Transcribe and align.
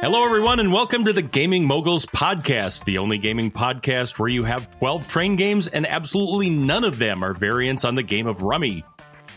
Hello, 0.00 0.24
everyone, 0.24 0.60
and 0.60 0.72
welcome 0.72 1.04
to 1.06 1.12
the 1.12 1.22
Gaming 1.22 1.66
Moguls 1.66 2.06
Podcast, 2.06 2.84
the 2.84 2.98
only 2.98 3.18
gaming 3.18 3.50
podcast 3.50 4.16
where 4.16 4.30
you 4.30 4.44
have 4.44 4.70
12 4.78 5.08
train 5.08 5.34
games 5.34 5.66
and 5.66 5.84
absolutely 5.84 6.50
none 6.50 6.84
of 6.84 6.98
them 6.98 7.24
are 7.24 7.34
variants 7.34 7.84
on 7.84 7.96
the 7.96 8.04
game 8.04 8.28
of 8.28 8.42
Rummy. 8.44 8.84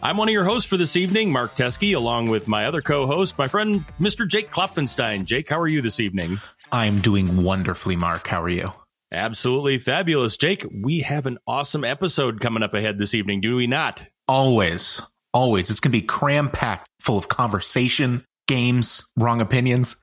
I'm 0.04 0.18
one 0.18 0.30
of 0.30 0.34
your 0.34 0.44
hosts 0.44 0.70
for 0.70 0.78
this 0.78 0.96
evening, 0.96 1.32
Mark 1.32 1.56
Teskey, 1.56 1.96
along 1.96 2.30
with 2.30 2.48
my 2.48 2.68
other 2.68 2.84
co 2.84 3.08
host, 3.08 3.40
my 3.40 3.48
friend, 3.48 3.84
Mr. 4.00 4.28
Jake 4.28 4.52
Klopfenstein. 4.52 5.26
Jake, 5.26 5.50
how 5.50 5.60
are 5.60 5.68
you 5.68 5.82
this 5.82 6.00
evening? 6.00 6.40
I'm 6.72 7.02
doing 7.02 7.42
wonderfully, 7.42 7.96
Mark. 7.96 8.28
How 8.28 8.44
are 8.44 8.50
you? 8.50 8.72
Absolutely 9.12 9.80
fabulous. 9.80 10.38
Jake, 10.38 10.64
we 10.72 11.00
have 11.00 11.26
an 11.26 11.40
awesome 11.48 11.84
episode 11.84 12.40
coming 12.40 12.62
up 12.62 12.76
ahead 12.76 13.00
this 13.00 13.16
evening, 13.16 13.42
do 13.42 13.56
we 13.56 13.66
not? 13.66 14.06
Always, 14.28 15.02
always. 15.34 15.72
It's 15.72 15.80
going 15.80 15.92
to 15.92 16.00
be 16.00 16.06
cram 16.06 16.52
packed 16.52 16.88
full 17.00 17.18
of 17.18 17.28
conversation, 17.30 18.26
games, 18.48 19.04
wrong 19.18 19.42
opinions. 19.42 19.96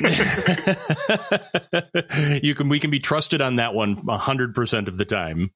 you 2.42 2.54
can 2.54 2.68
we 2.68 2.78
can 2.78 2.90
be 2.90 3.00
trusted 3.00 3.40
on 3.40 3.56
that 3.56 3.74
one 3.74 3.96
100% 3.96 4.88
of 4.88 4.96
the 4.96 5.04
time. 5.04 5.50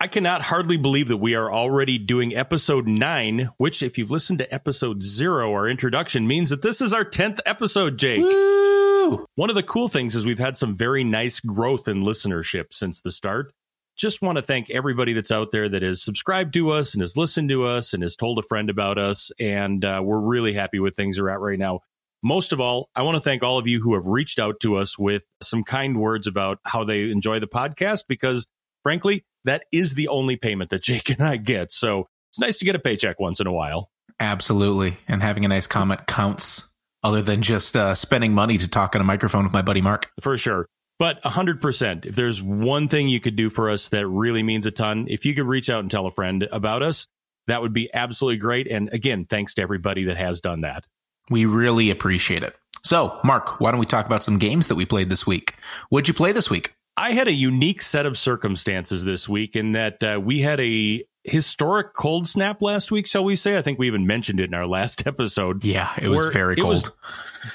I 0.00 0.08
cannot 0.08 0.42
hardly 0.42 0.78
believe 0.78 1.06
that 1.08 1.18
we 1.18 1.36
are 1.36 1.52
already 1.52 1.96
doing 1.96 2.34
episode 2.34 2.88
9, 2.88 3.50
which 3.58 3.84
if 3.84 3.98
you've 3.98 4.10
listened 4.10 4.40
to 4.40 4.52
episode 4.52 5.04
0 5.04 5.52
our 5.52 5.68
introduction 5.68 6.26
means 6.26 6.50
that 6.50 6.62
this 6.62 6.80
is 6.80 6.92
our 6.92 7.04
10th 7.04 7.38
episode, 7.46 7.98
Jake. 7.98 8.20
Woo! 8.20 9.24
One 9.36 9.48
of 9.48 9.54
the 9.54 9.62
cool 9.62 9.88
things 9.88 10.16
is 10.16 10.26
we've 10.26 10.40
had 10.40 10.56
some 10.56 10.76
very 10.76 11.04
nice 11.04 11.38
growth 11.38 11.86
in 11.86 12.02
listenership 12.02 12.72
since 12.72 13.00
the 13.00 13.12
start. 13.12 13.52
Just 13.96 14.22
want 14.22 14.38
to 14.38 14.42
thank 14.42 14.70
everybody 14.70 15.12
that's 15.12 15.30
out 15.30 15.52
there 15.52 15.68
that 15.68 15.82
has 15.82 16.02
subscribed 16.02 16.54
to 16.54 16.72
us 16.72 16.94
and 16.94 17.00
has 17.00 17.16
listened 17.16 17.50
to 17.50 17.66
us 17.66 17.92
and 17.92 18.02
has 18.02 18.16
told 18.16 18.38
a 18.38 18.42
friend 18.42 18.70
about 18.70 18.98
us. 18.98 19.30
And 19.38 19.84
uh, 19.84 20.00
we're 20.02 20.18
really 20.18 20.54
happy 20.54 20.80
with 20.80 20.96
things 20.96 21.20
are 21.20 21.30
at 21.30 21.38
right 21.38 21.58
now. 21.58 21.82
Most 22.22 22.52
of 22.52 22.60
all, 22.60 22.88
I 22.94 23.02
want 23.02 23.16
to 23.16 23.20
thank 23.20 23.42
all 23.42 23.58
of 23.58 23.66
you 23.66 23.80
who 23.80 23.94
have 23.94 24.06
reached 24.06 24.38
out 24.38 24.60
to 24.60 24.76
us 24.76 24.96
with 24.96 25.24
some 25.42 25.64
kind 25.64 25.98
words 25.98 26.26
about 26.26 26.58
how 26.64 26.84
they 26.84 27.10
enjoy 27.10 27.40
the 27.40 27.48
podcast 27.48 28.04
because, 28.08 28.46
frankly, 28.84 29.24
that 29.44 29.64
is 29.72 29.94
the 29.94 30.08
only 30.08 30.36
payment 30.36 30.70
that 30.70 30.82
Jake 30.84 31.10
and 31.10 31.20
I 31.20 31.36
get. 31.36 31.72
So 31.72 32.06
it's 32.30 32.38
nice 32.38 32.58
to 32.58 32.64
get 32.64 32.76
a 32.76 32.78
paycheck 32.78 33.18
once 33.18 33.40
in 33.40 33.46
a 33.46 33.52
while. 33.52 33.90
Absolutely. 34.20 34.98
And 35.08 35.22
having 35.22 35.44
a 35.44 35.48
nice 35.48 35.66
comment 35.66 36.06
counts 36.06 36.72
other 37.02 37.22
than 37.22 37.42
just 37.42 37.76
uh, 37.76 37.94
spending 37.94 38.32
money 38.32 38.56
to 38.58 38.68
talk 38.68 38.94
on 38.94 39.00
a 39.00 39.04
microphone 39.04 39.44
with 39.44 39.52
my 39.52 39.62
buddy 39.62 39.80
Mark. 39.80 40.10
For 40.20 40.38
sure. 40.38 40.66
But 41.00 41.20
100%, 41.24 42.06
if 42.06 42.14
there's 42.14 42.40
one 42.40 42.86
thing 42.86 43.08
you 43.08 43.18
could 43.18 43.34
do 43.34 43.50
for 43.50 43.68
us 43.68 43.88
that 43.88 44.06
really 44.06 44.44
means 44.44 44.66
a 44.66 44.70
ton, 44.70 45.06
if 45.08 45.24
you 45.24 45.34
could 45.34 45.46
reach 45.46 45.68
out 45.68 45.80
and 45.80 45.90
tell 45.90 46.06
a 46.06 46.12
friend 46.12 46.46
about 46.52 46.84
us, 46.84 47.08
that 47.48 47.60
would 47.60 47.72
be 47.72 47.90
absolutely 47.92 48.38
great. 48.38 48.68
And 48.68 48.88
again, 48.92 49.26
thanks 49.28 49.54
to 49.54 49.62
everybody 49.62 50.04
that 50.04 50.16
has 50.16 50.40
done 50.40 50.60
that. 50.60 50.86
We 51.32 51.46
really 51.46 51.90
appreciate 51.90 52.42
it. 52.42 52.54
So, 52.84 53.18
Mark, 53.24 53.60
why 53.60 53.70
don't 53.70 53.80
we 53.80 53.86
talk 53.86 54.06
about 54.06 54.24
some 54.24 54.38
games 54.38 54.68
that 54.68 54.74
we 54.74 54.84
played 54.84 55.08
this 55.08 55.26
week? 55.26 55.54
What'd 55.88 56.08
you 56.08 56.14
play 56.14 56.32
this 56.32 56.50
week? 56.50 56.74
I 56.96 57.12
had 57.12 57.26
a 57.26 57.32
unique 57.32 57.80
set 57.80 58.06
of 58.06 58.18
circumstances 58.18 59.04
this 59.04 59.28
week 59.28 59.56
in 59.56 59.72
that 59.72 60.02
uh, 60.02 60.20
we 60.22 60.40
had 60.40 60.60
a 60.60 61.04
historic 61.24 61.94
cold 61.94 62.28
snap 62.28 62.60
last 62.60 62.90
week, 62.90 63.06
shall 63.06 63.24
we 63.24 63.36
say? 63.36 63.56
I 63.56 63.62
think 63.62 63.78
we 63.78 63.86
even 63.86 64.06
mentioned 64.06 64.40
it 64.40 64.44
in 64.44 64.54
our 64.54 64.66
last 64.78 65.06
episode. 65.06 65.64
Yeah, 65.64 65.90
it 66.00 66.08
was 66.08 66.26
very 66.26 66.56
cold. 66.56 66.68
Was 66.68 66.90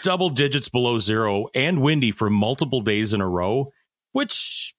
double 0.01 0.29
digits 0.29 0.69
below 0.69 0.97
zero 0.97 1.47
and 1.53 1.81
windy 1.81 2.11
for 2.11 2.29
multiple 2.29 2.81
days 2.81 3.13
in 3.13 3.21
a 3.21 3.27
row, 3.27 3.71
which 4.13 4.73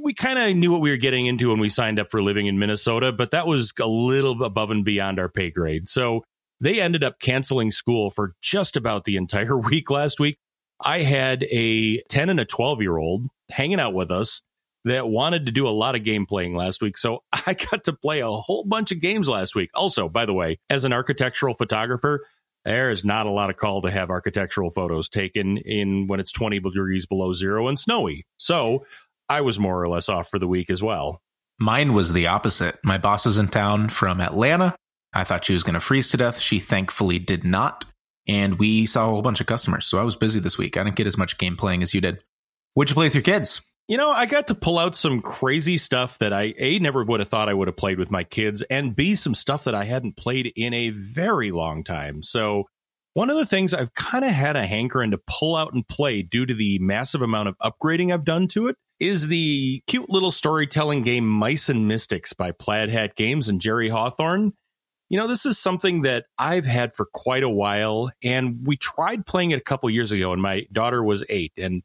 we 0.00 0.14
kind 0.14 0.38
of 0.38 0.54
knew 0.56 0.70
what 0.70 0.80
we 0.80 0.90
were 0.90 0.98
getting 0.98 1.26
into 1.26 1.50
when 1.50 1.58
we 1.58 1.68
signed 1.68 1.98
up 1.98 2.10
for 2.10 2.22
living 2.22 2.46
in 2.46 2.58
Minnesota, 2.58 3.12
but 3.12 3.32
that 3.32 3.46
was 3.46 3.72
a 3.80 3.86
little 3.86 4.42
above 4.44 4.70
and 4.70 4.84
beyond 4.84 5.18
our 5.18 5.28
pay 5.28 5.50
grade. 5.50 5.88
So 5.88 6.22
they 6.60 6.80
ended 6.80 7.04
up 7.04 7.20
canceling 7.20 7.70
school 7.70 8.10
for 8.10 8.34
just 8.40 8.76
about 8.76 9.04
the 9.04 9.16
entire 9.16 9.56
week 9.58 9.90
last 9.90 10.20
week. 10.20 10.38
I 10.80 10.98
had 10.98 11.44
a 11.44 12.02
10 12.08 12.28
and 12.28 12.40
a 12.40 12.44
12 12.44 12.82
year 12.82 12.96
old 12.96 13.26
hanging 13.50 13.80
out 13.80 13.94
with 13.94 14.10
us 14.10 14.42
that 14.84 15.08
wanted 15.08 15.46
to 15.46 15.52
do 15.52 15.66
a 15.66 15.70
lot 15.70 15.96
of 15.96 16.04
game 16.04 16.26
playing 16.26 16.54
last 16.54 16.80
week. 16.80 16.96
So 16.96 17.22
I 17.32 17.54
got 17.54 17.84
to 17.84 17.92
play 17.92 18.20
a 18.20 18.30
whole 18.30 18.64
bunch 18.64 18.92
of 18.92 19.00
games 19.00 19.28
last 19.28 19.54
week. 19.54 19.70
Also, 19.74 20.08
by 20.08 20.26
the 20.26 20.34
way, 20.34 20.58
as 20.70 20.84
an 20.84 20.92
architectural 20.92 21.54
photographer, 21.54 22.26
there 22.64 22.90
is 22.90 23.04
not 23.04 23.26
a 23.26 23.30
lot 23.30 23.48
of 23.48 23.56
call 23.56 23.82
to 23.82 23.90
have 23.90 24.10
architectural 24.10 24.70
photos 24.70 25.08
taken 25.08 25.56
in 25.58 26.08
when 26.08 26.20
it's 26.20 26.32
20 26.32 26.60
degrees 26.60 27.06
below 27.06 27.32
zero 27.32 27.68
and 27.68 27.78
snowy. 27.78 28.26
So 28.38 28.84
I 29.28 29.42
was 29.42 29.58
more 29.58 29.80
or 29.80 29.88
less 29.88 30.08
off 30.08 30.28
for 30.28 30.38
the 30.38 30.48
week 30.48 30.70
as 30.70 30.82
well. 30.82 31.20
Mine 31.58 31.94
was 31.94 32.12
the 32.12 32.26
opposite. 32.26 32.78
My 32.82 32.98
boss 32.98 33.24
was 33.24 33.38
in 33.38 33.48
town 33.48 33.88
from 33.88 34.20
Atlanta. 34.20 34.76
I 35.16 35.24
thought 35.24 35.44
she 35.44 35.54
was 35.54 35.64
going 35.64 35.74
to 35.74 35.80
freeze 35.80 36.10
to 36.10 36.16
death. 36.16 36.38
She 36.38 36.60
thankfully 36.60 37.18
did 37.18 37.44
not. 37.44 37.84
And 38.28 38.58
we 38.58 38.86
saw 38.86 39.06
a 39.06 39.10
whole 39.10 39.22
bunch 39.22 39.40
of 39.40 39.46
customers. 39.46 39.86
So 39.86 39.98
I 39.98 40.02
was 40.02 40.16
busy 40.16 40.40
this 40.40 40.58
week. 40.58 40.76
I 40.76 40.84
didn't 40.84 40.96
get 40.96 41.06
as 41.06 41.16
much 41.16 41.38
game 41.38 41.56
playing 41.56 41.82
as 41.82 41.94
you 41.94 42.00
did. 42.00 42.18
What'd 42.74 42.90
you 42.90 42.94
play 42.94 43.06
with 43.06 43.14
your 43.14 43.22
kids? 43.22 43.62
You 43.88 43.96
know, 43.96 44.10
I 44.10 44.26
got 44.26 44.48
to 44.48 44.54
pull 44.54 44.78
out 44.78 44.96
some 44.96 45.22
crazy 45.22 45.78
stuff 45.78 46.18
that 46.18 46.32
I 46.32 46.52
A 46.58 46.80
never 46.80 47.04
would 47.04 47.20
have 47.20 47.28
thought 47.28 47.48
I 47.48 47.54
would 47.54 47.68
have 47.68 47.76
played 47.76 48.00
with 48.00 48.10
my 48.10 48.24
kids, 48.24 48.62
and 48.62 48.96
B 48.96 49.14
some 49.14 49.32
stuff 49.34 49.62
that 49.64 49.76
I 49.76 49.84
hadn't 49.84 50.16
played 50.16 50.52
in 50.56 50.74
a 50.74 50.90
very 50.90 51.52
long 51.52 51.84
time. 51.84 52.24
So 52.24 52.64
one 53.14 53.30
of 53.30 53.36
the 53.36 53.46
things 53.46 53.72
I've 53.72 53.94
kind 53.94 54.24
of 54.24 54.32
had 54.32 54.56
a 54.56 54.66
hankering 54.66 55.12
to 55.12 55.20
pull 55.26 55.54
out 55.54 55.72
and 55.72 55.86
play 55.86 56.22
due 56.22 56.44
to 56.46 56.52
the 56.52 56.80
massive 56.80 57.22
amount 57.22 57.48
of 57.48 57.56
upgrading 57.62 58.12
I've 58.12 58.24
done 58.24 58.48
to 58.48 58.66
it 58.66 58.76
is 58.98 59.28
the 59.28 59.82
cute 59.86 60.10
little 60.10 60.32
storytelling 60.32 61.02
game 61.02 61.26
Mice 61.26 61.68
and 61.68 61.86
Mystics 61.86 62.32
by 62.32 62.50
Plaid 62.50 62.90
Hat 62.90 63.14
Games 63.14 63.48
and 63.48 63.60
Jerry 63.60 63.88
Hawthorne. 63.88 64.52
You 65.08 65.18
know, 65.18 65.28
this 65.28 65.46
is 65.46 65.58
something 65.58 66.02
that 66.02 66.26
I've 66.38 66.64
had 66.64 66.94
for 66.94 67.06
quite 67.06 67.44
a 67.44 67.48
while, 67.48 68.10
and 68.22 68.66
we 68.66 68.76
tried 68.76 69.24
playing 69.24 69.52
it 69.52 69.58
a 69.58 69.62
couple 69.62 69.88
years 69.88 70.10
ago, 70.10 70.32
and 70.32 70.42
my 70.42 70.66
daughter 70.72 71.02
was 71.02 71.24
eight, 71.28 71.52
and 71.56 71.82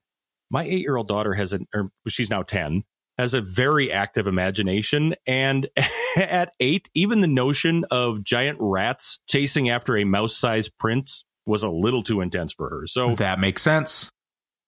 my 0.50 0.64
eight 0.64 0.82
year 0.82 0.98
old 0.98 1.08
daughter 1.08 1.34
has 1.34 1.54
an, 1.54 1.68
or 1.74 1.92
she's 2.08 2.30
now 2.30 2.42
10, 2.44 2.84
has 3.18 3.34
a 3.34 3.42
very 3.42 3.92
active 3.92 4.28
imagination. 4.28 5.16
And 5.26 5.70
at 6.18 6.54
eight, 6.60 6.90
even 6.94 7.22
the 7.22 7.28
notion 7.28 7.86
of 7.92 8.24
giant 8.24 8.58
rats 8.60 9.20
chasing 9.28 9.70
after 9.70 9.98
a 9.98 10.04
mouse 10.04 10.36
sized 10.36 10.78
prince 10.78 11.24
was 11.46 11.64
a 11.64 11.70
little 11.70 12.04
too 12.04 12.22
intense 12.22 12.54
for 12.54 12.70
her. 12.70 12.88
So 12.88 13.16
that 13.16 13.40
makes 13.40 13.62
sense. 13.62 14.12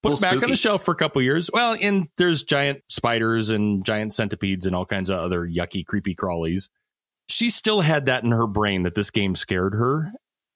Put 0.02 0.14
it 0.14 0.22
back 0.22 0.32
spooky. 0.32 0.46
on 0.46 0.50
the 0.52 0.58
shelf 0.58 0.84
for 0.84 0.92
a 0.92 0.96
couple 0.96 1.22
years. 1.22 1.50
Well, 1.54 1.78
and 1.80 2.08
there's 2.18 2.44
giant 2.44 2.82
spiders 2.90 3.50
and 3.50 3.86
giant 3.86 4.14
centipedes 4.14 4.66
and 4.66 4.76
all 4.76 4.86
kinds 4.86 5.10
of 5.10 5.20
other 5.20 5.48
yucky, 5.48 5.86
creepy 5.86 6.14
crawlies 6.14 6.70
she 7.28 7.50
still 7.50 7.82
had 7.82 8.08
that 8.08 8.24
in 8.24 8.32
her 8.32 8.48
brain 8.48 8.84
that 8.84 8.96
this 8.96 9.12
game 9.12 9.36
scared 9.36 9.74
her. 9.74 10.12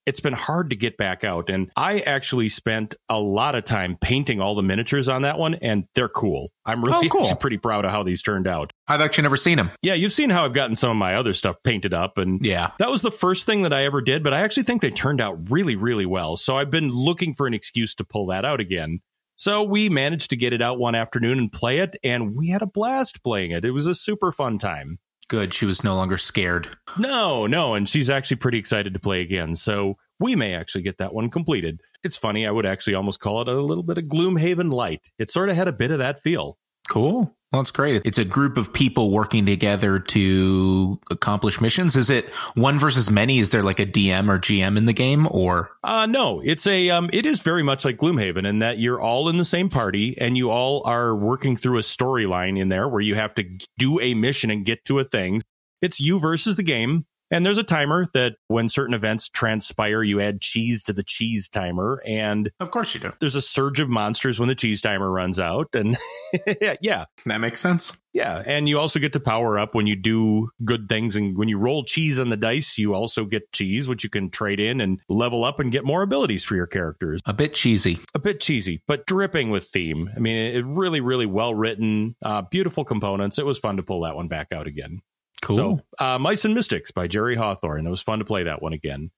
It's 0.06 0.22
been 0.22 0.34
hard 0.34 0.70
to 0.70 0.78
get 0.78 0.96
back 0.96 1.26
out. 1.26 1.50
And 1.50 1.70
I 1.76 2.00
actually 2.00 2.48
spent 2.48 2.96
a 3.10 3.20
lot 3.20 3.56
of 3.56 3.66
time 3.66 3.98
painting 4.00 4.40
all 4.40 4.56
the 4.56 4.64
miniatures 4.64 5.10
on 5.10 5.24
that 5.24 5.38
one, 5.38 5.56
and 5.56 5.84
they're 5.96 6.08
cool. 6.08 6.50
I'm 6.66 6.80
oh, 6.80 6.84
really 6.84 7.08
oh, 7.08 7.10
cool. 7.24 7.36
pretty 7.36 7.58
proud 7.58 7.84
of 7.84 7.92
how 7.92 8.04
these 8.04 8.22
turned 8.22 8.48
out. 8.48 8.72
I've 8.88 9.02
actually 9.02 9.24
never 9.24 9.36
seen 9.36 9.58
them. 9.58 9.72
Yeah, 9.82 9.96
you've 9.96 10.14
seen 10.14 10.30
how 10.30 10.46
I've 10.46 10.54
gotten 10.54 10.76
some 10.76 10.92
of 10.92 10.98
my 10.98 11.16
other 11.16 11.34
stuff 11.34 11.58
painted 11.62 11.94
up. 11.94 12.18
And 12.18 12.40
yeah, 12.46 12.72
that 12.80 12.90
was 12.90 13.02
the 13.02 13.12
first 13.12 13.46
thing 13.46 13.64
that 13.64 13.74
I 13.74 13.84
ever 13.84 14.00
did, 14.00 14.24
but 14.24 14.34
I 14.34 14.42
actually 14.42 14.64
think 14.64 14.82
they 14.82 14.92
turned 14.92 15.20
out 15.20 15.52
really, 15.52 15.76
really 15.76 16.06
well. 16.06 16.38
So 16.38 16.56
I've 16.56 16.72
been 16.72 16.90
looking 16.90 17.34
for 17.34 17.46
an 17.46 17.54
excuse 17.54 17.94
to 17.96 18.06
pull 18.06 18.28
that 18.28 18.46
out 18.46 18.62
again. 18.62 19.00
So 19.36 19.64
we 19.64 19.90
managed 19.90 20.30
to 20.30 20.38
get 20.38 20.54
it 20.54 20.62
out 20.62 20.80
one 20.80 20.96
afternoon 20.96 21.38
and 21.38 21.52
play 21.52 21.80
it, 21.80 21.98
and 22.02 22.34
we 22.34 22.48
had 22.48 22.62
a 22.62 22.66
blast 22.66 23.24
playing 23.24 23.52
it. 23.52 23.66
It 23.66 23.72
was 23.72 23.88
a 23.88 23.94
super 23.94 24.32
fun 24.32 24.58
time 24.58 25.00
good. 25.28 25.54
She 25.54 25.66
was 25.66 25.84
no 25.84 25.96
longer 25.96 26.18
scared. 26.18 26.76
No, 26.98 27.48
no. 27.48 27.76
And 27.76 27.88
she's 27.88 28.10
actually 28.10 28.38
pretty 28.38 28.60
excited 28.60 28.94
to 28.94 29.00
play 29.00 29.22
again. 29.22 29.56
So 29.56 29.98
we 30.20 30.36
may 30.36 30.54
actually 30.54 30.82
get 30.82 30.98
that 30.98 31.14
one 31.14 31.30
completed. 31.30 31.82
It's 32.04 32.18
funny. 32.18 32.48
I 32.48 32.52
would 32.52 32.66
actually 32.66 32.96
almost 32.96 33.20
call 33.20 33.42
it 33.42 33.48
a 33.48 33.62
little 33.62 33.84
bit 33.84 33.98
of 33.98 34.06
Gloomhaven 34.06 34.72
light. 34.72 35.12
It 35.20 35.32
sort 35.32 35.50
of 35.50 35.56
had 35.56 35.68
a 35.68 35.74
bit 35.74 35.92
of 35.92 36.00
that 36.00 36.22
feel. 36.22 36.58
Cool. 36.90 37.37
Well, 37.52 37.62
that's 37.62 37.72
great. 37.72 38.02
It's 38.04 38.18
a 38.18 38.26
group 38.26 38.58
of 38.58 38.74
people 38.74 39.10
working 39.10 39.46
together 39.46 40.00
to 40.00 41.00
accomplish 41.10 41.62
missions. 41.62 41.96
Is 41.96 42.10
it 42.10 42.26
one 42.56 42.78
versus 42.78 43.10
many? 43.10 43.40
Is 43.40 43.52
there 43.52 43.64
like 43.64 43.80
a 43.80 43.86
DM 43.86 44.30
or 44.30 44.38
GM 44.38 44.78
in 44.78 44.86
the 44.86 44.94
game 44.94 45.30
or? 45.32 45.70
Uh, 45.82 46.06
no, 46.08 46.42
it's 46.44 46.68
a, 46.68 46.90
um, 46.90 47.10
it 47.14 47.26
is 47.26 47.42
very 47.42 47.64
much 47.64 47.86
like 47.86 47.98
Gloomhaven 47.98 48.46
in 48.46 48.60
that 48.60 48.80
you're 48.80 49.00
all 49.00 49.30
in 49.30 49.38
the 49.38 49.46
same 49.46 49.70
party 49.70 50.18
and 50.20 50.36
you 50.36 50.52
all 50.52 50.82
are 50.86 51.16
working 51.16 51.56
through 51.56 51.78
a 51.78 51.82
storyline 51.82 52.60
in 52.60 52.68
there 52.68 52.88
where 52.90 53.02
you 53.02 53.16
have 53.16 53.34
to 53.36 53.46
do 53.78 53.98
a 54.02 54.14
mission 54.14 54.52
and 54.52 54.66
get 54.66 54.84
to 54.84 55.00
a 55.00 55.06
thing. 55.06 55.42
It's 55.82 56.02
you 56.02 56.20
versus 56.20 56.58
the 56.58 56.64
game. 56.64 57.06
And 57.32 57.46
there's 57.46 57.58
a 57.58 57.64
timer 57.64 58.08
that 58.14 58.36
when 58.48 58.70
certain 58.70 58.94
events 58.94 59.30
transpire, 59.30 60.04
you 60.04 60.22
add 60.22 60.42
cheese 60.42 60.84
to 60.84 60.94
the 60.94 61.04
cheese 61.04 61.50
timer. 61.50 62.02
And 62.06 62.52
of 62.60 62.72
course 62.72 62.94
you 62.94 63.00
do. 63.00 63.14
There's 63.20 63.36
a 63.36 63.42
surge 63.42 63.80
of 63.80 63.90
monsters 63.90 64.40
when 64.40 64.50
the 64.50 64.56
cheese 64.56 64.82
timer 64.82 65.12
runs 65.12 65.40
out. 65.40 65.70
And 65.74 65.98
yeah, 66.82 67.06
that 67.26 67.40
makes 67.40 67.60
sense. 67.62 67.98
Yeah. 68.14 68.42
And 68.46 68.68
you 68.68 68.80
also 68.80 69.00
get 69.00 69.14
to 69.14 69.20
power 69.20 69.60
up 69.60 69.76
when 69.76 69.86
you 69.86 69.96
do 69.96 70.50
good 70.66 70.90
things. 70.90 71.16
And 71.16 71.38
when 71.38 71.50
you 71.50 71.60
roll 71.60 71.84
cheese 71.84 72.18
on 72.18 72.30
the 72.30 72.38
dice, 72.38 72.78
you 72.78 72.96
also 72.96 73.26
get 73.26 73.52
cheese, 73.52 73.88
which 73.88 74.04
you 74.04 74.10
can 74.10 74.32
trade 74.32 74.60
in 74.60 74.82
and 74.82 75.00
level 75.08 75.44
up 75.44 75.60
and 75.60 75.72
get 75.72 75.86
more 75.86 76.02
abilities 76.02 76.44
for 76.44 76.56
your 76.56 76.66
characters. 76.66 77.22
A 77.26 77.34
bit 77.34 77.54
cheesy. 77.54 78.00
A 78.16 78.20
bit 78.20 78.40
cheesy, 78.40 78.82
but 78.88 79.06
dripping 79.06 79.52
with 79.52 79.66
theme. 79.66 80.10
I 80.16 80.20
mean, 80.20 80.56
it 80.56 80.66
really, 80.66 81.02
really 81.02 81.28
well 81.28 81.54
written, 81.54 82.16
uh, 82.24 82.42
beautiful 82.44 82.86
components. 82.86 83.38
It 83.38 83.46
was 83.46 83.60
fun 83.60 83.78
to 83.78 83.84
pull 83.84 84.02
that 84.02 84.16
one 84.16 84.28
back 84.28 84.48
out 84.52 84.66
again. 84.66 85.02
Cool. 85.42 85.56
So, 85.56 85.80
uh, 86.00 86.18
Mice 86.18 86.46
and 86.46 86.54
Mystics 86.54 86.92
by 86.92 87.08
Jerry 87.08 87.36
Hawthorne. 87.36 87.86
It 87.86 87.90
was 87.90 88.02
fun 88.02 88.20
to 88.20 88.26
play 88.26 88.44
that 88.44 88.62
one 88.62 88.74
again. 88.74 89.12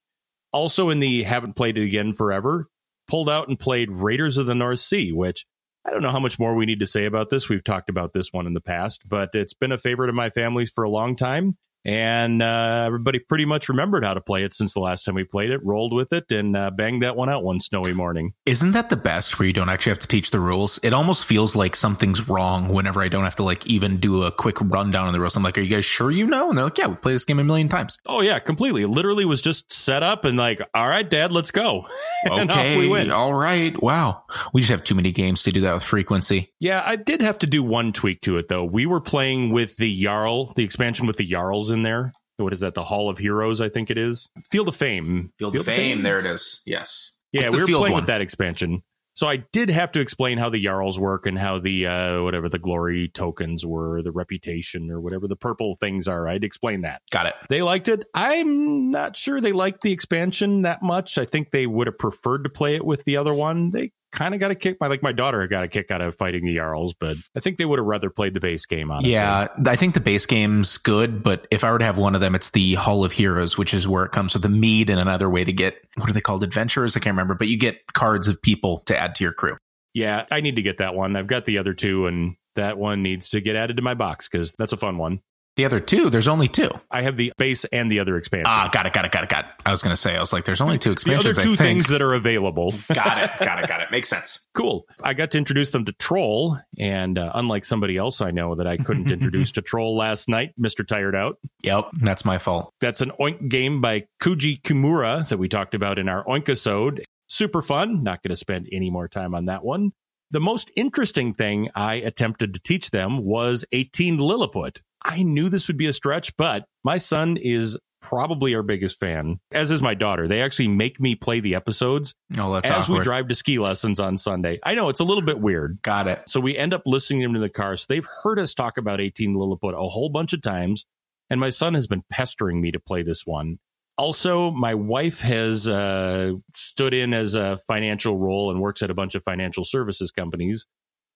Also, 0.51 0.89
in 0.89 0.99
the 0.99 1.23
haven't 1.23 1.55
played 1.55 1.77
it 1.77 1.85
again 1.85 2.13
forever, 2.13 2.67
pulled 3.07 3.29
out 3.29 3.47
and 3.47 3.59
played 3.59 3.91
Raiders 3.91 4.37
of 4.37 4.45
the 4.45 4.55
North 4.55 4.79
Sea, 4.79 5.11
which 5.11 5.45
I 5.85 5.91
don't 5.91 6.01
know 6.01 6.11
how 6.11 6.19
much 6.19 6.39
more 6.39 6.55
we 6.55 6.65
need 6.65 6.79
to 6.81 6.87
say 6.87 7.05
about 7.05 7.29
this. 7.29 7.47
We've 7.47 7.63
talked 7.63 7.89
about 7.89 8.13
this 8.13 8.33
one 8.33 8.47
in 8.47 8.53
the 8.53 8.61
past, 8.61 9.07
but 9.07 9.29
it's 9.33 9.53
been 9.53 9.71
a 9.71 9.77
favorite 9.77 10.09
of 10.09 10.15
my 10.15 10.29
family's 10.29 10.71
for 10.71 10.83
a 10.83 10.89
long 10.89 11.15
time 11.15 11.57
and 11.85 12.41
uh, 12.41 12.83
everybody 12.85 13.19
pretty 13.19 13.45
much 13.45 13.69
remembered 13.69 14.03
how 14.03 14.13
to 14.13 14.21
play 14.21 14.43
it 14.43 14.53
since 14.53 14.73
the 14.73 14.79
last 14.79 15.03
time 15.03 15.15
we 15.15 15.23
played 15.23 15.49
it 15.49 15.63
rolled 15.63 15.93
with 15.93 16.13
it 16.13 16.29
and 16.31 16.55
uh, 16.55 16.69
banged 16.71 17.03
that 17.03 17.15
one 17.15 17.29
out 17.29 17.43
one 17.43 17.59
snowy 17.59 17.93
morning. 17.93 18.33
Isn't 18.45 18.71
that 18.71 18.89
the 18.89 18.97
best 18.97 19.39
where 19.39 19.47
you 19.47 19.53
don't 19.53 19.69
actually 19.69 19.91
have 19.91 19.99
to 19.99 20.07
teach 20.07 20.31
the 20.31 20.39
rules? 20.39 20.79
It 20.83 20.93
almost 20.93 21.25
feels 21.25 21.55
like 21.55 21.75
something's 21.75 22.27
wrong 22.27 22.69
whenever 22.69 23.01
i 23.01 23.07
don't 23.07 23.23
have 23.23 23.35
to 23.35 23.43
like 23.43 23.65
even 23.67 23.99
do 23.99 24.23
a 24.23 24.31
quick 24.31 24.59
rundown 24.61 25.07
on 25.07 25.13
the 25.13 25.19
rules. 25.19 25.35
I'm 25.35 25.43
like 25.43 25.57
are 25.57 25.61
you 25.61 25.75
guys 25.75 25.85
sure 25.85 26.11
you 26.11 26.25
know? 26.25 26.49
And 26.49 26.57
they're 26.57 26.65
like 26.65 26.77
yeah 26.77 26.87
we 26.87 26.95
played 26.95 27.15
this 27.15 27.25
game 27.25 27.39
a 27.39 27.43
million 27.43 27.69
times. 27.69 27.97
Oh 28.05 28.21
yeah 28.21 28.39
completely. 28.39 28.83
It 28.83 28.87
literally 28.87 29.25
was 29.25 29.41
just 29.41 29.71
set 29.71 30.03
up 30.03 30.25
and 30.25 30.37
like 30.37 30.61
all 30.73 30.87
right 30.87 31.09
dad 31.09 31.31
let's 31.31 31.51
go. 31.51 31.85
Okay 32.29 32.77
we 32.77 33.09
all 33.09 33.33
right. 33.33 33.81
Wow. 33.81 34.23
We 34.53 34.61
just 34.61 34.71
have 34.71 34.83
too 34.83 34.95
many 34.95 35.11
games 35.11 35.43
to 35.43 35.51
do 35.51 35.61
that 35.61 35.73
with 35.73 35.83
frequency. 35.83 36.53
Yeah 36.59 36.83
i 36.85 36.95
did 36.95 37.21
have 37.21 37.39
to 37.39 37.47
do 37.47 37.63
one 37.63 37.93
tweak 37.93 38.21
to 38.21 38.37
it 38.37 38.47
though. 38.49 38.65
We 38.65 38.85
were 38.85 39.01
playing 39.01 39.51
with 39.51 39.77
the 39.77 40.03
jarl 40.03 40.53
the 40.55 40.63
expansion 40.63 41.07
with 41.07 41.17
the 41.17 41.25
jarls 41.25 41.68
in 41.71 41.83
there. 41.83 42.11
What 42.37 42.53
is 42.53 42.61
that? 42.61 42.73
The 42.73 42.83
Hall 42.83 43.09
of 43.09 43.17
Heroes, 43.17 43.59
I 43.59 43.69
think 43.69 43.89
it 43.89 43.97
is. 43.97 44.29
Field 44.51 44.69
of 44.69 44.75
Fame. 44.75 45.33
Field, 45.37 45.53
Field 45.53 45.55
of 45.57 45.65
Fame. 45.65 45.97
Fame. 45.97 46.03
There 46.03 46.19
it 46.19 46.25
is. 46.25 46.61
Yes. 46.65 47.17
Yeah, 47.31 47.49
we 47.49 47.59
were 47.59 47.65
playing 47.65 47.93
one? 47.93 47.93
with 47.93 48.07
that 48.07 48.21
expansion. 48.21 48.81
So 49.19 49.27
I 49.27 49.43
did 49.51 49.69
have 49.69 49.91
to 49.93 49.99
explain 49.99 50.37
how 50.37 50.49
the 50.49 50.63
Jarls 50.63 50.97
work 50.97 51.25
and 51.25 51.37
how 51.37 51.59
the 51.59 51.87
uh, 51.87 52.23
whatever 52.23 52.47
the 52.47 52.57
glory 52.57 53.09
tokens 53.09 53.65
were, 53.65 54.01
the 54.01 54.13
reputation 54.13 54.89
or 54.89 55.01
whatever 55.01 55.27
the 55.27 55.35
purple 55.35 55.75
things 55.75 56.07
are. 56.07 56.25
I'd 56.25 56.45
explain 56.45 56.81
that. 56.81 57.01
Got 57.11 57.25
it. 57.25 57.33
They 57.49 57.61
liked 57.61 57.89
it. 57.89 58.05
I'm 58.13 58.91
not 58.91 59.17
sure 59.17 59.41
they 59.41 59.51
liked 59.51 59.81
the 59.81 59.91
expansion 59.91 60.61
that 60.61 60.81
much. 60.81 61.17
I 61.17 61.25
think 61.25 61.51
they 61.51 61.67
would 61.67 61.87
have 61.87 61.97
preferred 61.97 62.45
to 62.45 62.49
play 62.49 62.75
it 62.75 62.85
with 62.85 63.03
the 63.03 63.17
other 63.17 63.33
one. 63.33 63.71
They 63.71 63.91
kind 64.11 64.33
of 64.33 64.39
got 64.39 64.51
a 64.51 64.55
kick. 64.55 64.77
My 64.79 64.87
like 64.87 65.03
my 65.03 65.11
daughter 65.11 65.45
got 65.47 65.63
a 65.63 65.67
kick 65.67 65.91
out 65.91 66.01
of 66.01 66.15
fighting 66.15 66.45
the 66.45 66.55
Jarls, 66.55 66.93
but 66.99 67.17
I 67.35 67.39
think 67.39 67.57
they 67.57 67.65
would 67.65 67.79
have 67.79 67.85
rather 67.85 68.09
played 68.09 68.33
the 68.33 68.39
base 68.39 68.65
game. 68.65 68.91
Honestly, 68.91 69.13
yeah, 69.13 69.47
I 69.65 69.75
think 69.75 69.93
the 69.93 69.99
base 69.99 70.25
game's 70.25 70.77
good, 70.77 71.23
but 71.23 71.47
if 71.51 71.63
I 71.63 71.71
were 71.71 71.79
to 71.79 71.85
have 71.85 71.97
one 71.97 72.15
of 72.15 72.21
them, 72.21 72.35
it's 72.35 72.51
the 72.51 72.75
Hall 72.75 73.05
of 73.05 73.11
Heroes, 73.11 73.57
which 73.57 73.73
is 73.73 73.87
where 73.87 74.05
it 74.05 74.11
comes 74.11 74.33
with 74.33 74.45
a 74.45 74.49
mead 74.49 74.89
and 74.89 74.99
another 74.99 75.29
way 75.29 75.43
to 75.43 75.53
get 75.53 75.77
what 75.95 76.09
are 76.09 76.13
they 76.13 76.21
called, 76.21 76.43
adventurers? 76.43 76.95
I 76.95 76.99
can't 76.99 77.13
remember, 77.13 77.35
but 77.35 77.47
you 77.47 77.57
get 77.57 77.93
cards 77.93 78.27
of 78.27 78.41
people 78.41 78.79
to 78.87 78.97
add 78.97 79.15
to 79.15 79.23
your 79.23 79.33
crew. 79.33 79.57
Yeah, 79.93 80.25
I 80.29 80.41
need 80.41 80.57
to 80.57 80.61
get 80.61 80.77
that 80.77 80.95
one. 80.95 81.15
I've 81.15 81.27
got 81.27 81.45
the 81.45 81.57
other 81.57 81.73
two, 81.73 82.05
and 82.05 82.35
that 82.55 82.77
one 82.77 83.03
needs 83.03 83.29
to 83.29 83.41
get 83.41 83.55
added 83.55 83.77
to 83.77 83.83
my 83.83 83.93
box 83.93 84.29
because 84.29 84.53
that's 84.53 84.73
a 84.73 84.77
fun 84.77 84.97
one. 84.97 85.19
The 85.59 85.65
other 85.65 85.81
two, 85.81 86.09
there's 86.09 86.29
only 86.29 86.47
two. 86.47 86.69
I 86.89 87.01
have 87.01 87.17
the 87.17 87.33
base 87.37 87.65
and 87.65 87.91
the 87.91 87.99
other 87.99 88.15
expansion. 88.15 88.45
Ah, 88.47 88.69
got 88.71 88.85
it, 88.85 88.93
got 88.93 89.03
it, 89.03 89.11
got 89.11 89.25
it, 89.25 89.29
got 89.29 89.43
it. 89.43 89.51
I 89.65 89.71
was 89.71 89.81
going 89.81 89.91
to 89.91 89.97
say, 89.97 90.15
I 90.15 90.19
was 90.21 90.31
like, 90.31 90.45
there's 90.45 90.61
only 90.61 90.77
two 90.77 90.93
expansions. 90.93 91.35
The 91.35 91.41
other 91.41 91.41
two 91.41 91.57
things 91.57 91.87
that 91.87 92.01
are 92.01 92.13
available. 92.13 92.73
got 92.93 93.21
it, 93.21 93.31
got 93.45 93.61
it, 93.61 93.67
got 93.67 93.81
it. 93.81 93.91
Makes 93.91 94.07
sense. 94.07 94.39
Cool. 94.53 94.85
I 95.03 95.13
got 95.13 95.31
to 95.31 95.37
introduce 95.37 95.71
them 95.71 95.83
to 95.83 95.91
Troll, 95.91 96.57
and 96.77 97.19
uh, 97.19 97.33
unlike 97.35 97.65
somebody 97.65 97.97
else 97.97 98.21
I 98.21 98.31
know 98.31 98.55
that 98.55 98.67
I 98.67 98.77
couldn't 98.77 99.11
introduce 99.11 99.51
to 99.51 99.61
Troll 99.61 99.97
last 99.97 100.29
night, 100.29 100.53
Mister 100.57 100.85
Tired 100.85 101.13
Out. 101.13 101.39
Yep, 101.63 101.89
that's 102.03 102.23
my 102.23 102.37
fault. 102.37 102.73
That's 102.79 103.01
an 103.01 103.11
Oink 103.19 103.49
game 103.49 103.81
by 103.81 104.05
Kuji 104.21 104.61
Kimura 104.61 105.27
that 105.27 105.39
we 105.39 105.49
talked 105.49 105.73
about 105.73 105.99
in 105.99 106.07
our 106.07 106.23
Oinkasode. 106.23 107.03
Super 107.27 107.61
fun. 107.61 108.01
Not 108.01 108.23
going 108.23 108.29
to 108.29 108.37
spend 108.37 108.69
any 108.71 108.89
more 108.89 109.09
time 109.09 109.35
on 109.35 109.47
that 109.47 109.65
one. 109.65 109.91
The 110.31 110.39
most 110.39 110.71
interesting 110.77 111.33
thing 111.33 111.69
I 111.75 111.95
attempted 111.95 112.53
to 112.53 112.61
teach 112.61 112.91
them 112.91 113.25
was 113.25 113.65
18 113.73 114.19
Lilliput. 114.19 114.79
I 115.03 115.23
knew 115.23 115.49
this 115.49 115.67
would 115.67 115.77
be 115.77 115.87
a 115.87 115.93
stretch, 115.93 116.35
but 116.37 116.65
my 116.83 116.97
son 116.97 117.37
is 117.37 117.77
probably 118.01 118.55
our 118.55 118.63
biggest 118.63 118.99
fan, 118.99 119.39
as 119.51 119.71
is 119.71 119.81
my 119.81 119.93
daughter. 119.93 120.27
They 120.27 120.41
actually 120.41 120.69
make 120.69 120.99
me 120.99 121.15
play 121.15 121.39
the 121.39 121.55
episodes 121.55 122.13
oh, 122.37 122.53
as 122.55 122.65
awkward. 122.65 122.99
we 122.99 123.03
drive 123.03 123.27
to 123.27 123.35
ski 123.35 123.59
lessons 123.59 123.99
on 123.99 124.17
Sunday. 124.17 124.59
I 124.63 124.75
know 124.75 124.89
it's 124.89 124.99
a 124.99 125.05
little 125.05 125.23
bit 125.23 125.39
weird. 125.39 125.79
Got 125.81 126.07
it. 126.07 126.23
So 126.27 126.39
we 126.39 126.57
end 126.57 126.73
up 126.73 126.83
listening 126.85 127.21
to 127.21 127.27
them 127.27 127.35
in 127.35 127.41
the 127.41 127.49
car. 127.49 127.77
So 127.77 127.85
they've 127.89 128.07
heard 128.23 128.39
us 128.39 128.53
talk 128.53 128.77
about 128.77 129.01
18 129.01 129.35
Lilliput 129.35 129.73
a 129.73 129.89
whole 129.89 130.09
bunch 130.09 130.33
of 130.33 130.41
times. 130.41 130.85
And 131.29 131.39
my 131.39 131.49
son 131.49 131.75
has 131.75 131.87
been 131.87 132.01
pestering 132.09 132.59
me 132.59 132.71
to 132.71 132.79
play 132.79 133.03
this 133.03 133.25
one. 133.25 133.59
Also, 133.97 134.49
my 134.51 134.75
wife 134.75 135.19
has 135.19 135.67
uh, 135.67 136.31
stood 136.55 136.93
in 136.93 137.13
as 137.13 137.35
a 137.35 137.59
financial 137.67 138.17
role 138.17 138.49
and 138.49 138.61
works 138.61 138.81
at 138.81 138.89
a 138.89 138.93
bunch 138.93 139.13
of 139.13 139.23
financial 139.23 139.65
services 139.65 140.09
companies. 140.09 140.65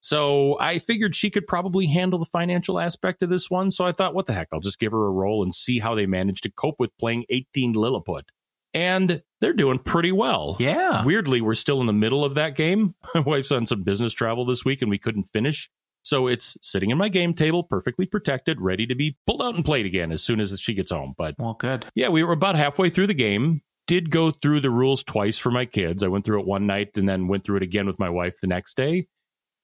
So 0.04 0.60
I 0.60 0.80
figured 0.80 1.16
she 1.16 1.30
could 1.30 1.48
probably 1.48 1.88
handle 1.88 2.20
the 2.20 2.26
financial 2.26 2.78
aspect 2.78 3.24
of 3.24 3.30
this 3.30 3.50
one. 3.50 3.72
So 3.72 3.86
I 3.86 3.94
thought, 3.94 4.14
what 4.14 4.26
the 4.26 4.34
heck? 4.34 4.50
I'll 4.52 4.60
just 4.60 4.78
give 4.78 4.92
her 4.92 5.06
a 5.06 5.10
role 5.10 5.42
and 5.42 5.56
see 5.56 5.80
how 5.80 5.96
they 5.96 6.06
manage 6.06 6.42
to 6.42 6.52
cope 6.52 6.76
with 6.78 6.92
playing 7.00 7.24
18 7.30 7.72
Lilliput. 7.72 8.26
And 8.74 9.24
they're 9.40 9.54
doing 9.54 9.80
pretty 9.80 10.12
well. 10.12 10.58
Yeah. 10.60 11.06
Weirdly, 11.06 11.40
we're 11.40 11.56
still 11.56 11.80
in 11.80 11.88
the 11.88 11.94
middle 11.94 12.26
of 12.26 12.36
that 12.36 12.58
game. 12.58 12.96
My 13.16 13.22
wife's 13.22 13.54
on 13.54 13.66
some 13.66 13.84
business 13.84 14.12
travel 14.12 14.46
this 14.46 14.66
week 14.66 14.82
and 14.82 14.92
we 14.92 14.98
couldn't 14.98 15.30
finish. 15.32 15.70
So 16.02 16.28
it's 16.28 16.58
sitting 16.62 16.90
in 16.90 16.98
my 16.98 17.08
game 17.08 17.34
table, 17.34 17.64
perfectly 17.64 18.06
protected, 18.06 18.60
ready 18.60 18.86
to 18.88 18.96
be 18.96 19.16
pulled 19.26 19.42
out 19.42 19.56
and 19.56 19.64
played 19.64 19.86
again 19.86 20.12
as 20.12 20.22
soon 20.22 20.42
as 20.42 20.60
she 20.60 20.74
gets 20.74 20.92
home. 20.92 21.14
But 21.18 21.36
well, 21.40 21.54
good. 21.54 21.86
Yeah, 21.96 22.10
we 22.10 22.24
were 22.24 22.34
about 22.34 22.56
halfway 22.56 22.90
through 22.90 23.08
the 23.08 23.14
game. 23.14 23.62
Did 23.88 24.10
go 24.10 24.32
through 24.32 24.60
the 24.60 24.70
rules 24.70 25.02
twice 25.02 25.38
for 25.38 25.50
my 25.50 25.66
kids. 25.66 26.04
I 26.04 26.10
went 26.10 26.26
through 26.26 26.42
it 26.42 26.46
one 26.46 26.68
night 26.68 26.90
and 26.96 27.08
then 27.08 27.30
went 27.30 27.46
through 27.46 27.56
it 27.58 27.64
again 27.64 27.88
with 27.88 28.00
my 28.00 28.10
wife 28.10 28.42
the 28.42 28.48
next 28.48 28.76
day. 28.76 29.08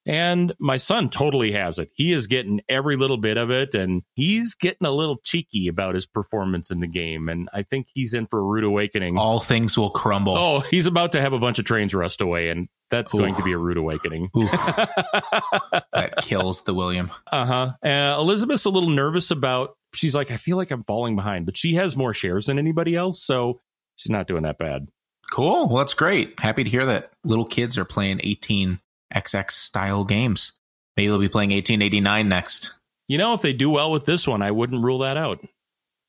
And 0.06 0.54
my 0.60 0.78
son 0.78 1.10
totally 1.10 1.52
has 1.52 1.78
it. 1.78 1.92
He 1.94 2.14
is 2.14 2.28
getting 2.28 2.62
every 2.68 2.96
little 2.96 3.18
bit 3.18 3.38
of 3.38 3.52
it 3.52 3.76
and 3.76 4.02
he's 4.16 4.56
getting 4.56 4.88
a 4.88 4.92
little 4.92 5.18
cheeky 5.24 5.68
about 5.68 5.96
his 5.96 6.08
performance 6.08 6.72
in 6.72 6.80
the 6.80 6.88
game. 6.88 7.30
And 7.30 7.50
I 7.54 7.64
think 7.64 7.88
he's 7.94 8.14
in 8.14 8.26
for 8.26 8.40
a 8.40 8.44
rude 8.44 8.64
awakening. 8.64 9.18
All 9.18 9.40
things 9.40 9.78
will 9.78 9.92
crumble. 9.92 10.38
Oh, 10.38 10.60
he's 10.62 10.88
about 10.88 11.12
to 11.12 11.22
have 11.22 11.34
a 11.34 11.40
bunch 11.40 11.60
of 11.60 11.66
trains 11.66 11.94
rust 11.94 12.22
away 12.22 12.50
and 12.50 12.70
that's 12.90 13.14
Ooh. 13.14 13.20
going 13.20 13.36
to 13.36 13.44
be 13.44 13.52
a 13.52 13.58
rude 13.58 13.78
awakening. 13.78 14.30
that 14.34 16.14
kills 16.24 16.64
the 16.64 16.74
William. 16.74 17.12
Uh-huh. 17.32 17.74
Uh, 17.84 18.16
Elizabeth's 18.20 18.66
a 18.66 18.72
little 18.72 18.90
nervous 18.90 19.32
about, 19.32 19.78
she's 19.94 20.16
like, 20.16 20.32
I 20.32 20.38
feel 20.38 20.58
like 20.58 20.72
I'm 20.72 20.84
falling 20.84 21.16
behind, 21.16 21.46
but 21.46 21.58
she 21.58 21.76
has 21.76 21.96
more 21.96 22.14
shares 22.14 22.48
than 22.48 22.58
anybody 22.58 22.96
else. 22.96 23.24
So 23.24 23.62
she's 23.96 24.12
not 24.12 24.28
doing 24.28 24.44
that 24.44 24.58
bad. 24.58 24.88
Cool. 25.32 25.68
Well, 25.68 25.78
that's 25.78 25.94
great. 25.94 26.40
Happy 26.40 26.64
to 26.64 26.70
hear 26.70 26.88
that 26.88 27.12
little 27.24 27.46
kids 27.46 27.78
are 27.78 27.86
playing 27.86 28.22
18 28.24 28.80
XX 29.14 29.52
style 29.52 30.04
games. 30.04 30.54
Maybe 30.98 31.08
they'll 31.08 31.20
be 31.20 31.30
playing 31.30 31.52
1889 31.52 32.28
next. 32.28 32.74
You 33.08 33.18
know, 33.18 33.34
if 33.34 33.42
they 33.42 33.54
do 33.54 33.70
well 33.70 33.92
with 33.92 34.06
this 34.06 34.28
one, 34.28 34.42
I 34.42 34.52
wouldn't 34.52 34.84
rule 34.84 35.00
that 35.00 35.18
out. 35.18 35.40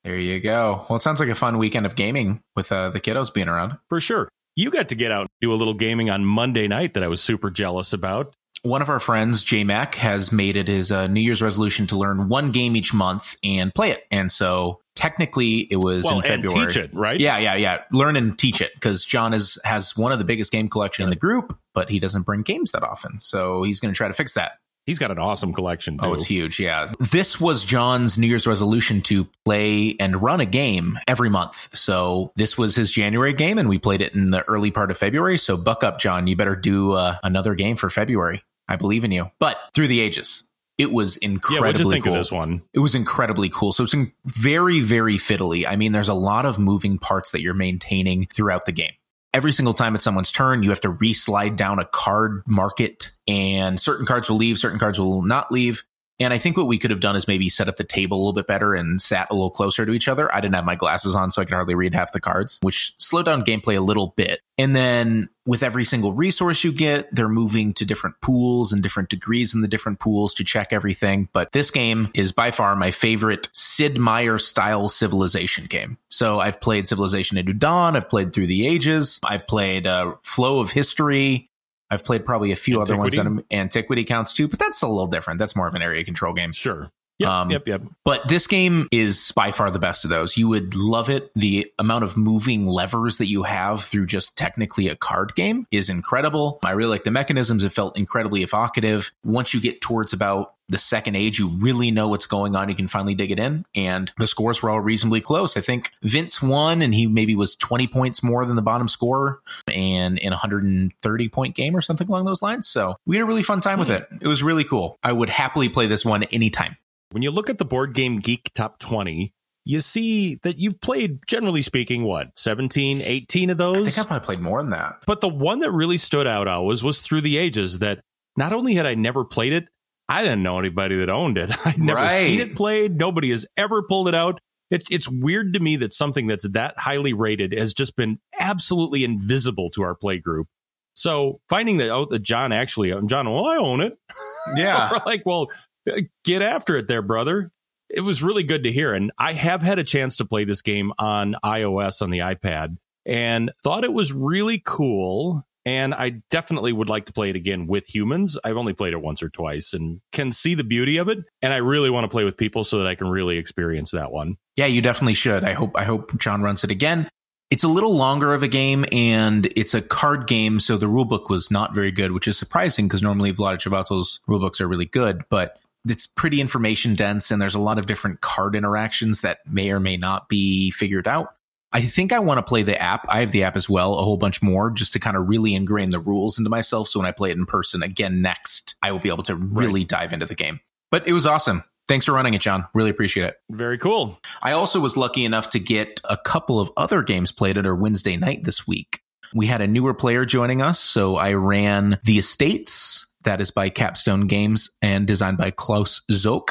There 0.03 0.17
you 0.17 0.39
go. 0.39 0.85
Well, 0.89 0.97
it 0.97 1.01
sounds 1.01 1.19
like 1.19 1.29
a 1.29 1.35
fun 1.35 1.57
weekend 1.57 1.85
of 1.85 1.95
gaming 1.95 2.41
with 2.55 2.71
uh, 2.71 2.89
the 2.89 2.99
kiddos 2.99 3.33
being 3.33 3.47
around. 3.47 3.77
For 3.89 3.99
sure. 3.99 4.29
You 4.55 4.69
got 4.69 4.89
to 4.89 4.95
get 4.95 5.11
out 5.11 5.21
and 5.21 5.29
do 5.41 5.53
a 5.53 5.55
little 5.55 5.73
gaming 5.73 6.09
on 6.09 6.25
Monday 6.25 6.67
night 6.67 6.95
that 6.95 7.03
I 7.03 7.07
was 7.07 7.21
super 7.21 7.49
jealous 7.49 7.93
about. 7.93 8.35
One 8.63 8.81
of 8.81 8.89
our 8.89 8.99
friends, 8.99 9.43
J 9.43 9.63
Mac, 9.63 9.95
has 9.95 10.31
made 10.31 10.55
it 10.55 10.67
his 10.67 10.91
uh, 10.91 11.07
New 11.07 11.21
Year's 11.21 11.41
resolution 11.41 11.87
to 11.87 11.97
learn 11.97 12.29
one 12.29 12.51
game 12.51 12.75
each 12.75 12.93
month 12.93 13.35
and 13.43 13.73
play 13.73 13.91
it. 13.91 14.03
And 14.11 14.31
so 14.31 14.81
technically 14.95 15.67
it 15.71 15.77
was 15.77 16.03
well, 16.03 16.17
in 16.17 16.21
February. 16.21 16.67
teach 16.67 16.77
it, 16.77 16.93
right? 16.93 17.19
Yeah, 17.19 17.37
yeah, 17.37 17.55
yeah. 17.55 17.83
Learn 17.91 18.15
and 18.15 18.37
teach 18.37 18.61
it 18.61 18.71
because 18.75 19.05
John 19.05 19.33
is 19.33 19.57
has 19.63 19.97
one 19.97 20.11
of 20.11 20.19
the 20.19 20.25
biggest 20.25 20.51
game 20.51 20.67
collection 20.67 21.03
in 21.03 21.09
the 21.09 21.15
group, 21.15 21.57
but 21.73 21.89
he 21.89 21.99
doesn't 21.99 22.23
bring 22.23 22.41
games 22.41 22.71
that 22.71 22.83
often. 22.83 23.19
So 23.19 23.63
he's 23.63 23.79
going 23.79 23.93
to 23.93 23.97
try 23.97 24.07
to 24.07 24.13
fix 24.13 24.33
that. 24.33 24.53
He's 24.85 24.97
got 24.97 25.11
an 25.11 25.19
awesome 25.19 25.53
collection. 25.53 25.97
Too. 25.97 26.05
Oh, 26.05 26.13
it's 26.13 26.25
huge. 26.25 26.59
Yeah. 26.59 26.91
This 26.99 27.39
was 27.39 27.65
John's 27.65 28.17
New 28.17 28.25
Year's 28.25 28.47
resolution 28.47 29.01
to 29.03 29.27
play 29.45 29.95
and 29.99 30.21
run 30.21 30.41
a 30.41 30.45
game 30.45 30.97
every 31.07 31.29
month. 31.29 31.69
So 31.77 32.31
this 32.35 32.57
was 32.57 32.75
his 32.75 32.91
January 32.91 33.33
game 33.33 33.59
and 33.59 33.69
we 33.69 33.77
played 33.77 34.01
it 34.01 34.15
in 34.15 34.31
the 34.31 34.43
early 34.49 34.71
part 34.71 34.89
of 34.89 34.97
February. 34.97 35.37
So 35.37 35.55
buck 35.55 35.83
up, 35.83 35.99
John. 35.99 36.25
You 36.25 36.35
better 36.35 36.55
do 36.55 36.93
uh, 36.93 37.17
another 37.21 37.53
game 37.53 37.75
for 37.75 37.89
February. 37.89 38.43
I 38.67 38.75
believe 38.75 39.03
in 39.03 39.11
you. 39.11 39.29
But 39.37 39.59
through 39.75 39.87
the 39.87 39.99
ages, 39.99 40.45
it 40.77 40.91
was 40.91 41.17
incredibly 41.17 41.97
yeah, 41.97 42.03
cool. 42.03 42.13
this 42.15 42.31
one? 42.31 42.63
It 42.73 42.79
was 42.79 42.95
incredibly 42.95 43.49
cool. 43.49 43.71
So 43.71 43.83
it's 43.83 43.95
very, 44.25 44.79
very 44.79 45.17
fiddly. 45.17 45.67
I 45.67 45.75
mean, 45.75 45.91
there's 45.91 46.09
a 46.09 46.15
lot 46.15 46.47
of 46.47 46.57
moving 46.57 46.97
parts 46.97 47.33
that 47.33 47.41
you're 47.41 47.53
maintaining 47.53 48.25
throughout 48.25 48.65
the 48.65 48.71
game. 48.71 48.93
Every 49.33 49.53
single 49.53 49.73
time 49.73 49.95
it's 49.95 50.03
someone's 50.03 50.31
turn, 50.31 50.61
you 50.61 50.71
have 50.71 50.81
to 50.81 50.89
re-slide 50.89 51.55
down 51.55 51.79
a 51.79 51.85
card 51.85 52.43
market, 52.45 53.11
and 53.27 53.79
certain 53.79 54.05
cards 54.05 54.29
will 54.29 54.35
leave, 54.35 54.57
certain 54.57 54.77
cards 54.77 54.99
will 54.99 55.21
not 55.21 55.51
leave. 55.53 55.85
And 56.21 56.31
I 56.31 56.37
think 56.37 56.55
what 56.55 56.67
we 56.67 56.77
could 56.77 56.91
have 56.91 56.99
done 56.99 57.15
is 57.15 57.27
maybe 57.27 57.49
set 57.49 57.67
up 57.67 57.77
the 57.77 57.83
table 57.83 58.17
a 58.17 58.19
little 58.19 58.33
bit 58.33 58.45
better 58.45 58.75
and 58.75 59.01
sat 59.01 59.27
a 59.31 59.33
little 59.33 59.49
closer 59.49 59.87
to 59.87 59.91
each 59.91 60.07
other. 60.07 60.33
I 60.33 60.39
didn't 60.39 60.53
have 60.53 60.65
my 60.65 60.75
glasses 60.75 61.15
on, 61.15 61.31
so 61.31 61.41
I 61.41 61.45
could 61.45 61.55
hardly 61.55 61.73
read 61.73 61.95
half 61.95 62.13
the 62.13 62.21
cards, 62.21 62.59
which 62.61 62.93
slowed 62.99 63.25
down 63.25 63.43
gameplay 63.43 63.75
a 63.75 63.81
little 63.81 64.13
bit. 64.15 64.41
And 64.59 64.75
then 64.75 65.29
with 65.47 65.63
every 65.63 65.83
single 65.83 66.13
resource 66.13 66.63
you 66.63 66.71
get, 66.71 67.09
they're 67.11 67.27
moving 67.27 67.73
to 67.73 67.85
different 67.85 68.21
pools 68.21 68.71
and 68.71 68.83
different 68.83 69.09
degrees 69.09 69.55
in 69.55 69.61
the 69.61 69.67
different 69.67 69.99
pools 69.99 70.35
to 70.35 70.43
check 70.43 70.71
everything. 70.71 71.27
But 71.33 71.51
this 71.51 71.71
game 71.71 72.09
is 72.13 72.31
by 72.31 72.51
far 72.51 72.75
my 72.75 72.91
favorite 72.91 73.49
Sid 73.51 73.97
Meier 73.97 74.37
style 74.37 74.89
civilization 74.89 75.65
game. 75.65 75.97
So 76.09 76.39
I've 76.39 76.61
played 76.61 76.87
Civilization: 76.87 77.39
A 77.39 77.43
New 77.43 77.53
Dawn, 77.53 77.95
I've 77.95 78.09
played 78.09 78.33
Through 78.33 78.47
the 78.47 78.67
Ages, 78.67 79.19
I've 79.23 79.47
played 79.47 79.87
uh, 79.87 80.13
Flow 80.21 80.59
of 80.59 80.71
History, 80.71 81.49
I've 81.91 82.03
played 82.05 82.25
probably 82.25 82.51
a 82.51 82.55
few 82.55 82.79
Antiquity? 82.79 83.19
other 83.19 83.29
ones 83.29 83.47
that 83.49 83.55
Antiquity 83.55 84.05
counts 84.05 84.33
too, 84.33 84.47
but 84.47 84.57
that's 84.57 84.81
a 84.81 84.87
little 84.87 85.07
different. 85.07 85.37
That's 85.37 85.55
more 85.55 85.67
of 85.67 85.75
an 85.75 85.81
area 85.81 86.03
control 86.03 86.33
game. 86.33 86.53
Sure. 86.53 86.89
Yep, 87.21 87.29
Um, 87.29 87.51
yep, 87.51 87.67
yep. 87.67 87.81
But 88.03 88.27
this 88.27 88.47
game 88.47 88.87
is 88.91 89.31
by 89.35 89.51
far 89.51 89.69
the 89.71 89.79
best 89.79 90.03
of 90.03 90.09
those. 90.09 90.37
You 90.37 90.47
would 90.49 90.75
love 90.75 91.09
it. 91.09 91.31
The 91.35 91.71
amount 91.77 92.03
of 92.03 92.17
moving 92.17 92.65
levers 92.65 93.17
that 93.19 93.27
you 93.27 93.43
have 93.43 93.83
through 93.83 94.07
just 94.07 94.37
technically 94.37 94.87
a 94.87 94.95
card 94.95 95.35
game 95.35 95.67
is 95.71 95.89
incredible. 95.89 96.59
I 96.65 96.71
really 96.71 96.89
like 96.89 97.03
the 97.03 97.11
mechanisms. 97.11 97.63
It 97.63 97.71
felt 97.71 97.97
incredibly 97.97 98.43
evocative. 98.43 99.11
Once 99.23 99.53
you 99.53 99.61
get 99.61 99.81
towards 99.81 100.13
about 100.13 100.55
the 100.67 100.79
second 100.79 101.15
age, 101.15 101.37
you 101.37 101.49
really 101.49 101.91
know 101.91 102.07
what's 102.07 102.25
going 102.25 102.55
on. 102.55 102.69
You 102.69 102.75
can 102.75 102.87
finally 102.87 103.13
dig 103.13 103.29
it 103.29 103.39
in. 103.39 103.65
And 103.75 104.11
the 104.17 104.25
scores 104.25 104.63
were 104.63 104.69
all 104.69 104.79
reasonably 104.79 105.19
close. 105.21 105.57
I 105.57 105.61
think 105.61 105.91
Vince 106.01 106.41
won 106.41 106.81
and 106.81 106.93
he 106.95 107.07
maybe 107.07 107.35
was 107.35 107.55
20 107.55 107.87
points 107.87 108.23
more 108.23 108.45
than 108.45 108.55
the 108.55 108.61
bottom 108.61 108.87
scorer 108.87 109.41
and 109.71 110.17
in 110.17 110.29
a 110.29 110.37
130 110.37 111.29
point 111.29 111.55
game 111.55 111.75
or 111.75 111.81
something 111.81 112.07
along 112.07 112.25
those 112.25 112.41
lines. 112.41 112.67
So 112.67 112.95
we 113.05 113.17
had 113.17 113.23
a 113.23 113.25
really 113.25 113.43
fun 113.43 113.59
time 113.61 113.79
with 113.79 113.89
it. 113.89 114.07
It 114.21 114.27
was 114.27 114.41
really 114.41 114.63
cool. 114.63 114.97
I 115.03 115.11
would 115.11 115.29
happily 115.29 115.67
play 115.69 115.87
this 115.87 116.05
one 116.05 116.23
anytime. 116.23 116.77
When 117.11 117.23
you 117.23 117.31
look 117.31 117.49
at 117.49 117.57
the 117.57 117.65
Board 117.65 117.93
Game 117.93 118.19
Geek 118.19 118.51
Top 118.55 118.79
20, 118.79 119.33
you 119.65 119.81
see 119.81 120.35
that 120.43 120.57
you've 120.57 120.79
played, 120.81 121.19
generally 121.27 121.61
speaking, 121.61 122.03
what, 122.03 122.27
17, 122.37 123.01
18 123.01 123.49
of 123.49 123.57
those? 123.57 123.87
I 123.87 123.89
think 123.91 124.05
I 124.05 124.07
probably 124.07 124.25
played 124.25 124.39
more 124.39 124.61
than 124.61 124.71
that. 124.71 124.99
But 125.05 125.21
the 125.21 125.27
one 125.29 125.59
that 125.59 125.71
really 125.71 125.97
stood 125.97 126.25
out 126.25 126.47
always 126.47 126.83
was 126.83 126.99
Through 127.01 127.21
the 127.21 127.37
Ages 127.37 127.79
that 127.79 127.99
not 128.37 128.53
only 128.53 128.75
had 128.75 128.85
I 128.85 128.95
never 128.95 129.25
played 129.25 129.53
it, 129.53 129.65
I 130.07 130.23
didn't 130.23 130.43
know 130.43 130.57
anybody 130.57 130.97
that 130.97 131.09
owned 131.09 131.37
it. 131.37 131.51
I'd 131.65 131.79
never 131.81 131.99
Right. 131.99 132.25
seen 132.25 132.39
it 132.39 132.55
played. 132.55 132.97
Nobody 132.97 133.29
has 133.31 133.45
ever 133.57 133.83
pulled 133.83 134.07
it 134.07 134.15
out. 134.15 134.39
It, 134.69 134.83
it's 134.89 135.07
weird 135.09 135.53
to 135.55 135.59
me 135.59 135.75
that 135.77 135.93
something 135.93 136.27
that's 136.27 136.47
that 136.51 136.77
highly 136.77 137.11
rated 137.13 137.51
has 137.51 137.73
just 137.73 137.97
been 137.97 138.19
absolutely 138.39 139.03
invisible 139.03 139.69
to 139.71 139.83
our 139.83 139.95
play 139.95 140.17
group. 140.17 140.47
So 140.93 141.39
finding 141.49 141.77
that 141.77 141.91
out 141.91 142.09
that 142.11 142.19
John 142.23 142.51
actually, 142.53 142.93
John, 143.07 143.29
well, 143.29 143.45
I 143.45 143.57
own 143.57 143.81
it. 143.81 143.97
Yeah. 144.55 144.97
Like, 145.05 145.23
well, 145.23 145.51
Uh, 145.89 146.01
get 146.23 146.41
after 146.41 146.75
it 146.77 146.87
there, 146.87 147.01
brother. 147.01 147.51
It 147.89 148.01
was 148.01 148.23
really 148.23 148.43
good 148.43 148.63
to 148.63 148.71
hear. 148.71 148.93
And 148.93 149.11
I 149.17 149.33
have 149.33 149.61
had 149.61 149.79
a 149.79 149.83
chance 149.83 150.17
to 150.17 150.25
play 150.25 150.45
this 150.45 150.61
game 150.61 150.93
on 150.97 151.35
iOS 151.43 152.01
on 152.01 152.09
the 152.09 152.19
iPad 152.19 152.77
and 153.05 153.51
thought 153.63 153.83
it 153.83 153.93
was 153.93 154.13
really 154.13 154.61
cool. 154.63 155.45
And 155.65 155.93
I 155.93 156.21
definitely 156.31 156.73
would 156.73 156.89
like 156.89 157.05
to 157.05 157.13
play 157.13 157.29
it 157.29 157.35
again 157.35 157.67
with 157.67 157.93
humans. 157.93 158.37
I've 158.43 158.57
only 158.57 158.73
played 158.73 158.93
it 158.93 159.01
once 159.01 159.21
or 159.21 159.29
twice 159.29 159.73
and 159.73 160.01
can 160.11 160.31
see 160.31 160.55
the 160.55 160.63
beauty 160.63 160.97
of 160.97 161.07
it. 161.07 161.19
And 161.41 161.53
I 161.53 161.57
really 161.57 161.89
want 161.89 162.05
to 162.05 162.09
play 162.09 162.23
with 162.23 162.37
people 162.37 162.63
so 162.63 162.79
that 162.79 162.87
I 162.87 162.95
can 162.95 163.07
really 163.07 163.37
experience 163.37 163.91
that 163.91 164.11
one. 164.11 164.37
Yeah, 164.55 164.65
you 164.65 164.81
definitely 164.81 165.13
should. 165.13 165.43
I 165.43 165.53
hope 165.53 165.71
I 165.75 165.83
hope 165.83 166.17
John 166.17 166.41
runs 166.41 166.63
it 166.63 166.71
again. 166.71 167.09
It's 167.51 167.65
a 167.65 167.67
little 167.67 167.93
longer 167.93 168.33
of 168.33 168.43
a 168.43 168.47
game 168.47 168.85
and 168.93 169.45
it's 169.57 169.73
a 169.73 169.81
card 169.81 170.25
game, 170.25 170.61
so 170.61 170.77
the 170.77 170.87
rulebook 170.87 171.29
was 171.29 171.51
not 171.51 171.75
very 171.75 171.91
good, 171.91 172.13
which 172.13 172.27
is 172.27 172.37
surprising 172.37 172.87
because 172.87 173.03
normally 173.03 173.33
Vlada 173.33 173.57
Chvátil's 173.57 174.21
rulebooks 174.27 174.61
are 174.61 174.69
really 174.69 174.85
good, 174.85 175.23
but 175.29 175.59
it's 175.87 176.07
pretty 176.07 176.41
information 176.41 176.95
dense 176.95 177.31
and 177.31 177.41
there's 177.41 177.55
a 177.55 177.59
lot 177.59 177.79
of 177.79 177.85
different 177.85 178.21
card 178.21 178.55
interactions 178.55 179.21
that 179.21 179.39
may 179.45 179.71
or 179.71 179.79
may 179.79 179.97
not 179.97 180.29
be 180.29 180.71
figured 180.71 181.07
out. 181.07 181.35
I 181.73 181.81
think 181.81 182.11
I 182.11 182.19
want 182.19 182.37
to 182.37 182.43
play 182.43 182.63
the 182.63 182.79
app. 182.81 183.05
I 183.07 183.21
have 183.21 183.31
the 183.31 183.43
app 183.43 183.55
as 183.55 183.69
well, 183.69 183.97
a 183.97 184.03
whole 184.03 184.17
bunch 184.17 184.41
more, 184.41 184.69
just 184.71 184.93
to 184.93 184.99
kind 184.99 185.15
of 185.15 185.29
really 185.29 185.55
ingrain 185.55 185.91
the 185.91 185.99
rules 185.99 186.37
into 186.37 186.49
myself. 186.49 186.89
So 186.89 186.99
when 186.99 187.07
I 187.07 187.13
play 187.13 187.31
it 187.31 187.37
in 187.37 187.45
person 187.45 187.81
again 187.81 188.21
next, 188.21 188.75
I 188.83 188.91
will 188.91 188.99
be 188.99 189.09
able 189.09 189.23
to 189.23 189.35
really 189.35 189.85
dive 189.85 190.11
into 190.11 190.25
the 190.25 190.35
game. 190.35 190.59
But 190.89 191.07
it 191.07 191.13
was 191.13 191.25
awesome. 191.25 191.63
Thanks 191.87 192.05
for 192.05 192.11
running 192.11 192.33
it, 192.33 192.41
John. 192.41 192.65
Really 192.73 192.89
appreciate 192.89 193.25
it. 193.25 193.37
Very 193.49 193.77
cool. 193.77 194.19
I 194.41 194.51
also 194.51 194.81
was 194.81 194.97
lucky 194.97 195.23
enough 195.23 195.49
to 195.51 195.59
get 195.59 196.01
a 196.03 196.17
couple 196.17 196.59
of 196.59 196.71
other 196.75 197.03
games 197.03 197.31
played 197.31 197.57
at 197.57 197.65
our 197.65 197.75
Wednesday 197.75 198.17
night 198.17 198.43
this 198.43 198.67
week. 198.67 198.99
We 199.33 199.47
had 199.47 199.61
a 199.61 199.67
newer 199.67 199.93
player 199.93 200.25
joining 200.25 200.61
us, 200.61 200.77
so 200.77 201.15
I 201.15 201.33
ran 201.33 201.99
The 202.03 202.17
Estates, 202.19 203.07
that 203.23 203.41
is 203.41 203.51
by 203.51 203.69
Capstone 203.69 204.27
Games 204.27 204.69
and 204.81 205.07
designed 205.07 205.37
by 205.37 205.51
Klaus 205.51 206.01
Zoch. 206.11 206.49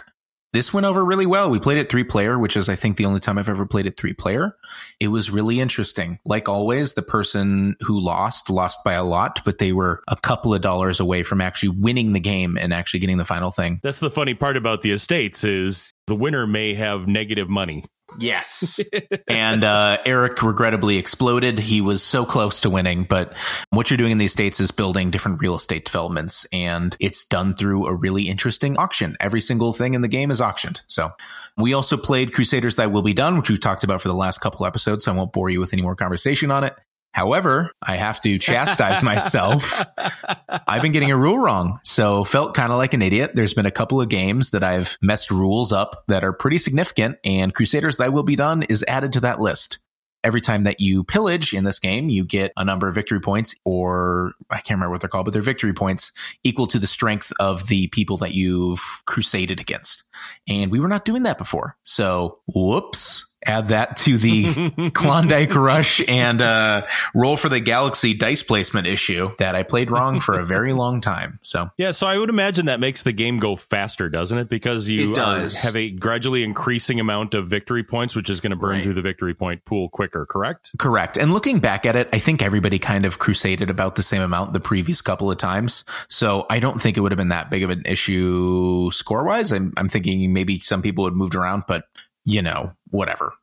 This 0.52 0.74
went 0.74 0.84
over 0.84 1.04
really 1.04 1.26
well. 1.26 1.48
We 1.48 1.60
played 1.60 1.78
it 1.78 1.88
three 1.88 2.02
player, 2.02 2.36
which 2.36 2.56
is, 2.56 2.68
I 2.68 2.74
think, 2.74 2.96
the 2.96 3.04
only 3.04 3.20
time 3.20 3.38
I've 3.38 3.48
ever 3.48 3.66
played 3.66 3.86
it 3.86 3.96
three 3.96 4.14
player. 4.14 4.56
It 4.98 5.06
was 5.08 5.30
really 5.30 5.60
interesting. 5.60 6.18
Like 6.24 6.48
always, 6.48 6.94
the 6.94 7.02
person 7.02 7.76
who 7.82 8.00
lost 8.00 8.50
lost 8.50 8.80
by 8.84 8.94
a 8.94 9.04
lot, 9.04 9.42
but 9.44 9.58
they 9.58 9.72
were 9.72 10.02
a 10.08 10.16
couple 10.16 10.52
of 10.52 10.60
dollars 10.60 10.98
away 10.98 11.22
from 11.22 11.40
actually 11.40 11.76
winning 11.78 12.14
the 12.14 12.20
game 12.20 12.58
and 12.58 12.74
actually 12.74 12.98
getting 12.98 13.18
the 13.18 13.24
final 13.24 13.52
thing. 13.52 13.78
That's 13.84 14.00
the 14.00 14.10
funny 14.10 14.34
part 14.34 14.56
about 14.56 14.82
the 14.82 14.90
estates 14.90 15.44
is 15.44 15.92
the 16.08 16.16
winner 16.16 16.48
may 16.48 16.74
have 16.74 17.06
negative 17.06 17.48
money. 17.48 17.84
Yes. 18.18 18.80
and 19.28 19.64
uh, 19.64 19.98
Eric 20.04 20.42
regrettably 20.42 20.98
exploded. 20.98 21.58
He 21.58 21.80
was 21.80 22.02
so 22.02 22.24
close 22.24 22.60
to 22.60 22.70
winning, 22.70 23.04
but 23.04 23.34
what 23.70 23.90
you're 23.90 23.98
doing 23.98 24.12
in 24.12 24.18
these 24.18 24.32
states 24.32 24.60
is 24.60 24.70
building 24.70 25.10
different 25.10 25.40
real 25.40 25.54
estate 25.54 25.84
developments, 25.84 26.46
and 26.52 26.96
it's 27.00 27.24
done 27.24 27.54
through 27.54 27.86
a 27.86 27.94
really 27.94 28.28
interesting 28.28 28.76
auction. 28.76 29.16
Every 29.20 29.40
single 29.40 29.72
thing 29.72 29.94
in 29.94 30.02
the 30.02 30.08
game 30.08 30.30
is 30.30 30.40
auctioned. 30.40 30.82
So 30.86 31.10
we 31.56 31.74
also 31.74 31.96
played 31.96 32.32
Crusaders 32.32 32.76
Thy 32.76 32.86
Will 32.86 33.02
Be 33.02 33.14
Done, 33.14 33.36
which 33.36 33.50
we've 33.50 33.60
talked 33.60 33.84
about 33.84 34.02
for 34.02 34.08
the 34.08 34.14
last 34.14 34.40
couple 34.40 34.66
episodes, 34.66 35.04
so 35.04 35.12
I 35.12 35.16
won't 35.16 35.32
bore 35.32 35.50
you 35.50 35.60
with 35.60 35.72
any 35.72 35.82
more 35.82 35.96
conversation 35.96 36.50
on 36.50 36.64
it. 36.64 36.74
However, 37.12 37.72
I 37.82 37.96
have 37.96 38.20
to 38.20 38.38
chastise 38.38 39.02
myself. 39.02 39.84
I've 40.68 40.82
been 40.82 40.92
getting 40.92 41.10
a 41.10 41.16
rule 41.16 41.38
wrong, 41.38 41.80
so 41.82 42.24
felt 42.24 42.54
kind 42.54 42.70
of 42.70 42.78
like 42.78 42.94
an 42.94 43.02
idiot. 43.02 43.32
There's 43.34 43.54
been 43.54 43.66
a 43.66 43.72
couple 43.72 44.00
of 44.00 44.08
games 44.08 44.50
that 44.50 44.62
I've 44.62 44.96
messed 45.02 45.30
rules 45.30 45.72
up 45.72 46.04
that 46.06 46.22
are 46.22 46.32
pretty 46.32 46.58
significant, 46.58 47.18
and 47.24 47.54
Crusaders 47.54 47.96
Thy 47.96 48.10
Will 48.10 48.22
Be 48.22 48.36
Done 48.36 48.62
is 48.62 48.84
added 48.86 49.14
to 49.14 49.20
that 49.20 49.40
list. 49.40 49.80
Every 50.22 50.42
time 50.42 50.64
that 50.64 50.80
you 50.80 51.02
pillage 51.02 51.54
in 51.54 51.64
this 51.64 51.78
game, 51.78 52.10
you 52.10 52.24
get 52.24 52.52
a 52.56 52.64
number 52.64 52.86
of 52.86 52.94
victory 52.94 53.20
points, 53.20 53.54
or 53.64 54.34
I 54.50 54.56
can't 54.56 54.76
remember 54.76 54.92
what 54.92 55.00
they're 55.00 55.08
called, 55.08 55.24
but 55.24 55.32
they're 55.32 55.40
victory 55.40 55.72
points 55.72 56.12
equal 56.44 56.66
to 56.68 56.78
the 56.78 56.86
strength 56.86 57.32
of 57.40 57.66
the 57.68 57.86
people 57.86 58.18
that 58.18 58.34
you've 58.34 58.82
crusaded 59.06 59.60
against. 59.60 60.04
And 60.46 60.70
we 60.70 60.78
were 60.78 60.88
not 60.88 61.06
doing 61.06 61.22
that 61.22 61.38
before. 61.38 61.76
So, 61.82 62.40
whoops. 62.46 63.29
Add 63.46 63.68
that 63.68 63.96
to 63.98 64.18
the 64.18 64.90
Klondike 64.94 65.54
Rush 65.54 66.06
and 66.06 66.42
uh, 66.42 66.86
Roll 67.14 67.36
for 67.38 67.48
the 67.48 67.58
Galaxy 67.60 68.12
dice 68.12 68.42
placement 68.42 68.86
issue 68.86 69.30
that 69.38 69.54
I 69.54 69.62
played 69.62 69.90
wrong 69.90 70.20
for 70.20 70.38
a 70.38 70.44
very 70.44 70.72
long 70.74 71.00
time. 71.00 71.38
So 71.42 71.70
Yeah, 71.78 71.92
so 71.92 72.06
I 72.06 72.18
would 72.18 72.28
imagine 72.28 72.66
that 72.66 72.80
makes 72.80 73.02
the 73.02 73.12
game 73.12 73.38
go 73.38 73.56
faster, 73.56 74.10
doesn't 74.10 74.36
it? 74.36 74.48
Because 74.50 74.88
you 74.90 75.10
It 75.12 75.14
does. 75.14 75.56
have 75.62 75.74
a 75.74 75.88
gradually 75.90 76.44
increasing 76.44 77.00
amount 77.00 77.32
of 77.32 77.48
victory 77.48 77.82
points, 77.82 78.14
which 78.14 78.28
is 78.28 78.40
going 78.40 78.50
to 78.50 78.56
burn 78.56 78.70
Right. 78.72 78.82
through 78.82 78.94
the 78.94 79.02
victory 79.02 79.34
point 79.34 79.64
pool 79.64 79.88
quicker, 79.88 80.26
correct? 80.26 80.72
correct. 80.78 81.16
And 81.16 81.32
looking 81.32 81.60
back 81.60 81.86
at 81.86 81.96
it, 81.96 82.08
I 82.12 82.18
think 82.18 82.42
everybody 82.42 82.78
kind 82.78 83.06
of 83.06 83.18
crusaded 83.18 83.70
about 83.70 83.96
the 83.96 84.02
same 84.02 84.20
amount 84.22 84.52
the 84.52 84.60
previous 84.60 85.00
couple 85.00 85.30
of 85.30 85.38
times. 85.38 85.84
So 86.08 86.44
I 86.50 86.58
don't 86.58 86.80
think 86.80 86.96
it 86.96 87.00
would 87.00 87.12
have 87.12 87.16
been 87.18 87.28
that 87.28 87.50
big 87.50 87.62
of 87.62 87.70
an 87.70 87.82
issue 87.86 88.90
score 88.90 89.24
wise. 89.24 89.50
I'm, 89.50 89.72
I'm 89.76 89.88
thinking 89.88 90.32
maybe 90.32 90.60
some 90.60 90.82
people 90.82 91.04
had 91.06 91.14
moved 91.14 91.34
around, 91.34 91.64
but 91.66 91.84
you 92.30 92.42
know, 92.42 92.72
whatever. 92.90 93.34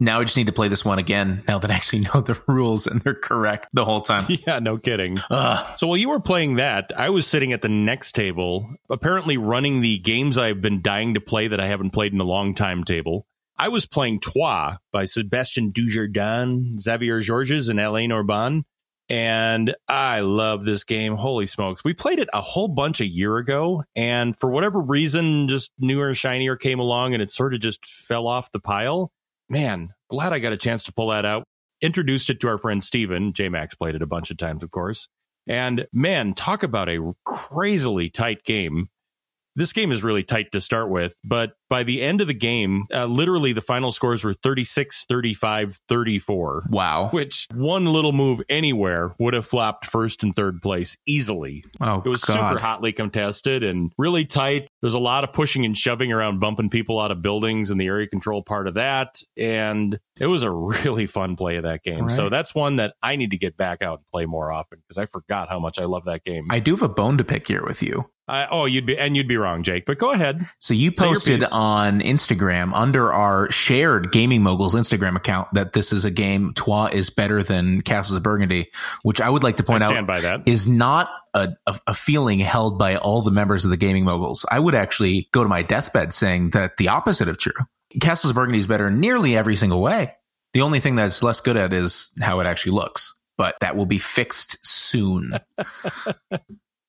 Now 0.00 0.20
I 0.20 0.24
just 0.24 0.36
need 0.36 0.48
to 0.48 0.52
play 0.52 0.68
this 0.68 0.84
one 0.84 0.98
again 0.98 1.44
now 1.46 1.58
that 1.60 1.70
I 1.70 1.74
actually 1.74 2.00
know 2.00 2.20
the 2.20 2.40
rules 2.48 2.86
and 2.86 3.00
they're 3.00 3.14
correct 3.14 3.68
the 3.72 3.84
whole 3.84 4.00
time. 4.00 4.26
Yeah, 4.46 4.58
no 4.58 4.76
kidding. 4.76 5.16
Ugh. 5.30 5.78
So 5.78 5.86
while 5.86 5.96
you 5.96 6.10
were 6.10 6.20
playing 6.20 6.56
that, 6.56 6.92
I 6.96 7.10
was 7.10 7.26
sitting 7.26 7.52
at 7.52 7.62
the 7.62 7.68
next 7.68 8.12
table, 8.12 8.74
apparently 8.90 9.38
running 9.38 9.80
the 9.80 9.98
games 9.98 10.36
I've 10.36 10.60
been 10.60 10.82
dying 10.82 11.14
to 11.14 11.20
play 11.20 11.48
that 11.48 11.60
I 11.60 11.66
haven't 11.66 11.90
played 11.90 12.12
in 12.12 12.20
a 12.20 12.24
long 12.24 12.54
time 12.54 12.84
table. 12.84 13.26
I 13.56 13.68
was 13.68 13.86
playing 13.86 14.18
Troyes 14.18 14.78
by 14.92 15.04
Sébastien 15.04 15.72
Dujardin, 15.72 16.80
Xavier 16.80 17.20
Georges, 17.20 17.68
and 17.68 17.78
Alain 17.78 18.10
Orban. 18.10 18.64
And 19.08 19.74
I 19.86 20.20
love 20.20 20.64
this 20.64 20.84
game. 20.84 21.14
Holy 21.14 21.46
smokes. 21.46 21.84
We 21.84 21.92
played 21.92 22.18
it 22.18 22.28
a 22.32 22.40
whole 22.40 22.68
bunch 22.68 23.00
a 23.00 23.06
year 23.06 23.36
ago. 23.36 23.84
And 23.94 24.38
for 24.38 24.50
whatever 24.50 24.80
reason, 24.80 25.48
just 25.48 25.72
newer 25.78 26.08
and 26.08 26.16
shinier 26.16 26.56
came 26.56 26.78
along 26.78 27.12
and 27.12 27.22
it 27.22 27.30
sort 27.30 27.54
of 27.54 27.60
just 27.60 27.84
fell 27.86 28.26
off 28.26 28.52
the 28.52 28.60
pile. 28.60 29.12
Man, 29.48 29.90
glad 30.08 30.32
I 30.32 30.38
got 30.38 30.54
a 30.54 30.56
chance 30.56 30.84
to 30.84 30.92
pull 30.92 31.08
that 31.08 31.26
out. 31.26 31.44
Introduced 31.82 32.30
it 32.30 32.40
to 32.40 32.48
our 32.48 32.56
friend 32.56 32.82
Steven. 32.82 33.34
J 33.34 33.50
Max 33.50 33.74
played 33.74 33.94
it 33.94 34.02
a 34.02 34.06
bunch 34.06 34.30
of 34.30 34.38
times, 34.38 34.62
of 34.62 34.70
course. 34.70 35.08
And 35.46 35.86
man, 35.92 36.32
talk 36.32 36.62
about 36.62 36.88
a 36.88 37.14
crazily 37.26 38.08
tight 38.08 38.44
game. 38.44 38.88
This 39.54 39.72
game 39.72 39.92
is 39.92 40.02
really 40.02 40.24
tight 40.24 40.50
to 40.52 40.60
start 40.60 40.88
with, 40.88 41.16
but 41.22 41.52
by 41.70 41.82
the 41.82 42.02
end 42.02 42.20
of 42.20 42.26
the 42.26 42.34
game, 42.34 42.84
uh, 42.92 43.06
literally 43.06 43.52
the 43.52 43.62
final 43.62 43.90
scores 43.92 44.22
were 44.24 44.34
36, 44.34 45.06
35, 45.06 45.78
34, 45.88 46.64
Wow. 46.70 47.08
which 47.10 47.46
one 47.54 47.86
little 47.86 48.12
move 48.12 48.42
anywhere 48.48 49.14
would 49.18 49.34
have 49.34 49.46
flopped 49.46 49.86
first 49.86 50.22
and 50.22 50.34
third 50.36 50.60
place 50.62 50.96
easily. 51.06 51.64
Oh, 51.80 52.02
It 52.04 52.08
was 52.08 52.22
God. 52.24 52.50
super 52.52 52.60
hotly 52.60 52.92
contested 52.92 53.62
and 53.62 53.92
really 53.98 54.24
tight. 54.24 54.68
There's 54.82 54.94
a 54.94 54.98
lot 54.98 55.24
of 55.24 55.32
pushing 55.32 55.64
and 55.64 55.76
shoving 55.76 56.12
around, 56.12 56.38
bumping 56.40 56.68
people 56.70 57.00
out 57.00 57.10
of 57.10 57.22
buildings 57.22 57.70
and 57.70 57.80
the 57.80 57.86
area 57.86 58.06
control 58.06 58.42
part 58.42 58.68
of 58.68 58.74
that. 58.74 59.22
And 59.36 59.98
it 60.20 60.26
was 60.26 60.42
a 60.42 60.50
really 60.84 61.06
fun 61.06 61.36
play 61.36 61.56
of 61.56 61.62
that 61.64 61.82
game. 61.82 62.08
So 62.10 62.28
that's 62.28 62.54
one 62.54 62.76
that 62.76 62.94
I 63.02 63.16
need 63.16 63.30
to 63.30 63.38
get 63.38 63.56
back 63.56 63.82
out 63.82 63.98
and 63.98 64.06
play 64.12 64.26
more 64.26 64.52
often 64.52 64.78
because 64.86 64.98
I 64.98 65.06
forgot 65.06 65.48
how 65.48 65.58
much 65.58 65.78
I 65.78 65.84
love 65.84 66.04
that 66.06 66.24
game. 66.24 66.46
I 66.50 66.60
do 66.60 66.72
have 66.72 66.82
a 66.82 66.88
bone 66.88 67.18
to 67.18 67.24
pick 67.24 67.48
here 67.48 67.64
with 67.64 67.82
you. 67.82 68.10
I, 68.26 68.46
oh, 68.50 68.64
you'd 68.64 68.86
be 68.86 68.96
and 68.96 69.14
you'd 69.18 69.28
be 69.28 69.36
wrong, 69.36 69.62
Jake. 69.62 69.84
But 69.84 69.98
go 69.98 70.10
ahead. 70.10 70.48
So 70.58 70.72
you 70.72 70.92
posted 70.92 71.40
piece. 71.40 71.52
On 71.64 72.00
Instagram 72.02 72.72
under 72.74 73.10
our 73.10 73.50
shared 73.50 74.12
Gaming 74.12 74.42
Moguls 74.42 74.74
Instagram 74.74 75.16
account 75.16 75.48
that 75.54 75.72
this 75.72 75.94
is 75.94 76.04
a 76.04 76.10
game 76.10 76.52
Troyes 76.52 76.92
is 76.92 77.08
better 77.08 77.42
than 77.42 77.80
Castles 77.80 78.18
of 78.18 78.22
Burgundy, 78.22 78.70
which 79.02 79.18
I 79.18 79.30
would 79.30 79.42
like 79.42 79.56
to 79.56 79.62
point 79.62 79.82
out 79.82 79.92
stand 79.92 80.06
by 80.06 80.20
that. 80.20 80.42
is 80.46 80.68
not 80.68 81.10
a, 81.32 81.48
a, 81.66 81.80
a 81.86 81.94
feeling 81.94 82.38
held 82.38 82.78
by 82.78 82.96
all 82.96 83.22
the 83.22 83.30
members 83.30 83.64
of 83.64 83.70
the 83.70 83.78
Gaming 83.78 84.04
Moguls. 84.04 84.44
I 84.50 84.58
would 84.58 84.74
actually 84.74 85.30
go 85.32 85.42
to 85.42 85.48
my 85.48 85.62
deathbed 85.62 86.12
saying 86.12 86.50
that 86.50 86.76
the 86.76 86.88
opposite 86.88 87.28
of 87.28 87.38
true. 87.38 87.52
Castles 87.98 88.32
of 88.32 88.34
Burgundy 88.34 88.58
is 88.58 88.66
better 88.66 88.88
in 88.88 89.00
nearly 89.00 89.34
every 89.34 89.56
single 89.56 89.80
way. 89.80 90.12
The 90.52 90.60
only 90.60 90.80
thing 90.80 90.96
that's 90.96 91.22
less 91.22 91.40
good 91.40 91.56
at 91.56 91.72
is 91.72 92.10
how 92.20 92.40
it 92.40 92.46
actually 92.46 92.72
looks, 92.72 93.14
but 93.38 93.54
that 93.62 93.74
will 93.74 93.86
be 93.86 93.98
fixed 93.98 94.58
soon. 94.62 95.32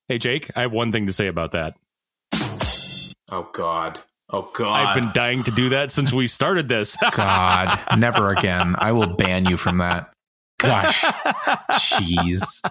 Hey, 0.08 0.20
Jake, 0.20 0.52
I 0.56 0.62
have 0.62 0.72
one 0.72 0.92
thing 0.92 1.08
to 1.08 1.12
say 1.12 1.26
about 1.26 1.54
that. 1.54 1.74
oh 3.32 3.50
God. 3.54 4.00
Oh 4.30 4.50
God. 4.54 4.88
I've 4.88 4.96
been 4.96 5.12
dying 5.14 5.44
to 5.44 5.52
do 5.52 5.70
that 5.70 5.92
since 5.92 6.12
we 6.12 6.28
started 6.28 6.68
this. 6.68 6.98
God, 7.12 7.80
never 7.98 8.32
again. 8.32 8.76
I 8.78 8.92
will 8.92 9.08
ban 9.08 9.46
you 9.46 9.58
from 9.58 9.78
that. 9.80 10.12
Gosh, 10.58 11.02
jeez. 11.72 12.62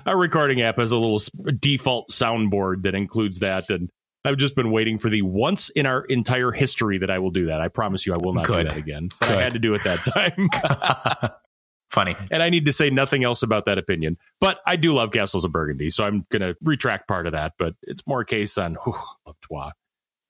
Our 0.06 0.16
recording 0.16 0.60
app 0.60 0.78
has 0.78 0.92
a 0.92 0.98
little 0.98 1.20
default 1.60 2.10
soundboard 2.10 2.82
that 2.82 2.94
includes 2.94 3.38
that, 3.38 3.70
and 3.70 3.88
I've 4.24 4.36
just 4.36 4.54
been 4.56 4.70
waiting 4.70 4.98
for 4.98 5.08
the 5.08 5.22
once 5.22 5.68
in 5.70 5.86
our 5.86 6.04
entire 6.04 6.50
history 6.50 6.98
that 6.98 7.10
I 7.10 7.18
will 7.20 7.30
do 7.30 7.46
that. 7.46 7.60
I 7.60 7.68
promise 7.68 8.04
you, 8.06 8.12
I 8.12 8.18
will 8.18 8.32
not 8.34 8.46
Good. 8.46 8.64
do 8.64 8.68
that 8.70 8.78
again. 8.78 9.10
But 9.20 9.30
I 9.30 9.42
had 9.42 9.52
to 9.52 9.58
do 9.60 9.74
it 9.74 9.82
that 9.84 10.04
time, 10.04 11.30
Funny. 11.90 12.14
and 12.30 12.42
I 12.42 12.50
need 12.50 12.66
to 12.66 12.72
say 12.72 12.90
nothing 12.90 13.22
else 13.24 13.42
about 13.42 13.64
that 13.66 13.78
opinion. 13.78 14.18
But 14.40 14.58
I 14.66 14.76
do 14.76 14.92
love 14.94 15.12
Castles 15.12 15.44
of 15.44 15.52
Burgundy, 15.52 15.90
so 15.90 16.04
I'm 16.04 16.20
going 16.30 16.42
to 16.42 16.56
retract 16.62 17.06
part 17.06 17.26
of 17.26 17.32
that. 17.32 17.52
But 17.58 17.74
it's 17.82 18.02
more 18.06 18.20
a 18.22 18.26
case 18.26 18.58
on 18.58 18.74
whew, 18.84 18.94
love 19.26 19.36
Troyes. 19.42 19.72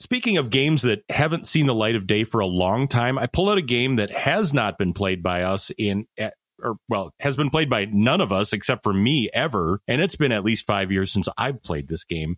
Speaking 0.03 0.37
of 0.37 0.51
games 0.51 0.83
that 0.83 1.05
haven't 1.09 1.47
seen 1.47 1.67
the 1.67 1.75
light 1.75 1.95
of 1.95 2.09
day 2.09 2.25
for 2.25 2.41
a 2.41 2.47
long 2.47 2.89
time, 2.89 3.19
I 3.19 3.27
pulled 3.29 3.51
out 3.51 3.59
a 3.59 3.63
game 3.63 3.97
that 3.97 4.11
has 4.11 4.53
not 4.53 4.77
been 4.77 4.95
played 4.95 5.23
by 5.23 5.43
us 5.45 5.71
in, 5.79 6.09
eh, 6.19 6.31
or 6.61 6.75
well, 6.89 7.13
has 7.21 7.37
been 7.37 7.51
played 7.51 7.71
by 7.71 7.85
none 7.85 8.21
of 8.21 8.33
us 8.33 8.53
except 8.53 8.83
for 8.83 8.93
me 8.93 9.31
ever. 9.33 9.81
And 9.87 10.03
it's 10.03 10.17
been 10.17 10.33
at 10.33 10.43
least 10.43 10.67
five 10.67 10.91
years 10.91 11.13
since 11.13 11.29
I've 11.39 11.63
played 11.63 11.87
this 11.87 12.03
game. 12.03 12.35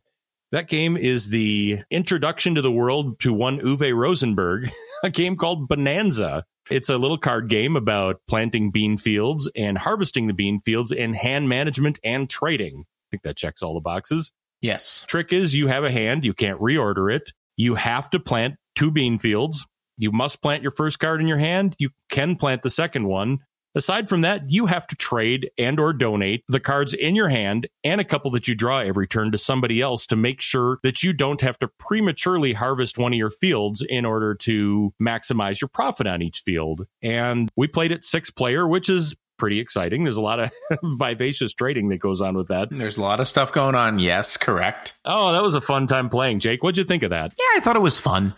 That 0.52 0.68
game 0.68 0.99
is 0.99 1.30
the 1.30 1.80
introduction 1.90 2.54
to 2.56 2.61
the 2.61 2.71
world 2.71 3.18
to 3.21 3.33
one 3.33 3.59
Uwe 3.61 3.97
Rosenberg, 3.97 4.71
a 5.02 5.09
game 5.09 5.37
called 5.37 5.66
Bohnanza. 5.66 6.42
It's 6.71 6.90
a 6.90 6.99
little 6.99 7.16
card 7.16 7.49
game 7.49 7.76
about 7.76 8.21
planting 8.28 8.73
bean 8.73 8.99
fields 8.99 9.50
and 9.56 9.78
harvesting 9.78 10.26
the 10.26 10.35
bean 10.35 10.61
fields 10.61 10.92
and 10.92 11.16
hand 11.16 11.49
management 11.49 11.99
and 12.04 12.28
trading. 12.28 12.80
I 12.80 13.06
think 13.11 13.23
that 13.23 13.38
checks 13.38 13.62
all 13.62 13.73
the 13.73 13.80
boxes 13.80 14.33
Yes. 14.61 15.04
trick 15.09 15.33
is 15.33 15.54
you 15.54 15.66
have 15.68 15.85
a 15.85 15.90
hand, 15.90 16.26
you 16.26 16.35
can't 16.35 16.61
reorder 16.61 17.11
it. 17.11 17.33
You 17.56 17.75
have 17.75 18.11
to 18.11 18.20
plant 18.20 18.56
two 18.75 18.90
bean 18.90 19.18
fields. 19.18 19.66
You 19.96 20.11
must 20.11 20.42
plant 20.42 20.62
your 20.62 20.73
first 20.73 20.99
card 20.99 21.20
in 21.20 21.28
your 21.28 21.38
hand. 21.38 21.76
You 21.78 21.90
can 22.11 22.37
plant 22.37 22.62
the 22.62 22.70
second 22.70 23.06
one. 23.06 23.38
Aside 23.76 24.08
from 24.08 24.20
that, 24.20 24.50
you 24.50 24.66
have 24.66 24.87
to 24.87 24.96
trade 24.96 25.50
and 25.58 25.80
or 25.80 25.92
donate 25.92 26.44
the 26.49 26.61
cards 26.61 26.94
in 26.94 27.16
your 27.16 27.28
hand 27.28 27.66
and 27.82 28.00
a 28.00 28.04
couple 28.04 28.30
that 28.32 28.46
you 28.46 28.54
draw 28.54 28.78
every 28.78 29.08
turn 29.08 29.32
to 29.32 29.38
somebody 29.38 29.80
else 29.80 30.06
to 30.06 30.16
make 30.16 30.40
sure 30.40 30.78
that 30.84 31.02
you 31.02 31.12
don't 31.12 31.40
have 31.40 31.58
to 31.58 31.68
prematurely 31.80 32.52
harvest 32.52 32.99
one 32.99 33.12
of 33.12 33.18
your 33.18 33.30
fields 33.30 33.82
in 33.82 34.04
order 34.04 34.37
to 34.37 34.94
maximize 35.02 35.61
your 35.61 35.68
profit 35.68 36.06
on 36.06 36.23
each 36.23 36.42
field. 36.44 36.87
And 37.02 37.50
we 37.56 37.66
played 37.66 37.90
it 37.90 38.04
six 38.04 38.30
player, 38.30 38.68
which 38.68 38.88
is 38.88 39.16
pretty 39.38 39.61
exciting. 39.61 40.05
There's 40.05 40.17
a 40.17 40.23
lot 40.23 40.41
of 40.41 40.50
vivacious 40.83 41.53
trading 41.53 41.88
that 41.88 41.99
goes 41.99 42.21
on 42.21 42.37
with 42.37 42.49
that. 42.49 42.69
There's 42.71 42.97
a 42.97 43.03
lot 43.03 43.21
of 43.21 43.29
stuff 43.29 43.53
going 43.53 43.75
on. 43.75 43.99
Yes, 43.99 44.37
correct. 44.37 44.95
Oh, 45.05 45.33
that 45.33 45.43
was 45.43 45.55
a 45.55 45.61
fun 45.61 45.87
time 45.87 46.09
playing, 46.09 46.41
Jake. 46.41 46.62
What'd 46.62 46.79
you 46.79 46.85
think 46.85 47.03
of 47.03 47.11
that? 47.11 47.33
Yeah, 47.38 47.57
I 47.57 47.61
thought 47.61 47.76
it 47.76 47.83
was 47.83 47.99
fun. 47.99 48.35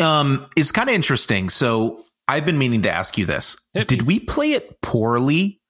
Um, 0.00 0.46
it's 0.56 0.72
kind 0.72 0.88
of 0.88 0.94
interesting. 0.94 1.50
So 1.50 2.04
I've 2.28 2.44
been 2.44 2.58
meaning 2.58 2.82
to 2.82 2.90
ask 2.90 3.18
you 3.18 3.26
this. 3.26 3.56
Did 3.74 4.02
we 4.02 4.20
play 4.20 4.52
it 4.52 4.80
poorly 4.80 5.60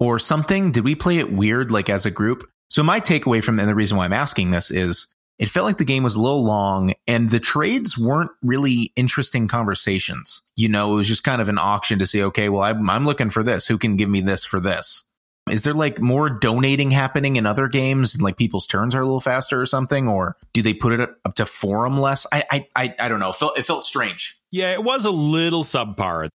or 0.00 0.18
something? 0.18 0.72
Did 0.72 0.84
we 0.84 0.94
play 0.94 1.18
it 1.18 1.32
weird, 1.32 1.70
like 1.70 1.88
as 1.88 2.04
a 2.06 2.10
group? 2.10 2.48
So 2.70 2.82
my 2.82 3.00
takeaway 3.00 3.44
from 3.44 3.58
and 3.58 3.68
the 3.68 3.74
reason 3.74 3.98
why 3.98 4.04
I'm 4.06 4.12
asking 4.12 4.50
this 4.50 4.70
is 4.70 5.06
it 5.42 5.50
felt 5.50 5.66
like 5.66 5.76
the 5.76 5.84
game 5.84 6.04
was 6.04 6.14
a 6.14 6.22
little 6.22 6.44
long 6.44 6.94
and 7.08 7.28
the 7.28 7.40
trades 7.40 7.98
weren't 7.98 8.30
really 8.42 8.92
interesting 8.94 9.48
conversations. 9.48 10.42
You 10.54 10.68
know, 10.68 10.92
it 10.92 10.94
was 10.94 11.08
just 11.08 11.24
kind 11.24 11.42
of 11.42 11.48
an 11.48 11.58
auction 11.58 11.98
to 11.98 12.06
see, 12.06 12.22
okay, 12.22 12.48
well, 12.48 12.62
I'm, 12.62 12.88
I'm 12.88 13.04
looking 13.04 13.28
for 13.28 13.42
this. 13.42 13.66
Who 13.66 13.76
can 13.76 13.96
give 13.96 14.08
me 14.08 14.20
this 14.20 14.44
for 14.44 14.60
this? 14.60 15.02
Is 15.50 15.62
there 15.62 15.74
like 15.74 16.00
more 16.00 16.30
donating 16.30 16.92
happening 16.92 17.34
in 17.34 17.44
other 17.44 17.66
games? 17.66 18.22
Like 18.22 18.36
people's 18.36 18.68
turns 18.68 18.94
are 18.94 19.00
a 19.00 19.04
little 19.04 19.18
faster 19.18 19.60
or 19.60 19.66
something, 19.66 20.06
or 20.06 20.36
do 20.52 20.62
they 20.62 20.74
put 20.74 20.92
it 20.92 21.00
up, 21.00 21.16
up 21.24 21.34
to 21.34 21.44
forum 21.44 21.98
less? 21.98 22.24
I, 22.30 22.44
I, 22.48 22.68
I, 22.76 22.94
I 23.00 23.08
don't 23.08 23.18
know. 23.18 23.30
It 23.30 23.36
felt, 23.36 23.58
it 23.58 23.64
felt 23.64 23.84
strange. 23.84 24.38
Yeah, 24.52 24.74
it 24.74 24.84
was 24.84 25.04
a 25.06 25.10
little 25.10 25.64
subpar. 25.64 26.28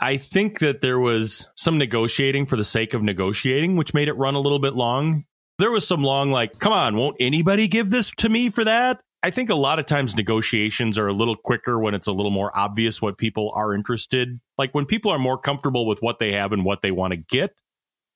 I 0.00 0.18
think 0.18 0.60
that 0.60 0.82
there 0.82 1.00
was 1.00 1.48
some 1.56 1.78
negotiating 1.78 2.46
for 2.46 2.54
the 2.54 2.62
sake 2.62 2.94
of 2.94 3.02
negotiating, 3.02 3.74
which 3.74 3.92
made 3.92 4.06
it 4.06 4.16
run 4.16 4.36
a 4.36 4.40
little 4.40 4.60
bit 4.60 4.74
long. 4.74 5.24
There 5.58 5.70
was 5.70 5.86
some 5.86 6.02
long, 6.02 6.30
like, 6.30 6.58
come 6.58 6.72
on, 6.72 6.96
won't 6.96 7.16
anybody 7.20 7.68
give 7.68 7.90
this 7.90 8.10
to 8.18 8.28
me 8.28 8.50
for 8.50 8.64
that? 8.64 9.00
I 9.22 9.30
think 9.30 9.50
a 9.50 9.54
lot 9.54 9.78
of 9.78 9.86
times 9.86 10.16
negotiations 10.16 10.98
are 10.98 11.06
a 11.06 11.12
little 11.12 11.36
quicker 11.36 11.78
when 11.78 11.94
it's 11.94 12.08
a 12.08 12.12
little 12.12 12.32
more 12.32 12.50
obvious 12.56 13.00
what 13.00 13.18
people 13.18 13.52
are 13.54 13.72
interested. 13.72 14.40
Like 14.58 14.74
when 14.74 14.84
people 14.84 15.12
are 15.12 15.18
more 15.18 15.38
comfortable 15.38 15.86
with 15.86 16.00
what 16.00 16.18
they 16.18 16.32
have 16.32 16.52
and 16.52 16.64
what 16.64 16.82
they 16.82 16.90
want 16.90 17.12
to 17.12 17.18
get, 17.18 17.54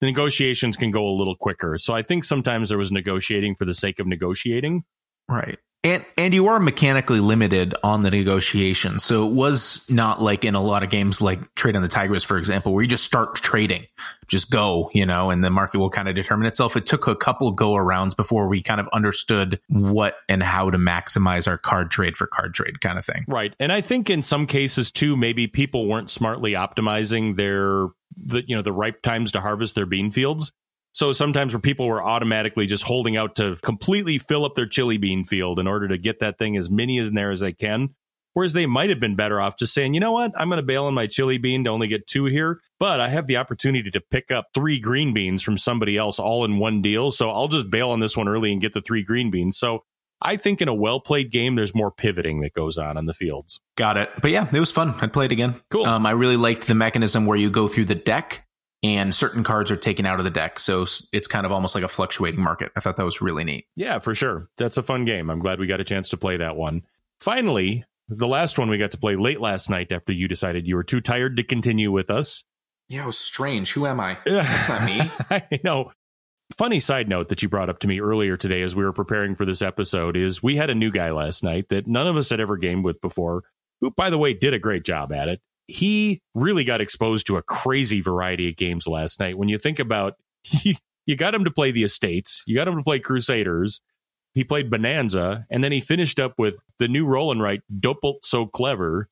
the 0.01 0.09
negotiations 0.09 0.77
can 0.77 0.91
go 0.91 1.07
a 1.07 1.15
little 1.15 1.37
quicker. 1.37 1.79
So 1.79 1.95
I 1.95 2.03
think 2.03 2.25
sometimes 2.25 2.71
there 2.71 2.79
was 2.79 2.91
negotiating 2.91 3.55
for 3.55 3.65
the 3.65 3.75
sake 3.75 4.01
of 4.01 4.07
negotiating. 4.09 4.83
Right. 5.29 5.59
And 5.87 6.05
and 6.19 6.35
you 6.35 6.49
are 6.49 6.59
mechanically 6.59 7.21
limited 7.21 7.73
on 7.85 8.03
the 8.03 8.11
negotiation. 8.11 8.99
So 8.99 9.25
it 9.25 9.33
was 9.33 9.89
not 9.89 10.21
like 10.21 10.45
in 10.45 10.57
a 10.57 10.61
lot 10.61 10.83
of 10.83 10.91
games 10.91 11.21
like 11.21 11.55
Trade 11.55 11.77
on 11.77 11.83
the 11.83 11.89
Tigris, 11.89 12.25
for 12.25 12.39
example, 12.39 12.73
where 12.73 12.83
you 12.83 12.89
just 12.89 13.05
start 13.05 13.37
trading. 13.37 13.87
Just 14.27 14.51
go, 14.51 14.91
you 14.93 15.07
know, 15.07 15.31
and 15.31 15.45
the 15.45 15.51
market 15.51 15.79
will 15.79 15.91
kind 15.91 16.09
of 16.09 16.17
determine 16.17 16.49
itself. 16.49 16.77
It 16.77 16.87
took 16.87 17.07
a 17.07 17.15
couple 17.15 17.53
go 17.53 17.75
arounds 17.75 18.17
before 18.17 18.49
we 18.49 18.65
kind 18.65 18.81
of 18.81 18.89
understood 18.93 19.61
what 19.69 20.17
and 20.29 20.43
how 20.43 20.71
to 20.71 20.79
maximize 20.79 21.47
our 21.47 21.57
card 21.57 21.93
trade 21.93 22.17
for 22.17 22.27
card 22.27 22.53
trade 22.53 22.81
kind 22.81 22.99
of 22.99 23.05
thing. 23.05 23.25
Right. 23.29 23.55
And 23.61 23.71
I 23.71 23.81
think 23.81 24.11
in 24.11 24.25
some 24.25 24.49
cases 24.49 24.91
too, 24.91 25.17
maybe 25.17 25.47
people 25.47 25.89
weren't 25.89 26.11
smartly 26.11 26.55
optimizing 26.55 27.37
their 27.37 27.87
the 28.17 28.43
you 28.45 28.57
know 28.57 28.63
the 28.63 28.73
ripe 28.73 29.03
times 29.03 29.33
to 29.33 29.41
harvest 29.41 29.77
their 29.77 29.87
bean 29.87 30.11
fields. 30.11 30.51
So 30.97 31.13
sometimes 31.13 31.53
where 31.53 31.61
people 31.61 31.87
were 31.87 32.03
automatically 32.03 32.67
just 32.67 32.83
holding 32.83 33.19
out 33.19 33.37
to 33.37 33.57
completely 33.57 34.17
fill 34.17 34.47
up 34.47 34.55
their 34.55 34.67
chili 34.67 34.97
bean 34.97 35.25
field 35.25 35.59
in 35.59 35.67
order 35.67 35.89
to 35.89 35.99
get 35.99 36.21
that 36.21 36.39
thing 36.39 36.57
as 36.57 36.71
many 36.71 36.97
in 36.97 37.13
there 37.13 37.33
as 37.33 37.41
they 37.41 37.53
can. 37.53 37.91
Whereas 38.33 38.55
they 38.55 38.65
might 38.65 38.89
have 38.89 38.99
been 38.99 39.15
better 39.15 39.39
off 39.39 39.59
just 39.59 39.75
saying, 39.75 39.93
you 39.93 40.01
know 40.01 40.13
what, 40.13 40.33
I'm 40.41 40.49
going 40.49 40.57
to 40.57 40.63
bail 40.63 40.87
on 40.87 40.95
my 40.95 41.07
chili 41.07 41.37
bean 41.37 41.65
to 41.65 41.71
only 41.71 41.87
get 41.87 42.07
two 42.07 42.25
here, 42.25 42.63
but 42.81 42.99
I 42.99 43.11
have 43.11 43.27
the 43.27 43.37
opportunity 43.37 43.91
to 43.91 44.01
pick 44.01 44.31
up 44.31 44.47
three 44.55 44.81
green 44.81 45.13
beans 45.13 45.43
from 45.43 45.59
somebody 45.59 45.99
else 45.99 46.19
all 46.19 46.47
in 46.47 46.57
one 46.57 46.81
deal. 46.81 47.11
So 47.11 47.31
I'll 47.31 47.49
just 47.49 47.71
bail 47.71 47.91
on 47.91 48.01
this 48.01 48.17
one 48.17 48.27
early 48.27 48.51
and 48.51 48.63
get 48.63 48.73
the 48.73 48.81
three 48.81 49.03
green 49.03 49.31
beans. 49.31 49.59
So 49.59 49.85
I 50.23 50.39
think 50.39 50.63
in 50.63 50.69
a 50.69 50.75
well 50.75 51.01
played 51.01 51.31
game, 51.31 51.57
there's 51.57 51.75
more 51.75 51.91
pivoting 51.91 52.41
that 52.41 52.55
goes 52.55 52.79
on 52.79 52.97
in 52.97 53.05
the 53.05 53.13
fields. 53.13 53.61
Got 53.77 53.99
it. 53.99 54.09
But 54.23 54.31
yeah, 54.31 54.49
it 54.51 54.61
was 54.61 54.73
fun. 54.73 54.95
I'd 55.03 55.13
play 55.13 55.27
it 55.27 55.33
again. 55.33 55.61
Cool. 55.71 55.85
Um, 55.85 56.07
I 56.07 56.13
really 56.13 56.39
liked 56.39 56.67
the 56.67 56.75
mechanism 56.75 57.27
where 57.27 57.37
you 57.37 57.51
go 57.51 57.69
through 57.69 57.85
the 57.85 57.95
deck 57.95 58.46
and 58.83 59.15
certain 59.15 59.43
cards 59.43 59.71
are 59.71 59.77
taken 59.77 60.07
out 60.07 60.19
of 60.19 60.25
the 60.25 60.31
deck. 60.31 60.59
So 60.59 60.87
it's 61.13 61.27
kind 61.27 61.47
of 61.47 61.53
almost 61.53 61.75
like 61.75 61.85
a 61.85 61.89
fluctuating 61.89 62.41
market. 62.43 62.73
I 62.77 62.81
thought 62.81 62.97
that 62.97 63.05
was 63.05 63.21
really 63.21 63.45
neat. 63.45 63.67
Yeah, 63.75 63.99
for 63.99 64.15
sure. 64.15 64.49
That's 64.59 64.77
a 64.77 64.83
fun 64.83 65.05
game. 65.05 65.31
I'm 65.31 65.41
glad 65.41 65.59
we 65.59 65.67
got 65.67 65.81
a 65.81 65.85
chance 65.85 66.09
to 66.11 66.17
play 66.17 66.37
that 66.37 66.57
one. 66.57 66.83
Finally, 67.21 67.85
the 68.09 68.29
last 68.29 68.59
one 68.59 68.69
we 68.69 68.79
got 68.79 68.93
to 68.93 68.99
play 68.99 69.17
late 69.17 69.41
last 69.41 69.71
night 69.71 69.91
after 69.91 70.13
you 70.13 70.29
decided 70.29 70.67
you 70.67 70.77
were 70.77 70.85
too 70.85 71.01
tired 71.01 71.37
to 71.37 71.43
continue 71.43 71.91
with 71.91 72.11
us. 72.11 72.45
Yeah, 72.89 73.05
it 73.05 73.07
was 73.07 73.19
strange. 73.19 73.73
Who 73.73 73.87
am 73.87 73.99
I? 73.99 74.19
That's 74.27 74.69
not 74.69 74.85
me. 74.85 75.11
I 75.31 75.43
know. 75.65 75.91
Funny 76.57 76.79
side 76.79 77.09
note 77.09 77.29
that 77.29 77.43
you 77.43 77.49
brought 77.49 77.69
up 77.69 77.81
to 77.81 77.89
me 77.89 78.01
earlier 78.01 78.37
today 78.37 78.63
as 78.63 78.77
we 78.77 78.85
were 78.85 78.93
preparing 78.93 79.35
for 79.35 79.45
this 79.45 79.63
episode 79.63 80.17
is 80.17 80.43
we 80.43 80.55
had 80.55 80.71
a 80.71 80.77
new 80.77 80.93
guy 80.93 81.11
last 81.11 81.43
night 81.43 81.69
that 81.71 81.89
none 81.89 82.07
of 82.07 82.17
us 82.17 82.31
had 82.31 82.39
ever 82.39 82.57
gamed 82.57 82.85
with 82.85 83.01
before, 83.01 83.43
who, 83.81 83.91
by 83.91 84.11
the 84.11 84.19
way, 84.19 84.33
did 84.33 84.55
a 84.55 84.59
great 84.61 84.85
job 84.85 85.13
at 85.13 85.27
it. 85.27 85.41
He 85.69 86.21
really 86.35 86.65
got 86.65 86.81
exposed 86.81 87.27
to 87.27 87.37
a 87.37 87.43
crazy 87.43 88.01
variety 88.01 88.49
of 88.49 88.57
games 88.57 88.87
last 88.87 89.19
night. 89.21 89.37
When 89.37 89.49
you 89.49 89.59
think 89.59 89.79
about, 89.79 90.15
you 91.07 91.17
got 91.17 91.35
him 91.35 91.45
to 91.45 91.51
play 91.51 91.73
the 91.73 91.85
Estates, 91.85 92.43
you 92.47 92.55
got 92.57 92.69
him 92.69 92.77
to 92.77 92.83
play 92.83 92.99
Crusaders, 92.99 93.81
he 94.35 94.45
played 94.45 94.71
Bohnanza, 94.71 95.47
and 95.51 95.65
then 95.65 95.73
he 95.73 95.81
finished 95.81 96.21
up 96.21 96.35
with 96.39 96.59
the 96.79 96.89
new 96.89 97.07
roll 97.07 97.33
and 97.33 97.41
write 97.41 97.63
Doppelt 97.73 98.17
So 98.25 98.47
Clever. 98.47 99.09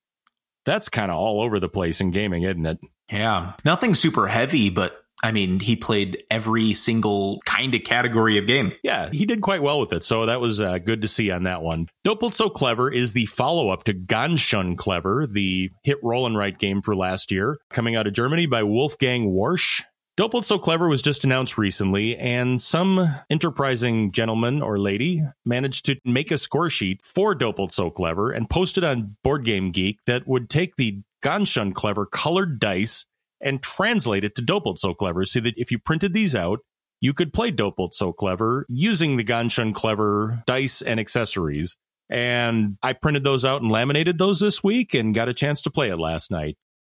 That's 0.66 0.88
kind 0.88 1.10
of 1.10 1.16
all 1.16 1.42
over 1.42 1.58
the 1.58 1.68
place 1.68 2.00
in 2.00 2.10
gaming, 2.10 2.42
isn't 2.42 2.66
it? 2.66 2.78
Yeah. 3.10 3.52
Nothing 3.64 3.94
super 3.94 4.26
heavy, 4.26 4.70
but 4.70 5.03
I 5.24 5.32
mean, 5.32 5.58
he 5.58 5.74
played 5.74 6.22
every 6.30 6.74
single 6.74 7.40
kind 7.46 7.74
of 7.74 7.82
category 7.82 8.36
of 8.36 8.46
game. 8.46 8.74
Yeah, 8.82 9.08
he 9.08 9.24
did 9.24 9.40
quite 9.40 9.62
well 9.62 9.80
with 9.80 9.90
it. 9.94 10.04
So 10.04 10.26
that 10.26 10.38
was 10.38 10.60
uh, 10.60 10.76
good 10.76 11.00
to 11.00 11.08
see 11.08 11.30
on 11.30 11.44
that 11.44 11.62
one. 11.62 11.88
Doppelt 12.06 12.34
So 12.34 12.50
Clever 12.50 12.92
is 12.92 13.14
the 13.14 13.24
follow 13.24 13.70
up 13.70 13.84
to 13.84 13.94
Ganz 13.94 14.40
schön 14.40 14.76
Clever, 14.76 15.26
the 15.26 15.70
hit 15.82 15.96
roll 16.02 16.26
and 16.26 16.36
write 16.36 16.58
game 16.58 16.82
for 16.82 16.94
last 16.94 17.32
year, 17.32 17.56
coming 17.70 17.96
out 17.96 18.06
of 18.06 18.12
Germany 18.12 18.44
by 18.44 18.64
Wolfgang 18.64 19.30
Warsch. 19.30 19.80
Doppelt 20.18 20.44
So 20.44 20.58
Clever 20.58 20.88
was 20.88 21.00
just 21.00 21.24
announced 21.24 21.56
recently, 21.56 22.18
and 22.18 22.60
some 22.60 23.16
enterprising 23.30 24.12
gentleman 24.12 24.60
or 24.60 24.78
lady 24.78 25.22
managed 25.46 25.86
to 25.86 25.96
make 26.04 26.32
a 26.32 26.36
score 26.36 26.68
sheet 26.68 27.00
for 27.02 27.34
Doppelt 27.34 27.72
So 27.72 27.88
Clever 27.88 28.30
and 28.30 28.50
posted 28.50 28.84
on 28.84 29.16
Board 29.24 29.46
Game 29.46 29.72
Geek 29.72 30.00
that 30.04 30.28
would 30.28 30.50
take 30.50 30.76
the 30.76 31.00
Ganz 31.22 31.50
Schön 31.50 31.74
Clever 31.74 32.04
colored 32.04 32.60
dice 32.60 33.06
and 33.44 33.62
translate 33.62 34.24
it 34.24 34.34
to 34.36 34.42
Doppelt 34.42 34.78
So 34.78 34.94
Clever 34.94 35.24
so 35.24 35.40
that 35.40 35.54
if 35.56 35.70
you 35.70 35.78
printed 35.78 36.12
these 36.14 36.34
out, 36.34 36.60
you 37.00 37.12
could 37.12 37.32
play 37.32 37.52
Doppelt 37.52 37.92
So 37.92 38.12
Clever 38.12 38.66
using 38.68 39.16
the 39.16 39.24
Ganz 39.24 39.54
Schön 39.54 39.74
Clever 39.74 40.42
dice 40.46 40.82
and 40.82 40.98
accessories. 40.98 41.76
And 42.10 42.78
I 42.82 42.94
printed 42.94 43.24
those 43.24 43.44
out 43.44 43.62
and 43.62 43.70
laminated 43.70 44.18
those 44.18 44.40
this 44.40 44.64
week 44.64 44.94
and 44.94 45.14
got 45.14 45.28
a 45.28 45.34
chance 45.34 45.62
to 45.62 45.70
play 45.70 45.90
it 45.90 45.96
last 45.96 46.30
night. 46.30 46.56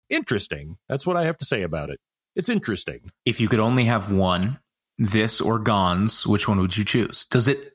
Interesting. 0.10 0.78
That's 0.88 1.06
what 1.06 1.18
I 1.18 1.26
have 1.26 1.38
to 1.40 1.46
say 1.46 1.62
about 1.62 1.90
it. 1.90 2.00
It's 2.36 2.50
interesting. 2.50 3.02
If 3.26 3.42
you 3.42 3.48
could 3.48 3.60
only 3.60 3.86
have 3.86 4.12
one, 4.12 4.60
this 4.98 5.42
or 5.42 5.60
Ganz, 5.60 6.26
which 6.26 6.48
one 6.48 6.60
would 6.60 6.78
you 6.78 6.86
choose? 6.86 7.26
Does 7.26 7.48
it? 7.48 7.74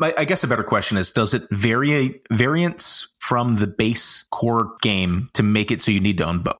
I 0.00 0.24
guess 0.24 0.44
a 0.44 0.48
better 0.48 0.64
question 0.64 0.96
is: 0.96 1.10
Does 1.10 1.34
it 1.34 1.42
vary 1.50 2.20
variance 2.30 3.08
from 3.18 3.56
the 3.56 3.66
base 3.66 4.24
core 4.30 4.76
game 4.80 5.28
to 5.34 5.42
make 5.42 5.70
it 5.70 5.82
so 5.82 5.90
you 5.90 6.00
need 6.00 6.18
to 6.18 6.26
own 6.26 6.38
both? 6.40 6.56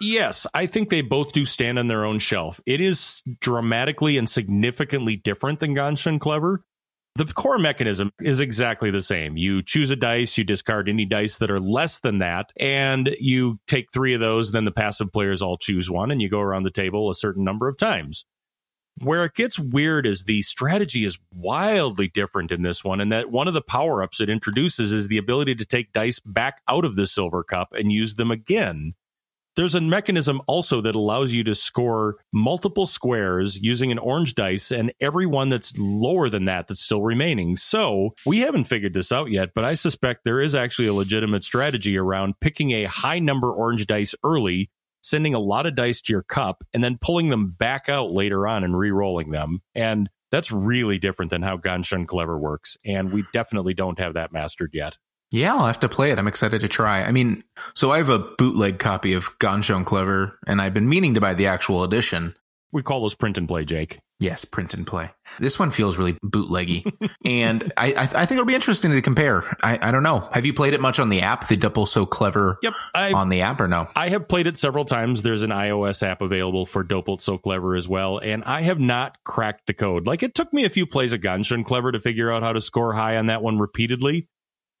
Yes, 0.00 0.46
I 0.54 0.66
think 0.66 0.90
they 0.90 1.00
both 1.00 1.32
do 1.32 1.46
stand 1.46 1.78
on 1.78 1.88
their 1.88 2.04
own 2.04 2.18
shelf. 2.18 2.60
It 2.66 2.80
is 2.80 3.22
dramatically 3.40 4.18
and 4.18 4.28
significantly 4.28 5.16
different 5.16 5.60
than 5.60 5.74
Ganz 5.74 6.02
Schön 6.02 6.20
Clever, 6.20 6.64
the 7.16 7.24
core 7.24 7.58
mechanism 7.58 8.12
is 8.20 8.40
exactly 8.40 8.90
the 8.90 9.00
same. 9.00 9.38
You 9.38 9.62
choose 9.62 9.90
a 9.90 9.96
dice, 9.96 10.36
you 10.36 10.44
discard 10.44 10.88
any 10.88 11.06
dice 11.06 11.38
that 11.38 11.50
are 11.50 11.60
less 11.60 11.98
than 11.98 12.18
that, 12.18 12.52
and 12.60 13.16
you 13.18 13.58
take 13.66 13.90
three 13.90 14.12
of 14.12 14.20
those, 14.20 14.52
then 14.52 14.66
the 14.66 14.70
passive 14.70 15.12
players 15.12 15.40
all 15.40 15.56
choose 15.56 15.90
one, 15.90 16.10
and 16.10 16.20
you 16.20 16.28
go 16.28 16.40
around 16.40 16.64
the 16.64 16.70
table 16.70 17.10
a 17.10 17.14
certain 17.14 17.42
number 17.42 17.68
of 17.68 17.78
times. 17.78 18.26
Where 18.98 19.24
it 19.24 19.34
gets 19.34 19.58
weird 19.58 20.06
is 20.06 20.24
the 20.24 20.42
strategy 20.42 21.04
is 21.04 21.18
wildly 21.32 22.08
different 22.08 22.52
in 22.52 22.62
this 22.62 22.84
one, 22.84 23.00
and 23.00 23.10
that 23.12 23.30
one 23.30 23.48
of 23.48 23.54
the 23.54 23.62
power 23.62 24.02
ups 24.02 24.20
it 24.20 24.28
introduces 24.28 24.92
is 24.92 25.08
the 25.08 25.18
ability 25.18 25.54
to 25.54 25.64
take 25.64 25.92
dice 25.92 26.20
back 26.20 26.60
out 26.68 26.84
of 26.84 26.96
the 26.96 27.06
silver 27.06 27.42
cup 27.42 27.72
and 27.72 27.92
use 27.92 28.16
them 28.16 28.30
again. 28.30 28.94
There's 29.56 29.74
a 29.74 29.80
mechanism 29.80 30.42
also 30.46 30.82
that 30.82 30.94
allows 30.94 31.32
you 31.32 31.42
to 31.44 31.54
score 31.54 32.16
multiple 32.30 32.84
squares 32.84 33.58
using 33.58 33.90
an 33.90 33.98
orange 33.98 34.34
dice 34.34 34.70
and 34.70 34.92
every 35.00 35.24
one 35.24 35.48
that's 35.48 35.72
lower 35.78 36.28
than 36.28 36.44
that 36.44 36.68
that's 36.68 36.82
still 36.82 37.02
remaining. 37.02 37.56
So 37.56 38.10
we 38.26 38.40
haven't 38.40 38.64
figured 38.64 38.92
this 38.92 39.12
out 39.12 39.30
yet, 39.30 39.50
but 39.54 39.64
I 39.64 39.72
suspect 39.74 40.24
there 40.24 40.42
is 40.42 40.54
actually 40.54 40.88
a 40.88 40.94
legitimate 40.94 41.42
strategy 41.42 41.96
around 41.96 42.34
picking 42.40 42.72
a 42.72 42.84
high 42.84 43.18
number 43.18 43.50
orange 43.50 43.86
dice 43.86 44.14
early, 44.22 44.70
sending 45.02 45.34
a 45.34 45.38
lot 45.38 45.64
of 45.64 45.74
dice 45.74 46.02
to 46.02 46.12
your 46.12 46.22
cup, 46.22 46.62
and 46.74 46.84
then 46.84 46.98
pulling 47.00 47.30
them 47.30 47.50
back 47.50 47.88
out 47.88 48.12
later 48.12 48.46
on 48.46 48.62
and 48.62 48.78
re-rolling 48.78 49.30
them. 49.30 49.60
And 49.74 50.10
that's 50.30 50.52
really 50.52 50.98
different 50.98 51.30
than 51.30 51.40
how 51.42 51.56
Ganz 51.56 51.88
Schön 51.88 52.06
Clever 52.06 52.38
works. 52.38 52.76
And 52.84 53.10
we 53.10 53.24
definitely 53.32 53.72
don't 53.72 53.98
have 54.00 54.14
that 54.14 54.32
mastered 54.32 54.72
yet. 54.74 54.96
Yeah, 55.30 55.54
I'll 55.54 55.66
have 55.66 55.80
to 55.80 55.88
play 55.88 56.12
it. 56.12 56.18
I'm 56.18 56.28
excited 56.28 56.60
to 56.60 56.68
try. 56.68 57.02
I 57.02 57.12
mean, 57.12 57.42
so 57.74 57.90
I 57.90 57.98
have 57.98 58.08
a 58.08 58.18
bootleg 58.18 58.78
copy 58.78 59.12
of 59.12 59.36
Ganz 59.38 59.66
Schön 59.66 59.84
Clever, 59.84 60.38
and 60.46 60.60
I've 60.60 60.74
been 60.74 60.88
meaning 60.88 61.14
to 61.14 61.20
buy 61.20 61.34
the 61.34 61.48
actual 61.48 61.82
edition. 61.82 62.34
We 62.72 62.82
call 62.82 63.00
those 63.00 63.14
print 63.14 63.38
and 63.38 63.48
play, 63.48 63.64
Jake. 63.64 64.00
Yes, 64.18 64.44
print 64.44 64.72
and 64.72 64.86
play. 64.86 65.10
This 65.38 65.58
one 65.58 65.70
feels 65.70 65.98
really 65.98 66.14
bootleggy, 66.24 66.90
and 67.24 67.72
I, 67.76 67.92
I, 67.92 68.00
I, 68.02 68.26
think 68.26 68.32
it'll 68.32 68.44
be 68.44 68.54
interesting 68.54 68.90
to 68.90 69.02
compare. 69.02 69.44
I, 69.62 69.78
I 69.80 69.90
don't 69.90 70.02
know. 70.02 70.28
Have 70.32 70.46
you 70.46 70.54
played 70.54 70.72
it 70.74 70.80
much 70.80 70.98
on 70.98 71.10
the 71.10 71.20
app? 71.20 71.48
The 71.48 71.56
Doppelt 71.56 71.88
So 71.88 72.06
Clever. 72.06 72.58
Yep, 72.62 72.74
I've, 72.94 73.14
on 73.14 73.28
the 73.28 73.42
app 73.42 73.60
or 73.60 73.68
no? 73.68 73.88
I 73.94 74.08
have 74.08 74.26
played 74.26 74.46
it 74.46 74.56
several 74.56 74.86
times. 74.86 75.22
There's 75.22 75.42
an 75.42 75.50
iOS 75.50 76.02
app 76.02 76.22
available 76.22 76.64
for 76.64 76.82
Doppelt 76.82 77.20
So 77.20 77.36
Clever 77.36 77.76
as 77.76 77.86
well, 77.88 78.18
and 78.18 78.42
I 78.44 78.62
have 78.62 78.80
not 78.80 79.16
cracked 79.24 79.66
the 79.66 79.74
code. 79.74 80.06
Like 80.06 80.22
it 80.22 80.34
took 80.34 80.52
me 80.52 80.64
a 80.64 80.70
few 80.70 80.86
plays 80.86 81.12
of 81.12 81.20
Ganz 81.20 81.48
Schön 81.48 81.64
Clever 81.64 81.92
to 81.92 81.98
figure 81.98 82.32
out 82.32 82.42
how 82.42 82.52
to 82.52 82.60
score 82.60 82.94
high 82.94 83.16
on 83.18 83.26
that 83.26 83.42
one 83.42 83.58
repeatedly. 83.58 84.28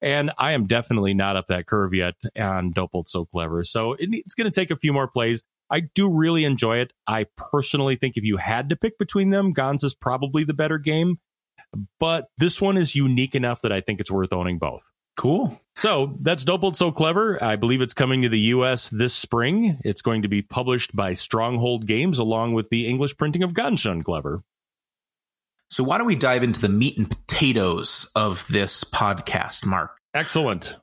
And 0.02 0.30
I 0.38 0.52
am 0.52 0.66
definitely 0.66 1.14
not 1.14 1.36
up 1.36 1.46
that 1.46 1.66
curve 1.66 1.94
yet 1.94 2.14
on 2.38 2.72
Doppelt 2.72 3.08
So 3.08 3.24
Clever. 3.24 3.64
So 3.64 3.94
it, 3.94 4.10
it's 4.12 4.34
going 4.34 4.50
to 4.50 4.50
take 4.50 4.70
a 4.70 4.76
few 4.76 4.92
more 4.92 5.08
plays. 5.08 5.42
I 5.70 5.80
do 5.80 6.14
really 6.14 6.44
enjoy 6.44 6.78
it. 6.78 6.92
I 7.06 7.26
personally 7.36 7.96
think 7.96 8.16
if 8.16 8.24
you 8.24 8.36
had 8.36 8.68
to 8.68 8.76
pick 8.76 8.98
between 8.98 9.30
them, 9.30 9.52
Ganz 9.52 9.82
is 9.82 9.94
probably 9.94 10.44
the 10.44 10.54
better 10.54 10.78
game. 10.78 11.18
But 11.98 12.26
this 12.38 12.60
one 12.60 12.76
is 12.76 12.94
unique 12.94 13.34
enough 13.34 13.62
that 13.62 13.72
I 13.72 13.80
think 13.80 14.00
it's 14.00 14.10
worth 14.10 14.32
owning 14.32 14.58
both. 14.58 14.88
Cool. 15.16 15.58
So 15.74 16.14
that's 16.20 16.44
Doppelt 16.44 16.76
So 16.76 16.92
Clever. 16.92 17.42
I 17.42 17.56
believe 17.56 17.80
it's 17.80 17.94
coming 17.94 18.22
to 18.22 18.28
the 18.28 18.38
US 18.38 18.90
this 18.90 19.14
spring. 19.14 19.80
It's 19.82 20.02
going 20.02 20.22
to 20.22 20.28
be 20.28 20.42
published 20.42 20.94
by 20.94 21.14
Stronghold 21.14 21.86
Games 21.86 22.18
along 22.18 22.52
with 22.52 22.68
the 22.68 22.86
English 22.86 23.16
printing 23.16 23.42
of 23.42 23.54
Ganz 23.54 23.82
Schön 23.82 24.04
Clever. 24.04 24.42
So, 25.68 25.82
why 25.82 25.98
don't 25.98 26.06
we 26.06 26.14
dive 26.14 26.42
into 26.42 26.60
the 26.60 26.68
meat 26.68 26.96
and 26.96 27.10
potatoes 27.10 28.10
of 28.14 28.46
this 28.48 28.84
podcast, 28.84 29.66
Mark? 29.66 29.98
Excellent. 30.14 30.76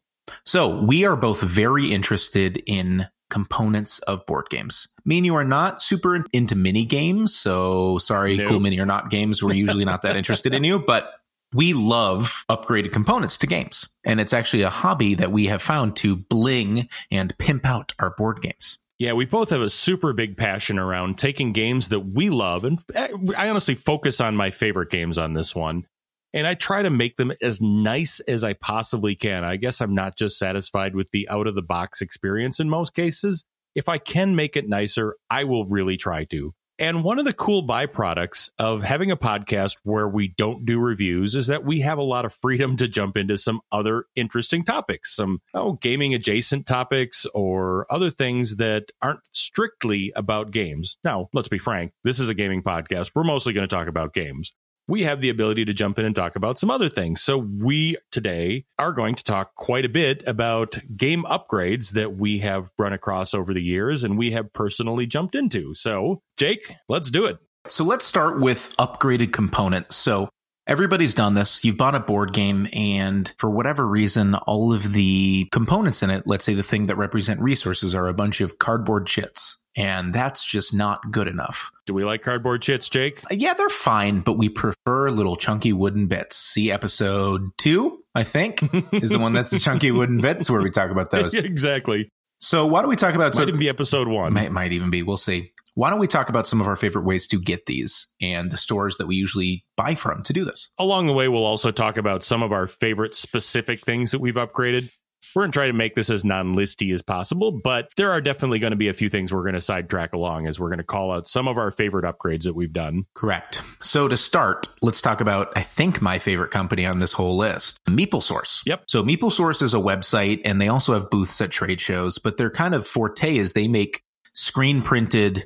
So, 0.46 0.82
we 0.82 1.06
are 1.06 1.16
both 1.16 1.42
very 1.42 1.92
interested 1.92 2.62
in 2.66 3.08
components 3.30 4.00
of 4.00 4.26
board 4.26 4.48
games. 4.50 4.88
Me 5.06 5.18
and 5.18 5.26
you 5.26 5.36
are 5.36 5.44
not 5.44 5.82
super 5.82 6.24
into 6.34 6.56
mini 6.56 6.86
games. 6.86 7.36
So, 7.36 7.98
sorry, 7.98 8.38
nope. 8.38 8.48
cool 8.48 8.60
mini 8.60 8.80
or 8.80 8.86
not 8.86 9.10
games. 9.10 9.42
We're 9.42 9.56
usually 9.56 9.86
not 9.86 10.04
that 10.04 10.16
interested 10.16 10.54
in 10.54 10.64
you, 10.64 10.80
but 10.80 11.10
we 11.54 11.74
love 11.74 12.46
upgraded 12.50 12.92
components 12.92 13.38
to 13.40 13.48
games. 13.48 13.88
And 14.06 14.20
it's 14.20 14.34
actually 14.34 14.64
a 14.64 14.70
hobby 14.70 15.16
that 15.16 15.32
we 15.32 15.48
have 15.48 15.62
found 15.62 15.96
to 15.98 16.16
bling 16.16 16.90
and 17.12 17.36
pimp 17.38 17.66
out 17.66 17.94
our 18.00 18.12
board 18.12 18.42
games. 18.42 18.78
Yeah, 19.00 19.14
we 19.14 19.26
both 19.26 19.50
have 19.50 19.62
a 19.62 19.70
super 19.70 20.14
big 20.14 20.38
passion 20.38 20.78
around 20.80 21.18
taking 21.18 21.52
games 21.52 21.90
that 21.90 22.00
we 22.02 22.30
love. 22.30 22.64
And 22.64 22.80
eh, 22.94 23.10
I 23.38 23.50
honestly 23.50 23.76
focus 23.76 24.22
on 24.22 24.36
my 24.36 24.52
favorite 24.52 24.92
games 24.92 25.18
on 25.18 25.34
this 25.34 25.56
one. 25.56 25.86
And 26.34 26.48
I 26.48 26.56
try 26.56 26.82
to 26.82 26.90
make 26.90 27.18
them 27.18 27.32
as 27.42 27.62
nice 27.62 28.20
as 28.22 28.44
I 28.44 28.54
possibly 28.54 29.16
can. 29.16 29.44
I 29.44 29.56
guess 29.58 29.82
I'm 29.82 29.94
not 29.94 30.18
just 30.18 30.38
satisfied 30.38 30.96
with 30.96 31.12
the 31.12 31.30
out 31.30 31.48
of 31.48 31.56
the 31.56 31.62
box 31.62 32.02
experience 32.02 32.60
in 32.60 32.70
most 32.70 32.94
cases. 32.94 33.46
If 33.76 33.90
I 33.90 33.98
can 33.98 34.36
make 34.36 34.56
it 34.56 34.68
nicer, 34.68 35.16
I 35.30 35.44
will 35.44 35.66
really 35.66 35.98
try 35.98 36.26
to. 36.26 36.54
And 36.80 37.04
one 37.04 37.20
of 37.20 37.26
the 37.26 37.34
cool 37.34 37.68
byproducts 37.68 38.50
of 38.58 38.84
having 38.84 39.12
a 39.12 39.18
podcast 39.18 39.78
where 39.84 40.08
we 40.08 40.34
don't 40.38 40.66
do 40.66 40.80
reviews 40.80 41.36
is 41.36 41.48
that 41.48 41.64
we 41.64 41.82
have 41.82 42.00
a 42.00 42.04
lot 42.04 42.26
of 42.26 42.34
freedom 42.34 42.78
to 42.78 42.88
jump 42.88 43.16
into 43.16 43.38
some 43.38 43.62
other 43.72 44.06
interesting 44.16 44.64
topics, 44.64 45.16
some 45.16 45.40
oh, 45.54 45.74
gaming 45.74 46.16
adjacent 46.16 46.66
topics 46.66 47.28
or 47.34 47.86
other 47.92 48.10
things 48.10 48.56
that 48.56 48.86
aren't 49.02 49.28
strictly 49.34 50.12
about 50.16 50.52
games. 50.52 50.98
Now, 51.04 51.30
let's 51.32 51.48
be 51.48 51.60
frank, 51.60 51.94
this 52.04 52.20
is 52.20 52.30
a 52.30 52.34
gaming 52.34 52.64
podcast. 52.64 53.12
We're 53.14 53.24
mostly 53.24 53.54
going 53.54 53.68
to 53.68 53.76
talk 53.76 53.88
about 53.88 54.14
games 54.14 54.52
we 54.88 55.04
have 55.04 55.22
the 55.22 55.30
ability 55.30 55.66
to 55.66 55.74
jump 55.74 56.00
in 56.00 56.06
and 56.06 56.16
talk 56.16 56.36
about 56.36 56.60
some 56.60 56.70
other 56.70 56.90
things. 56.90 57.22
So 57.22 57.38
we 57.38 57.98
today 58.12 58.66
are 58.78 58.92
going 58.92 59.16
to 59.16 59.24
talk 59.24 59.56
quite 59.56 59.86
a 59.86 59.90
bit 59.90 60.24
about 60.28 60.78
game 60.96 61.24
upgrades 61.24 61.92
that 61.92 62.16
we 62.18 62.40
have 62.40 62.72
run 62.78 62.94
across 62.94 63.34
over 63.34 63.54
the 63.54 63.64
years 63.64 64.04
and 64.04 64.18
we 64.18 64.32
have 64.32 64.52
personally 64.54 65.06
jumped 65.06 65.36
into. 65.36 65.74
So 65.76 66.22
Jake, 66.38 66.76
let's 66.90 67.12
do 67.12 67.26
it. 67.26 67.38
So 67.68 67.84
let's 67.84 68.06
start 68.06 68.40
with 68.40 68.76
upgraded 68.78 69.32
components. 69.32 69.96
So 69.96 70.30
Everybody's 70.66 71.14
done 71.14 71.34
this. 71.34 71.66
You've 71.66 71.76
bought 71.76 71.94
a 71.94 72.00
board 72.00 72.32
game 72.32 72.70
and 72.72 73.34
for 73.38 73.50
whatever 73.50 73.86
reason, 73.86 74.34
all 74.34 74.72
of 74.72 74.94
the 74.94 75.50
components 75.52 76.02
in 76.02 76.10
it, 76.10 76.24
let's 76.26 76.46
say 76.46 76.54
the 76.54 76.64
thing 76.64 76.86
that 76.86 76.96
represent 76.96 77.42
resources 77.42 77.94
are 77.94 78.08
a 78.08 78.14
bunch 78.14 78.40
of 78.40 78.60
cardboard 78.60 79.06
chits 79.06 79.58
and 79.76 80.14
that's 80.14 80.46
just 80.46 80.74
not 80.74 81.12
good 81.12 81.28
enough. 81.28 81.72
Do 81.86 81.94
we 81.94 82.04
like 82.04 82.22
cardboard 82.22 82.62
chits, 82.62 82.90
Jake? 82.90 83.24
Uh, 83.26 83.36
yeah, 83.36 83.54
they're 83.54 83.70
fine, 83.70 84.22
but 84.22 84.38
we 84.38 84.50
prefer 84.50 85.10
little 85.10 85.36
chunky 85.36 85.74
wooden 85.74 86.08
bits. 86.08 86.38
See 86.38 86.72
episode 86.72 87.50
two, 87.58 88.04
I 88.16 88.24
think, 88.24 88.62
is 88.94 89.10
the 89.10 89.20
one 89.20 89.34
that's 89.34 89.50
the 89.50 89.60
chunky 89.60 89.92
wooden 89.92 90.20
bits 90.20 90.50
where 90.50 90.62
we 90.62 90.72
talk 90.72 90.92
about 90.92 91.10
those. 91.12 91.34
exactly. 91.34 92.10
So 92.40 92.66
why 92.66 92.82
don't 92.82 92.90
we 92.90 92.98
talk 92.98 93.16
about? 93.16 93.34
Might 93.34 93.36
so, 93.36 93.48
even 93.48 93.60
be 93.60 93.70
episode 93.70 94.08
one. 94.08 94.34
Might, 94.34 94.52
might 94.52 94.74
even 94.74 94.90
be. 94.90 95.02
We'll 95.02 95.18
see. 95.18 95.54
Why 95.76 95.90
don't 95.90 96.00
we 96.00 96.08
talk 96.08 96.30
about 96.30 96.46
some 96.46 96.62
of 96.62 96.68
our 96.68 96.76
favorite 96.76 97.06
ways 97.06 97.26
to 97.28 97.42
get 97.42 97.66
these 97.66 98.08
and 98.22 98.52
the 98.52 98.58
stores 98.58 98.98
that 98.98 99.08
we 99.08 99.16
usually 99.16 99.66
buy 99.76 99.96
from 99.96 100.24
to 100.24 100.34
do 100.34 100.46
this? 100.46 100.70
Along 100.78 101.08
the 101.08 101.14
way, 101.14 101.28
we'll 101.30 101.46
also 101.46 101.72
talk 101.72 101.98
about 101.98 102.24
some 102.24 102.44
of 102.44 102.52
our 102.52 102.68
favorite 102.68 103.16
specific 103.16 103.80
things 103.80 104.12
that 104.12 104.20
we've 104.20 104.36
upgraded. 104.36 104.92
We're 105.36 105.44
going 105.44 105.52
to 105.52 105.58
try 105.58 105.68
to 105.68 105.74
make 105.74 105.96
this 105.96 106.10
as 106.10 106.24
non 106.24 106.56
listy 106.56 106.94
as 106.94 107.02
possible, 107.02 107.52
but 107.52 107.90
there 107.98 108.12
are 108.12 108.22
definitely 108.22 108.60
going 108.60 108.72
to 108.72 108.78
be 108.78 108.90
a 108.90 108.94
few 108.94 109.10
things 109.10 109.34
we're 109.34 109.44
going 109.44 109.56
to 109.56 109.62
sidetrack 109.62 110.14
along 110.14 110.48
as 110.48 110.60
we're 110.60 110.70
going 110.70 110.78
to 110.78 110.84
call 110.84 111.12
out 111.12 111.28
some 111.28 111.48
of 111.48 111.58
our 111.58 111.72
favorite 111.72 112.04
upgrades 112.04 112.44
that 112.44 112.56
we've 112.56 112.74
done. 112.74 113.06
Correct. 113.16 113.62
So 113.82 114.08
to 114.08 114.18
start, 114.18 114.68
let's 114.82 115.02
talk 115.02 115.22
about, 115.22 115.52
I 115.56 115.62
think, 115.62 116.02
my 116.02 116.20
favorite 116.20 116.52
company 116.52 116.86
on 116.86 117.00
this 117.00 117.14
whole 117.14 117.38
list, 117.38 117.80
MeepleSource. 117.88 118.62
Yep. 118.66 118.84
So 118.88 119.04
MeepleSource 119.04 119.62
is 119.62 119.74
a 119.74 119.78
website 119.78 120.42
and 120.46 120.62
they 120.62 120.68
also 120.68 120.94
have 120.94 121.10
booths 121.10 121.40
at 121.42 121.52
trade 121.52 121.82
shows, 121.82 122.18
but 122.18 122.38
their 122.38 122.50
kind 122.50 122.74
of 122.76 122.86
forte 122.86 123.38
is 123.38 123.54
they 123.54 123.68
make 123.68 124.02
screen 124.34 124.82
printed 124.82 125.46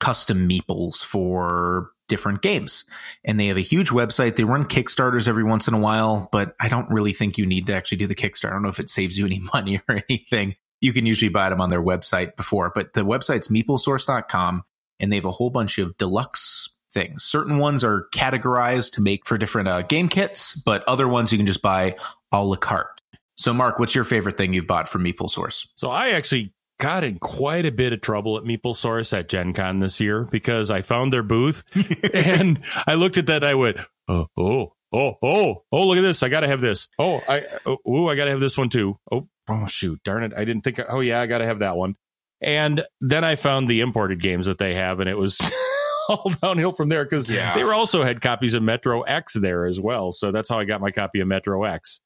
custom 0.00 0.48
meeples 0.48 1.04
for 1.04 1.90
different 2.10 2.42
games. 2.42 2.84
And 3.24 3.40
they 3.40 3.46
have 3.46 3.56
a 3.56 3.62
huge 3.62 3.88
website. 3.88 4.36
They 4.36 4.44
run 4.44 4.66
Kickstarters 4.66 5.26
every 5.26 5.44
once 5.44 5.66
in 5.66 5.72
a 5.72 5.78
while, 5.78 6.28
but 6.30 6.54
I 6.60 6.68
don't 6.68 6.90
really 6.90 7.14
think 7.14 7.38
you 7.38 7.46
need 7.46 7.66
to 7.68 7.74
actually 7.74 7.98
do 7.98 8.06
the 8.06 8.14
Kickstarter. 8.14 8.50
I 8.50 8.52
don't 8.52 8.62
know 8.62 8.68
if 8.68 8.80
it 8.80 8.90
saves 8.90 9.16
you 9.16 9.24
any 9.24 9.38
money 9.54 9.80
or 9.88 10.02
anything. 10.08 10.56
You 10.82 10.92
can 10.92 11.06
usually 11.06 11.30
buy 11.30 11.48
them 11.48 11.60
on 11.60 11.70
their 11.70 11.82
website 11.82 12.36
before, 12.36 12.70
but 12.74 12.92
the 12.92 13.02
website's 13.02 13.48
meeplesource.com 13.48 14.64
and 14.98 15.10
they 15.10 15.16
have 15.16 15.24
a 15.24 15.30
whole 15.30 15.50
bunch 15.50 15.78
of 15.78 15.96
deluxe 15.96 16.68
things. 16.92 17.24
Certain 17.24 17.58
ones 17.58 17.84
are 17.84 18.08
categorized 18.12 18.92
to 18.92 19.00
make 19.00 19.26
for 19.26 19.38
different 19.38 19.68
uh, 19.68 19.82
game 19.82 20.08
kits, 20.08 20.60
but 20.60 20.82
other 20.88 21.08
ones 21.08 21.32
you 21.32 21.38
can 21.38 21.46
just 21.46 21.62
buy 21.62 21.96
a 22.32 22.44
la 22.44 22.56
carte. 22.56 23.00
So, 23.36 23.54
Mark, 23.54 23.78
what's 23.78 23.94
your 23.94 24.04
favorite 24.04 24.36
thing 24.36 24.52
you've 24.52 24.66
bought 24.66 24.88
from 24.88 25.04
Meeple 25.04 25.30
Source? 25.30 25.66
So, 25.74 25.90
I 25.90 26.10
actually 26.10 26.52
got 26.80 27.04
in 27.04 27.18
quite 27.18 27.66
a 27.66 27.70
bit 27.70 27.92
of 27.92 28.00
trouble 28.00 28.36
at 28.38 28.42
MeepleSource 28.42 29.16
at 29.16 29.28
Gen 29.28 29.52
Con 29.52 29.78
this 29.78 30.00
year 30.00 30.26
because 30.32 30.70
I 30.70 30.82
found 30.82 31.12
their 31.12 31.22
booth 31.22 31.62
and 32.14 32.60
I 32.86 32.94
looked 32.94 33.18
at 33.18 33.26
that. 33.26 33.44
I 33.44 33.54
went, 33.54 33.76
oh, 34.08 34.26
oh, 34.36 34.72
oh, 34.92 35.14
oh, 35.22 35.62
oh, 35.70 35.86
look 35.86 35.98
at 35.98 36.02
this. 36.02 36.22
I 36.22 36.28
got 36.28 36.40
to 36.40 36.48
have 36.48 36.60
this. 36.60 36.88
Oh, 36.98 37.20
I, 37.28 37.44
oh, 37.66 37.78
ooh, 37.88 38.08
I 38.08 38.16
got 38.16 38.24
to 38.24 38.30
have 38.32 38.40
this 38.40 38.58
one 38.58 38.70
too. 38.70 38.98
Oh, 39.12 39.28
oh, 39.48 39.66
shoot, 39.66 40.00
darn 40.02 40.24
it. 40.24 40.32
I 40.36 40.44
didn't 40.44 40.62
think, 40.62 40.80
oh, 40.88 41.00
yeah, 41.00 41.20
I 41.20 41.26
got 41.26 41.38
to 41.38 41.46
have 41.46 41.60
that 41.60 41.76
one. 41.76 41.94
And 42.40 42.82
then 43.00 43.22
I 43.22 43.36
found 43.36 43.68
the 43.68 43.80
imported 43.80 44.22
games 44.22 44.46
that 44.46 44.58
they 44.58 44.74
have, 44.74 45.00
and 45.00 45.10
it 45.10 45.18
was 45.18 45.38
all 46.08 46.32
downhill 46.42 46.72
from 46.72 46.88
there 46.88 47.04
because 47.04 47.28
yeah. 47.28 47.54
they 47.54 47.62
were 47.62 47.74
also 47.74 48.02
had 48.02 48.22
copies 48.22 48.54
of 48.54 48.62
Metro 48.62 49.02
X 49.02 49.34
there 49.34 49.66
as 49.66 49.78
well. 49.78 50.12
So 50.12 50.32
that's 50.32 50.48
how 50.48 50.58
I 50.58 50.64
got 50.64 50.80
my 50.80 50.90
copy 50.90 51.20
of 51.20 51.28
Metro 51.28 51.64
X. 51.64 52.00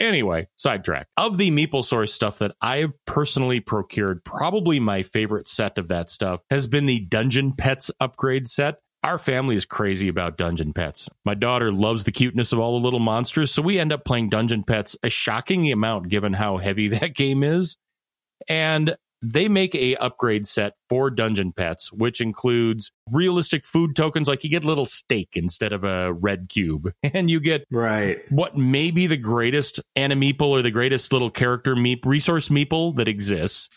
Anyway, 0.00 0.48
sidetrack. 0.56 1.08
Of 1.18 1.36
the 1.36 1.50
Meeple 1.50 1.84
Source 1.84 2.12
stuff 2.12 2.38
that 2.38 2.56
I've 2.62 2.92
personally 3.06 3.60
procured, 3.60 4.24
probably 4.24 4.80
my 4.80 5.02
favorite 5.02 5.48
set 5.48 5.76
of 5.76 5.88
that 5.88 6.10
stuff 6.10 6.40
has 6.48 6.66
been 6.66 6.86
the 6.86 7.00
Dungeon 7.00 7.52
Petz 7.52 7.90
upgrade 8.00 8.48
set. 8.48 8.76
Our 9.02 9.18
family 9.18 9.56
is 9.56 9.66
crazy 9.66 10.08
about 10.08 10.38
Dungeon 10.38 10.72
Petz. 10.72 11.08
My 11.24 11.34
daughter 11.34 11.70
loves 11.70 12.04
the 12.04 12.12
cuteness 12.12 12.52
of 12.52 12.58
all 12.58 12.78
the 12.78 12.84
little 12.84 12.98
monsters, 12.98 13.52
so 13.52 13.62
we 13.62 13.78
end 13.78 13.92
up 13.92 14.04
playing 14.04 14.30
Dungeon 14.30 14.64
Petz 14.64 14.96
a 15.02 15.10
shocking 15.10 15.70
amount 15.70 16.08
given 16.08 16.32
how 16.32 16.56
heavy 16.56 16.88
that 16.98 17.14
game 17.14 17.42
is. 17.42 17.76
And 18.48 18.96
they 19.22 19.48
make 19.48 19.74
a 19.74 19.96
upgrade 19.96 20.46
set 20.46 20.74
for 20.88 21.10
dungeon 21.10 21.52
petz 21.52 21.92
which 21.92 22.20
includes 22.20 22.92
realistic 23.10 23.64
food 23.64 23.94
tokens 23.94 24.28
like 24.28 24.42
you 24.44 24.50
get 24.50 24.64
a 24.64 24.66
little 24.66 24.86
steak 24.86 25.30
instead 25.34 25.72
of 25.72 25.84
a 25.84 26.12
red 26.12 26.48
cube 26.48 26.92
and 27.02 27.30
you 27.30 27.40
get 27.40 27.64
right 27.70 28.20
what 28.30 28.56
may 28.56 28.90
be 28.90 29.06
the 29.06 29.16
greatest 29.16 29.80
animeeple 29.96 30.48
or 30.48 30.62
the 30.62 30.70
greatest 30.70 31.12
little 31.12 31.30
character 31.30 31.74
meep 31.74 32.04
resource 32.04 32.48
meeple 32.48 32.94
that 32.96 33.08
exists 33.08 33.68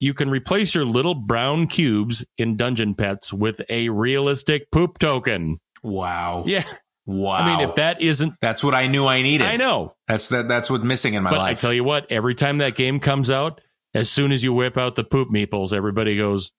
you 0.00 0.14
can 0.14 0.30
replace 0.30 0.74
your 0.74 0.84
little 0.84 1.14
brown 1.14 1.66
cubes 1.66 2.24
in 2.36 2.56
dungeon 2.56 2.94
petz 2.94 3.32
with 3.32 3.60
a 3.68 3.88
realistic 3.88 4.70
poop 4.70 4.98
token 4.98 5.58
wow 5.82 6.44
yeah 6.46 6.64
Wow. 7.08 7.36
I 7.36 7.46
mean, 7.46 7.66
if 7.66 7.76
that 7.76 8.02
isn't 8.02 8.34
That's 8.42 8.62
what 8.62 8.74
I 8.74 8.86
knew 8.86 9.06
I 9.06 9.22
needed. 9.22 9.46
I 9.46 9.56
know. 9.56 9.94
That's 10.06 10.28
that 10.28 10.46
that's 10.46 10.68
what's 10.68 10.84
missing 10.84 11.14
in 11.14 11.22
my 11.22 11.30
but 11.30 11.38
life. 11.38 11.56
I 11.56 11.60
tell 11.60 11.72
you 11.72 11.82
what, 11.82 12.06
every 12.12 12.34
time 12.34 12.58
that 12.58 12.76
game 12.76 13.00
comes 13.00 13.30
out, 13.30 13.62
as 13.94 14.10
soon 14.10 14.32
as 14.32 14.42
you 14.42 14.52
whip 14.52 14.76
out 14.76 14.94
the 14.94 15.04
poop 15.04 15.28
meeples, 15.28 15.72
everybody 15.72 16.16
goes, 16.16 16.50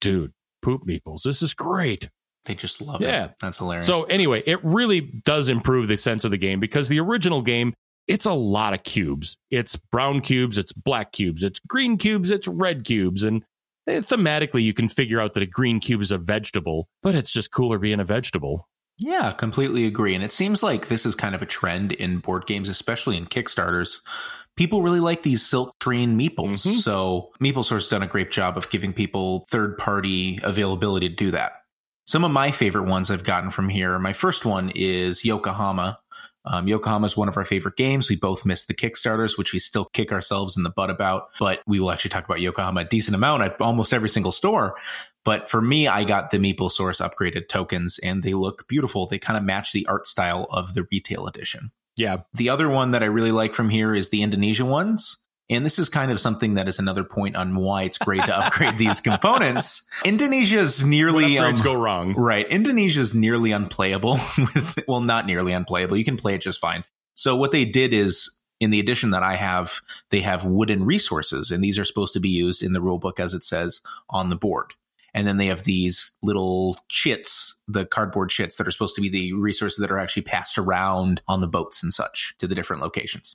dude, 0.00 0.32
poop 0.62 0.86
meeples. 0.86 1.22
This 1.22 1.42
is 1.42 1.54
great. 1.54 2.10
They 2.44 2.54
just 2.54 2.80
love 2.80 3.02
it. 3.02 3.06
yeah. 3.08 3.26
it. 3.26 3.34
That's 3.40 3.58
hilarious. 3.58 3.86
So 3.86 4.04
anyway, 4.04 4.42
it 4.46 4.64
really 4.64 5.00
does 5.00 5.48
improve 5.48 5.88
the 5.88 5.96
sense 5.96 6.24
of 6.24 6.30
the 6.30 6.38
game 6.38 6.60
because 6.60 6.88
the 6.88 7.00
original 7.00 7.42
game, 7.42 7.74
it's 8.06 8.24
a 8.24 8.32
lot 8.32 8.72
of 8.72 8.82
cubes. 8.82 9.36
It's 9.50 9.76
brown 9.76 10.20
cubes, 10.20 10.56
it's 10.56 10.72
black 10.72 11.12
cubes, 11.12 11.42
it's 11.42 11.60
green 11.60 11.98
cubes, 11.98 12.30
it's 12.30 12.48
red 12.48 12.84
cubes. 12.84 13.22
And 13.22 13.44
eh, 13.86 14.00
thematically, 14.00 14.62
you 14.62 14.72
can 14.72 14.88
figure 14.88 15.20
out 15.20 15.34
that 15.34 15.42
a 15.42 15.46
green 15.46 15.78
cube 15.78 16.00
is 16.00 16.10
a 16.10 16.18
vegetable, 16.18 16.88
but 17.02 17.14
it's 17.14 17.30
just 17.30 17.52
cooler 17.52 17.78
being 17.78 18.00
a 18.00 18.04
vegetable. 18.04 18.66
Yeah, 18.98 19.32
completely 19.32 19.86
agree. 19.86 20.14
And 20.14 20.24
it 20.24 20.32
seems 20.32 20.62
like 20.62 20.88
this 20.88 21.06
is 21.06 21.14
kind 21.14 21.34
of 21.34 21.42
a 21.42 21.46
trend 21.46 21.92
in 21.92 22.18
board 22.18 22.46
games, 22.46 22.68
especially 22.68 23.16
in 23.16 23.26
Kickstarters, 23.26 24.00
people 24.58 24.82
really 24.82 25.00
like 25.00 25.22
these 25.22 25.46
silk 25.46 25.72
screen 25.80 26.18
meeples. 26.18 26.66
Mm-hmm. 26.66 26.74
So 26.74 27.30
MeepleSource 27.40 27.70
has 27.70 27.88
done 27.88 28.02
a 28.02 28.08
great 28.08 28.32
job 28.32 28.58
of 28.58 28.68
giving 28.70 28.92
people 28.92 29.46
third 29.50 29.78
party 29.78 30.40
availability 30.42 31.08
to 31.08 31.14
do 31.14 31.30
that. 31.30 31.52
Some 32.06 32.24
of 32.24 32.32
my 32.32 32.50
favorite 32.50 32.88
ones 32.88 33.10
I've 33.10 33.24
gotten 33.24 33.50
from 33.50 33.68
here. 33.68 33.98
My 33.98 34.12
first 34.12 34.44
one 34.44 34.72
is 34.74 35.24
Yokohama. 35.24 35.98
Um, 36.44 36.66
Yokohama 36.66 37.06
is 37.06 37.16
one 37.16 37.28
of 37.28 37.36
our 37.36 37.44
favorite 37.44 37.76
games. 37.76 38.08
We 38.08 38.16
both 38.16 38.44
missed 38.44 38.66
the 38.66 38.74
Kickstarters, 38.74 39.38
which 39.38 39.52
we 39.52 39.58
still 39.58 39.84
kick 39.92 40.10
ourselves 40.10 40.56
in 40.56 40.62
the 40.62 40.70
butt 40.70 40.90
about, 40.90 41.28
but 41.38 41.60
we 41.66 41.78
will 41.78 41.90
actually 41.90 42.10
talk 42.10 42.24
about 42.24 42.40
Yokohama 42.40 42.80
a 42.80 42.84
decent 42.84 43.14
amount 43.14 43.42
at 43.42 43.60
almost 43.60 43.92
every 43.92 44.08
single 44.08 44.32
store. 44.32 44.74
But 45.24 45.50
for 45.50 45.60
me, 45.60 45.86
I 45.86 46.04
got 46.04 46.30
the 46.30 46.38
Meeple 46.38 46.72
Source 46.72 47.00
upgraded 47.00 47.48
tokens 47.48 47.98
and 47.98 48.22
they 48.22 48.34
look 48.34 48.66
beautiful. 48.66 49.06
They 49.06 49.18
kind 49.18 49.36
of 49.36 49.44
match 49.44 49.72
the 49.72 49.86
art 49.86 50.06
style 50.06 50.46
of 50.50 50.74
the 50.74 50.86
retail 50.90 51.26
edition. 51.26 51.70
Yeah. 51.98 52.18
The 52.34 52.50
other 52.50 52.68
one 52.68 52.92
that 52.92 53.02
I 53.02 53.06
really 53.06 53.32
like 53.32 53.52
from 53.52 53.68
here 53.68 53.94
is 53.94 54.08
the 54.08 54.22
Indonesia 54.22 54.64
ones. 54.64 55.18
And 55.50 55.64
this 55.64 55.78
is 55.78 55.88
kind 55.88 56.12
of 56.12 56.20
something 56.20 56.54
that 56.54 56.68
is 56.68 56.78
another 56.78 57.04
point 57.04 57.34
on 57.34 57.56
why 57.56 57.84
it's 57.84 57.98
great 57.98 58.22
to 58.24 58.36
upgrade 58.36 58.78
these 58.78 59.00
components. 59.00 59.86
Indonesia 60.04 60.58
is 60.58 60.84
nearly 60.84 61.38
um, 61.38 61.54
go 61.56 61.74
wrong. 61.74 62.14
Right. 62.14 62.46
Indonesia 62.48 63.00
is 63.00 63.14
nearly 63.14 63.52
unplayable 63.52 64.12
with 64.38 64.78
well, 64.86 65.00
not 65.00 65.26
nearly 65.26 65.52
unplayable. 65.52 65.96
You 65.96 66.04
can 66.04 66.18
play 66.18 66.34
it 66.34 66.42
just 66.42 66.60
fine. 66.60 66.84
So 67.14 67.34
what 67.34 67.50
they 67.50 67.64
did 67.64 67.92
is 67.92 68.30
in 68.60 68.70
the 68.70 68.78
edition 68.78 69.10
that 69.10 69.22
I 69.22 69.36
have, 69.36 69.80
they 70.10 70.20
have 70.20 70.44
wooden 70.44 70.84
resources, 70.84 71.50
and 71.50 71.64
these 71.64 71.78
are 71.78 71.84
supposed 71.84 72.12
to 72.14 72.20
be 72.20 72.28
used 72.28 72.62
in 72.62 72.72
the 72.72 72.80
rulebook 72.80 73.18
as 73.18 73.34
it 73.34 73.42
says 73.42 73.80
on 74.10 74.28
the 74.28 74.36
board. 74.36 74.74
And 75.14 75.26
then 75.26 75.36
they 75.36 75.46
have 75.46 75.64
these 75.64 76.12
little 76.22 76.78
chits, 76.88 77.60
the 77.66 77.86
cardboard 77.86 78.30
chits 78.30 78.56
that 78.56 78.66
are 78.66 78.70
supposed 78.70 78.94
to 78.96 79.00
be 79.00 79.08
the 79.08 79.32
resources 79.32 79.78
that 79.78 79.90
are 79.90 79.98
actually 79.98 80.22
passed 80.22 80.58
around 80.58 81.22
on 81.26 81.40
the 81.40 81.48
boats 81.48 81.82
and 81.82 81.92
such 81.92 82.34
to 82.38 82.46
the 82.46 82.54
different 82.54 82.82
locations. 82.82 83.34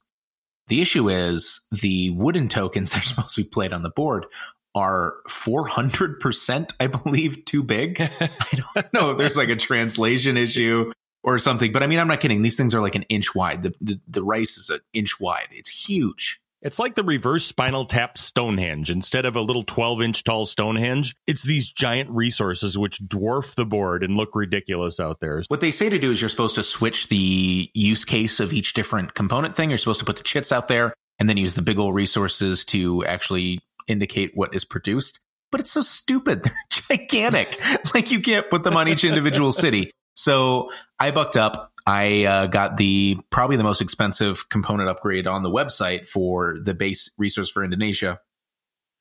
The 0.68 0.82
issue 0.82 1.10
is 1.10 1.62
the 1.72 2.12
wooden 2.12 2.48
tokens 2.48 2.92
that 2.94 3.02
are 3.02 3.06
supposed 3.06 3.36
to 3.36 3.44
be 3.44 3.50
played 3.50 3.74
on 3.74 3.84
the 3.84 3.90
board 3.90 4.28
are 4.76 5.16
400%, 5.28 6.74
I 6.80 6.88
believe, 6.88 7.46
too 7.46 7.64
big. 7.64 8.02
I 8.20 8.30
don't 8.56 8.94
know 8.94 9.12
if 9.12 9.18
there's 9.18 9.38
like 9.38 9.50
a 9.50 9.56
translation 9.56 10.36
issue 10.36 10.92
or 11.24 11.38
something, 11.38 11.72
but 11.72 11.84
I 11.84 11.88
mean, 11.88 12.00
I'm 12.00 12.08
not 12.08 12.22
kidding. 12.22 12.42
These 12.42 12.58
things 12.58 12.74
are 12.74 12.82
like 12.82 12.96
an 12.96 13.04
inch 13.04 13.36
wide. 13.36 13.64
The, 13.64 13.74
the, 13.82 14.00
the 14.08 14.24
rice 14.24 14.58
is 14.58 14.70
an 14.70 14.80
inch 14.94 15.20
wide. 15.20 15.48
It's 15.52 15.70
huge. 15.70 16.42
It's 16.64 16.80
like 16.80 16.96
the 16.96 17.04
reverse 17.04 17.46
spinal 17.46 17.84
tap 17.84 18.18
Stonehenge. 18.18 18.90
Instead 18.90 19.26
of 19.26 19.36
a 19.36 19.42
little 19.42 19.64
12 19.64 20.02
inch 20.02 20.24
tall 20.24 20.46
Stonehenge, 20.46 21.14
it's 21.28 21.44
these 21.44 21.70
giant 21.70 22.10
resources 22.10 22.78
which 22.78 23.02
dwarf 23.02 23.56
the 23.56 23.66
board 23.66 24.02
and 24.02 24.16
look 24.16 24.30
ridiculous 24.34 24.98
out 24.98 25.20
there. 25.20 25.44
What 25.50 25.60
they 25.60 25.72
say 25.72 25.90
to 25.90 26.00
do 26.00 26.12
is 26.12 26.22
you're 26.22 26.30
supposed 26.30 26.56
to 26.56 26.64
switch 26.64 27.10
the 27.10 27.70
use 27.74 28.06
case 28.06 28.40
of 28.40 28.54
each 28.54 28.74
different 28.74 29.14
component 29.14 29.58
thing. 29.58 29.70
You're 29.70 29.78
supposed 29.78 30.00
to 30.00 30.06
put 30.06 30.16
the 30.16 30.24
chits 30.24 30.54
out 30.54 30.70
there 30.70 30.94
and 31.20 31.28
then 31.28 31.36
use 31.36 31.54
the 31.54 31.62
big 31.62 31.80
old 31.80 31.96
resources 31.96 32.64
to 32.66 33.04
actually 33.06 33.60
indicate 33.88 34.32
what 34.34 34.56
is 34.56 34.64
produced. 34.64 35.20
But 35.52 35.60
it's 35.60 35.72
so 35.72 35.82
stupid. 35.82 36.44
They're 36.88 36.98
gigantic. 36.98 37.60
like 37.94 38.10
you 38.10 38.22
can't 38.22 38.50
put 38.50 38.64
them 38.64 38.78
on 38.78 38.88
each 38.88 39.04
individual 39.04 39.52
city. 39.52 39.92
So 40.16 40.70
I 40.98 41.12
bucked 41.12 41.36
up. 41.36 41.73
I 41.86 42.24
uh, 42.24 42.48
got 42.48 42.78
the 42.78 43.18
probably 43.30 43.58
the 43.58 43.64
most 43.64 43.82
expensive 43.82 44.50
component 44.50 44.90
upgrade 44.90 45.28
on 45.28 45.44
the 45.44 45.50
website 45.50 46.08
for 46.08 46.58
the 46.64 46.74
base 46.74 47.12
resource 47.18 47.50
for 47.50 47.64
Indonesia, 47.64 48.20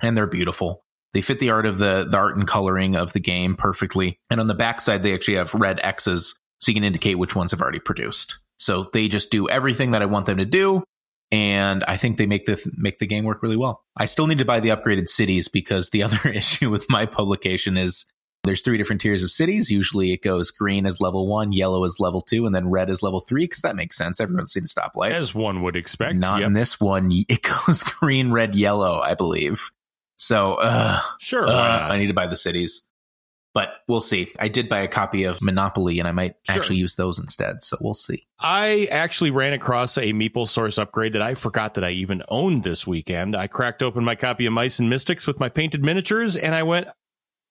and 0.00 0.16
they're 0.16 0.26
beautiful. 0.26 0.84
They 1.12 1.20
fit 1.20 1.38
the 1.38 1.50
art 1.50 1.66
of 1.66 1.78
the 1.78 2.06
the 2.10 2.16
art 2.16 2.36
and 2.36 2.46
coloring 2.46 2.96
of 2.96 3.12
the 3.12 3.20
game 3.20 3.54
perfectly. 3.54 4.18
And 4.30 4.40
on 4.40 4.46
the 4.46 4.54
backside, 4.54 5.02
they 5.02 5.14
actually 5.14 5.36
have 5.36 5.54
red 5.54 5.78
X's 5.82 6.38
so 6.60 6.70
you 6.70 6.74
can 6.74 6.84
indicate 6.84 7.18
which 7.18 7.36
ones 7.36 7.50
have 7.50 7.60
already 7.60 7.80
produced. 7.80 8.38
So 8.58 8.86
they 8.92 9.08
just 9.08 9.30
do 9.30 9.48
everything 9.48 9.90
that 9.90 10.02
I 10.02 10.06
want 10.06 10.26
them 10.26 10.38
to 10.38 10.44
do, 10.44 10.84
and 11.30 11.84
I 11.84 11.96
think 11.96 12.18
they 12.18 12.26
make 12.26 12.46
the 12.46 12.60
make 12.76 12.98
the 12.98 13.06
game 13.06 13.24
work 13.24 13.42
really 13.42 13.56
well. 13.56 13.82
I 13.96 14.06
still 14.06 14.26
need 14.26 14.38
to 14.38 14.44
buy 14.44 14.60
the 14.60 14.70
upgraded 14.70 15.08
cities 15.08 15.48
because 15.48 15.90
the 15.90 16.02
other 16.04 16.28
issue 16.28 16.70
with 16.70 16.90
my 16.90 17.06
publication 17.06 17.76
is 17.76 18.06
there's 18.44 18.62
three 18.62 18.76
different 18.76 19.00
tiers 19.00 19.22
of 19.22 19.30
cities. 19.30 19.70
Usually 19.70 20.12
it 20.12 20.22
goes 20.22 20.50
green 20.50 20.86
as 20.86 21.00
level 21.00 21.28
one, 21.28 21.52
yellow 21.52 21.84
as 21.84 22.00
level 22.00 22.20
two, 22.20 22.44
and 22.44 22.54
then 22.54 22.68
red 22.68 22.90
as 22.90 23.02
level 23.02 23.20
three, 23.20 23.44
because 23.44 23.60
that 23.60 23.76
makes 23.76 23.96
sense. 23.96 24.20
Everyone's 24.20 24.52
seen 24.52 24.64
a 24.64 24.66
stoplight. 24.66 25.12
As 25.12 25.34
one 25.34 25.62
would 25.62 25.76
expect. 25.76 26.16
Not 26.16 26.40
yep. 26.40 26.48
in 26.48 26.52
this 26.52 26.80
one. 26.80 27.10
It 27.28 27.42
goes 27.42 27.82
green, 27.82 28.30
red, 28.30 28.54
yellow, 28.54 28.98
I 29.00 29.14
believe. 29.14 29.70
So, 30.16 30.54
uh, 30.54 31.00
sure. 31.18 31.46
Uh, 31.46 31.88
I 31.88 31.98
need 31.98 32.08
to 32.08 32.14
buy 32.14 32.26
the 32.26 32.36
cities. 32.36 32.88
But 33.54 33.68
we'll 33.86 34.00
see. 34.00 34.32
I 34.38 34.48
did 34.48 34.68
buy 34.68 34.80
a 34.80 34.88
copy 34.88 35.24
of 35.24 35.42
Monopoly 35.42 35.98
and 35.98 36.08
I 36.08 36.12
might 36.12 36.36
sure. 36.44 36.56
actually 36.56 36.76
use 36.76 36.96
those 36.96 37.18
instead. 37.18 37.62
So 37.62 37.76
we'll 37.80 37.92
see. 37.92 38.26
I 38.38 38.88
actually 38.90 39.30
ran 39.30 39.52
across 39.52 39.98
a 39.98 40.12
Meeple 40.12 40.48
Source 40.48 40.78
upgrade 40.78 41.12
that 41.12 41.22
I 41.22 41.34
forgot 41.34 41.74
that 41.74 41.84
I 41.84 41.90
even 41.90 42.22
owned 42.28 42.64
this 42.64 42.86
weekend. 42.86 43.36
I 43.36 43.48
cracked 43.48 43.82
open 43.82 44.04
my 44.04 44.14
copy 44.14 44.46
of 44.46 44.54
Mice 44.54 44.78
and 44.78 44.88
Mystics 44.88 45.26
with 45.26 45.38
my 45.38 45.50
painted 45.50 45.84
miniatures 45.84 46.34
and 46.34 46.54
I 46.54 46.62
went, 46.62 46.88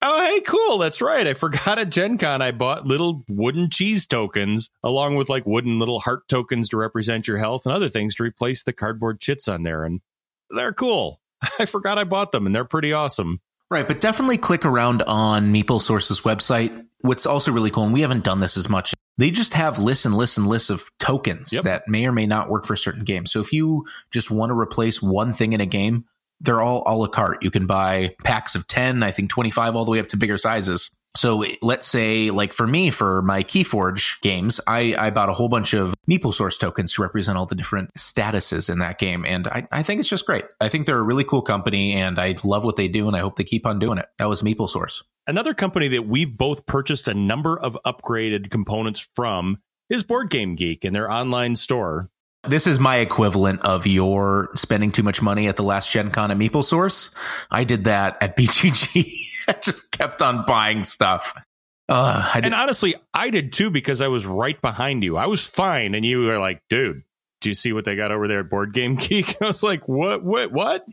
Oh, 0.03 0.25
hey, 0.25 0.41
cool. 0.41 0.79
That's 0.79 0.99
right. 0.99 1.27
I 1.27 1.35
forgot 1.35 1.77
at 1.77 1.91
Gen 1.91 2.17
Con 2.17 2.41
I 2.41 2.51
bought 2.51 2.87
little 2.87 3.23
wooden 3.29 3.69
cheese 3.69 4.07
tokens 4.07 4.69
along 4.83 5.15
with 5.15 5.29
like 5.29 5.45
wooden 5.45 5.77
little 5.77 5.99
heart 5.99 6.27
tokens 6.27 6.69
to 6.69 6.77
represent 6.77 7.27
your 7.27 7.37
health 7.37 7.65
and 7.65 7.75
other 7.75 7.89
things 7.89 8.15
to 8.15 8.23
replace 8.23 8.63
the 8.63 8.73
cardboard 8.73 9.19
chits 9.19 9.47
on 9.47 9.61
there. 9.61 9.83
And 9.83 10.01
they're 10.49 10.73
cool. 10.73 11.21
I 11.59 11.65
forgot 11.65 11.99
I 11.99 12.03
bought 12.03 12.31
them 12.31 12.47
and 12.47 12.55
they're 12.55 12.65
pretty 12.65 12.93
awesome. 12.93 13.41
Right. 13.69 13.87
But 13.87 14.01
definitely 14.01 14.37
click 14.37 14.65
around 14.65 15.03
on 15.03 15.53
Meeple 15.53 15.79
Source's 15.79 16.21
website. 16.21 16.85
What's 17.01 17.25
also 17.25 17.51
really 17.51 17.71
cool, 17.71 17.85
and 17.85 17.93
we 17.93 18.01
haven't 18.01 18.23
done 18.23 18.41
this 18.41 18.57
as 18.57 18.69
much, 18.69 18.93
they 19.17 19.31
just 19.31 19.53
have 19.53 19.79
lists 19.79 20.05
and 20.05 20.15
lists 20.15 20.37
and 20.37 20.47
lists 20.47 20.69
of 20.69 20.89
tokens 20.99 21.51
yep. 21.53 21.63
that 21.63 21.87
may 21.87 22.05
or 22.05 22.11
may 22.11 22.25
not 22.25 22.49
work 22.49 22.65
for 22.65 22.75
certain 22.75 23.03
games. 23.03 23.31
So 23.31 23.39
if 23.39 23.53
you 23.53 23.85
just 24.11 24.29
want 24.29 24.51
to 24.51 24.59
replace 24.59 25.01
one 25.01 25.33
thing 25.33 25.53
in 25.53 25.61
a 25.61 25.65
game, 25.65 26.05
they're 26.41 26.61
all 26.61 26.83
a 26.85 26.95
la 26.95 27.07
carte. 27.07 27.43
You 27.43 27.51
can 27.51 27.67
buy 27.67 28.15
packs 28.23 28.55
of 28.55 28.67
10, 28.67 29.03
I 29.03 29.11
think 29.11 29.29
25, 29.29 29.75
all 29.75 29.85
the 29.85 29.91
way 29.91 29.99
up 29.99 30.09
to 30.09 30.17
bigger 30.17 30.37
sizes. 30.37 30.89
So 31.17 31.43
let's 31.61 31.87
say, 31.87 32.31
like 32.31 32.53
for 32.53 32.65
me, 32.65 32.89
for 32.89 33.21
my 33.21 33.43
Keyforge 33.43 34.21
games, 34.21 34.61
I, 34.65 34.95
I 34.97 35.09
bought 35.09 35.27
a 35.27 35.33
whole 35.33 35.49
bunch 35.49 35.73
of 35.73 35.93
Meeple 36.09 36.33
Source 36.33 36.57
tokens 36.57 36.93
to 36.93 37.01
represent 37.01 37.37
all 37.37 37.45
the 37.45 37.55
different 37.55 37.93
statuses 37.95 38.69
in 38.69 38.79
that 38.79 38.97
game. 38.97 39.25
And 39.25 39.47
I, 39.47 39.67
I 39.71 39.83
think 39.83 39.99
it's 39.99 40.07
just 40.07 40.25
great. 40.25 40.45
I 40.61 40.69
think 40.69 40.85
they're 40.85 40.99
a 40.99 41.03
really 41.03 41.25
cool 41.25 41.41
company 41.41 41.93
and 41.93 42.17
I 42.17 42.35
love 42.45 42.63
what 42.63 42.77
they 42.77 42.87
do 42.87 43.07
and 43.07 43.15
I 43.15 43.19
hope 43.19 43.35
they 43.35 43.43
keep 43.43 43.65
on 43.65 43.77
doing 43.77 43.97
it. 43.97 44.05
That 44.19 44.29
was 44.29 44.41
Meeple 44.41 44.69
Source. 44.69 45.03
Another 45.27 45.53
company 45.53 45.89
that 45.89 46.07
we've 46.07 46.35
both 46.35 46.65
purchased 46.65 47.07
a 47.07 47.13
number 47.13 47.59
of 47.59 47.77
upgraded 47.85 48.49
components 48.49 49.07
from 49.15 49.59
is 49.89 50.03
Board 50.03 50.29
Game 50.29 50.55
Geek 50.55 50.85
and 50.85 50.95
their 50.95 51.11
online 51.11 51.57
store. 51.57 52.09
This 52.47 52.65
is 52.65 52.79
my 52.79 52.97
equivalent 52.97 53.61
of 53.61 53.85
your 53.85 54.49
spending 54.55 54.91
too 54.91 55.03
much 55.03 55.21
money 55.21 55.47
at 55.47 55.57
the 55.57 55.63
last 55.63 55.91
Gen 55.91 56.09
Con 56.09 56.31
at 56.31 56.37
Meeple 56.37 56.63
Source. 56.63 57.13
I 57.51 57.63
did 57.63 57.83
that 57.83 58.17
at 58.21 58.35
BGG. 58.37 59.13
I 59.47 59.53
just 59.53 59.91
kept 59.91 60.21
on 60.21 60.45
buying 60.47 60.83
stuff. 60.83 61.35
Uh, 61.87 62.31
and 62.35 62.53
honestly, 62.55 62.95
I 63.13 63.29
did 63.29 63.53
too 63.53 63.69
because 63.69 64.01
I 64.01 64.07
was 64.07 64.25
right 64.25 64.59
behind 64.59 65.03
you. 65.03 65.17
I 65.17 65.27
was 65.27 65.45
fine, 65.45 65.93
and 65.93 66.05
you 66.05 66.21
were 66.21 66.37
like, 66.37 66.61
"Dude, 66.69 67.03
do 67.41 67.49
you 67.49 67.53
see 67.53 67.73
what 67.73 67.85
they 67.85 67.95
got 67.95 68.11
over 68.11 68.27
there 68.27 68.39
at 68.39 68.49
Board 68.49 68.73
Game 68.73 68.95
Geek?" 68.95 69.35
I 69.41 69.47
was 69.47 69.61
like, 69.61 69.87
"What? 69.87 70.23
What? 70.23 70.51
What?" 70.51 70.87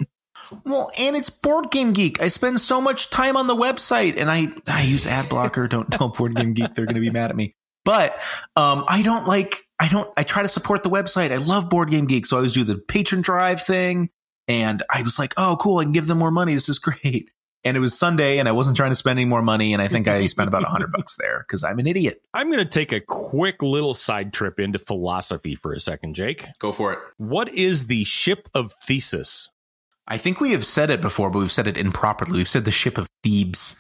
Well, 0.64 0.90
and 0.98 1.14
it's 1.14 1.30
Board 1.30 1.70
Game 1.70 1.92
Geek. 1.92 2.20
I 2.20 2.28
spend 2.28 2.61
so 2.61 2.80
much 2.80 3.11
time 3.11 3.37
on 3.37 3.46
the 3.46 3.54
website, 3.54 4.16
and 4.16 4.30
I 4.30 4.48
I 4.66 4.82
use 4.82 5.06
ad 5.06 5.28
blocker. 5.28 5.68
don't 5.68 5.90
tell 5.90 6.08
Board 6.08 6.34
Game 6.34 6.52
Geek 6.52 6.74
they're 6.74 6.87
going 6.87 6.96
to 6.96 7.00
be 7.00 7.11
mad 7.11 7.30
at 7.30 7.37
me. 7.37 7.54
But 7.84 8.18
um, 8.56 8.84
I 8.88 9.02
don't 9.02 9.26
like 9.26 9.67
I 9.80 9.88
don't, 9.88 10.10
I 10.16 10.22
try 10.24 10.42
to 10.42 10.48
support 10.48 10.82
the 10.82 10.90
website. 10.90 11.30
I 11.30 11.36
love 11.36 11.70
Board 11.70 11.90
Game 11.90 12.06
Geek. 12.06 12.26
So 12.26 12.36
I 12.36 12.38
always 12.38 12.52
do 12.52 12.64
the 12.64 12.76
patron 12.76 13.22
drive 13.22 13.62
thing. 13.62 14.10
And 14.48 14.82
I 14.90 15.02
was 15.02 15.18
like, 15.18 15.34
oh, 15.36 15.56
cool. 15.60 15.78
I 15.78 15.84
can 15.84 15.92
give 15.92 16.06
them 16.06 16.18
more 16.18 16.30
money. 16.30 16.54
This 16.54 16.68
is 16.68 16.78
great. 16.80 17.30
And 17.64 17.76
it 17.76 17.80
was 17.80 17.98
Sunday 17.98 18.38
and 18.38 18.48
I 18.48 18.52
wasn't 18.52 18.76
trying 18.76 18.92
to 18.92 18.96
spend 18.96 19.18
any 19.18 19.28
more 19.28 19.42
money. 19.42 19.72
And 19.72 19.82
I 19.82 19.88
think 19.88 20.08
I 20.08 20.26
spent 20.26 20.48
about 20.48 20.62
a 20.62 20.68
hundred 20.68 20.92
bucks 20.92 21.16
there 21.18 21.44
because 21.46 21.64
I'm 21.64 21.78
an 21.78 21.86
idiot. 21.86 22.22
I'm 22.32 22.50
going 22.50 22.62
to 22.62 22.70
take 22.70 22.92
a 22.92 23.00
quick 23.00 23.62
little 23.62 23.94
side 23.94 24.32
trip 24.32 24.58
into 24.58 24.78
philosophy 24.78 25.54
for 25.54 25.72
a 25.72 25.80
second, 25.80 26.14
Jake. 26.14 26.46
Go 26.58 26.72
for 26.72 26.92
it. 26.92 26.98
What 27.16 27.52
is 27.54 27.86
the 27.86 28.04
ship 28.04 28.48
of 28.54 28.72
Theseus? 28.86 29.50
I 30.06 30.16
think 30.16 30.40
we 30.40 30.52
have 30.52 30.64
said 30.64 30.88
it 30.88 31.02
before, 31.02 31.30
but 31.30 31.40
we've 31.40 31.52
said 31.52 31.66
it 31.66 31.76
improperly. 31.76 32.38
We've 32.38 32.48
said 32.48 32.64
the 32.64 32.70
ship 32.70 32.96
of 32.96 33.08
Thebes. 33.22 33.76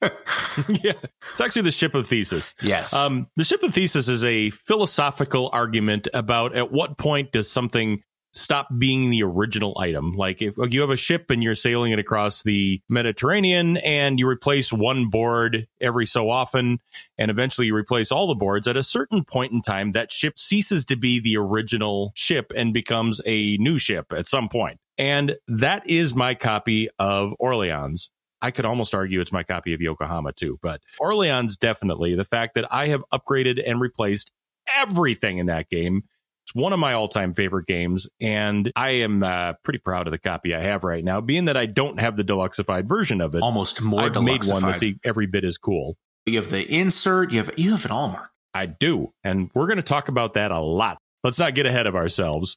yeah, 0.82 0.92
it's 1.32 1.40
actually 1.40 1.62
the 1.62 1.70
ship 1.70 1.94
of 1.94 2.06
Theseus. 2.06 2.54
Yes. 2.62 2.94
Um, 2.94 3.28
the 3.36 3.44
ship 3.44 3.62
of 3.62 3.74
Theseus 3.74 4.08
is 4.08 4.24
a 4.24 4.50
philosophical 4.50 5.50
argument 5.52 6.08
about 6.14 6.56
at 6.56 6.70
what 6.70 6.98
point 6.98 7.32
does 7.32 7.50
something 7.50 8.02
stop 8.32 8.68
being 8.76 9.10
the 9.10 9.22
original 9.22 9.76
item. 9.78 10.12
Like 10.12 10.42
if 10.42 10.54
you 10.58 10.80
have 10.82 10.90
a 10.90 10.96
ship 10.96 11.30
and 11.30 11.42
you're 11.42 11.54
sailing 11.54 11.92
it 11.92 11.98
across 11.98 12.42
the 12.42 12.80
Mediterranean 12.88 13.78
and 13.78 14.18
you 14.18 14.28
replace 14.28 14.72
one 14.72 15.06
board 15.06 15.66
every 15.80 16.06
so 16.06 16.30
often 16.30 16.78
and 17.16 17.30
eventually 17.30 17.68
you 17.68 17.74
replace 17.74 18.12
all 18.12 18.26
the 18.26 18.34
boards 18.34 18.68
at 18.68 18.76
a 18.76 18.82
certain 18.82 19.24
point 19.24 19.52
in 19.52 19.62
time 19.62 19.92
that 19.92 20.12
ship 20.12 20.38
ceases 20.38 20.84
to 20.86 20.96
be 20.96 21.20
the 21.20 21.36
original 21.36 22.12
ship 22.14 22.52
and 22.54 22.72
becomes 22.74 23.20
a 23.26 23.56
new 23.56 23.78
ship 23.78 24.12
at 24.12 24.28
some 24.28 24.48
point. 24.48 24.78
And 24.98 25.36
that 25.46 25.88
is 25.88 26.14
my 26.14 26.34
copy 26.34 26.88
of 26.98 27.34
Orleans. 27.38 28.10
I 28.40 28.50
could 28.50 28.64
almost 28.64 28.94
argue 28.94 29.20
it's 29.20 29.32
my 29.32 29.42
copy 29.42 29.74
of 29.74 29.80
Yokohama 29.80 30.32
too, 30.32 30.58
but 30.62 30.80
Orleans 30.98 31.56
definitely 31.56 32.14
the 32.14 32.24
fact 32.24 32.54
that 32.54 32.72
I 32.72 32.88
have 32.88 33.04
upgraded 33.12 33.62
and 33.64 33.80
replaced 33.80 34.30
everything 34.76 35.38
in 35.38 35.46
that 35.46 35.68
game. 35.68 36.04
It's 36.44 36.54
one 36.54 36.72
of 36.72 36.78
my 36.78 36.94
all 36.94 37.08
time 37.08 37.34
favorite 37.34 37.66
games, 37.66 38.08
and 38.20 38.72
I 38.74 38.90
am 38.90 39.22
uh, 39.22 39.54
pretty 39.64 39.80
proud 39.80 40.06
of 40.06 40.12
the 40.12 40.18
copy 40.18 40.54
I 40.54 40.62
have 40.62 40.82
right 40.82 41.04
now. 41.04 41.20
Being 41.20 41.44
that 41.46 41.58
I 41.58 41.66
don't 41.66 42.00
have 42.00 42.16
the 42.16 42.24
deluxeified 42.24 42.88
version 42.88 43.20
of 43.20 43.34
it, 43.34 43.42
almost 43.42 43.82
more. 43.82 44.00
I've 44.00 44.22
made 44.22 44.44
one 44.44 44.62
that's 44.62 44.82
every 45.04 45.26
bit 45.26 45.44
as 45.44 45.58
cool. 45.58 45.96
You 46.24 46.38
have 46.38 46.48
the 46.48 46.66
insert. 46.66 47.32
You 47.32 47.38
have 47.40 47.58
you 47.58 47.72
have 47.72 47.84
an 47.84 47.90
all 47.90 48.08
mark. 48.08 48.30
I 48.54 48.64
do, 48.64 49.12
and 49.22 49.50
we're 49.54 49.66
going 49.66 49.76
to 49.76 49.82
talk 49.82 50.08
about 50.08 50.34
that 50.34 50.50
a 50.50 50.58
lot. 50.58 50.96
Let's 51.22 51.38
not 51.38 51.54
get 51.54 51.66
ahead 51.66 51.86
of 51.86 51.94
ourselves. 51.94 52.56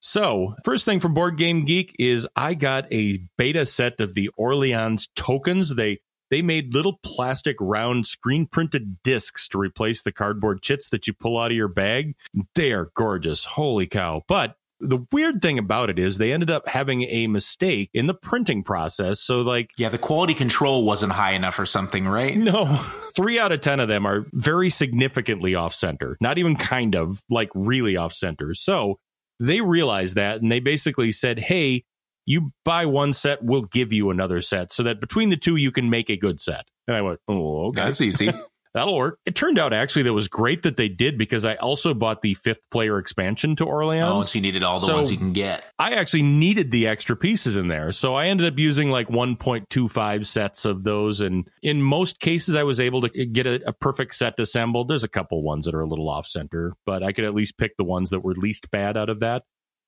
So, 0.00 0.54
first 0.64 0.84
thing 0.84 1.00
from 1.00 1.14
Board 1.14 1.36
Game 1.36 1.64
Geek 1.64 1.96
is 1.98 2.28
I 2.36 2.54
got 2.54 2.92
a 2.92 3.20
beta 3.38 3.66
set 3.66 4.00
of 4.00 4.14
the 4.14 4.30
Orleans 4.36 5.08
tokens. 5.16 5.74
They 5.74 5.98
they 6.30 6.42
made 6.42 6.74
little 6.74 6.98
plastic 7.02 7.56
round 7.60 8.06
screen 8.06 8.46
printed 8.46 9.02
discs 9.02 9.48
to 9.48 9.58
replace 9.58 10.02
the 10.02 10.12
cardboard 10.12 10.62
chits 10.62 10.88
that 10.90 11.06
you 11.06 11.12
pull 11.12 11.38
out 11.38 11.50
of 11.50 11.56
your 11.56 11.68
bag. 11.68 12.16
They 12.54 12.72
are 12.72 12.90
gorgeous. 12.94 13.44
Holy 13.44 13.86
cow. 13.86 14.22
But 14.26 14.56
the 14.80 15.06
weird 15.10 15.40
thing 15.40 15.58
about 15.58 15.88
it 15.88 15.98
is 15.98 16.18
they 16.18 16.32
ended 16.32 16.50
up 16.50 16.68
having 16.68 17.02
a 17.04 17.26
mistake 17.28 17.90
in 17.94 18.06
the 18.06 18.14
printing 18.14 18.62
process. 18.62 19.20
So, 19.20 19.40
like, 19.40 19.70
yeah, 19.78 19.88
the 19.88 19.98
quality 19.98 20.34
control 20.34 20.84
wasn't 20.84 21.12
high 21.12 21.32
enough 21.32 21.58
or 21.58 21.66
something, 21.66 22.06
right? 22.06 22.36
No, 22.36 22.66
three 23.16 23.38
out 23.38 23.52
of 23.52 23.60
10 23.60 23.80
of 23.80 23.88
them 23.88 24.06
are 24.06 24.26
very 24.32 24.68
significantly 24.70 25.54
off 25.54 25.74
center, 25.74 26.16
not 26.20 26.38
even 26.38 26.56
kind 26.56 26.94
of 26.94 27.22
like 27.30 27.50
really 27.54 27.96
off 27.96 28.12
center. 28.12 28.52
So, 28.54 28.98
they 29.38 29.60
realized 29.60 30.14
that 30.16 30.40
and 30.40 30.50
they 30.50 30.60
basically 30.60 31.12
said, 31.12 31.38
Hey, 31.38 31.84
you 32.24 32.52
buy 32.64 32.86
one 32.86 33.12
set, 33.12 33.42
we'll 33.42 33.62
give 33.62 33.92
you 33.92 34.10
another 34.10 34.40
set 34.40 34.72
so 34.72 34.82
that 34.82 35.00
between 35.00 35.28
the 35.28 35.36
two, 35.36 35.56
you 35.56 35.70
can 35.70 35.90
make 35.90 36.10
a 36.10 36.16
good 36.16 36.40
set. 36.40 36.66
And 36.86 36.96
I 36.96 37.02
went, 37.02 37.20
Oh, 37.28 37.66
okay. 37.68 37.84
That's 37.84 38.00
easy. 38.00 38.32
That'll 38.76 38.94
work. 38.94 39.18
It 39.24 39.34
turned 39.34 39.58
out 39.58 39.72
actually 39.72 40.02
that 40.02 40.12
was 40.12 40.28
great 40.28 40.64
that 40.64 40.76
they 40.76 40.90
did 40.90 41.16
because 41.16 41.46
I 41.46 41.54
also 41.54 41.94
bought 41.94 42.20
the 42.20 42.34
fifth 42.34 42.60
player 42.70 42.98
expansion 42.98 43.56
to 43.56 43.64
Orleans. 43.64 44.04
Oh, 44.04 44.20
so 44.20 44.34
you 44.34 44.42
needed 44.42 44.62
all 44.62 44.78
the 44.78 44.86
so 44.86 44.96
ones 44.96 45.10
you 45.10 45.16
can 45.16 45.32
get. 45.32 45.64
I 45.78 45.94
actually 45.94 46.24
needed 46.24 46.70
the 46.70 46.86
extra 46.86 47.16
pieces 47.16 47.56
in 47.56 47.68
there. 47.68 47.90
So 47.92 48.14
I 48.14 48.26
ended 48.26 48.52
up 48.52 48.58
using 48.58 48.90
like 48.90 49.08
1.25 49.08 50.26
sets 50.26 50.66
of 50.66 50.84
those. 50.84 51.22
And 51.22 51.48
in 51.62 51.80
most 51.80 52.20
cases, 52.20 52.54
I 52.54 52.64
was 52.64 52.78
able 52.78 53.00
to 53.08 53.24
get 53.24 53.46
a, 53.46 53.66
a 53.66 53.72
perfect 53.72 54.14
set 54.14 54.38
assembled. 54.38 54.88
There's 54.88 55.04
a 55.04 55.08
couple 55.08 55.42
ones 55.42 55.64
that 55.64 55.74
are 55.74 55.80
a 55.80 55.88
little 55.88 56.10
off 56.10 56.26
center, 56.26 56.74
but 56.84 57.02
I 57.02 57.12
could 57.12 57.24
at 57.24 57.34
least 57.34 57.56
pick 57.56 57.78
the 57.78 57.84
ones 57.84 58.10
that 58.10 58.20
were 58.20 58.34
least 58.34 58.70
bad 58.70 58.98
out 58.98 59.08
of 59.08 59.20
that. 59.20 59.44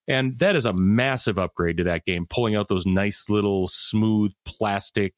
And 0.06 0.38
that 0.38 0.56
is 0.56 0.64
a 0.64 0.72
massive 0.72 1.38
upgrade 1.38 1.76
to 1.76 1.84
that 1.84 2.06
game, 2.06 2.24
pulling 2.24 2.56
out 2.56 2.68
those 2.68 2.86
nice 2.86 3.28
little 3.28 3.66
smooth 3.66 4.32
plastic 4.46 5.12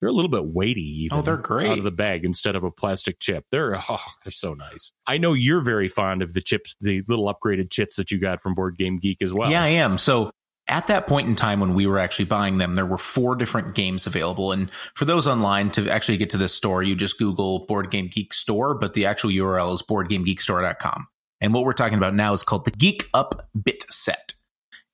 they're 0.00 0.08
a 0.08 0.12
little 0.12 0.30
bit 0.30 0.46
weighty. 0.46 1.04
Even 1.04 1.18
oh, 1.18 1.22
they're 1.22 1.36
great 1.36 1.70
out 1.70 1.78
of 1.78 1.84
the 1.84 1.90
bag 1.90 2.24
instead 2.24 2.56
of 2.56 2.64
a 2.64 2.70
plastic 2.70 3.20
chip. 3.20 3.44
They're 3.50 3.76
oh, 3.88 4.04
they're 4.24 4.32
so 4.32 4.54
nice. 4.54 4.92
I 5.06 5.18
know 5.18 5.32
you're 5.32 5.60
very 5.60 5.88
fond 5.88 6.22
of 6.22 6.32
the 6.32 6.40
chips, 6.40 6.76
the 6.80 7.02
little 7.08 7.32
upgraded 7.32 7.70
chits 7.70 7.96
that 7.96 8.10
you 8.10 8.18
got 8.18 8.42
from 8.42 8.54
Board 8.54 8.76
Game 8.76 8.98
Geek 8.98 9.22
as 9.22 9.32
well. 9.32 9.50
Yeah, 9.50 9.62
I 9.62 9.68
am. 9.68 9.98
So 9.98 10.30
at 10.68 10.86
that 10.86 11.06
point 11.06 11.28
in 11.28 11.36
time 11.36 11.60
when 11.60 11.74
we 11.74 11.86
were 11.86 11.98
actually 11.98 12.26
buying 12.26 12.58
them, 12.58 12.74
there 12.74 12.86
were 12.86 12.98
four 12.98 13.34
different 13.34 13.74
games 13.74 14.06
available. 14.06 14.52
And 14.52 14.70
for 14.94 15.04
those 15.04 15.26
online 15.26 15.70
to 15.72 15.90
actually 15.90 16.18
get 16.18 16.30
to 16.30 16.38
this 16.38 16.54
store, 16.54 16.82
you 16.82 16.94
just 16.94 17.18
Google 17.18 17.66
Board 17.66 17.90
Game 17.90 18.08
Geek 18.08 18.32
Store, 18.32 18.74
but 18.74 18.94
the 18.94 19.06
actual 19.06 19.30
URL 19.30 19.72
is 19.74 19.82
boardgamegeekstore.com. 19.82 21.08
And 21.40 21.52
what 21.52 21.64
we're 21.64 21.72
talking 21.72 21.98
about 21.98 22.14
now 22.14 22.32
is 22.32 22.42
called 22.42 22.64
the 22.64 22.70
Geek 22.70 23.08
Up 23.12 23.48
Bit 23.60 23.84
Set. 23.90 24.34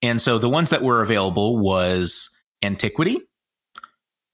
And 0.02 0.20
so 0.20 0.38
the 0.38 0.48
ones 0.48 0.70
that 0.70 0.82
were 0.82 1.02
available 1.02 1.58
was 1.58 2.30
Antiquity, 2.62 3.20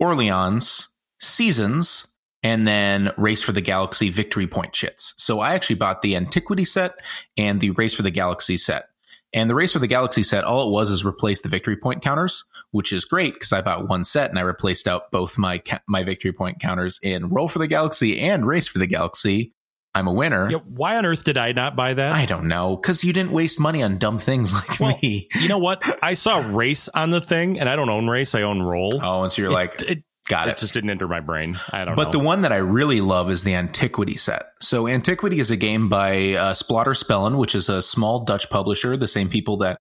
Orleans, 0.02 0.88
Seasons, 1.20 2.08
and 2.42 2.66
then 2.66 3.12
Race 3.16 3.40
for 3.40 3.52
the 3.52 3.60
Galaxy 3.60 4.10
Victory 4.10 4.48
Point 4.48 4.72
chits. 4.72 5.14
So 5.16 5.38
I 5.38 5.54
actually 5.54 5.76
bought 5.76 6.02
the 6.02 6.16
Antiquity 6.16 6.64
set 6.64 6.96
and 7.36 7.60
the 7.60 7.70
Race 7.70 7.94
for 7.94 8.02
the 8.02 8.10
Galaxy 8.10 8.56
set. 8.56 8.88
And 9.32 9.48
the 9.48 9.54
Race 9.54 9.72
for 9.72 9.78
the 9.78 9.86
Galaxy 9.86 10.24
set, 10.24 10.42
all 10.42 10.68
it 10.68 10.72
was 10.72 10.90
is 10.90 11.04
replace 11.04 11.40
the 11.40 11.48
victory 11.48 11.76
point 11.76 12.02
counters, 12.02 12.44
which 12.72 12.92
is 12.92 13.04
great 13.04 13.34
because 13.34 13.52
I 13.52 13.62
bought 13.62 13.88
one 13.88 14.02
set 14.04 14.28
and 14.28 14.38
I 14.38 14.42
replaced 14.42 14.88
out 14.88 15.12
both 15.12 15.38
my 15.38 15.62
my 15.86 16.02
victory 16.02 16.32
point 16.32 16.60
counters 16.60 16.98
in 17.02 17.28
Roll 17.28 17.48
for 17.48 17.60
the 17.60 17.68
Galaxy 17.68 18.20
and 18.20 18.44
Race 18.44 18.66
for 18.66 18.78
the 18.78 18.88
Galaxy. 18.88 19.54
I'm 19.94 20.06
a 20.06 20.12
winner. 20.12 20.50
Yeah, 20.50 20.58
why 20.64 20.96
on 20.96 21.04
earth 21.04 21.24
did 21.24 21.36
I 21.36 21.52
not 21.52 21.76
buy 21.76 21.94
that? 21.94 22.12
I 22.12 22.24
don't 22.24 22.48
know. 22.48 22.76
Because 22.76 23.04
you 23.04 23.12
didn't 23.12 23.32
waste 23.32 23.60
money 23.60 23.82
on 23.82 23.98
dumb 23.98 24.18
things 24.18 24.52
like 24.54 24.80
well, 24.80 24.98
me. 25.02 25.28
you 25.34 25.48
know 25.48 25.58
what? 25.58 25.84
I 26.02 26.14
saw 26.14 26.38
race 26.38 26.88
on 26.88 27.10
the 27.10 27.20
thing, 27.20 27.60
and 27.60 27.68
I 27.68 27.76
don't 27.76 27.90
own 27.90 28.08
race. 28.08 28.34
I 28.34 28.42
own 28.42 28.62
roll. 28.62 29.00
Oh, 29.02 29.22
and 29.22 29.32
so 29.32 29.42
you're 29.42 29.50
it, 29.50 29.54
like, 29.54 29.82
it, 29.82 30.02
got 30.28 30.48
it. 30.48 30.52
It 30.52 30.58
just 30.58 30.72
didn't 30.72 30.90
enter 30.90 31.08
my 31.08 31.20
brain. 31.20 31.58
I 31.70 31.84
don't 31.84 31.96
but 31.96 32.06
know. 32.06 32.12
the 32.12 32.18
one 32.20 32.42
that 32.42 32.52
I 32.52 32.58
really 32.58 33.00
love 33.00 33.30
is 33.30 33.44
the 33.44 33.54
Antiquity 33.54 34.16
set. 34.16 34.44
So 34.60 34.88
Antiquity 34.88 35.40
is 35.40 35.50
a 35.50 35.56
game 35.56 35.88
by 35.88 36.34
uh, 36.34 36.54
Splotter 36.54 36.96
Spellen, 36.96 37.36
which 37.36 37.54
is 37.54 37.68
a 37.68 37.82
small 37.82 38.24
Dutch 38.24 38.48
publisher, 38.48 38.96
the 38.96 39.08
same 39.08 39.28
people 39.28 39.58
that 39.58 39.78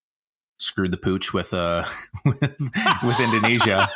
screwed 0.61 0.91
the 0.91 0.97
pooch 0.97 1.33
with 1.33 1.53
uh 1.53 1.83
with, 2.23 2.41
with 3.03 3.19
Indonesia. 3.19 3.89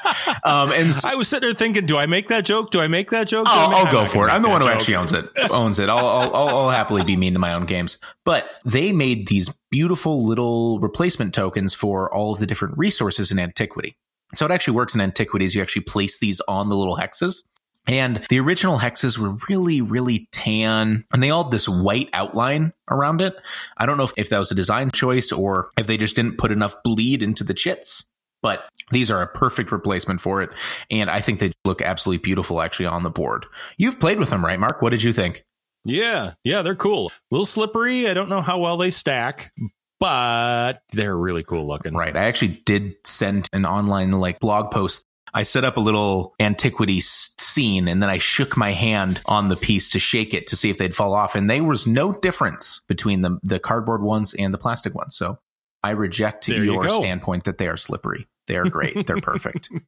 Um, 0.44 0.72
and 0.72 0.94
I 1.04 1.16
was 1.16 1.28
sitting 1.28 1.48
there 1.48 1.56
thinking, 1.56 1.86
do 1.86 1.98
I 1.98 2.06
make 2.06 2.28
that 2.30 2.46
joke? 2.46 2.72
Do 2.72 2.82
I 2.82 2.88
make 2.88 3.12
that 3.12 3.28
joke? 3.28 3.48
I'll, 3.50 3.86
I'll 3.86 3.92
go 3.92 4.06
for 4.06 4.28
it. 4.28 4.32
I'm 4.32 4.42
the 4.42 4.50
one 4.50 4.62
who 4.62 4.68
actually 4.68 4.96
owns 4.96 5.14
it. 5.14 5.30
Owns 5.50 5.80
it. 5.80 5.90
I'll, 5.90 6.06
I'll, 6.06 6.36
I'll 6.36 6.58
I'll 6.58 6.70
happily 6.70 7.04
be 7.04 7.16
mean 7.16 7.34
to 7.34 7.40
my 7.40 7.54
own 7.54 7.66
games. 7.66 7.98
But 8.24 8.50
they 8.66 8.92
made 8.92 9.28
these 9.28 9.50
beautiful 9.70 10.26
little 10.26 10.80
replacement 10.80 11.34
tokens 11.34 11.74
for 11.74 12.14
all 12.14 12.34
of 12.34 12.40
the 12.40 12.48
different 12.48 12.78
resources 12.78 13.32
in 13.32 13.40
Antiquity. 13.40 13.98
So 14.36 14.46
it 14.46 14.52
actually 14.52 14.76
works 14.76 14.96
in 14.96 15.02
Antiquities. 15.02 15.56
You 15.56 15.62
actually 15.62 15.84
place 15.84 16.20
these 16.20 16.42
on 16.42 16.70
the 16.70 16.76
little 16.76 16.98
hexes. 16.98 17.44
And 17.88 18.26
the 18.30 18.40
original 18.40 18.80
hexes 18.80 19.18
were 19.18 19.38
really, 19.50 19.82
really 19.82 20.28
tan 20.32 21.06
and 21.14 21.22
they 21.22 21.30
all 21.30 21.44
had 21.44 21.52
this 21.52 21.70
white 21.70 22.10
outline 22.14 22.74
around 22.90 23.22
it. 23.22 23.36
I 23.78 23.86
don't 23.86 23.98
know 23.98 24.06
if, 24.06 24.14
if 24.18 24.30
that 24.30 24.40
was 24.40 24.52
a 24.52 24.56
design 24.56 24.90
choice 24.92 25.32
or 25.32 25.70
if 25.78 25.88
they 25.88 25.98
just 25.98 26.16
didn't 26.16 26.38
put 26.38 26.52
enough 26.52 26.76
bleed 26.84 27.22
into 27.22 27.44
the 27.44 27.54
chits. 27.54 28.06
But 28.42 28.64
these 28.92 29.10
are 29.10 29.22
a 29.22 29.28
perfect 29.28 29.72
replacement 29.72 30.22
for 30.22 30.42
it. 30.44 30.52
And 30.92 31.10
I 31.10 31.22
think 31.22 31.40
they 31.40 31.52
look 31.64 31.82
absolutely 31.82 32.24
beautiful 32.24 32.62
actually 32.62 32.86
on 32.88 33.04
the 33.04 33.10
board. 33.10 33.46
You've 33.78 34.00
played 34.00 34.20
with 34.20 34.30
them, 34.30 34.46
right, 34.46 34.60
Mark? 34.60 34.82
What 34.82 34.92
did 34.92 35.02
you 35.02 35.14
think? 35.14 35.44
Yeah, 35.84 36.34
yeah, 36.44 36.64
they're 36.64 36.76
cool. 36.76 37.10
A 37.10 37.14
little 37.32 37.46
slippery. 37.46 38.08
I 38.08 38.14
don't 38.14 38.30
know 38.30 38.42
how 38.42 38.60
well 38.60 38.78
they 38.78 38.90
stack, 38.92 39.52
but 40.00 40.82
they're 40.92 41.18
really 41.18 41.44
cool 41.44 41.68
looking. 41.68 41.94
Right. 41.94 42.16
I 42.16 42.26
actually 42.26 42.62
did 42.66 42.96
send 43.06 43.48
an 43.54 43.66
online 43.66 44.12
like 44.12 44.40
blog 44.40 44.72
post. 44.72 45.05
I 45.36 45.44
set 45.44 45.66
up 45.66 45.76
a 45.76 45.82
little 45.82 46.34
antiquity 46.40 47.02
scene 47.02 47.90
and 47.90 48.02
then 48.02 48.10
I 48.10 48.20
shook 48.20 48.56
my 48.56 48.72
hand 48.72 49.20
on 49.26 49.50
the 49.50 49.58
piece 49.58 49.90
to 49.90 50.00
shake 50.00 50.34
it 50.34 50.48
to 50.48 50.56
see 50.56 50.70
if 50.70 50.78
they'd 50.78 50.96
fall 50.96 51.14
off. 51.14 51.36
And 51.36 51.50
there 51.50 51.62
was 51.62 51.86
no 51.86 52.14
difference 52.14 52.82
between 52.88 53.20
the, 53.20 53.38
the 53.44 53.60
cardboard 53.60 54.02
ones 54.02 54.34
and 54.34 54.54
the 54.54 54.58
plastic 54.58 54.96
ones. 54.96 55.18
So 55.18 55.38
I 55.84 55.92
reject 55.92 56.48
there 56.48 56.64
your 56.64 56.86
you 56.86 56.90
standpoint 56.90 57.44
that 57.44 57.58
they 57.58 57.68
are 57.68 57.76
slippery. 57.76 58.30
They 58.48 58.56
are 58.56 58.70
great. 58.70 59.06
They're 59.06 59.22
perfect. 59.22 59.70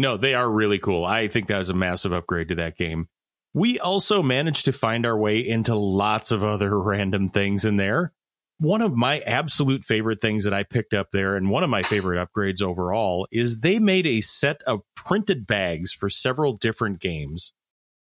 No, 0.00 0.16
they 0.16 0.34
are 0.34 0.48
really 0.48 0.78
cool. 0.78 1.04
I 1.04 1.26
think 1.26 1.48
that 1.48 1.58
was 1.58 1.70
a 1.70 1.74
massive 1.74 2.12
upgrade 2.12 2.50
to 2.50 2.54
that 2.54 2.76
game. 2.76 3.08
We 3.52 3.80
also 3.80 4.22
managed 4.22 4.66
to 4.66 4.72
find 4.72 5.04
our 5.04 5.18
way 5.18 5.40
into 5.40 5.74
lots 5.74 6.30
of 6.30 6.44
other 6.44 6.78
random 6.80 7.28
things 7.28 7.64
in 7.64 7.78
there. 7.78 8.12
One 8.60 8.82
of 8.82 8.96
my 8.96 9.20
absolute 9.20 9.84
favorite 9.84 10.20
things 10.20 10.42
that 10.42 10.52
I 10.52 10.64
picked 10.64 10.92
up 10.92 11.12
there, 11.12 11.36
and 11.36 11.48
one 11.48 11.62
of 11.62 11.70
my 11.70 11.82
favorite 11.82 12.18
upgrades 12.18 12.60
overall, 12.60 13.28
is 13.30 13.60
they 13.60 13.78
made 13.78 14.04
a 14.04 14.20
set 14.20 14.62
of 14.62 14.80
printed 14.96 15.46
bags 15.46 15.92
for 15.92 16.10
several 16.10 16.56
different 16.56 16.98
games. 16.98 17.52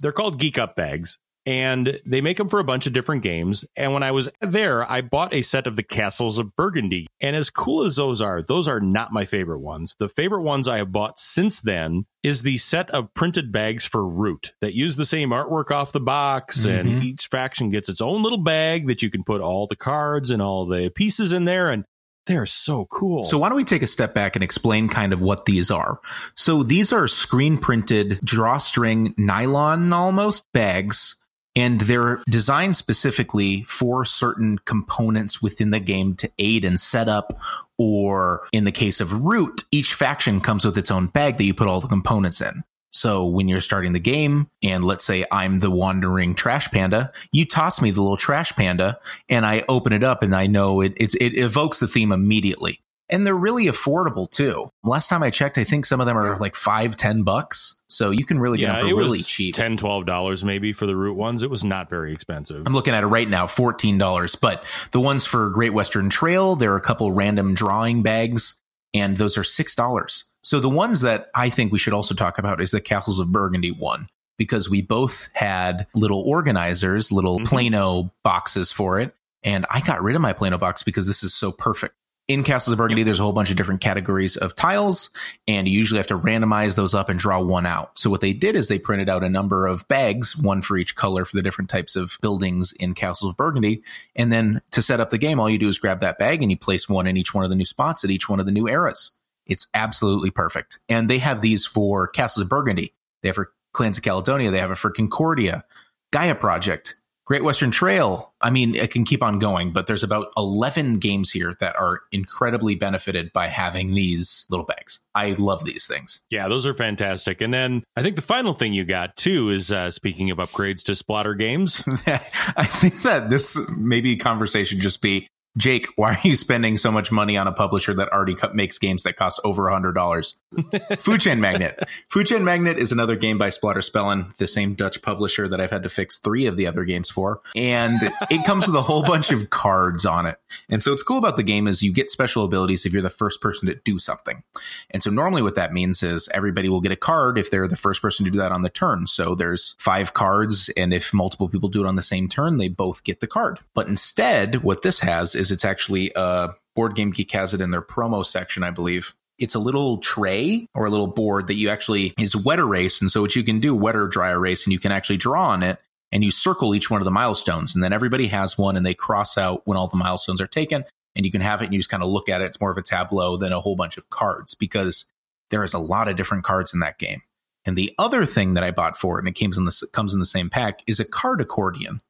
They're 0.01 0.13
called 0.13 0.41
Geek 0.41 0.57
Up 0.57 0.75
bags 0.75 1.19
and 1.47 2.01
they 2.05 2.21
make 2.21 2.39
them 2.39 2.49
for 2.49 2.59
a 2.59 2.65
bunch 2.65 2.89
of 2.89 2.93
different 2.93 3.23
games. 3.23 3.65
And 3.77 3.93
when 3.93 4.03
I 4.03 4.11
was 4.11 4.29
there, 4.41 4.91
I 4.91 5.01
bought 5.01 5.33
a 5.33 5.43
set 5.43 5.69
of 5.69 5.77
the 5.77 5.85
Castles 5.85 6.39
of 6.39 6.57
Burgundy. 6.57 7.07
And 7.21 7.37
as 7.37 7.51
cool 7.51 7.85
as 7.85 7.97
those 7.97 8.21
are, 8.21 8.43
those 8.43 8.67
are 8.67 8.81
not 8.81 9.13
my 9.13 9.25
favorite 9.25 9.61
ones. 9.61 9.95
The 9.99 10.09
favorite 10.09 10.43
ones 10.43 10.67
I 10.67 10.79
have 10.79 10.91
bought 10.91 11.21
since 11.21 11.61
then 11.61 12.07
is 12.25 12.43
the 12.43 12.59
set 12.59 12.91
of 12.91 13.15
printed 13.15 13.53
bags 13.53 13.85
for 13.85 14.07
Root 14.07 14.55
that 14.61 14.75
use 14.75 14.97
the 14.97 15.05
same 15.05 15.31
artwork 15.31 15.71
off 15.71 15.93
the 15.93 16.01
box. 16.01 16.67
Mm-hmm. 16.67 16.89
And 16.89 17.05
each 17.05 17.29
faction 17.29 17.71
gets 17.71 17.89
its 17.89 18.01
own 18.01 18.25
little 18.25 18.43
bag 18.43 18.89
that 18.89 19.03
you 19.03 19.11
can 19.11 19.23
put 19.23 19.41
all 19.41 19.69
the 19.69 19.77
cards 19.77 20.31
and 20.31 20.43
all 20.43 20.67
the 20.67 20.91
pieces 20.91 21.31
in 21.31 21.45
there. 21.45 21.71
And 21.71 21.85
they're 22.27 22.47
so 22.47 22.87
cool. 22.87 23.23
So 23.23 23.39
why 23.39 23.49
don't 23.49 23.57
we 23.57 23.63
take 23.63 23.83
a 23.83 23.87
step 23.87 24.13
back 24.13 24.35
and 24.35 24.43
explain 24.43 24.89
kind 24.89 25.13
of 25.13 25.23
what 25.23 25.45
these 25.45 25.71
are? 25.71 26.01
So 26.35 26.65
these 26.65 26.93
are 26.93 27.07
screen 27.07 27.59
printed 27.59 28.19
drawstring 28.25 29.15
nylon 29.17 29.93
almost 29.93 30.45
bags 30.53 31.15
and 31.57 31.81
they're 31.81 32.21
designed 32.29 32.77
specifically 32.77 33.63
for 33.65 34.05
certain 34.05 34.59
components 34.59 35.43
within 35.43 35.71
the 35.71 35.81
game 35.81 36.15
to 36.17 36.31
aid 36.39 36.65
in 36.65 36.79
setup 36.79 37.41
or 37.79 38.47
in 38.53 38.65
the 38.65 38.73
case 38.73 39.01
of 39.01 39.25
root 39.25 39.65
each 39.73 39.95
faction 39.95 40.41
comes 40.41 40.65
with 40.65 40.79
its 40.79 40.91
own 40.91 41.07
bag 41.07 41.39
that 41.39 41.45
you 41.45 41.55
put 41.55 41.67
all 41.67 41.81
the 41.81 41.89
components 41.89 42.41
in. 42.41 42.63
So 42.93 43.27
when 43.27 43.49
you're 43.49 43.61
starting 43.61 43.93
the 43.93 43.99
game 43.99 44.49
and 44.63 44.83
let's 44.83 45.05
say 45.05 45.27
i'm 45.31 45.59
the 45.59 45.71
wandering 45.71 46.35
trash 46.35 46.71
panda 46.71 47.13
you 47.33 47.45
toss 47.45 47.83
me 47.83 47.91
the 47.91 48.01
little 48.01 48.17
trash 48.17 48.53
panda 48.55 48.99
and 49.29 49.45
i 49.45 49.63
open 49.69 49.93
it 49.93 50.03
up 50.03 50.23
and 50.23 50.35
i 50.35 50.47
know 50.47 50.81
it 50.81 50.95
it 50.97 51.37
evokes 51.37 51.79
the 51.79 51.89
theme 51.89 52.11
immediately 52.11 52.81
and 53.09 53.27
they're 53.27 53.35
really 53.35 53.67
affordable 53.67 54.31
too. 54.31 54.71
Last 54.83 55.09
time 55.09 55.23
I 55.23 55.31
checked, 55.31 55.59
I 55.59 55.65
think 55.65 55.87
some 55.87 56.01
of 56.01 56.07
them 56.07 56.17
are 56.17 56.37
like 56.39 56.55
five, 56.55 56.97
ten 56.97 57.23
bucks. 57.23 57.77
So 57.89 58.11
you 58.11 58.25
can 58.25 58.41
really 58.41 58.59
get 58.59 58.75
yeah, 58.75 58.81
them 58.81 58.91
for 58.91 58.97
really 58.97 59.21
cheap. 59.21 59.55
10 59.55 59.79
$12 59.79 60.43
maybe 60.43 60.73
for 60.73 60.87
the 60.87 60.97
root 60.97 61.17
ones. 61.17 61.43
It 61.43 61.51
was 61.51 61.63
not 61.63 61.89
very 61.89 62.13
expensive. 62.13 62.63
I'm 62.67 62.75
looking 62.75 62.95
at 62.95 63.05
it 63.05 63.07
right 63.07 63.29
now, 63.29 63.47
$14. 63.47 64.41
But 64.41 64.65
the 64.91 65.01
ones 65.01 65.25
for 65.25 65.51
Great 65.51 65.73
Western 65.73 66.11
Trail, 66.11 66.57
there 66.57 66.73
are 66.73 66.77
a 66.77 66.81
couple 66.81 67.13
random 67.13 67.55
drawing 67.55 68.03
bags, 68.03 68.61
and 68.93 69.17
those 69.17 69.39
are 69.39 69.43
$6. 69.43 70.25
So 70.43 70.61
the 70.61 70.69
ones 70.69 71.01
that 71.03 71.29
I 71.35 71.49
think 71.49 71.73
we 71.73 71.79
should 71.79 71.93
also 71.93 72.15
talk 72.15 72.39
about 72.39 72.61
is 72.61 72.73
the 72.73 72.81
Castles 72.81 73.21
of 73.21 73.31
Burgundy 73.31 73.71
one, 73.71 74.09
because 74.37 74.69
we 74.69 74.83
both 74.83 75.29
had 75.33 75.87
little 75.95 76.23
organizers, 76.23 77.13
little 77.13 77.37
mm-hmm. 77.37 77.45
Plano 77.45 78.13
boxes 78.25 78.73
for 78.73 78.99
it. 78.99 79.15
And 79.45 79.65
I 79.71 79.81
got 79.81 80.03
rid 80.03 80.17
of 80.17 80.23
my 80.23 80.33
Plano 80.33 80.59
box 80.59 80.83
because 80.83 81.07
this 81.07 81.23
is 81.23 81.33
so 81.33 81.53
perfect 81.53 81.95
in 82.29 82.43
Castles 82.43 82.73
of 82.73 82.79
Burgundy, 82.79 83.05
there's 83.05 83.21
a 83.21 83.23
whole 83.23 83.33
bunch 83.33 83.51
of 83.51 83.57
different 83.57 83.81
categories 83.81 84.37
of 84.37 84.57
tiles, 84.57 85.11
and 85.47 85.69
you 85.69 85.75
usually 85.79 85.99
have 85.99 86.09
to 86.09 86.19
randomize 86.19 86.75
those 86.75 86.93
up 86.93 87.09
and 87.09 87.21
draw 87.21 87.41
one 87.41 87.67
out. 87.67 87.97
So 87.99 88.11
what 88.11 88.21
they 88.21 88.33
did 88.33 88.57
is 88.57 88.67
they 88.67 88.81
printed 88.81 89.09
out 89.09 89.23
a 89.23 89.29
number 89.29 89.67
of 89.67 89.87
bags, 89.87 90.37
one 90.37 90.61
for 90.61 90.77
each 90.77 90.97
color 90.97 91.25
for 91.25 91.37
the 91.37 91.43
different 91.43 91.71
types 91.71 91.95
of 91.95 92.19
buildings 92.21 92.73
in 92.73 92.95
Castles 92.95 93.31
of 93.31 93.37
Burgundy. 93.37 93.83
And 94.17 94.33
then 94.33 94.61
to 94.73 94.83
set 94.83 94.99
up 94.99 95.11
the 95.11 95.19
game, 95.19 95.39
all 95.39 95.49
you 95.49 95.59
do 95.59 95.69
is 95.69 95.79
grab 95.79 96.01
that 96.01 96.19
bag 96.19 96.43
and 96.43 96.51
you 96.51 96.59
place 96.59 96.89
one 96.89 97.07
in 97.07 97.17
each 97.17 97.33
one 97.33 97.45
of 97.45 97.51
the 97.51 97.57
new 97.57 97.65
spots 97.65 98.03
at 98.03 98.11
each 98.11 98.29
one 98.29 98.41
of 98.41 98.47
the 98.47 98.53
new 98.53 98.69
eras. 98.69 99.13
It's 99.47 99.69
absolutely 99.73 100.31
perfect. 100.31 100.81
And 100.89 101.09
they 101.09 101.19
have 101.19 101.41
these 101.41 101.65
for 101.65 102.09
Castles 102.09 102.43
of 102.43 102.49
Burgundy. 102.49 102.93
They 103.23 103.29
have 103.29 103.37
for 103.37 103.53
Clans 103.73 103.99
of 103.99 104.03
Caledonia. 104.03 104.51
They 104.51 104.59
have 104.59 104.73
it 104.73 104.79
for 104.79 104.91
Concordia, 104.91 105.65
Gaia 106.11 106.35
Project, 106.35 106.97
Great 107.27 107.43
Western 107.43 107.73
Trail, 107.73 108.33
I 108.41 108.51
mean, 108.51 108.77
it 108.77 108.93
can 108.93 109.05
keep 109.05 109.21
on 109.21 109.41
going, 109.41 109.73
but 109.73 109.89
there's 109.89 110.05
about 110.05 110.29
11 110.37 111.01
games 111.01 111.31
here 111.31 111.55
that 111.59 111.75
are 111.75 112.03
incredibly 112.13 112.77
benefited 112.77 113.33
by 113.33 113.49
having 113.49 113.95
these 113.95 114.47
little 114.49 114.65
bags. 114.65 115.01
I 115.13 115.31
love 115.31 115.65
these 115.65 115.87
things. 115.87 116.23
Yeah, 116.31 116.47
those 116.47 116.67
are 116.67 116.75
fantastic. 116.75 117.41
And 117.41 117.53
then 117.53 117.83
I 117.97 118.03
think 118.03 118.15
the 118.15 118.23
final 118.23 118.55
thing 118.55 118.75
you 118.75 118.85
got 118.85 119.17
too 119.17 119.51
is 119.51 119.73
uh, 119.73 119.91
speaking 119.91 120.31
of 120.31 120.39
upgrades 120.39 120.85
to 120.85 120.93
Splotter 120.93 121.37
games. 121.37 121.83
I 122.07 122.65
think 122.65 123.03
that 123.03 123.29
this 123.29 123.59
maybe 123.77 124.17
conversation 124.17 124.81
just 124.81 125.03
be 125.03 125.29
Jake, 125.57 125.87
why 125.97 126.15
are 126.15 126.21
you 126.23 126.37
spending 126.37 126.77
so 126.77 126.93
much 126.93 127.11
money 127.11 127.37
on 127.37 127.47
a 127.47 127.53
publisher 127.53 127.95
that 127.95 128.13
already 128.13 128.35
co- 128.35 128.53
makes 128.53 128.79
games 128.79 129.05
that 129.05 129.17
cost 129.17 129.41
over 129.45 129.69
a 129.69 129.73
hundred 129.73 129.93
dollars? 129.93 130.37
Food 130.99 131.21
Chain 131.21 131.41
Magnate. 131.41 131.79
Food 132.11 132.27
Chain 132.27 132.45
Magnate 132.45 132.79
is 132.79 132.93
another 132.93 133.17
game 133.17 133.39
by 133.39 133.49
Splotter 133.49 133.89
Spellen, 133.89 134.37
the 134.37 134.47
same 134.47 134.75
Dutch 134.75 135.01
publisher 135.03 135.49
that 135.49 135.61
I've 135.61 135.71
had 135.71 135.83
to 135.85 135.89
fix 135.89 136.19
three 136.19 136.47
of 136.47 136.57
the 136.57 136.67
other 136.67 136.85
games 136.85 137.09
for, 137.09 137.41
and 137.55 137.99
it 138.31 138.45
comes 138.45 138.67
with 138.67 138.77
a 138.77 138.83
whole 138.83 139.03
bunch 139.03 139.31
of 139.31 139.51
cards 139.51 140.05
on 140.05 140.27
it. 140.27 140.39
And 140.69 140.83
so, 140.83 140.91
what's 140.91 141.03
cool 141.03 141.19
about 141.19 141.37
the 141.37 141.43
game 141.43 141.67
is 141.67 141.83
you 141.83 141.93
get 141.93 142.11
special 142.11 142.45
abilities 142.45 142.85
if 142.85 142.93
you're 142.93 143.03
the 143.03 143.11
first 143.11 143.41
person 143.41 143.69
to 143.69 143.75
do 143.75 143.99
something. 143.99 144.43
And 144.91 145.03
so, 145.03 145.11
normally, 145.11 145.43
what 145.43 145.55
that 145.55 145.73
means 145.73 146.03
is 146.03 146.29
everybody 146.35 146.69
will 146.69 146.81
get 146.81 146.93
a 146.93 146.97
card 146.97 147.39
if 147.39 147.51
they're 147.51 147.69
the 147.69 147.77
first 147.77 148.03
person 148.03 148.25
to 148.25 148.31
do 148.31 148.39
that 148.39 148.53
on 148.53 148.61
the 148.61 148.71
turn. 148.71 149.07
So 149.07 149.35
there's 149.35 149.75
five 149.79 150.13
cards, 150.13 150.69
and 150.77 150.93
if 150.93 151.15
multiple 151.15 151.49
people 151.49 151.69
do 151.69 151.85
it 151.85 151.89
on 151.89 151.95
the 151.95 152.03
same 152.03 152.29
turn, 152.29 152.59
they 152.59 152.69
both 152.69 153.05
get 153.05 153.21
the 153.21 153.27
card. 153.27 153.59
But 153.75 153.89
instead, 153.89 154.63
what 154.63 154.83
this 154.83 155.01
has 155.01 155.35
is 155.35 155.46
is 155.47 155.53
it's 155.53 155.65
actually 155.65 156.15
uh, 156.15 156.49
Board 156.75 156.95
Game 156.95 157.11
Geek 157.11 157.33
has 157.33 157.55
it 157.55 157.61
in 157.61 157.71
their 157.71 157.83
promo 157.83 158.25
section, 158.25 158.63
I 158.63 158.71
believe. 158.71 159.15
It's 159.39 159.55
a 159.55 159.59
little 159.59 159.99
tray 159.99 160.67
or 160.75 160.87
a 160.87 160.91
little 160.91 161.07
board 161.07 161.47
that 161.49 161.55
you 161.55 161.69
actually 161.69 162.15
is 162.19 162.35
wet 162.35 162.59
erase. 162.59 163.01
And 163.01 163.11
so 163.11 163.21
what 163.21 163.37
you 163.37 163.45
can 163.45 163.61
do, 163.61 163.75
wet 163.75 163.97
or 163.97 164.09
dry 164.09 164.31
erase, 164.31 164.65
and 164.65 164.73
you 164.73 164.79
can 164.79 164.93
actually 164.93 165.19
draw 165.19 165.49
on 165.49 165.63
it 165.63 165.79
and 166.11 166.25
you 166.25 166.31
circle 166.31 166.75
each 166.75 166.91
one 166.91 167.01
of 167.01 167.05
the 167.05 167.11
milestones. 167.11 167.75
And 167.75 167.85
then 167.85 167.93
everybody 167.93 168.29
has 168.29 168.57
one 168.57 168.77
and 168.77 168.87
they 168.87 168.95
cross 168.95 169.37
out 169.37 169.67
when 169.67 169.77
all 169.77 169.89
the 169.89 169.97
milestones 169.97 170.41
are 170.41 170.47
taken. 170.47 170.85
And 171.15 171.25
you 171.27 171.33
can 171.33 171.41
have 171.41 171.61
it 171.61 171.67
and 171.67 171.75
you 171.75 171.81
just 171.81 171.91
kind 171.91 172.03
of 172.03 172.09
look 172.09 172.29
at 172.29 172.41
it. 172.41 172.47
It's 172.47 172.61
more 172.61 172.71
of 172.71 172.79
a 172.79 172.83
tableau 172.83 173.37
than 173.37 173.53
a 173.53 173.61
whole 173.61 173.77
bunch 173.77 173.97
of 173.97 174.09
cards 174.11 174.55
because 174.55 175.07
there 175.51 175.65
is 175.65 175.75
a 175.75 175.79
lot 175.79 176.09
of 176.09 176.17
different 176.17 176.45
cards 176.45 176.73
in 176.73 176.81
that 176.81 176.99
game. 176.99 177.23
And 177.65 177.77
the 177.77 177.95
other 177.99 178.25
thing 178.25 178.55
that 178.55 178.65
I 178.65 178.71
bought 178.71 178.97
for 178.97 179.19
it, 179.19 179.23
and 179.23 179.29
it 179.29 179.39
comes 179.39 179.59
in 179.59 179.65
the, 179.65 179.89
comes 179.93 180.15
in 180.15 180.21
the 180.21 180.27
same 180.27 180.49
pack, 180.51 180.83
is 180.87 181.01
a 181.01 181.05
card 181.05 181.41
accordion. 181.41 182.01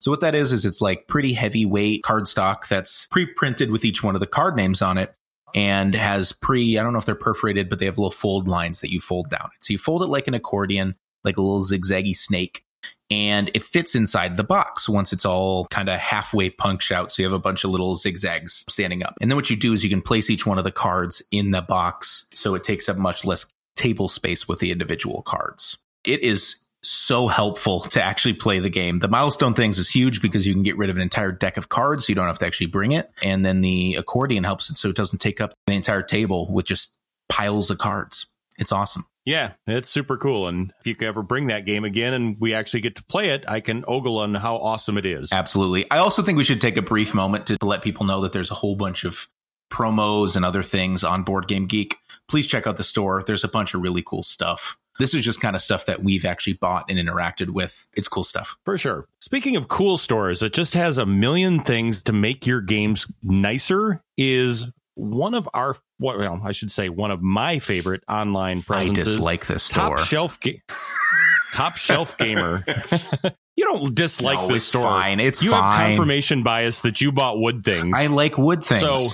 So 0.00 0.10
what 0.10 0.20
that 0.20 0.34
is 0.34 0.52
is 0.52 0.64
it's 0.64 0.80
like 0.80 1.08
pretty 1.08 1.32
heavyweight 1.32 2.02
cardstock 2.02 2.68
that's 2.68 3.06
pre-printed 3.06 3.70
with 3.70 3.84
each 3.84 4.02
one 4.02 4.14
of 4.14 4.20
the 4.20 4.26
card 4.26 4.56
names 4.56 4.82
on 4.82 4.98
it 4.98 5.14
and 5.54 5.94
has 5.94 6.32
pre 6.32 6.78
I 6.78 6.82
don't 6.82 6.92
know 6.92 6.98
if 6.98 7.06
they're 7.06 7.14
perforated, 7.14 7.68
but 7.68 7.78
they 7.78 7.86
have 7.86 7.98
little 7.98 8.10
fold 8.10 8.48
lines 8.48 8.80
that 8.80 8.90
you 8.90 9.00
fold 9.00 9.30
down. 9.30 9.50
So 9.60 9.72
you 9.72 9.78
fold 9.78 10.02
it 10.02 10.08
like 10.08 10.28
an 10.28 10.34
accordion, 10.34 10.96
like 11.22 11.36
a 11.36 11.42
little 11.42 11.60
zigzaggy 11.60 12.16
snake, 12.16 12.64
and 13.10 13.50
it 13.54 13.62
fits 13.62 13.94
inside 13.94 14.36
the 14.36 14.44
box 14.44 14.88
once 14.88 15.12
it's 15.12 15.24
all 15.24 15.66
kind 15.66 15.88
of 15.88 15.98
halfway 16.00 16.50
punched 16.50 16.90
out. 16.90 17.12
So 17.12 17.22
you 17.22 17.28
have 17.28 17.34
a 17.34 17.38
bunch 17.38 17.64
of 17.64 17.70
little 17.70 17.94
zigzags 17.94 18.64
standing 18.68 19.04
up. 19.04 19.14
And 19.20 19.30
then 19.30 19.36
what 19.36 19.50
you 19.50 19.56
do 19.56 19.72
is 19.72 19.84
you 19.84 19.90
can 19.90 20.02
place 20.02 20.30
each 20.30 20.46
one 20.46 20.58
of 20.58 20.64
the 20.64 20.72
cards 20.72 21.22
in 21.30 21.50
the 21.50 21.62
box 21.62 22.26
so 22.34 22.54
it 22.54 22.64
takes 22.64 22.88
up 22.88 22.96
much 22.96 23.24
less 23.24 23.46
table 23.76 24.08
space 24.08 24.48
with 24.48 24.58
the 24.58 24.70
individual 24.70 25.22
cards. 25.22 25.78
It 26.04 26.22
is 26.22 26.63
so 26.84 27.26
helpful 27.26 27.80
to 27.80 28.02
actually 28.02 28.34
play 28.34 28.58
the 28.58 28.70
game. 28.70 28.98
The 28.98 29.08
milestone 29.08 29.54
things 29.54 29.78
is 29.78 29.90
huge 29.90 30.22
because 30.22 30.46
you 30.46 30.52
can 30.54 30.62
get 30.62 30.76
rid 30.76 30.90
of 30.90 30.96
an 30.96 31.02
entire 31.02 31.32
deck 31.32 31.56
of 31.56 31.68
cards. 31.68 32.06
So 32.06 32.10
you 32.10 32.14
don't 32.14 32.26
have 32.26 32.38
to 32.38 32.46
actually 32.46 32.68
bring 32.68 32.92
it. 32.92 33.10
And 33.22 33.44
then 33.44 33.60
the 33.60 33.94
accordion 33.94 34.44
helps 34.44 34.70
it 34.70 34.78
so 34.78 34.88
it 34.88 34.96
doesn't 34.96 35.18
take 35.18 35.40
up 35.40 35.54
the 35.66 35.74
entire 35.74 36.02
table 36.02 36.52
with 36.52 36.66
just 36.66 36.92
piles 37.28 37.70
of 37.70 37.78
cards. 37.78 38.26
It's 38.58 38.72
awesome. 38.72 39.04
Yeah, 39.24 39.52
it's 39.66 39.88
super 39.88 40.18
cool. 40.18 40.48
And 40.48 40.72
if 40.80 40.86
you 40.86 40.96
ever 41.06 41.22
bring 41.22 41.46
that 41.46 41.64
game 41.64 41.84
again 41.84 42.12
and 42.12 42.36
we 42.38 42.52
actually 42.52 42.82
get 42.82 42.96
to 42.96 43.04
play 43.04 43.30
it, 43.30 43.44
I 43.48 43.60
can 43.60 43.84
ogle 43.88 44.18
on 44.18 44.34
how 44.34 44.56
awesome 44.56 44.98
it 44.98 45.06
is. 45.06 45.32
Absolutely. 45.32 45.90
I 45.90 45.98
also 45.98 46.22
think 46.22 46.36
we 46.36 46.44
should 46.44 46.60
take 46.60 46.76
a 46.76 46.82
brief 46.82 47.14
moment 47.14 47.46
to, 47.46 47.58
to 47.58 47.66
let 47.66 47.82
people 47.82 48.04
know 48.04 48.20
that 48.20 48.32
there's 48.32 48.50
a 48.50 48.54
whole 48.54 48.76
bunch 48.76 49.04
of 49.04 49.26
promos 49.72 50.36
and 50.36 50.44
other 50.44 50.62
things 50.62 51.04
on 51.04 51.22
Board 51.22 51.48
Game 51.48 51.66
Geek. 51.66 51.96
Please 52.28 52.46
check 52.46 52.66
out 52.66 52.76
the 52.76 52.84
store. 52.84 53.22
There's 53.26 53.44
a 53.44 53.48
bunch 53.48 53.74
of 53.74 53.82
really 53.82 54.02
cool 54.02 54.22
stuff. 54.22 54.76
This 54.98 55.14
is 55.14 55.24
just 55.24 55.40
kind 55.40 55.56
of 55.56 55.62
stuff 55.62 55.86
that 55.86 56.02
we've 56.02 56.24
actually 56.24 56.54
bought 56.54 56.84
and 56.88 56.98
interacted 56.98 57.50
with. 57.50 57.86
It's 57.94 58.08
cool 58.08 58.24
stuff. 58.24 58.56
For 58.64 58.78
sure. 58.78 59.06
Speaking 59.20 59.56
of 59.56 59.68
cool 59.68 59.96
stores, 59.96 60.42
it 60.42 60.52
just 60.52 60.74
has 60.74 60.98
a 60.98 61.06
million 61.06 61.60
things 61.60 62.02
to 62.04 62.12
make 62.12 62.46
your 62.46 62.60
games 62.60 63.06
nicer 63.22 64.02
is 64.16 64.66
one 64.94 65.34
of 65.34 65.48
our 65.52 65.76
well, 65.98 66.40
I 66.44 66.52
should 66.52 66.70
say 66.70 66.88
one 66.88 67.10
of 67.10 67.22
my 67.22 67.58
favorite 67.58 68.02
online 68.08 68.62
presences. 68.62 69.08
I 69.08 69.16
dislike 69.16 69.46
this 69.46 69.62
store. 69.64 69.96
Top 69.96 70.06
shelf, 70.06 70.40
ga- 70.40 70.62
top 71.54 71.76
shelf 71.76 72.18
gamer. 72.18 72.64
you 73.56 73.64
don't 73.64 73.94
dislike 73.94 74.38
No, 74.38 74.46
this 74.48 74.56
it's 74.56 74.64
store. 74.66 74.82
fine. 74.84 75.20
It's 75.20 75.42
you 75.42 75.52
have 75.52 75.76
confirmation 75.78 76.42
bias 76.42 76.80
that 76.82 77.00
you 77.00 77.12
bought 77.12 77.38
wood 77.38 77.64
things. 77.64 77.96
I 77.98 78.06
like 78.08 78.36
wood 78.38 78.64
things. 78.64 78.80
So- 78.80 79.08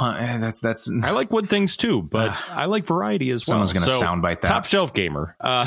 eh, 0.00 0.38
that's 0.38 0.60
that's 0.60 0.90
I 1.02 1.10
like 1.12 1.30
wood 1.30 1.48
things 1.48 1.76
too, 1.76 2.02
but 2.02 2.36
I 2.50 2.64
like 2.66 2.84
variety 2.86 3.30
as 3.30 3.44
someone's 3.44 3.72
well. 3.74 3.82
Someone's 3.84 4.00
gonna 4.02 4.22
So, 4.22 4.28
soundbite 4.36 4.40
that. 4.42 4.48
Top 4.48 4.64
shelf 4.64 4.92
gamer. 4.92 5.36
Uh, 5.40 5.66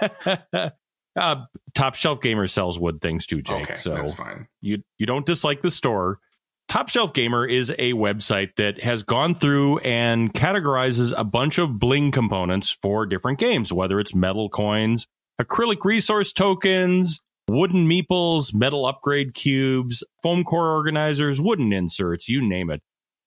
uh, 1.16 1.44
top 1.74 1.94
shelf 1.94 2.20
gamer 2.20 2.46
sells 2.48 2.78
wood 2.78 3.00
things 3.00 3.26
too, 3.26 3.42
Jake. 3.42 3.62
okay, 3.62 3.74
so 3.76 3.94
that's 3.94 4.14
fine. 4.14 4.48
you 4.60 4.82
you 4.98 5.06
don't 5.06 5.26
dislike 5.26 5.62
the 5.62 5.70
store. 5.70 6.18
Top 6.66 6.88
Shelf 6.88 7.12
Gamer 7.12 7.44
is 7.44 7.68
a 7.68 7.92
website 7.92 8.56
that 8.56 8.82
has 8.82 9.02
gone 9.02 9.34
through 9.34 9.80
and 9.80 10.32
categorizes 10.32 11.12
a 11.14 11.22
bunch 11.22 11.58
of 11.58 11.78
bling 11.78 12.10
components 12.10 12.70
for 12.80 13.04
different 13.04 13.38
games, 13.38 13.70
whether 13.70 13.98
it's 14.00 14.14
metal 14.14 14.48
coins, 14.48 15.06
acrylic 15.40 15.84
resource 15.84 16.32
tokens, 16.32 17.20
wooden 17.48 17.88
meeples, 17.88 18.54
metal 18.54 18.86
upgrade 18.86 19.34
cubes, 19.34 20.02
foam 20.22 20.44
core 20.44 20.70
organizers, 20.70 21.40
wooden 21.40 21.72
inserts, 21.72 22.28
you 22.28 22.46
name 22.46 22.70
it. 22.70 22.82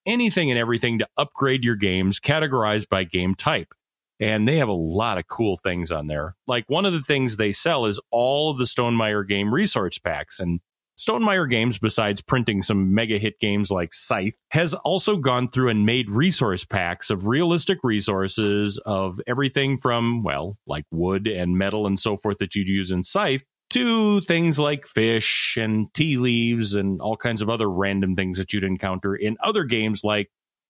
Anything 0.05 0.49
and 0.49 0.59
everything 0.59 0.99
to 0.99 1.07
upgrade 1.17 1.63
your 1.63 1.75
games 1.75 2.19
categorized 2.19 2.87
by 2.87 3.03
game 3.03 3.35
type. 3.35 3.73
And 4.19 4.47
they 4.47 4.57
have 4.57 4.69
a 4.69 4.73
lot 4.73 5.17
of 5.17 5.27
cool 5.27 5.57
things 5.57 5.91
on 5.91 6.07
there. 6.07 6.35
Like 6.47 6.65
one 6.67 6.85
of 6.85 6.93
the 6.93 7.01
things 7.01 7.35
they 7.35 7.51
sell 7.51 7.85
is 7.85 7.99
all 8.09 8.49
of 8.49 8.57
the 8.57 8.63
Stonemaier 8.63 9.27
game 9.27 9.53
resource 9.53 9.99
packs. 9.99 10.39
And 10.39 10.61
Stonemaier 10.97 11.49
Games, 11.49 11.77
besides 11.77 12.21
printing 12.21 12.61
some 12.61 12.93
mega 12.93 13.17
hit 13.17 13.39
games 13.39 13.69
like 13.69 13.93
Scythe, 13.93 14.37
has 14.49 14.73
also 14.73 15.17
gone 15.17 15.47
through 15.47 15.69
and 15.69 15.85
made 15.85 16.09
resource 16.09 16.65
packs 16.65 17.09
of 17.09 17.27
realistic 17.27 17.79
resources 17.83 18.79
of 18.85 19.21
everything 19.27 19.77
from, 19.77 20.23
well, 20.23 20.57
like 20.65 20.85
wood 20.91 21.27
and 21.27 21.57
metal 21.57 21.85
and 21.85 21.99
so 21.99 22.17
forth 22.17 22.39
that 22.39 22.55
you'd 22.55 22.67
use 22.67 22.91
in 22.91 23.03
Scythe 23.03 23.43
to 23.69 24.21
things 24.21 24.57
like 24.57 24.87
fish 24.87 25.57
and 25.59 25.93
tea 25.93 26.17
leaves 26.17 26.73
and 26.73 27.01
all 27.01 27.17
kinds 27.17 27.41
of 27.41 27.49
other 27.49 27.69
random 27.69 28.15
things 28.15 28.37
that 28.37 28.53
you'd 28.53 28.63
encounter 28.63 29.13
in 29.13 29.35
other 29.41 29.65
games 29.65 30.03
like 30.03 30.29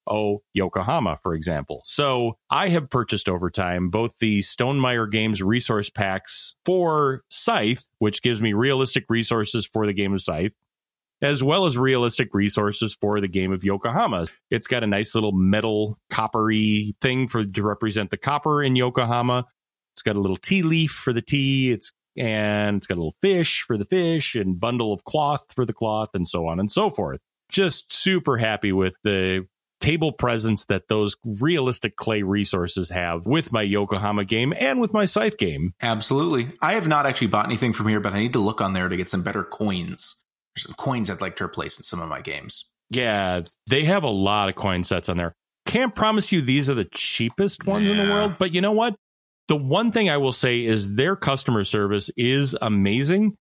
oh, 0.10 0.42
Yokohama, 0.54 1.18
for 1.24 1.34
example. 1.34 1.82
So 1.86 2.38
I 2.50 2.70
have 2.70 2.90
purchased 2.90 3.30
over 3.30 3.50
time 3.50 3.90
both 3.90 4.18
the 4.20 4.40
Stonemaier 4.40 5.10
Games 5.10 5.42
resource 5.42 5.90
packs 5.90 6.56
for 6.66 7.24
Scythe, 7.30 7.86
which 8.00 8.22
gives 8.22 8.42
me 8.42 8.54
realistic 8.54 9.06
resources 9.10 9.68
for 9.72 9.86
the 9.86 9.94
game 9.94 10.14
of 10.14 10.22
Scythe, 10.22 10.56
as 11.22 11.44
well 11.44 11.66
as 11.66 11.78
realistic 11.78 12.34
resources 12.34 12.96
for 13.00 13.20
the 13.22 13.28
game 13.28 13.52
of 13.52 13.64
Yokohama. 13.64 14.28
It's 14.50 14.68
got 14.68 14.84
a 14.84 14.88
nice 14.88 15.16
little 15.16 15.32
metal 15.32 15.98
coppery 16.10 16.96
thing 17.02 17.28
for 17.28 17.46
to 17.46 17.64
represent 17.64 18.12
the 18.12 18.18
copper 18.18 18.64
in 18.64 18.76
Yokohama. 18.76 19.46
It's 19.94 20.04
got 20.04 20.16
a 20.16 20.22
little 20.22 20.38
tea 20.38 20.62
leaf 20.62 20.92
for 20.92 21.14
the 21.14 21.22
tea. 21.22 21.72
It's 21.72 21.92
and 22.18 22.78
it's 22.78 22.88
got 22.88 22.96
a 22.96 23.02
little 23.02 23.16
fish 23.22 23.64
for 23.66 23.78
the 23.78 23.86
fish 23.86 24.36
and 24.36 24.60
bundle 24.60 24.92
of 24.92 25.04
cloth 25.04 25.54
for 25.54 25.66
the 25.66 25.74
cloth 25.74 26.10
and 26.14 26.28
so 26.28 26.48
on 26.48 26.60
and 26.60 26.72
so 26.72 26.90
forth. 26.90 27.20
Just 27.50 27.94
super 27.94 28.38
happy 28.38 28.72
with 28.72 28.98
the 29.04 29.48
table 29.80 30.12
presence 30.12 30.66
that 30.66 30.88
those 30.88 31.16
realistic 31.24 31.96
clay 31.96 32.24
resources 32.24 32.90
have 32.90 33.26
with 33.26 33.52
my 33.52 33.62
Yokohama 33.62 34.26
game 34.26 34.54
and 34.60 34.80
with 34.80 34.94
my 34.94 35.06
Scythe 35.06 35.38
game. 35.38 35.74
Absolutely. 35.82 36.50
I 36.62 36.74
have 36.74 36.88
not 36.88 37.06
actually 37.06 37.28
bought 37.28 37.46
anything 37.46 37.74
from 37.74 37.88
here, 37.88 38.00
but 38.00 38.14
I 38.14 38.20
need 38.20 38.34
to 38.34 38.40
look 38.40 38.62
on 38.62 38.74
there 38.74 38.90
to 38.90 38.98
get 38.98 39.10
some 39.10 39.24
better 39.24 39.44
coins. 39.44 40.16
There's 40.56 40.66
some 40.66 40.76
coins 40.76 41.10
I'd 41.10 41.22
like 41.22 41.36
to 41.38 41.44
replace 41.44 41.78
in 41.78 41.84
some 41.84 42.02
of 42.02 42.10
my 42.10 42.22
games. 42.22 42.70
Yeah, 42.90 43.42
they 43.68 43.84
have 43.84 44.04
a 44.04 44.10
lot 44.10 44.50
of 44.50 44.56
coin 44.56 44.84
sets 44.84 45.10
on 45.10 45.18
there. 45.18 45.36
Can't 45.66 45.94
promise 45.94 46.32
you 46.32 46.42
these 46.42 46.70
are 46.70 46.74
the 46.74 46.88
cheapest 46.94 47.66
ones 47.66 47.90
in 47.90 47.98
the 47.98 48.04
world, 48.04 48.36
but 48.40 48.54
you 48.54 48.62
know 48.62 48.72
what? 48.72 48.96
The 49.50 49.58
one 49.58 49.92
thing 49.92 50.10
I 50.10 50.18
will 50.18 50.34
say 50.34 50.66
is 50.66 50.96
their 50.96 51.16
customer 51.16 51.64
service 51.64 52.10
is 52.18 52.56
amazing. 52.62 53.36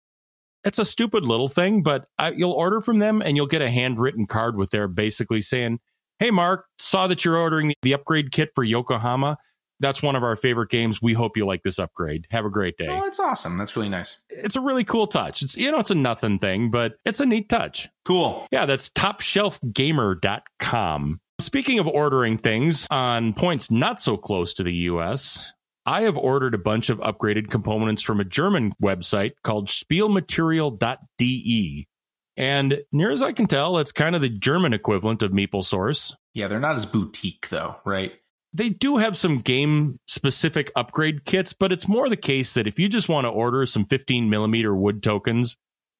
It's 0.65 0.81
a 0.81 0.85
stupid 0.85 1.25
little 1.25 1.49
thing, 1.49 1.83
but 1.83 2.07
I, 2.19 2.31
you'll 2.31 2.53
order 2.53 2.81
from 2.81 2.99
them 2.99 3.23
and 3.23 3.37
you'll 3.37 3.47
get 3.47 3.63
a 3.63 3.71
handwritten 3.71 4.27
card 4.27 4.57
with 4.57 4.71
there 4.71 4.89
basically 4.89 5.41
saying, 5.41 5.79
Hey, 6.19 6.31
Mark, 6.31 6.65
saw 6.79 7.07
that 7.09 7.23
you're 7.25 7.37
ordering 7.37 7.75
the 7.83 7.93
upgrade 7.93 8.33
kit 8.33 8.49
for 8.55 8.65
Yokohama. 8.65 9.37
That's 9.81 10.03
one 10.03 10.17
of 10.17 10.23
our 10.23 10.37
favorite 10.37 10.71
games. 10.71 11.03
We 11.03 11.13
hope 11.13 11.37
you 11.37 11.45
like 11.45 11.63
this 11.63 11.79
upgrade. 11.79 12.27
Have 12.31 12.47
a 12.47 12.51
great 12.51 12.79
day. 12.79 12.87
Oh, 12.89 13.05
that's 13.05 13.21
awesome. 13.21 13.59
That's 13.59 13.77
really 13.77 13.91
nice. 13.91 14.17
It's 14.31 14.57
a 14.57 14.63
really 14.63 14.85
cool 14.85 15.07
touch. 15.07 15.43
It's, 15.43 15.55
you 15.57 15.71
know, 15.71 15.79
it's 15.79 15.91
a 15.91 15.95
nothing 15.95 16.39
thing, 16.39 16.71
but 16.71 16.95
it's 17.05 17.21
a 17.21 17.27
neat 17.27 17.51
touch. 17.51 17.87
Cool. 18.07 18.47
Yeah, 18.51 18.65
that's 18.65 18.89
topshelfgamer.com. 18.89 21.21
Speaking 21.39 21.79
of 21.79 21.87
ordering 21.87 22.39
things 22.39 22.87
on 22.91 23.35
points 23.35 23.71
not 23.71 24.01
so 24.01 24.17
close 24.17 24.55
to 24.55 24.63
the 24.63 24.73
US, 24.73 25.53
I 25.85 26.01
have 26.03 26.17
ordered 26.17 26.55
a 26.55 26.59
bunch 26.59 26.89
of 26.89 26.99
upgraded 27.01 27.51
components 27.51 28.03
from 28.03 28.21
a 28.21 28.25
German 28.25 28.73
website 28.83 29.33
called 29.45 29.69
spielmaterial.de. 29.69 31.89
And 32.37 32.83
near 32.93 33.11
as 33.11 33.23
I 33.23 33.33
can 33.33 33.47
tell, 33.47 33.79
it's 33.79 33.93
kind 33.93 34.15
of 34.15 34.21
the 34.21 34.29
German 34.29 34.73
equivalent 34.73 35.23
of 35.23 35.33
MeepleSource. 35.33 36.15
Yeah, 36.35 36.49
they're 36.49 36.61
not 36.61 36.75
as 36.75 36.85
boutique 36.85 37.49
though, 37.49 37.77
right? 37.85 38.13
They 38.53 38.69
do 38.71 38.97
have 38.97 39.17
some 39.17 39.41
game 39.41 39.99
specific 40.07 40.71
upgrade 40.77 41.25
kits, 41.25 41.53
but 41.53 41.73
it's 41.73 41.89
more 41.89 42.09
the 42.09 42.17
case 42.17 42.55
that 42.55 42.67
if 42.67 42.79
you 42.79 42.89
just 42.89 43.09
want 43.09 43.25
to 43.27 43.31
order 43.31 43.67
some 43.67 43.85
15 43.87 44.31
millimeter 44.31 44.75
wood 44.75 45.03
tokens, 45.03 45.57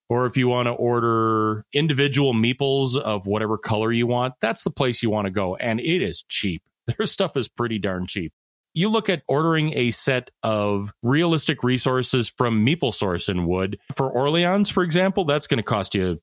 or 0.09 0.27
if 0.27 0.37
you 0.37 0.49
want 0.49 0.67
to 0.67 0.73
order 0.73 1.65
individual 1.73 2.33
meeples 2.33 2.97
of 2.97 3.27
whatever 3.27 3.59
color 3.59 3.93
you 3.93 4.07
want, 4.07 4.35
that's 4.41 4.63
the 4.63 4.71
place 4.71 5.03
you 5.03 5.11
want 5.11 5.27
to 5.27 5.31
go. 5.31 5.57
And 5.57 5.81
it 5.81 6.03
is 6.03 6.25
cheap. 6.29 6.63
Their 6.87 7.07
stuff 7.07 7.37
is 7.37 7.49
pretty 7.49 7.79
darn 7.79 8.07
cheap. 8.07 8.33
You 8.73 8.91
look 8.91 9.09
at 9.09 9.23
ordering 9.27 9.73
a 9.75 9.91
set 9.91 10.31
of 10.43 10.93
realistic 11.03 11.65
resources 11.65 12.29
from 12.29 12.65
MeepleSource 12.65 13.29
in 13.29 13.47
wood 13.47 13.79
for 13.95 14.11
Orleans, 14.11 14.69
for 14.69 14.83
example, 14.83 15.25
that's 15.25 15.47
going 15.47 15.57
to 15.57 15.63
cost 15.63 15.95
you 15.95 16.21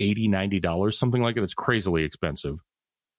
80 0.00 0.28
$90, 0.28 0.94
something 0.94 1.22
like 1.22 1.34
that. 1.36 1.42
It's 1.42 1.54
crazily 1.54 2.04
expensive. 2.04 2.58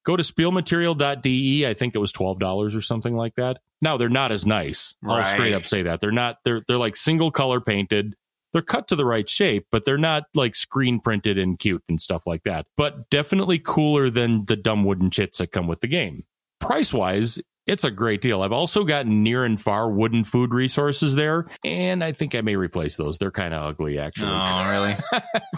Go 0.05 0.15
to 0.15 0.23
spielmaterial.de. 0.23 1.67
I 1.67 1.73
think 1.73 1.95
it 1.95 1.99
was 1.99 2.11
$12 2.13 2.75
or 2.75 2.81
something 2.81 3.15
like 3.15 3.35
that. 3.35 3.57
Now 3.81 3.97
they're 3.97 4.09
not 4.09 4.31
as 4.31 4.45
nice. 4.45 4.93
I'll 5.03 5.17
Right. 5.17 5.27
straight 5.27 5.53
up 5.53 5.65
say 5.65 5.83
that. 5.83 5.99
They're 6.01 6.11
not, 6.11 6.37
they're, 6.45 6.61
they're 6.67 6.77
like 6.77 6.95
single 6.95 7.31
color 7.31 7.59
painted. 7.59 8.15
They're 8.53 8.61
cut 8.61 8.87
to 8.89 8.95
the 8.95 9.05
right 9.05 9.29
shape, 9.29 9.67
but 9.71 9.83
they're 9.83 9.97
not 9.97 10.25
like 10.33 10.55
screen 10.55 10.99
printed 10.99 11.37
and 11.37 11.59
cute 11.59 11.83
and 11.89 11.99
stuff 11.99 12.25
like 12.25 12.43
that. 12.43 12.67
But 12.77 13.09
definitely 13.09 13.59
cooler 13.59 14.09
than 14.09 14.45
the 14.45 14.55
dumb 14.55 14.85
wooden 14.85 15.09
chits 15.09 15.39
that 15.39 15.51
come 15.51 15.67
with 15.67 15.81
the 15.81 15.87
game. 15.87 16.23
Price 16.61 16.93
wise, 16.93 17.39
it's 17.67 17.83
a 17.83 17.91
great 17.91 18.21
deal. 18.21 18.41
I've 18.41 18.51
also 18.51 18.83
got 18.83 19.07
near 19.07 19.43
and 19.43 19.59
far 19.59 19.89
wooden 19.89 20.23
food 20.23 20.53
resources 20.53 21.15
there, 21.15 21.47
and 21.63 22.03
I 22.03 22.11
think 22.11 22.35
I 22.35 22.41
may 22.41 22.55
replace 22.55 22.95
those. 22.97 23.17
They're 23.17 23.31
kind 23.31 23.53
of 23.53 23.63
ugly, 23.63 23.97
actually. 23.99 24.31
Oh, 24.31 24.69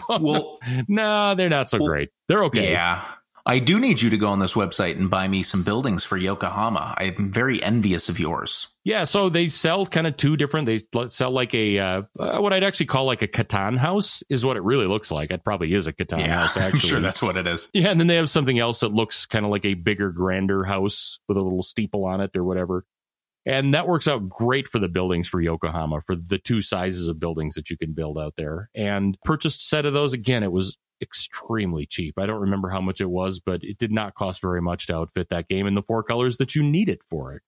really? 0.08 0.22
well, 0.22 0.58
no, 0.88 1.34
they're 1.34 1.48
not 1.48 1.68
so 1.68 1.78
Well, 1.78 1.88
great. 1.88 2.10
They're 2.28 2.44
okay. 2.44 2.72
yeah. 2.72 3.04
I 3.48 3.60
do 3.60 3.80
need 3.80 4.02
you 4.02 4.10
to 4.10 4.18
go 4.18 4.28
on 4.28 4.40
this 4.40 4.52
website 4.52 4.96
and 4.96 5.08
buy 5.08 5.26
me 5.26 5.42
some 5.42 5.62
buildings 5.62 6.04
for 6.04 6.18
Yokohama. 6.18 6.94
I'm 6.98 7.32
very 7.32 7.62
envious 7.62 8.10
of 8.10 8.20
yours. 8.20 8.68
Yeah, 8.84 9.04
so 9.04 9.30
they 9.30 9.48
sell 9.48 9.86
kind 9.86 10.06
of 10.06 10.18
two 10.18 10.36
different. 10.36 10.66
They 10.66 10.82
sell 11.08 11.30
like 11.30 11.54
a 11.54 11.78
uh, 11.78 12.02
uh, 12.18 12.40
what 12.40 12.52
I'd 12.52 12.62
actually 12.62 12.86
call 12.86 13.06
like 13.06 13.22
a 13.22 13.26
Catan 13.26 13.78
house 13.78 14.22
is 14.28 14.44
what 14.44 14.58
it 14.58 14.62
really 14.64 14.84
looks 14.84 15.10
like. 15.10 15.30
It 15.30 15.44
probably 15.44 15.72
is 15.72 15.86
a 15.86 15.94
Catan 15.94 16.26
house. 16.28 16.56
I'm 16.58 16.64
Actually, 16.64 16.90
sure 16.90 17.00
that's 17.00 17.22
what 17.22 17.38
it 17.38 17.46
is. 17.46 17.70
yeah. 17.72 17.88
And 17.88 17.98
then 17.98 18.06
they 18.06 18.16
have 18.16 18.28
something 18.28 18.58
else 18.58 18.80
that 18.80 18.92
looks 18.92 19.24
kind 19.24 19.46
of 19.46 19.50
like 19.50 19.64
a 19.64 19.72
bigger, 19.72 20.10
grander 20.10 20.64
house 20.64 21.18
with 21.26 21.38
a 21.38 21.42
little 21.42 21.62
steeple 21.62 22.04
on 22.04 22.20
it 22.20 22.36
or 22.36 22.44
whatever. 22.44 22.84
And 23.46 23.72
that 23.72 23.88
works 23.88 24.06
out 24.06 24.28
great 24.28 24.68
for 24.68 24.78
the 24.78 24.90
buildings 24.90 25.26
for 25.26 25.40
Yokohama 25.40 26.02
for 26.02 26.16
the 26.16 26.36
two 26.36 26.60
sizes 26.60 27.08
of 27.08 27.18
buildings 27.18 27.54
that 27.54 27.70
you 27.70 27.78
can 27.78 27.94
build 27.94 28.18
out 28.18 28.34
there. 28.36 28.68
And 28.74 29.16
purchased 29.24 29.62
a 29.62 29.64
set 29.64 29.86
of 29.86 29.94
those 29.94 30.12
again. 30.12 30.42
It 30.42 30.52
was 30.52 30.76
extremely 31.02 31.86
cheap. 31.86 32.18
I 32.18 32.26
don't 32.26 32.40
remember 32.40 32.70
how 32.70 32.80
much 32.80 33.00
it 33.00 33.10
was, 33.10 33.40
but 33.40 33.62
it 33.62 33.78
did 33.78 33.92
not 33.92 34.14
cost 34.14 34.40
very 34.40 34.62
much 34.62 34.86
to 34.86 34.96
outfit 34.96 35.28
that 35.30 35.48
game 35.48 35.66
in 35.66 35.74
the 35.74 35.82
four 35.82 36.02
colors 36.02 36.36
that 36.38 36.54
you 36.54 36.62
needed 36.62 37.00
for 37.08 37.34
it. 37.34 37.42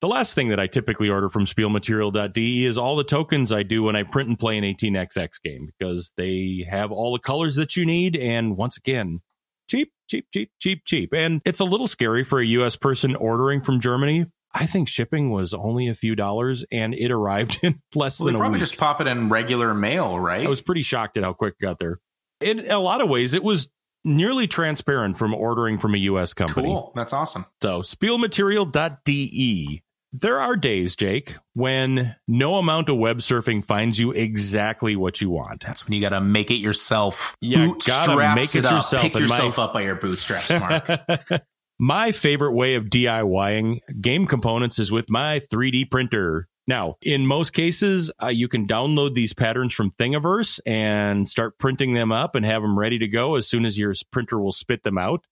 The 0.00 0.08
last 0.08 0.34
thing 0.34 0.48
that 0.48 0.60
I 0.60 0.66
typically 0.66 1.08
order 1.08 1.28
from 1.30 1.46
spielmaterial.de 1.46 2.64
is 2.64 2.76
all 2.76 2.96
the 2.96 3.04
tokens 3.04 3.52
I 3.52 3.62
do 3.62 3.82
when 3.84 3.96
I 3.96 4.02
print 4.02 4.28
and 4.28 4.38
play 4.38 4.58
an 4.58 4.64
18xx 4.64 5.40
game 5.42 5.70
because 5.78 6.12
they 6.16 6.66
have 6.68 6.92
all 6.92 7.12
the 7.12 7.18
colors 7.18 7.54
that 7.54 7.76
you 7.76 7.86
need. 7.86 8.16
And 8.16 8.56
once 8.56 8.76
again, 8.76 9.20
cheap, 9.68 9.92
cheap, 10.08 10.26
cheap, 10.32 10.50
cheap, 10.60 10.82
cheap. 10.84 11.14
And 11.14 11.40
it's 11.46 11.60
a 11.60 11.64
little 11.64 11.86
scary 11.86 12.22
for 12.22 12.38
a 12.38 12.44
US 12.44 12.76
person 12.76 13.16
ordering 13.16 13.62
from 13.62 13.80
Germany. 13.80 14.26
I 14.52 14.66
think 14.66 14.88
shipping 14.88 15.30
was 15.30 15.52
only 15.54 15.88
a 15.88 15.94
few 15.94 16.14
dollars 16.14 16.64
and 16.70 16.94
it 16.94 17.10
arrived 17.10 17.60
in 17.62 17.80
less 17.94 18.20
Well, 18.20 18.26
than 18.26 18.36
probably 18.36 18.60
just 18.60 18.76
pop 18.76 19.00
it 19.00 19.06
in 19.06 19.28
regular 19.28 19.74
mail, 19.74 20.18
right? 20.18 20.46
I 20.46 20.50
was 20.50 20.60
pretty 20.60 20.82
shocked 20.82 21.16
at 21.16 21.24
how 21.24 21.32
quick 21.32 21.54
it 21.58 21.62
got 21.62 21.78
there. 21.78 22.00
In 22.44 22.70
a 22.70 22.78
lot 22.78 23.00
of 23.00 23.08
ways, 23.08 23.34
it 23.34 23.42
was 23.42 23.68
nearly 24.04 24.46
transparent 24.46 25.18
from 25.18 25.34
ordering 25.34 25.78
from 25.78 25.94
a 25.94 25.98
US 25.98 26.34
company. 26.34 26.68
cool. 26.68 26.92
That's 26.94 27.12
awesome. 27.12 27.46
So 27.62 27.80
spielmaterial.de. 27.80 29.82
There 30.16 30.40
are 30.40 30.54
days, 30.54 30.94
Jake, 30.94 31.34
when 31.54 32.14
no 32.28 32.56
amount 32.56 32.88
of 32.88 32.98
web 32.98 33.18
surfing 33.18 33.64
finds 33.64 33.98
you 33.98 34.12
exactly 34.12 34.94
what 34.94 35.20
you 35.20 35.30
want. 35.30 35.64
That's 35.66 35.84
when 35.84 35.94
you 35.94 36.00
got 36.00 36.10
to 36.10 36.20
make 36.20 36.52
it 36.52 36.58
yourself. 36.58 37.36
You 37.40 37.76
gotta 37.84 38.36
make 38.36 38.54
it, 38.54 38.64
it 38.64 38.70
yourself. 38.70 39.02
Pick 39.02 39.14
yourself 39.14 39.58
my... 39.58 39.64
up 39.64 39.72
by 39.72 39.80
your 39.80 39.96
bootstraps, 39.96 40.50
Mark. 40.50 41.42
my 41.80 42.12
favorite 42.12 42.52
way 42.52 42.76
of 42.76 42.84
DIYing 42.84 43.80
game 44.00 44.28
components 44.28 44.78
is 44.78 44.92
with 44.92 45.10
my 45.10 45.40
3D 45.50 45.90
printer. 45.90 46.46
Now, 46.66 46.96
in 47.02 47.26
most 47.26 47.52
cases, 47.52 48.10
uh, 48.22 48.28
you 48.28 48.48
can 48.48 48.66
download 48.66 49.14
these 49.14 49.34
patterns 49.34 49.74
from 49.74 49.90
Thingiverse 49.92 50.60
and 50.64 51.28
start 51.28 51.58
printing 51.58 51.92
them 51.92 52.10
up 52.10 52.34
and 52.34 52.44
have 52.46 52.62
them 52.62 52.78
ready 52.78 52.98
to 52.98 53.08
go 53.08 53.34
as 53.36 53.46
soon 53.46 53.66
as 53.66 53.76
your 53.76 53.94
printer 54.10 54.40
will 54.40 54.52
spit 54.52 54.82
them 54.82 54.96
out. 54.96 55.26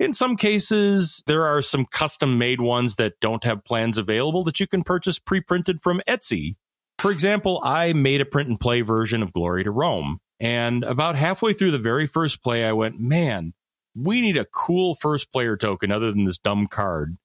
In 0.00 0.12
some 0.12 0.36
cases, 0.36 1.22
there 1.26 1.44
are 1.44 1.62
some 1.62 1.86
custom 1.86 2.36
made 2.36 2.60
ones 2.60 2.96
that 2.96 3.20
don't 3.20 3.44
have 3.44 3.64
plans 3.64 3.98
available 3.98 4.42
that 4.44 4.58
you 4.58 4.66
can 4.66 4.82
purchase 4.82 5.20
pre 5.20 5.40
printed 5.40 5.80
from 5.80 6.00
Etsy. 6.08 6.56
For 6.98 7.12
example, 7.12 7.60
I 7.62 7.92
made 7.92 8.20
a 8.20 8.24
print 8.24 8.48
and 8.48 8.58
play 8.58 8.80
version 8.80 9.22
of 9.22 9.32
Glory 9.32 9.62
to 9.62 9.70
Rome. 9.70 10.18
And 10.40 10.82
about 10.82 11.14
halfway 11.14 11.52
through 11.52 11.70
the 11.70 11.78
very 11.78 12.08
first 12.08 12.42
play, 12.42 12.64
I 12.64 12.72
went, 12.72 12.98
man, 12.98 13.52
we 13.94 14.20
need 14.20 14.36
a 14.36 14.44
cool 14.44 14.96
first 14.96 15.30
player 15.32 15.56
token 15.56 15.92
other 15.92 16.10
than 16.10 16.24
this 16.24 16.38
dumb 16.38 16.66
card 16.66 17.16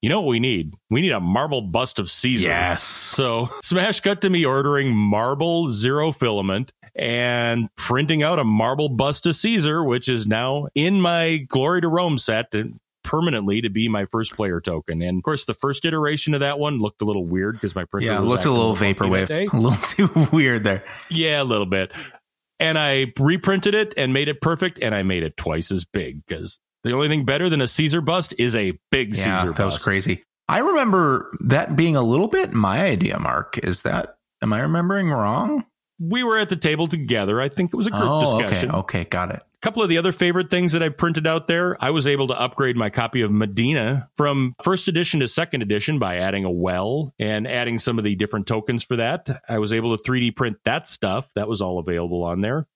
you 0.00 0.08
know 0.08 0.20
what 0.20 0.28
we 0.28 0.40
need? 0.40 0.74
We 0.88 1.00
need 1.00 1.12
a 1.12 1.20
marble 1.20 1.62
bust 1.62 1.98
of 1.98 2.10
Caesar. 2.10 2.48
Yes. 2.48 2.82
So 2.82 3.48
smash 3.62 4.00
cut 4.00 4.22
to 4.22 4.30
me 4.30 4.44
ordering 4.44 4.94
marble 4.94 5.70
zero 5.70 6.12
filament 6.12 6.72
and 6.94 7.74
printing 7.76 8.22
out 8.22 8.38
a 8.38 8.44
marble 8.44 8.88
bust 8.88 9.26
of 9.26 9.36
Caesar, 9.36 9.84
which 9.84 10.08
is 10.08 10.26
now 10.26 10.68
in 10.74 11.00
my 11.00 11.38
Glory 11.48 11.82
to 11.82 11.88
Rome 11.88 12.18
set 12.18 12.52
permanently 13.02 13.60
to 13.60 13.70
be 13.70 13.88
my 13.88 14.06
first 14.06 14.34
player 14.34 14.60
token. 14.60 15.02
And 15.02 15.18
of 15.18 15.22
course, 15.22 15.44
the 15.44 15.54
first 15.54 15.84
iteration 15.84 16.34
of 16.34 16.40
that 16.40 16.58
one 16.58 16.78
looked 16.78 17.02
a 17.02 17.04
little 17.04 17.26
weird 17.26 17.54
because 17.54 17.74
my 17.74 17.84
printer 17.84 18.12
yeah, 18.12 18.18
looked 18.20 18.44
a 18.44 18.50
little 18.50 18.76
vaporwave, 18.76 19.30
a 19.52 19.56
little 19.56 19.78
too 19.84 20.28
weird 20.32 20.64
there. 20.64 20.84
Yeah, 21.10 21.42
a 21.42 21.44
little 21.44 21.66
bit. 21.66 21.92
And 22.58 22.76
I 22.76 23.12
reprinted 23.18 23.74
it 23.74 23.94
and 23.96 24.12
made 24.12 24.28
it 24.28 24.40
perfect, 24.40 24.78
and 24.82 24.94
I 24.94 25.02
made 25.02 25.22
it 25.22 25.36
twice 25.36 25.72
as 25.72 25.84
big 25.84 26.24
because 26.26 26.60
the 26.82 26.92
only 26.92 27.08
thing 27.08 27.24
better 27.24 27.48
than 27.48 27.60
a 27.60 27.68
Caesar 27.68 28.00
bust 28.00 28.34
is 28.38 28.54
a 28.54 28.78
big 28.90 29.16
yeah, 29.16 29.38
Caesar 29.38 29.48
bust. 29.48 29.58
That 29.58 29.64
was 29.64 29.78
crazy. 29.78 30.24
I 30.48 30.58
remember 30.58 31.30
that 31.40 31.76
being 31.76 31.94
a 31.94 32.02
little 32.02 32.26
bit 32.26 32.52
my 32.52 32.82
idea, 32.82 33.18
Mark. 33.18 33.58
Is 33.58 33.82
that, 33.82 34.16
am 34.42 34.52
I 34.52 34.60
remembering 34.60 35.10
wrong? 35.10 35.64
We 36.00 36.24
were 36.24 36.38
at 36.38 36.48
the 36.48 36.56
table 36.56 36.88
together. 36.88 37.40
I 37.40 37.48
think 37.48 37.72
it 37.72 37.76
was 37.76 37.86
a 37.86 37.90
group 37.90 38.02
oh, 38.04 38.38
discussion. 38.38 38.70
Okay, 38.70 39.00
okay, 39.00 39.04
got 39.04 39.30
it. 39.30 39.36
A 39.36 39.60
couple 39.60 39.82
of 39.82 39.90
the 39.90 39.98
other 39.98 40.10
favorite 40.10 40.48
things 40.48 40.72
that 40.72 40.82
I 40.82 40.88
printed 40.88 41.26
out 41.26 41.46
there, 41.46 41.76
I 41.84 41.90
was 41.90 42.06
able 42.06 42.26
to 42.28 42.40
upgrade 42.40 42.76
my 42.76 42.88
copy 42.88 43.20
of 43.20 43.30
Medina 43.30 44.08
from 44.16 44.54
first 44.64 44.88
edition 44.88 45.20
to 45.20 45.28
second 45.28 45.60
edition 45.62 45.98
by 45.98 46.16
adding 46.16 46.44
a 46.44 46.50
well 46.50 47.14
and 47.20 47.46
adding 47.46 47.78
some 47.78 47.98
of 47.98 48.04
the 48.04 48.16
different 48.16 48.46
tokens 48.46 48.82
for 48.82 48.96
that. 48.96 49.42
I 49.48 49.58
was 49.58 49.72
able 49.72 49.96
to 49.96 50.02
3D 50.02 50.34
print 50.34 50.56
that 50.64 50.88
stuff. 50.88 51.28
That 51.34 51.46
was 51.46 51.60
all 51.60 51.78
available 51.78 52.24
on 52.24 52.40
there. 52.40 52.66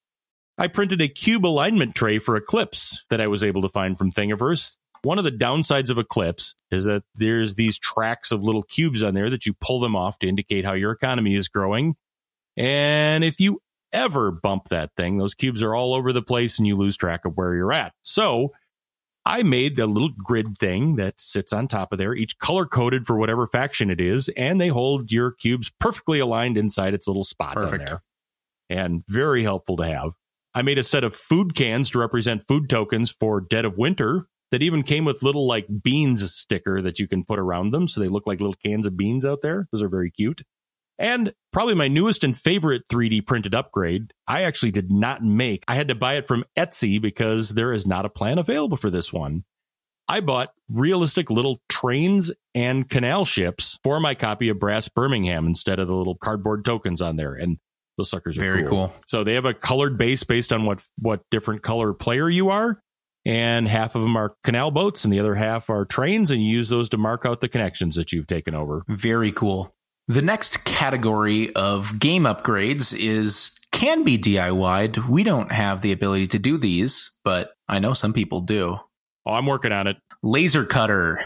I 0.57 0.69
printed 0.69 1.01
a 1.01 1.09
cube 1.09 1.45
alignment 1.45 1.95
tray 1.95 2.19
for 2.19 2.37
Eclipse 2.37 3.05
that 3.11 3.21
I 3.21 3.27
was 3.27 3.43
able 3.43 3.63
to 3.63 3.69
find 3.69 3.99
from 3.99 4.13
Thingiverse. 4.13 4.77
One 5.03 5.19
of 5.19 5.25
the 5.25 5.33
downsides 5.33 5.91
of 5.91 5.99
Eclipse 5.99 6.55
is 6.71 6.87
that 6.87 7.03
there's 7.15 7.57
these 7.57 7.79
tracks 7.79 8.31
of 8.31 8.43
little 8.43 8.63
cubes 8.63 9.03
on 9.03 9.15
there 9.15 9.31
that 9.31 9.47
you 9.47 9.53
pull 9.53 9.81
them 9.81 9.97
off 9.97 10.19
to 10.21 10.29
indicate 10.29 10.65
how 10.65 10.75
your 10.75 10.93
economy 10.93 11.35
is 11.35 11.49
growing. 11.49 11.97
And 12.57 13.25
if 13.25 13.41
you 13.41 13.61
ever 13.93 14.31
bump 14.31 14.69
that 14.69 14.91
thing, 14.97 15.19
those 15.19 15.35
cubes 15.35 15.63
are 15.63 15.75
all 15.75 15.93
over 15.93 16.13
the 16.13 16.23
place 16.23 16.59
and 16.59 16.67
you 16.67 16.77
lose 16.77 16.97
track 16.97 17.25
of 17.25 17.37
where 17.37 17.55
you're 17.55 17.73
at. 17.73 17.93
So 18.03 18.53
I 19.27 19.43
made 19.43 19.79
a 19.79 19.87
little 19.87 20.11
grid 20.17 20.59
thing 20.59 20.97
that 20.97 21.21
sits 21.21 21.53
on 21.53 21.69
top 21.69 21.93
of 21.93 21.99
there, 21.99 22.15
each 22.15 22.39
color 22.39 22.67
coded 22.67 23.07
for 23.07 23.17
whatever 23.17 23.47
faction 23.47 23.91
it 23.91 24.01
is, 24.01 24.29
and 24.31 24.61
they 24.61 24.69
hold 24.69 25.11
your 25.11 25.33
cubes 25.33 25.71
perfectly 25.81 26.19
aligned 26.19 26.57
inside 26.59 26.95
its 26.95 27.07
little 27.07 27.25
spot 27.25 27.55
Perfect. 27.55 27.83
on 27.83 27.87
there. 27.87 28.03
And 28.71 29.05
very 29.09 29.43
helpful 29.43 29.77
to 29.77 29.85
have. 29.85 30.13
I 30.55 30.63
made 30.63 30.79
a 30.79 30.85
set 30.85 31.05
of 31.05 31.15
food 31.15 31.55
cans 31.55 31.91
to 31.91 31.99
represent 31.99 32.47
food 32.47 32.69
tokens 32.69 33.11
for 33.11 33.41
Dead 33.41 33.65
of 33.65 33.77
Winter 33.77 34.27
that 34.51 34.63
even 34.63 34.85
came 34.85 35.05
with 35.05 35.23
little 35.23 35.49
like 35.49 35.67
beans 35.83 36.33
sticker 36.33 36.81
that 36.83 37.01
you 37.01 37.09
can 37.09 37.25
put 37.25 37.41
around 37.41 37.71
them. 37.71 37.89
So 37.89 38.01
they 38.01 38.09
look 38.09 38.27
like 38.27 38.41
little 38.41 38.55
cans 38.55 38.87
of 38.87 38.97
beans 38.97 39.27
out 39.27 39.41
there. 39.43 39.67
Those 39.73 39.83
are 39.83 39.89
very 39.89 40.11
cute. 40.13 40.43
And 40.97 41.35
probably 41.53 41.75
my 41.75 41.89
newest 41.89 42.23
and 42.23 42.39
favorite 42.39 42.87
3D 42.89 43.27
printed 43.27 43.53
upgrade, 43.53 44.13
I 44.29 44.43
actually 44.43 44.71
did 44.71 44.93
not 44.93 45.23
make. 45.23 45.65
I 45.67 45.75
had 45.75 45.89
to 45.89 45.97
buy 45.97 46.15
it 46.15 46.29
from 46.29 46.45
Etsy 46.57 47.03
because 47.03 47.55
there 47.55 47.73
is 47.73 47.85
not 47.85 48.05
a 48.05 48.09
plan 48.11 48.39
available 48.39 48.77
for 48.77 48.91
this 48.91 49.13
one. 49.13 49.43
I 50.07 50.21
bought 50.21 50.51
realistic 50.69 51.31
little 51.31 51.61
trains 51.69 52.31
and 52.55 52.89
canal 52.89 53.25
ships 53.25 53.79
for 53.83 53.99
my 53.99 54.15
copy 54.15 54.51
of 54.51 54.61
Brass 54.61 54.89
Birmingham 54.89 55.47
instead 55.47 55.81
of 55.81 55.89
the 55.89 55.95
little 55.95 56.15
cardboard 56.15 56.65
tokens 56.65 57.03
on 57.03 57.17
there. 57.17 57.35
And 57.35 57.59
those 57.97 58.11
suckers 58.11 58.37
are 58.39 58.41
very 58.41 58.63
cool. 58.63 58.89
cool. 58.89 58.95
So 59.07 59.25
they 59.25 59.35
have 59.35 59.45
a 59.45 59.55
colored 59.55 59.97
base 59.97 60.25
based 60.25 60.53
on 60.53 60.65
what 60.65 60.83
what 60.99 61.23
different 61.31 61.63
color 61.63 61.93
player 61.93 62.29
you 62.29 62.51
are, 62.51 62.81
and 63.25 63.69
half 63.69 63.95
of 63.95 64.03
them 64.03 64.17
are 64.17 64.35
canal 64.45 64.71
boats, 64.71 65.05
and 65.05 65.13
the 65.13 65.21
other 65.21 65.35
half 65.35 65.71
are 65.71 65.85
trains, 65.85 66.31
and 66.31 66.43
you 66.43 66.49
use 66.49 66.69
those 66.69 66.89
to 66.91 66.99
mark 66.99 67.25
out 67.25 67.41
the 67.41 67.49
connections 67.49 67.97
that 67.97 68.13
you've 68.13 68.27
taken 68.27 68.55
over. 68.55 68.85
Very 68.89 69.33
cool. 69.33 69.75
The 70.09 70.23
next 70.23 70.65
category 70.65 71.55
of 71.55 71.99
game 71.99 72.25
upgrades 72.25 72.95
is 72.99 73.53
can 73.73 74.05
be 74.05 74.19
DIY'd. 74.19 75.09
We 75.09 75.25
don't 75.25 75.51
have 75.51 75.81
the 75.81 75.93
ability 75.93 76.29
to 76.29 76.39
do 76.39 76.59
these, 76.59 77.11
but 77.25 77.53
I 77.69 77.79
know 77.79 77.95
some 77.95 78.13
people 78.13 78.41
do. 78.41 78.79
Oh, 79.27 79.33
I'm 79.33 79.47
working 79.47 79.73
on 79.73 79.87
it. 79.87 79.97
Laser 80.23 80.65
cutter. 80.65 81.25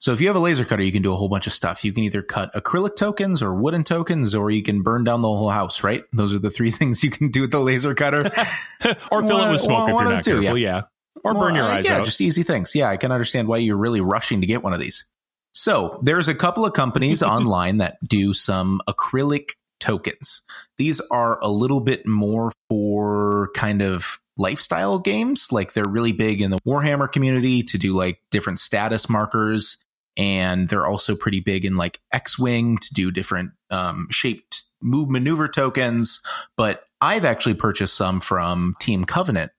So 0.00 0.12
if 0.14 0.20
you 0.22 0.28
have 0.28 0.36
a 0.36 0.40
laser 0.40 0.64
cutter, 0.64 0.82
you 0.82 0.92
can 0.92 1.02
do 1.02 1.12
a 1.12 1.16
whole 1.16 1.28
bunch 1.28 1.46
of 1.46 1.52
stuff. 1.52 1.84
You 1.84 1.92
can 1.92 2.04
either 2.04 2.22
cut 2.22 2.50
acrylic 2.54 2.96
tokens 2.96 3.42
or 3.42 3.54
wooden 3.54 3.84
tokens, 3.84 4.34
or 4.34 4.50
you 4.50 4.62
can 4.62 4.80
burn 4.80 5.04
down 5.04 5.20
the 5.20 5.28
whole 5.28 5.50
house, 5.50 5.84
right? 5.84 6.04
Those 6.14 6.32
are 6.32 6.38
the 6.38 6.50
three 6.50 6.70
things 6.70 7.04
you 7.04 7.10
can 7.10 7.28
do 7.28 7.42
with 7.42 7.50
the 7.50 7.60
laser 7.60 7.94
cutter. 7.94 8.20
or 9.10 9.22
fill 9.22 9.44
it 9.44 9.50
with 9.50 9.60
smoke 9.60 9.90
if 9.90 9.94
you're 9.94 10.04
not 10.04 10.24
careful, 10.24 10.42
yeah. 10.42 10.54
yeah. 10.54 10.82
Or 11.22 11.34
well, 11.34 11.42
burn 11.42 11.54
your 11.54 11.64
uh, 11.64 11.74
eyes 11.74 11.84
yeah, 11.84 11.98
out. 11.98 12.06
just 12.06 12.22
easy 12.22 12.42
things. 12.42 12.74
Yeah, 12.74 12.88
I 12.88 12.96
can 12.96 13.12
understand 13.12 13.46
why 13.46 13.58
you're 13.58 13.76
really 13.76 14.00
rushing 14.00 14.40
to 14.40 14.46
get 14.46 14.62
one 14.62 14.72
of 14.72 14.80
these. 14.80 15.04
So 15.52 16.00
there's 16.02 16.28
a 16.28 16.34
couple 16.34 16.64
of 16.64 16.72
companies 16.72 17.22
online 17.22 17.76
that 17.76 17.98
do 18.02 18.32
some 18.32 18.80
acrylic 18.88 19.50
tokens. 19.80 20.40
These 20.78 21.00
are 21.10 21.38
a 21.42 21.48
little 21.50 21.80
bit 21.80 22.06
more 22.06 22.52
for 22.70 23.50
kind 23.54 23.82
of 23.82 24.18
lifestyle 24.38 24.98
games. 24.98 25.52
Like 25.52 25.74
they're 25.74 25.86
really 25.86 26.12
big 26.12 26.40
in 26.40 26.50
the 26.50 26.58
Warhammer 26.66 27.10
community 27.10 27.62
to 27.64 27.76
do 27.76 27.92
like 27.92 28.22
different 28.30 28.60
status 28.60 29.10
markers 29.10 29.76
and 30.20 30.68
they're 30.68 30.86
also 30.86 31.16
pretty 31.16 31.40
big 31.40 31.64
in 31.64 31.76
like 31.76 31.98
X-wing 32.12 32.76
to 32.76 32.92
do 32.92 33.10
different 33.10 33.52
um, 33.70 34.06
shaped 34.10 34.64
move 34.82 35.08
maneuver 35.08 35.48
tokens. 35.48 36.20
But 36.58 36.84
I've 37.00 37.24
actually 37.24 37.54
purchased 37.54 37.94
some 37.94 38.20
from 38.20 38.74
Team 38.80 39.06
Covenant, 39.06 39.50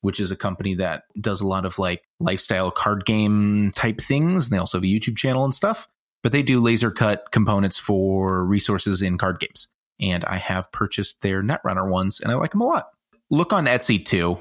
which 0.00 0.18
is 0.18 0.32
a 0.32 0.36
company 0.36 0.74
that 0.74 1.04
does 1.20 1.40
a 1.40 1.46
lot 1.46 1.64
of 1.64 1.78
like 1.78 2.02
lifestyle 2.18 2.72
card 2.72 3.04
game 3.04 3.70
type 3.76 4.00
things. 4.00 4.46
And 4.46 4.52
they 4.52 4.58
also 4.58 4.78
have 4.78 4.84
a 4.84 4.88
YouTube 4.88 5.16
channel 5.16 5.44
and 5.44 5.54
stuff. 5.54 5.86
But 6.24 6.32
they 6.32 6.42
do 6.42 6.58
laser 6.58 6.90
cut 6.90 7.30
components 7.30 7.78
for 7.78 8.44
resources 8.44 9.02
in 9.02 9.18
card 9.18 9.38
games. 9.38 9.68
And 10.00 10.24
I 10.24 10.38
have 10.38 10.72
purchased 10.72 11.20
their 11.20 11.44
Netrunner 11.44 11.88
ones, 11.88 12.18
and 12.18 12.32
I 12.32 12.34
like 12.34 12.50
them 12.50 12.60
a 12.60 12.66
lot. 12.66 12.88
Look 13.30 13.52
on 13.52 13.66
Etsy 13.66 14.04
too. 14.04 14.38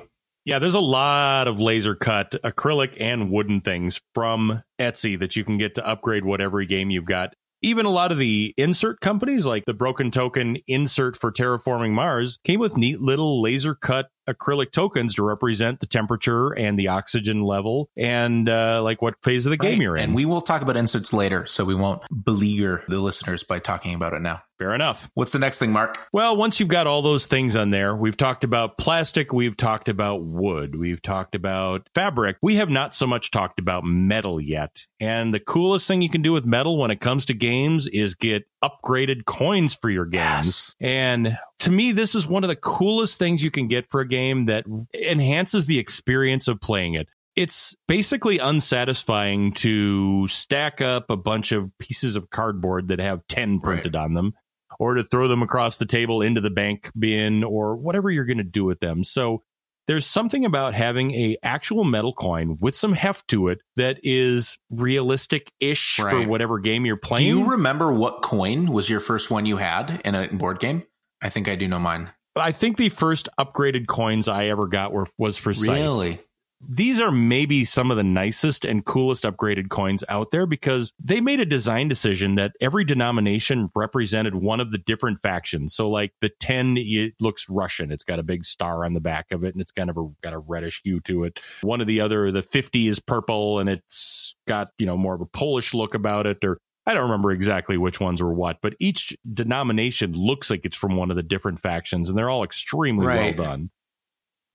Yeah, 0.48 0.60
there's 0.60 0.76
a 0.76 0.80
lot 0.80 1.50
of 1.50 1.60
laser 1.60 1.94
cut 1.94 2.32
acrylic 2.42 2.96
and 3.02 3.30
wooden 3.30 3.60
things 3.60 4.00
from 4.14 4.64
Etsy 4.80 5.20
that 5.20 5.36
you 5.36 5.44
can 5.44 5.58
get 5.58 5.76
to 5.76 5.86
upgrade 5.86 6.24
whatever 6.24 6.64
game 6.64 6.90
you've 6.90 7.04
got. 7.04 7.34
Even 7.62 7.86
a 7.86 7.90
lot 7.90 8.14
of 8.14 8.18
the 8.18 8.54
insert 8.56 9.02
companies, 9.02 9.46
like 9.46 9.66
the 9.66 9.74
Broken 9.74 10.10
Token 10.10 10.58
insert 10.66 11.18
for 11.18 11.34
Terraforming 11.34 11.92
Mars, 11.92 12.40
came 12.46 12.62
with 12.62 12.78
neat 12.78 13.02
little 13.02 13.42
laser 13.42 13.76
cut 13.76 14.08
acrylic 14.26 14.72
tokens 14.72 15.16
to 15.16 15.24
represent 15.24 15.82
the 15.82 15.86
temperature 15.86 16.58
and 16.58 16.80
the 16.80 16.88
oxygen 16.88 17.44
level 17.44 17.90
and 17.98 18.48
uh, 18.48 18.82
like 18.82 19.02
what 19.02 19.16
phase 19.24 19.46
of 19.46 19.50
the 19.50 19.58
game 19.58 19.82
you're 19.82 19.98
in. 19.98 20.04
And 20.06 20.16
we 20.16 20.24
will 20.24 20.40
talk 20.40 20.62
about 20.62 20.78
inserts 20.78 21.12
later, 21.12 21.46
so 21.46 21.66
we 21.66 21.76
won't 21.76 22.04
beleaguer 22.10 22.86
the 22.88 23.00
listeners 23.00 23.44
by 23.44 23.60
talking 23.60 23.94
about 23.94 24.14
it 24.14 24.22
now. 24.22 24.44
Fair 24.58 24.74
enough. 24.74 25.10
What's 25.14 25.32
the 25.32 25.40
next 25.40 25.60
thing, 25.60 25.72
Mark? 25.72 26.00
Well, 26.12 26.36
once 26.36 26.60
you've 26.60 26.70
got 26.70 26.88
all 26.88 27.04
those 27.04 27.28
things 27.28 27.56
on 27.56 27.70
there, 27.70 27.96
we've 27.96 28.18
talked 28.18 28.44
about 28.44 28.80
plastic, 28.80 29.32
we've 29.32 29.56
talked 29.56 29.88
about 29.88 30.24
wood, 30.24 30.76
we've 30.76 31.02
talked 31.02 31.36
about 31.36 31.88
fabric. 31.94 32.38
We 32.42 32.56
have 32.56 32.70
not 32.70 32.96
so 32.96 33.06
much 33.06 33.30
talked 33.30 33.60
about 33.60 33.84
metal 33.84 34.42
yet. 34.42 34.86
And 35.00 35.32
the 35.32 35.40
coolest 35.40 35.88
thing 35.88 36.02
you 36.02 36.10
can 36.10 36.24
do 36.24 36.34
with 36.34 36.46
metal 36.46 36.80
when 36.80 36.90
it 36.90 37.00
comes 37.00 37.26
to 37.26 37.36
games 37.36 37.86
is 37.86 38.16
get 38.16 38.48
upgraded 38.64 39.26
coins 39.26 39.76
for 39.76 39.92
your 39.92 40.06
games. 40.06 40.16
Yes. 40.48 40.76
And 40.82 41.38
to 41.60 41.72
me, 41.72 41.92
this 41.92 42.16
is 42.16 42.26
one 42.26 42.44
of 42.44 42.48
the 42.48 42.56
coolest 42.56 43.20
things 43.20 43.44
you 43.44 43.52
can 43.52 43.68
get 43.68 43.92
for 43.92 44.02
a 44.02 44.08
game 44.08 44.48
that 44.48 44.66
enhances 44.96 45.68
the 45.68 45.78
experience 45.78 46.48
of 46.48 46.60
playing 46.60 46.96
it 46.96 47.08
it's 47.36 47.76
basically 47.88 48.40
unsatisfying 48.40 49.52
to 49.52 50.28
stack 50.28 50.82
up 50.82 51.12
a 51.12 51.16
bunch 51.16 51.52
of 51.52 51.70
pieces 51.78 52.16
of 52.16 52.32
cardboard 52.32 52.88
that 52.88 53.00
have 53.00 53.28
10 53.28 53.60
printed 53.60 53.94
right. 53.94 54.04
on 54.04 54.16
them 54.16 54.34
or 54.80 54.94
to 54.96 55.04
throw 55.04 55.28
them 55.28 55.42
across 55.42 55.78
the 55.78 55.86
table 55.86 56.22
into 56.22 56.42
the 56.42 56.50
bank 56.50 56.92
bin 56.98 57.44
or 57.44 57.76
whatever 57.76 58.10
you're 58.12 58.26
going 58.26 58.38
to 58.38 58.44
do 58.44 58.64
with 58.66 58.80
them. 58.80 59.04
So 59.04 59.44
there's 59.88 60.06
something 60.06 60.44
about 60.44 60.74
having 60.74 61.12
a 61.14 61.38
actual 61.44 61.84
metal 61.86 62.12
coin 62.14 62.58
with 62.60 62.76
some 62.76 62.92
heft 62.94 63.28
to 63.30 63.48
it 63.48 63.62
that 63.78 64.00
is 64.04 64.58
realistic 64.70 65.52
ish 65.60 65.98
Right. 66.00 66.12
for 66.12 66.28
whatever 66.30 66.60
game 66.60 66.86
you're 66.86 66.98
playing. 66.98 67.24
Do 67.24 67.40
you 67.40 67.52
remember 67.52 67.92
what 67.94 68.22
coin 68.22 68.68
was 68.68 68.90
your 68.90 69.00
first 69.00 69.32
one 69.32 69.46
you 69.46 69.58
had 69.58 70.02
in 70.04 70.14
a 70.14 70.28
board 70.28 70.60
game? 70.60 70.84
I 71.22 71.30
think 71.30 71.48
I 71.48 71.56
do 71.56 71.68
know 71.68 71.80
mine. 71.80 72.12
I 72.36 72.52
think 72.52 72.78
the 72.78 72.90
first 72.90 73.30
upgraded 73.40 73.88
coins 73.88 74.28
I 74.28 74.48
ever 74.48 74.68
got 74.68 74.92
were 74.92 75.08
was 75.18 75.38
for 75.38 75.54
Scythe. 75.54 75.70
Really? 75.70 76.20
These 76.68 77.00
are 77.00 77.12
maybe 77.12 77.66
some 77.66 77.92
of 77.92 77.98
the 77.98 78.04
nicest 78.04 78.66
and 78.66 78.84
coolest 78.84 79.24
upgraded 79.24 79.70
coins 79.70 80.04
out 80.10 80.32
there 80.32 80.48
because 80.48 80.92
they 81.00 81.22
made 81.22 81.40
a 81.40 81.46
design 81.46 81.88
decision 81.88 82.36
that 82.36 82.54
every 82.60 82.84
denomination 82.84 83.70
represented 83.76 84.36
one 84.36 84.60
of 84.60 84.72
the 84.72 84.80
different 84.80 85.22
factions. 85.22 85.76
So 85.76 85.90
like 85.90 86.14
the 86.20 86.30
10 86.40 86.76
it 86.78 87.14
looks 87.20 87.48
Russian. 87.48 87.92
It's 87.92 88.04
got 88.04 88.18
a 88.20 88.24
big 88.24 88.44
star 88.44 88.86
on 88.86 88.94
the 88.96 89.00
back 89.00 89.32
of 89.32 89.44
it 89.44 89.54
and 89.54 89.62
it's 89.62 89.72
kind 89.72 89.90
of 89.90 89.98
a, 89.98 90.08
got 90.22 90.34
a 90.34 90.40
reddish 90.40 90.82
hue 90.84 91.00
to 91.02 91.26
it. 91.26 91.40
One 91.62 91.80
of 91.80 91.88
the 91.88 92.02
other 92.02 92.32
the 92.32 92.42
50 92.42 92.88
is 92.88 93.00
purple 93.00 93.60
and 93.60 93.70
it's 93.70 94.36
got, 94.48 94.72
you 94.80 94.88
know, 94.88 94.98
more 94.98 95.14
of 95.14 95.22
a 95.22 95.26
Polish 95.28 95.74
look 95.76 95.94
about 95.94 96.26
it 96.26 96.44
or 96.44 96.60
I 96.88 96.94
don't 96.94 97.04
remember 97.04 97.32
exactly 97.32 97.78
which 97.78 98.00
ones 98.00 98.22
were 98.22 98.34
what, 98.34 98.60
but 98.62 98.74
each 98.80 99.16
denomination 99.32 100.14
looks 100.14 100.50
like 100.50 100.66
it's 100.66 100.78
from 100.78 100.96
one 100.96 101.12
of 101.12 101.18
the 101.18 101.24
different 101.24 101.60
factions 101.60 102.08
and 102.10 102.18
they're 102.18 102.30
all 102.30 102.44
extremely 102.44 103.06
Right. 103.06 103.38
well 103.38 103.46
done. 103.46 103.70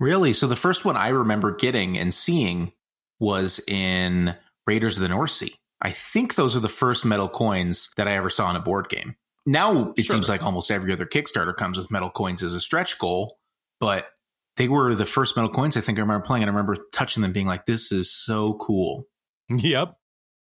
Really? 0.02 0.32
So 0.32 0.48
the 0.48 0.56
first 0.56 0.84
one 0.84 0.96
I 0.96 1.08
remember 1.08 1.54
getting 1.54 1.96
and 1.96 2.12
seeing 2.12 2.72
was 3.20 3.60
in 3.68 4.34
Raiders 4.66 4.96
of 4.96 5.02
the 5.02 5.08
North 5.08 5.30
Sea. 5.30 5.54
I 5.80 5.92
think 5.92 6.34
those 6.34 6.56
are 6.56 6.60
the 6.60 6.68
first 6.68 7.04
metal 7.04 7.28
coins 7.28 7.88
that 7.96 8.08
I 8.08 8.16
ever 8.16 8.28
saw 8.28 8.50
in 8.50 8.56
a 8.56 8.60
board 8.60 8.88
game. 8.88 9.14
Now 9.46 9.92
it 9.96 10.04
Sure. 10.06 10.16
seems 10.16 10.28
like 10.28 10.42
almost 10.42 10.72
every 10.72 10.92
other 10.92 11.06
Kickstarter 11.06 11.54
comes 11.54 11.78
with 11.78 11.92
metal 11.92 12.10
coins 12.10 12.42
as 12.42 12.52
a 12.52 12.58
stretch 12.60 12.98
goal, 12.98 13.38
but 13.78 14.08
they 14.56 14.66
were 14.66 14.92
the 14.96 15.06
first 15.06 15.36
metal 15.36 15.50
coins 15.52 15.76
I 15.76 15.80
think 15.80 15.98
I 15.98 16.02
remember 16.02 16.26
playing 16.26 16.42
and 16.42 16.50
I 16.50 16.52
remember 16.52 16.84
touching 16.92 17.22
them 17.22 17.32
being 17.32 17.46
like, 17.46 17.66
this 17.66 17.92
is 17.92 18.10
so 18.10 18.54
cool. 18.54 19.04
Yep. 19.50 19.94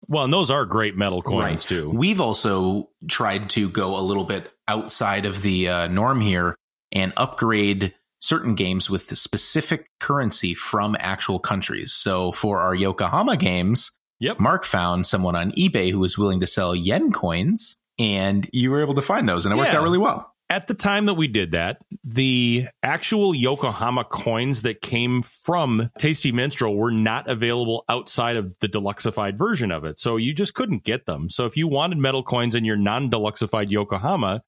Well, 0.08 0.24
and 0.24 0.32
those 0.34 0.51
are 0.51 0.66
great 0.68 0.95
metal 0.95 1.24
coins 1.24 1.66
too. 1.66 1.89
We've 1.89 2.22
also 2.22 2.91
tried 3.08 3.49
to 3.51 3.70
go 3.70 3.97
a 3.97 4.01
little 4.05 4.24
bit 4.24 4.51
outside 4.68 5.26
of 5.26 5.41
the 5.41 5.68
uh, 5.70 5.88
norm 5.88 6.22
here 6.22 6.55
and 6.91 7.12
upgrade 7.18 7.95
certain 8.20 8.55
games 8.55 8.89
with 8.89 9.07
the 9.07 9.15
specific 9.15 9.89
currency 9.99 10.53
from 10.53 10.95
actual 10.99 11.39
countries. 11.39 11.93
So 11.93 12.32
for 12.32 12.59
our 12.59 12.74
Yokohama 12.74 13.38
games, 13.38 13.91
Yep. 14.20 14.39
Mark 14.39 14.65
found 14.65 15.05
someone 15.05 15.36
on 15.36 15.51
eBay 15.51 15.91
who 15.91 15.99
was 15.99 16.18
willing 16.18 16.39
to 16.39 16.47
sell 16.47 16.76
yen 16.76 17.11
coins, 17.11 17.76
and 17.99 18.49
you 18.51 18.72
were 18.72 18.82
able 18.82 18.95
to 18.95 19.01
find 19.01 19.28
those, 19.28 19.45
and 19.45 19.53
it 19.53 19.57
worked 19.57 19.74
out 19.74 19.84
really 19.84 19.97
well. 19.97 20.34
At 20.49 20.68
the 20.68 20.74
time 20.74 21.07
that 21.07 21.15
we 21.15 21.28
did 21.28 21.51
that, 21.51 21.78
the 22.05 22.68
actual 22.82 23.36
Yokohama 23.36 24.05
coins 24.05 24.61
that 24.61 24.82
came 24.82 25.22
from 25.22 25.89
Tasty 25.99 26.32
Minstrel 26.32 26.76
were 26.76 26.91
not 26.91 27.28
available 27.28 27.84
outside 27.89 28.38
of 28.38 28.53
the 28.61 28.70
deluxified 28.70 29.38
version 29.38 29.72
of 29.72 29.84
it. 29.84 29.99
So 29.99 30.15
you 30.15 30.34
just 30.34 30.53
couldn't 30.53 30.86
get 30.86 31.05
them. 31.05 31.30
So 31.30 31.45
if 31.45 31.57
you 31.57 31.68
wanted 31.68 31.97
metal 31.97 32.24
coins 32.24 32.55
in 32.55 32.63
your 32.63 32.78
non 32.78 33.11
deluxified 33.11 33.70
Yokohama, 33.70 34.41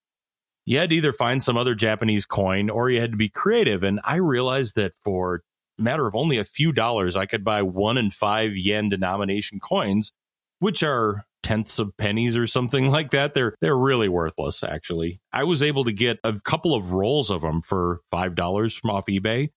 you 0.69 0.77
had 0.77 0.91
to 0.91 0.95
either 0.95 1.11
find 1.11 1.41
some 1.41 1.57
other 1.57 1.73
Japanese 1.73 2.27
coin 2.27 2.69
or 2.69 2.91
you 2.91 3.01
had 3.01 3.09
to 3.09 3.17
be 3.17 3.27
creative. 3.27 3.81
And 3.81 3.99
I 4.03 4.17
realized 4.17 4.75
that 4.75 4.93
for 5.03 5.41
a 5.79 5.81
matter 5.81 6.05
of 6.05 6.13
only 6.13 6.37
a 6.37 6.43
few 6.43 6.71
dollars, 6.71 7.15
I 7.15 7.25
could 7.25 7.43
buy 7.43 7.63
one 7.63 7.97
and 7.97 8.13
five 8.13 8.55
yen 8.55 8.87
denomination 8.87 9.59
coins, 9.59 10.13
which 10.59 10.83
are 10.83 11.25
tenths 11.41 11.79
of 11.79 11.97
pennies 11.97 12.37
or 12.37 12.45
something 12.45 12.87
like 12.91 13.09
that. 13.11 13.33
They're 13.33 13.55
they're 13.61 13.75
really 13.75 14.09
worthless, 14.09 14.63
actually. 14.63 15.19
I 15.33 15.43
was 15.45 15.63
able 15.63 15.85
to 15.85 15.91
get 15.91 16.19
a 16.23 16.39
couple 16.39 16.75
of 16.75 16.91
rolls 16.91 17.31
of 17.31 17.41
them 17.41 17.63
for 17.63 18.01
five 18.11 18.35
dollars 18.35 18.75
from 18.75 18.91
off 18.91 19.07
eBay. 19.07 19.49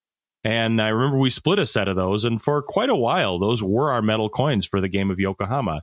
And 0.45 0.81
I 0.81 0.89
remember 0.89 1.19
we 1.19 1.29
split 1.29 1.59
a 1.59 1.67
set 1.67 1.89
of 1.89 1.97
those, 1.97 2.25
and 2.25 2.41
for 2.41 2.63
quite 2.63 2.89
a 2.89 2.97
while, 2.97 3.39
those 3.39 3.63
were 3.63 3.93
our 3.93 4.03
metal 4.03 4.31
coins 4.31 4.65
for 4.65 4.81
the 4.81 4.89
game 4.89 5.11
of 5.11 5.21
Yokohama. 5.21 5.83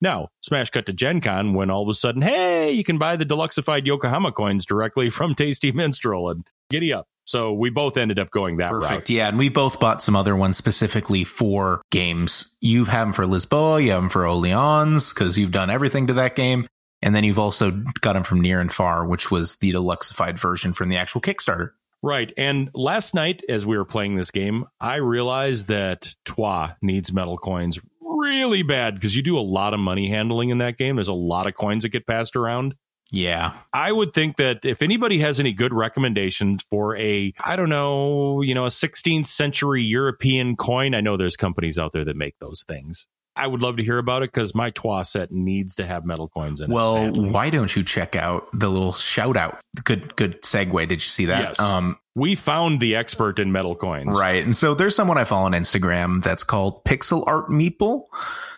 Now, 0.00 0.28
smash 0.40 0.70
cut 0.70 0.86
to 0.86 0.92
Gen 0.92 1.20
Con 1.20 1.54
when 1.54 1.70
all 1.70 1.82
of 1.82 1.88
a 1.88 1.94
sudden, 1.94 2.22
hey, 2.22 2.72
you 2.72 2.84
can 2.84 2.98
buy 2.98 3.16
the 3.16 3.26
deluxified 3.26 3.86
Yokohama 3.86 4.32
coins 4.32 4.64
directly 4.64 5.10
from 5.10 5.34
Tasty 5.34 5.72
Minstrel 5.74 6.30
and 6.30 6.46
giddy 6.70 6.92
up. 6.92 7.06
So 7.24 7.52
we 7.52 7.70
both 7.70 7.96
ended 7.96 8.18
up 8.18 8.30
going 8.30 8.56
that 8.56 8.70
Perfect. 8.70 8.90
route. 8.90 9.10
Yeah, 9.10 9.28
and 9.28 9.38
we 9.38 9.50
both 9.50 9.78
bought 9.78 10.02
some 10.02 10.16
other 10.16 10.34
ones 10.34 10.56
specifically 10.56 11.22
for 11.22 11.80
games. 11.92 12.56
You 12.60 12.80
have 12.80 12.88
had 12.88 13.02
them 13.04 13.12
for 13.12 13.24
Lisboa, 13.24 13.82
you 13.84 13.92
have 13.92 14.02
them 14.02 14.10
for 14.10 14.26
Oleans 14.26 15.12
because 15.12 15.38
you've 15.38 15.52
done 15.52 15.70
everything 15.70 16.08
to 16.08 16.14
that 16.14 16.34
game, 16.34 16.66
and 17.02 17.14
then 17.14 17.22
you've 17.22 17.38
also 17.38 17.70
got 18.00 18.14
them 18.14 18.24
from 18.24 18.40
Near 18.40 18.60
and 18.60 18.72
Far, 18.72 19.06
which 19.06 19.30
was 19.30 19.56
the 19.56 19.72
deluxified 19.72 20.40
version 20.40 20.72
from 20.72 20.88
the 20.88 20.96
actual 20.96 21.20
Kickstarter. 21.20 21.70
Right. 22.02 22.32
And 22.36 22.70
last 22.74 23.14
night, 23.14 23.44
as 23.48 23.66
we 23.66 23.76
were 23.76 23.84
playing 23.84 24.16
this 24.16 24.30
game, 24.30 24.64
I 24.80 24.96
realized 24.96 25.68
that 25.68 26.14
Troyes 26.24 26.70
needs 26.80 27.12
metal 27.12 27.36
coins 27.36 27.78
really 28.20 28.62
bad 28.62 28.94
because 28.94 29.16
you 29.16 29.22
do 29.22 29.38
a 29.38 29.40
lot 29.40 29.74
of 29.74 29.80
money 29.80 30.08
handling 30.08 30.50
in 30.50 30.58
that 30.58 30.76
game. 30.76 30.96
There's 30.96 31.08
a 31.08 31.14
lot 31.14 31.46
of 31.46 31.54
coins 31.54 31.82
that 31.82 31.88
get 31.90 32.06
passed 32.06 32.36
around. 32.36 32.74
Yeah, 33.12 33.54
I 33.72 33.90
would 33.90 34.14
think 34.14 34.36
that 34.36 34.64
if 34.64 34.82
anybody 34.82 35.18
has 35.18 35.40
any 35.40 35.52
good 35.52 35.74
recommendations 35.74 36.62
for 36.70 36.96
a, 36.96 37.32
I 37.40 37.56
don't 37.56 37.68
know, 37.68 38.40
you 38.42 38.54
know, 38.54 38.66
a 38.66 38.70
16th 38.70 39.26
century 39.26 39.82
European 39.82 40.54
coin, 40.54 40.94
I 40.94 41.00
know 41.00 41.16
there's 41.16 41.36
companies 41.36 41.76
out 41.76 41.92
there 41.92 42.04
that 42.04 42.16
make 42.16 42.38
those 42.38 42.64
things. 42.68 43.06
I 43.42 43.46
would 43.46 43.62
love 43.62 43.76
to 43.78 43.82
hear 43.84 43.98
about 43.98 44.22
it 44.22 44.32
because 44.32 44.54
my 44.54 44.70
Troyes 44.70 45.08
set 45.10 45.32
needs 45.32 45.76
to 45.76 45.86
have 45.86 46.04
metal 46.04 46.28
coins 46.28 46.60
in 46.60 46.70
Well, 46.70 46.96
it. 46.98 47.06
badly. 47.14 47.30
why 47.30 47.50
don't 47.50 47.74
you 47.74 47.82
check 47.82 48.14
out 48.16 48.48
the 48.52 48.68
little 48.70 48.92
shout 48.92 49.36
out? 49.36 49.58
Good, 49.84 50.14
good 50.16 50.42
segue. 50.42 50.80
Did 50.88 51.02
you 51.02 51.08
see 51.08 51.26
that? 51.26 51.40
Yes. 51.42 51.60
Um, 51.60 51.96
we 52.14 52.34
found 52.34 52.80
the 52.80 52.96
expert 52.96 53.38
in 53.38 53.52
metal 53.52 53.74
coins. 53.74 54.08
right. 54.18 54.44
And 54.44 54.54
so 54.56 54.74
there's 54.74 54.94
someone 54.94 55.16
I 55.18 55.24
follow 55.24 55.46
on 55.46 55.52
Instagram 55.52 56.22
that's 56.22 56.44
called 56.44 56.84
Pixel 56.84 57.24
Art 57.26 57.48
Meeple. 57.48 58.02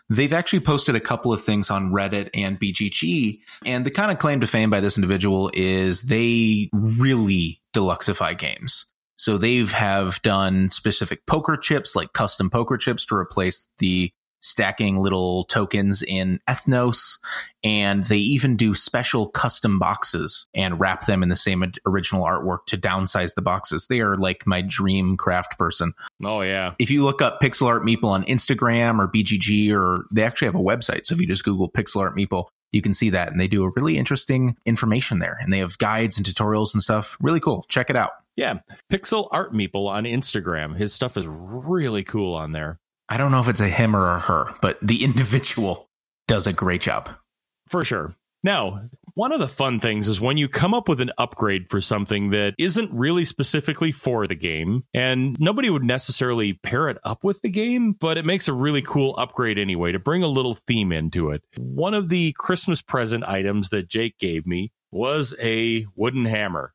They've 0.08 0.32
actually 0.32 0.60
posted 0.60 0.94
a 0.96 1.00
couple 1.00 1.32
of 1.32 1.42
things 1.42 1.70
on 1.70 1.90
Reddit 1.90 2.28
and 2.34 2.58
BGG. 2.60 3.38
And 3.64 3.86
the 3.86 3.90
kind 3.90 4.10
of 4.10 4.18
claim 4.18 4.40
to 4.40 4.46
fame 4.46 4.68
by 4.68 4.80
this 4.80 4.98
individual 4.98 5.50
is 5.54 6.02
they 6.02 6.68
really 6.72 7.60
deluxify 7.74 8.36
games. 8.36 8.86
So 9.16 9.38
they've 9.38 9.70
have 9.72 10.20
done 10.22 10.68
specific 10.70 11.24
poker 11.26 11.56
chips, 11.56 11.94
like 11.94 12.12
custom 12.12 12.50
poker 12.50 12.76
chips 12.76 13.04
to 13.06 13.14
replace 13.14 13.68
the 13.78 14.10
stacking 14.42 15.00
little 15.00 15.44
tokens 15.44 16.02
in 16.02 16.40
Ethnos. 16.48 17.18
And 17.64 18.04
they 18.04 18.18
even 18.18 18.56
do 18.56 18.74
special 18.74 19.28
custom 19.28 19.78
boxes 19.78 20.48
and 20.52 20.80
wrap 20.80 21.06
them 21.06 21.22
in 21.22 21.28
the 21.28 21.36
same 21.36 21.64
original 21.86 22.24
artwork 22.24 22.66
to 22.66 22.76
downsize 22.76 23.34
the 23.34 23.42
boxes. 23.42 23.86
They 23.86 24.00
are 24.00 24.16
like 24.16 24.46
my 24.46 24.62
dream 24.62 25.16
craft 25.16 25.58
person. 25.58 25.92
Oh, 26.24 26.40
yeah. 26.40 26.74
If 26.80 26.90
you 26.90 27.04
look 27.04 27.22
up 27.22 27.40
Pixel 27.40 27.68
Art 27.68 27.84
Meeple 27.84 28.08
on 28.08 28.24
Instagram 28.24 28.98
or 28.98 29.08
BGG, 29.08 29.72
or 29.72 30.06
they 30.12 30.24
actually 30.24 30.46
have 30.46 30.56
a 30.56 30.58
website. 30.58 31.06
So 31.06 31.14
if 31.14 31.20
you 31.20 31.26
just 31.26 31.44
Google 31.44 31.70
Pixel 31.70 32.00
Art 32.00 32.16
Meeple, 32.16 32.46
you 32.72 32.82
can 32.82 32.94
see 32.94 33.10
that. 33.10 33.30
And 33.30 33.38
they 33.38 33.48
do 33.48 33.64
a 33.64 33.70
really 33.70 33.96
interesting 33.96 34.56
information 34.66 35.20
there. 35.20 35.38
And 35.40 35.52
they 35.52 35.58
have 35.58 35.78
guides 35.78 36.16
and 36.16 36.26
tutorials 36.26 36.74
and 36.74 36.82
stuff. 36.82 37.16
Really 37.20 37.40
cool. 37.40 37.64
Check 37.68 37.90
it 37.90 37.96
out. 37.96 38.12
Yeah, 38.34 38.60
Pixel 38.90 39.28
Art 39.30 39.52
Meeple 39.52 39.88
on 39.88 40.04
Instagram. 40.04 40.74
His 40.74 40.94
stuff 40.94 41.18
is 41.18 41.26
really 41.28 42.02
cool 42.02 42.34
on 42.34 42.52
there. 42.52 42.78
I 43.12 43.18
don't 43.18 43.30
know 43.30 43.40
if 43.40 43.48
it's 43.48 43.60
a 43.60 43.68
him 43.68 43.94
or 43.94 44.08
a 44.08 44.18
her, 44.20 44.54
but 44.62 44.78
the 44.80 45.04
individual 45.04 45.90
does 46.28 46.46
a 46.46 46.52
great 46.54 46.80
job. 46.80 47.10
For 47.68 47.84
sure. 47.84 48.16
Now, 48.42 48.88
one 49.12 49.32
of 49.32 49.38
the 49.38 49.48
fun 49.48 49.80
things 49.80 50.08
is 50.08 50.18
when 50.18 50.38
you 50.38 50.48
come 50.48 50.72
up 50.72 50.88
with 50.88 50.98
an 50.98 51.12
upgrade 51.18 51.68
for 51.68 51.82
something 51.82 52.30
that 52.30 52.54
isn't 52.56 52.90
really 52.90 53.26
specifically 53.26 53.92
for 53.92 54.26
the 54.26 54.34
game, 54.34 54.84
and 54.94 55.38
nobody 55.38 55.68
would 55.68 55.84
necessarily 55.84 56.54
pair 56.54 56.88
it 56.88 56.96
up 57.04 57.22
with 57.22 57.42
the 57.42 57.50
game, 57.50 57.92
but 57.92 58.16
it 58.16 58.24
makes 58.24 58.48
a 58.48 58.54
really 58.54 58.80
cool 58.80 59.14
upgrade 59.18 59.58
anyway 59.58 59.92
to 59.92 59.98
bring 59.98 60.22
a 60.22 60.26
little 60.26 60.54
theme 60.66 60.90
into 60.90 61.32
it. 61.32 61.42
One 61.58 61.92
of 61.92 62.08
the 62.08 62.32
Christmas 62.38 62.80
present 62.80 63.24
items 63.24 63.68
that 63.68 63.90
Jake 63.90 64.16
gave 64.18 64.46
me 64.46 64.72
was 64.90 65.34
a 65.38 65.84
wooden 65.94 66.24
hammer. 66.24 66.72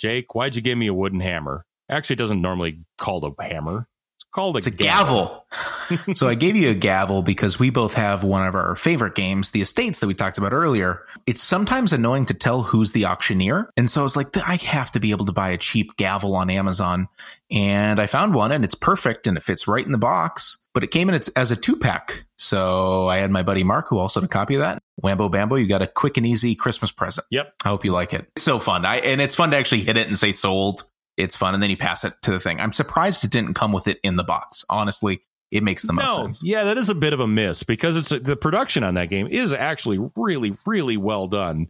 Jake, 0.00 0.34
why'd 0.34 0.56
you 0.56 0.62
give 0.62 0.78
me 0.78 0.88
a 0.88 0.94
wooden 0.94 1.20
hammer? 1.20 1.64
Actually, 1.88 2.14
it 2.14 2.18
doesn't 2.18 2.42
normally 2.42 2.80
called 2.98 3.24
a 3.24 3.42
hammer. 3.44 3.86
It's 4.30 4.34
called 4.36 4.54
a, 4.54 4.58
It's 4.58 4.68
a 4.68 4.70
gavel. 4.70 5.44
so 6.14 6.28
I 6.28 6.36
gave 6.36 6.54
you 6.54 6.70
a 6.70 6.74
gavel 6.74 7.20
because 7.20 7.58
we 7.58 7.70
both 7.70 7.94
have 7.94 8.22
one 8.22 8.46
of 8.46 8.54
our 8.54 8.76
favorite 8.76 9.16
games, 9.16 9.50
the 9.50 9.60
estates 9.60 9.98
that 9.98 10.06
we 10.06 10.14
talked 10.14 10.38
about 10.38 10.52
earlier. 10.52 11.04
It's 11.26 11.42
sometimes 11.42 11.92
annoying 11.92 12.26
to 12.26 12.34
tell 12.34 12.62
who's 12.62 12.92
the 12.92 13.06
auctioneer. 13.06 13.72
And 13.76 13.90
so 13.90 14.02
I 14.02 14.04
was 14.04 14.14
like, 14.14 14.36
I 14.36 14.54
have 14.54 14.92
to 14.92 15.00
be 15.00 15.10
able 15.10 15.26
to 15.26 15.32
buy 15.32 15.48
a 15.48 15.58
cheap 15.58 15.96
gavel 15.96 16.36
on 16.36 16.48
Amazon. 16.48 17.08
And 17.50 17.98
I 17.98 18.06
found 18.06 18.32
one 18.32 18.52
and 18.52 18.62
it's 18.62 18.76
perfect 18.76 19.26
and 19.26 19.36
it 19.36 19.42
fits 19.42 19.66
right 19.66 19.84
in 19.84 19.90
the 19.90 19.98
box, 19.98 20.58
but 20.74 20.84
it 20.84 20.92
came 20.92 21.10
in 21.10 21.20
as 21.34 21.50
a 21.50 21.56
two 21.56 21.74
pack. 21.74 22.24
So 22.36 23.08
I 23.08 23.16
had 23.16 23.32
my 23.32 23.42
buddy 23.42 23.64
Mark 23.64 23.88
who 23.88 23.98
also 23.98 24.20
had 24.20 24.26
a 24.26 24.32
copy 24.32 24.54
of 24.54 24.60
that. 24.60 24.80
Wambo 25.02 25.28
Bambo, 25.28 25.56
you 25.56 25.66
got 25.66 25.82
a 25.82 25.88
quick 25.88 26.16
and 26.18 26.26
easy 26.26 26.54
Christmas 26.54 26.92
present. 26.92 27.26
Yep. 27.32 27.52
I 27.64 27.68
hope 27.68 27.84
you 27.84 27.90
like 27.90 28.14
it. 28.14 28.28
It's 28.36 28.44
so 28.44 28.60
fun. 28.60 28.84
I, 28.84 28.98
and 28.98 29.20
it's 29.20 29.34
fun 29.34 29.50
to 29.50 29.56
actually 29.56 29.80
hit 29.80 29.96
it 29.96 30.06
and 30.06 30.16
say 30.16 30.30
sold. 30.30 30.84
It's 31.20 31.36
fun. 31.36 31.54
And 31.54 31.62
then 31.62 31.70
you 31.70 31.76
pass 31.76 32.04
it 32.04 32.14
to 32.22 32.30
the 32.30 32.40
thing. 32.40 32.60
I'm 32.60 32.72
surprised 32.72 33.24
it 33.24 33.30
didn't 33.30 33.54
come 33.54 33.72
with 33.72 33.88
it 33.88 34.00
in 34.02 34.16
the 34.16 34.24
box. 34.24 34.64
Honestly, 34.68 35.22
it 35.50 35.62
makes 35.62 35.82
the 35.84 35.92
most 35.92 36.14
sense. 36.14 36.42
Yeah, 36.44 36.64
that 36.64 36.78
is 36.78 36.88
a 36.88 36.94
bit 36.94 37.12
of 37.12 37.20
a 37.20 37.26
miss 37.26 37.62
because 37.62 37.96
it's 37.96 38.08
the 38.08 38.36
production 38.36 38.84
on 38.84 38.94
that 38.94 39.08
game 39.08 39.26
is 39.26 39.52
actually 39.52 39.98
really, 40.16 40.56
really 40.66 40.96
well 40.96 41.26
done. 41.26 41.68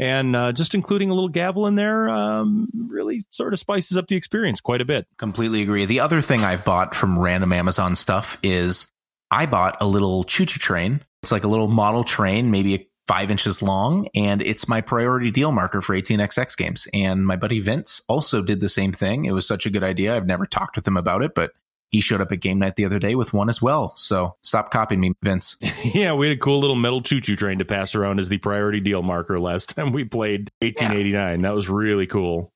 And 0.00 0.36
uh, 0.36 0.52
just 0.52 0.74
including 0.74 1.10
a 1.10 1.14
little 1.14 1.28
gavel 1.28 1.66
in 1.66 1.74
there 1.74 2.08
um, 2.08 2.68
really 2.72 2.98
really 3.08 3.24
sort 3.30 3.52
of 3.52 3.58
spices 3.58 3.96
up 3.96 4.06
the 4.08 4.16
experience 4.16 4.60
quite 4.60 4.80
a 4.80 4.84
bit. 4.84 5.06
Completely 5.16 5.62
agree. 5.62 5.86
The 5.86 6.00
other 6.00 6.20
thing 6.20 6.44
I've 6.44 6.64
bought 6.64 6.94
from 6.94 7.18
random 7.18 7.52
Amazon 7.52 7.96
stuff 7.96 8.38
is 8.42 8.90
I 9.30 9.46
bought 9.46 9.76
a 9.80 9.86
little 9.86 10.24
choo 10.24 10.46
choo 10.46 10.58
train. 10.58 11.00
It's 11.22 11.32
like 11.32 11.44
a 11.44 11.48
little 11.48 11.68
model 11.68 12.04
train, 12.04 12.50
maybe 12.50 12.87
five 13.08 13.30
inches 13.30 13.62
long, 13.62 14.06
and 14.14 14.42
it's 14.42 14.68
my 14.68 14.82
priority 14.82 15.30
deal 15.30 15.50
marker 15.50 15.80
for 15.80 15.96
18xx 15.96 16.56
games. 16.56 16.86
And 16.92 17.26
my 17.26 17.36
buddy 17.36 17.58
Vince 17.58 18.02
also 18.06 18.42
did 18.42 18.60
the 18.60 18.68
same 18.68 18.92
thing. 18.92 19.24
It 19.24 19.32
was 19.32 19.46
such 19.46 19.64
a 19.64 19.70
good 19.70 19.82
idea. 19.82 20.14
I've 20.14 20.26
never 20.26 20.46
talked 20.46 20.76
with 20.76 20.86
him 20.86 20.98
about 20.98 21.22
it, 21.22 21.34
but 21.34 21.52
he 21.90 22.02
showed 22.02 22.20
up 22.20 22.30
at 22.30 22.40
game 22.40 22.58
night 22.58 22.76
the 22.76 22.84
other 22.84 22.98
day 22.98 23.14
with 23.14 23.32
one 23.32 23.48
as 23.48 23.62
well. 23.62 23.94
So 23.96 24.36
stop 24.42 24.70
copying 24.70 25.00
me, 25.00 25.14
Vince. 25.22 25.56
yeah, 25.94 26.12
we 26.12 26.28
had 26.28 26.36
a 26.36 26.40
cool 26.40 26.60
little 26.60 26.76
metal 26.76 27.00
choo 27.00 27.20
choo 27.20 27.34
train 27.34 27.58
to 27.58 27.64
pass 27.64 27.94
around 27.94 28.20
as 28.20 28.28
the 28.28 28.38
priority 28.38 28.80
deal 28.80 29.02
marker 29.02 29.40
last 29.40 29.70
time 29.76 29.92
we 29.92 30.04
played 30.04 30.50
1889. 30.60 31.40
Yeah. 31.40 31.48
That 31.48 31.54
was 31.54 31.68
really 31.68 32.06
cool. 32.06 32.52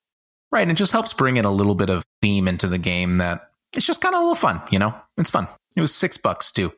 Right. 0.51 0.61
And 0.61 0.69
it 0.69 0.75
just 0.75 0.91
helps 0.91 1.13
bring 1.13 1.37
in 1.37 1.45
a 1.45 1.51
little 1.51 1.73
bit 1.73 1.89
of 1.89 2.05
theme 2.21 2.47
into 2.47 2.67
the 2.67 2.77
game 2.77 3.17
that 3.17 3.49
it's 3.73 3.87
just 3.87 4.01
kind 4.01 4.13
of 4.13 4.19
a 4.19 4.23
little 4.23 4.35
fun, 4.35 4.61
you 4.69 4.77
know? 4.77 4.93
It's 5.17 5.31
fun. 5.31 5.47
It 5.75 5.81
was 5.81 5.95
six 5.95 6.17
bucks 6.17 6.51
too. 6.51 6.71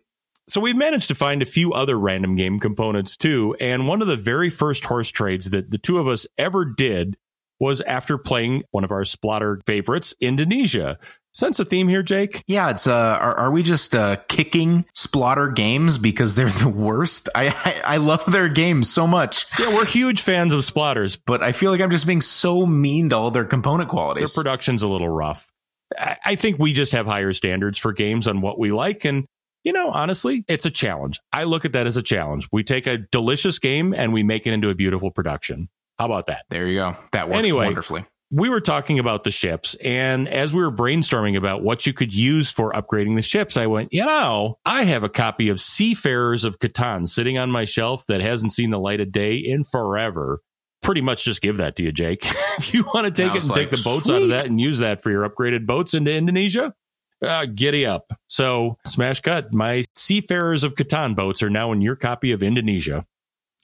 So 0.48 0.62
we 0.62 0.74
managed 0.74 1.08
to 1.08 1.16
find 1.16 1.42
a 1.42 1.46
few 1.46 1.74
other 1.74 1.98
random 1.98 2.36
game 2.36 2.60
components 2.60 3.18
too. 3.18 3.56
And 3.60 3.88
one 3.88 4.02
of 4.02 4.08
the 4.08 4.16
very 4.16 4.50
first 4.50 4.86
horse 4.86 5.10
trades 5.10 5.50
that 5.50 5.72
the 5.72 5.78
two 5.78 5.98
of 5.98 6.08
us 6.08 6.28
ever 6.38 6.66
did 6.66 7.18
was 7.60 7.82
after 7.82 8.18
playing 8.18 8.64
one 8.72 8.84
of 8.84 8.92
our 8.92 9.04
Splotter 9.04 9.62
favorites, 9.66 10.14
Indonesia. 10.20 11.00
Sense 11.34 11.60
a 11.60 11.66
theme 11.66 11.90
here, 11.90 12.04
Jake? 12.04 12.44
Yeah, 12.48 12.70
it's 12.70 12.88
uh 12.88 12.94
are, 12.94 13.36
are 13.36 13.52
we 13.52 13.62
just 13.64 13.94
uh 13.94 14.18
kicking 14.30 14.86
Splotter 14.96 15.54
games 15.54 15.98
because 15.98 16.36
they're 16.36 16.48
the 16.50 16.70
worst? 16.70 17.28
I, 17.36 17.48
I, 17.48 17.96
I 17.96 17.98
love 17.98 18.24
their 18.32 18.48
games 18.48 18.90
so 18.90 19.06
much. 19.08 19.46
Yeah, 19.60 19.74
we're 19.74 19.86
huge 19.86 20.22
fans 20.22 20.54
of 20.54 20.62
Splotters, 20.62 21.18
but 21.26 21.44
I 21.44 21.52
feel 21.52 21.72
like 21.72 21.82
I'm 21.82 21.92
just 21.92 22.08
being 22.08 22.22
so 22.22 22.66
mean 22.66 23.10
to 23.10 23.18
all 23.18 23.32
their 23.32 23.46
component 23.46 23.90
qualities. 23.90 24.34
Their 24.34 24.44
production's 24.44 24.84
a 24.84 24.88
little 24.88 25.10
rough. 25.10 25.52
I, 25.98 26.18
I 26.24 26.36
think 26.36 26.58
we 26.58 26.72
just 26.72 26.94
have 26.94 27.06
higher 27.06 27.34
standards 27.34 27.80
for 27.80 27.92
games 27.92 28.28
on 28.28 28.42
what 28.42 28.58
we 28.58 28.72
like 28.72 29.04
and 29.06 29.26
you 29.66 29.74
know, 29.74 29.90
honestly, 29.90 30.46
it's 30.48 30.66
a 30.66 30.72
challenge. 30.72 31.20
I 31.34 31.44
look 31.44 31.66
at 31.66 31.74
that 31.74 31.88
as 31.88 31.98
a 31.98 32.04
challenge. 32.04 32.48
We 32.54 32.64
take 32.64 32.88
a 32.88 33.00
delicious 33.12 33.60
game 33.60 33.94
and 33.94 34.14
we 34.14 34.24
make 34.24 34.48
it 34.48 34.54
into 34.54 34.70
a 34.70 34.76
beautiful 34.76 35.12
production. 35.12 35.68
How 36.00 36.06
about 36.06 36.28
that? 36.28 36.46
There 36.50 36.68
you 36.68 36.76
go. 36.76 36.96
That 37.12 37.28
works 37.28 37.40
anyway, 37.40 37.66
wonderfully 37.66 38.06
we 38.32 38.50
were 38.50 38.60
talking 38.60 39.00
about 39.00 39.24
the 39.24 39.32
ships 39.32 39.76
and 39.76 40.28
as 40.28 40.54
we 40.54 40.62
were 40.62 40.72
brainstorming 40.72 41.38
about 41.38 41.62
what 41.62 41.86
you 41.86 41.94
could 41.94 42.14
use 42.14 42.50
for 42.50 42.72
upgrading 42.74 43.16
the 43.16 43.22
ships, 43.22 43.56
I 43.56 43.68
went, 43.68 43.94
you 43.94 44.04
know, 44.04 44.58
I 44.66 44.84
have 44.84 45.04
a 45.04 45.10
copy 45.10 45.50
of 45.50 45.62
Seafarers 45.62 46.44
of 46.44 46.60
Catan 46.60 47.08
sitting 47.08 47.38
on 47.38 47.52
my 47.52 47.66
shelf 47.66 48.06
that 48.08 48.22
hasn't 48.22 48.54
seen 48.54 48.72
the 48.72 48.80
light 48.80 49.00
of 49.00 49.12
day 49.12 49.36
in 49.36 49.64
forever. 49.64 50.42
Pretty 50.82 51.02
much 51.02 51.24
just 51.24 51.42
give 51.42 51.58
that 51.58 51.76
to 51.78 51.84
you, 51.84 51.92
Jake. 51.92 52.26
if 52.58 52.74
you 52.74 52.84
want 52.94 53.06
to 53.06 53.12
take 53.12 53.36
it 53.36 53.44
and 53.44 53.50
like, 53.50 53.56
take 53.56 53.72
the 53.72 53.82
boats 53.84 54.06
sweet. 54.06 54.16
out 54.16 54.22
of 54.24 54.30
that 54.30 54.46
and 54.46 54.60
use 54.60 54.80
that 54.80 55.02
for 55.02 55.12
your 55.12 55.28
upgraded 55.28 55.66
boats 55.66 55.94
into 55.94 56.14
Indonesia, 56.14 56.74
uh, 57.22 57.46
giddy 57.46 57.86
up. 57.86 58.14
So, 58.28 58.78
smash 58.86 59.22
cut. 59.22 59.54
My 59.54 59.84
Seafarers 59.96 60.64
of 60.64 60.76
Catan 60.76 61.16
boats 61.16 61.42
are 61.44 61.50
now 61.50 61.72
in 61.72 61.82
your 61.82 61.96
copy 61.96 62.32
of 62.32 62.44
Indonesia. 62.44 63.06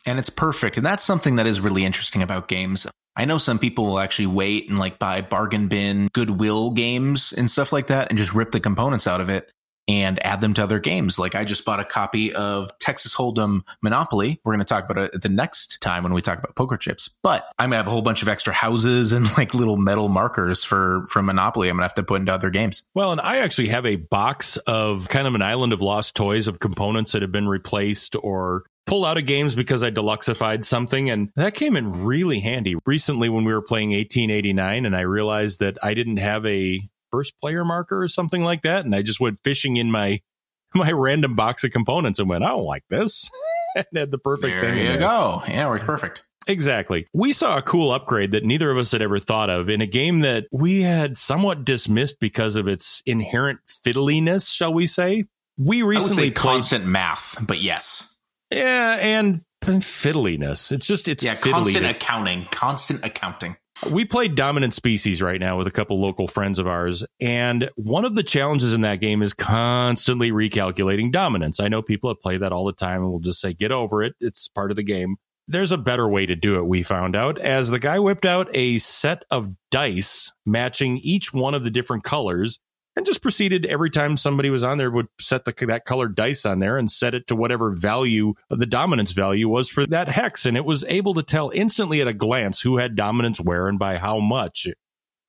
And 0.05 0.17
it's 0.17 0.29
perfect. 0.29 0.77
And 0.77 0.85
that's 0.85 1.03
something 1.03 1.35
that 1.35 1.45
is 1.45 1.61
really 1.61 1.85
interesting 1.85 2.23
about 2.23 2.47
games. 2.47 2.87
I 3.15 3.25
know 3.25 3.37
some 3.37 3.59
people 3.59 3.85
will 3.85 3.99
actually 3.99 4.27
wait 4.27 4.69
and 4.69 4.79
like 4.79 4.97
buy 4.97 5.21
bargain 5.21 5.67
bin 5.67 6.07
Goodwill 6.13 6.71
games 6.71 7.33
and 7.33 7.51
stuff 7.51 7.71
like 7.71 7.87
that 7.87 8.09
and 8.09 8.17
just 8.17 8.33
rip 8.33 8.51
the 8.51 8.59
components 8.59 9.05
out 9.05 9.21
of 9.21 9.29
it 9.29 9.51
and 9.91 10.25
add 10.25 10.39
them 10.39 10.53
to 10.53 10.63
other 10.63 10.79
games. 10.79 11.19
Like 11.19 11.35
I 11.35 11.43
just 11.43 11.65
bought 11.65 11.81
a 11.81 11.85
copy 11.85 12.33
of 12.33 12.71
Texas 12.79 13.13
Hold'em 13.13 13.63
Monopoly. 13.81 14.39
We're 14.45 14.53
going 14.53 14.59
to 14.59 14.65
talk 14.65 14.89
about 14.89 15.13
it 15.13 15.21
the 15.21 15.29
next 15.29 15.81
time 15.81 16.03
when 16.03 16.13
we 16.13 16.21
talk 16.21 16.39
about 16.39 16.55
poker 16.55 16.77
chips. 16.77 17.09
But 17.21 17.45
I'm 17.59 17.69
going 17.69 17.71
to 17.71 17.77
have 17.77 17.87
a 17.87 17.91
whole 17.91 18.01
bunch 18.01 18.21
of 18.21 18.29
extra 18.29 18.53
houses 18.53 19.11
and 19.11 19.25
like 19.37 19.53
little 19.53 19.75
metal 19.75 20.07
markers 20.07 20.63
for 20.63 21.05
from 21.09 21.25
Monopoly. 21.25 21.67
I'm 21.67 21.75
going 21.75 21.81
to 21.81 21.85
have 21.85 21.93
to 21.95 22.03
put 22.03 22.21
into 22.21 22.33
other 22.33 22.49
games. 22.49 22.83
Well, 22.93 23.11
and 23.11 23.19
I 23.19 23.39
actually 23.39 23.67
have 23.67 23.85
a 23.85 23.97
box 23.97 24.55
of 24.57 25.09
kind 25.09 25.27
of 25.27 25.35
an 25.35 25.41
island 25.41 25.73
of 25.73 25.81
lost 25.81 26.15
toys 26.15 26.47
of 26.47 26.59
components 26.59 27.11
that 27.11 27.21
have 27.21 27.33
been 27.33 27.49
replaced 27.49 28.15
or 28.15 28.63
pulled 28.85 29.05
out 29.05 29.17
of 29.17 29.25
games 29.25 29.55
because 29.55 29.83
I 29.83 29.91
deluxified 29.91 30.65
something, 30.65 31.09
and 31.09 31.31
that 31.35 31.53
came 31.53 31.75
in 31.75 32.03
really 32.03 32.39
handy 32.39 32.75
recently 32.85 33.29
when 33.29 33.43
we 33.43 33.53
were 33.53 33.61
playing 33.61 33.89
1889, 33.89 34.85
and 34.85 34.95
I 34.95 35.01
realized 35.01 35.59
that 35.59 35.77
I 35.83 35.93
didn't 35.93 36.17
have 36.17 36.45
a 36.45 36.81
first 37.11 37.33
player 37.39 37.65
marker 37.65 38.01
or 38.01 38.07
something 38.07 38.43
like 38.43 38.63
that, 38.63 38.85
and 38.85 38.95
I 38.95 39.01
just 39.01 39.19
went 39.19 39.39
fishing 39.43 39.77
in 39.77 39.91
my 39.91 40.21
my 40.73 40.91
random 40.91 41.35
box 41.35 41.63
of 41.63 41.71
components 41.71 42.19
and 42.19 42.29
went, 42.29 42.43
I 42.43 42.49
don't 42.49 42.63
like 42.63 42.83
this, 42.89 43.29
and 43.75 43.85
had 43.95 44.11
the 44.11 44.17
perfect 44.17 44.51
there 44.51 44.61
thing. 44.61 44.75
There 44.75 44.93
you 44.93 44.99
go. 44.99 45.43
Yeah, 45.47 45.67
worked 45.67 45.85
perfect. 45.85 46.23
Exactly. 46.47 47.07
We 47.13 47.33
saw 47.33 47.57
a 47.57 47.61
cool 47.61 47.91
upgrade 47.91 48.31
that 48.31 48.43
neither 48.43 48.71
of 48.71 48.77
us 48.77 48.91
had 48.91 49.01
ever 49.01 49.19
thought 49.19 49.49
of 49.49 49.69
in 49.69 49.81
a 49.81 49.85
game 49.85 50.21
that 50.21 50.47
we 50.51 50.81
had 50.81 51.17
somewhat 51.17 51.63
dismissed 51.63 52.19
because 52.19 52.55
of 52.55 52.67
its 52.67 53.03
inherent 53.05 53.59
fiddliness, 53.67 54.51
shall 54.51 54.73
we 54.73 54.87
say. 54.87 55.25
We 55.57 55.83
recently 55.83 56.31
played 56.31 56.35
constant 56.35 56.85
math, 56.85 57.45
but 57.45 57.61
yes. 57.61 58.17
Yeah, 58.51 58.97
and 58.99 59.43
fiddliness. 59.61 60.71
It's 60.71 60.87
just 60.87 61.07
it's 61.07 61.23
yeah, 61.23 61.35
constant 61.35 61.85
accounting, 61.85 62.47
constant 62.51 63.05
accounting. 63.05 63.55
We 63.89 64.05
played 64.05 64.35
Dominant 64.35 64.75
Species 64.75 65.23
right 65.23 65.39
now 65.39 65.57
with 65.57 65.65
a 65.65 65.71
couple 65.71 65.99
local 65.99 66.27
friends 66.27 66.59
of 66.59 66.67
ours, 66.67 67.03
and 67.19 67.69
one 67.75 68.05
of 68.05 68.13
the 68.13 68.21
challenges 68.21 68.75
in 68.75 68.81
that 68.81 68.99
game 68.99 69.23
is 69.23 69.33
constantly 69.33 70.31
recalculating 70.31 71.11
dominance. 71.11 71.59
I 71.59 71.67
know 71.67 71.81
people 71.81 72.09
that 72.09 72.21
play 72.21 72.37
that 72.37 72.51
all 72.51 72.65
the 72.65 72.73
time 72.73 73.01
and 73.01 73.11
will 73.11 73.19
just 73.19 73.41
say, 73.41 73.53
"Get 73.53 73.71
over 73.71 74.03
it; 74.03 74.13
it's 74.19 74.47
part 74.49 74.69
of 74.69 74.77
the 74.77 74.83
game." 74.83 75.15
There's 75.47 75.71
a 75.71 75.77
better 75.77 76.07
way 76.07 76.27
to 76.27 76.35
do 76.35 76.57
it. 76.59 76.67
We 76.67 76.83
found 76.83 77.15
out 77.15 77.39
as 77.39 77.71
the 77.71 77.79
guy 77.79 77.97
whipped 77.97 78.25
out 78.25 78.49
a 78.53 78.77
set 78.77 79.25
of 79.31 79.51
dice 79.71 80.31
matching 80.45 80.99
each 80.99 81.33
one 81.33 81.55
of 81.55 81.63
the 81.63 81.71
different 81.71 82.03
colors 82.03 82.59
and 82.95 83.05
just 83.05 83.21
proceeded 83.21 83.65
every 83.65 83.89
time 83.89 84.17
somebody 84.17 84.49
was 84.49 84.63
on 84.63 84.77
there 84.77 84.91
would 84.91 85.07
set 85.19 85.45
the, 85.45 85.53
that 85.67 85.85
colored 85.85 86.15
dice 86.15 86.45
on 86.45 86.59
there 86.59 86.77
and 86.77 86.91
set 86.91 87.13
it 87.13 87.27
to 87.27 87.35
whatever 87.35 87.71
value 87.71 88.33
the 88.49 88.65
dominance 88.65 89.13
value 89.13 89.47
was 89.47 89.69
for 89.69 89.85
that 89.87 90.09
hex. 90.09 90.45
And 90.45 90.57
it 90.57 90.65
was 90.65 90.83
able 90.85 91.13
to 91.13 91.23
tell 91.23 91.49
instantly 91.51 92.01
at 92.01 92.07
a 92.07 92.13
glance 92.13 92.61
who 92.61 92.77
had 92.77 92.95
dominance 92.95 93.39
where 93.39 93.67
and 93.67 93.79
by 93.79 93.97
how 93.97 94.19
much. 94.19 94.67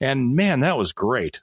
And 0.00 0.34
man, 0.34 0.60
that 0.60 0.76
was 0.76 0.92
great. 0.92 1.40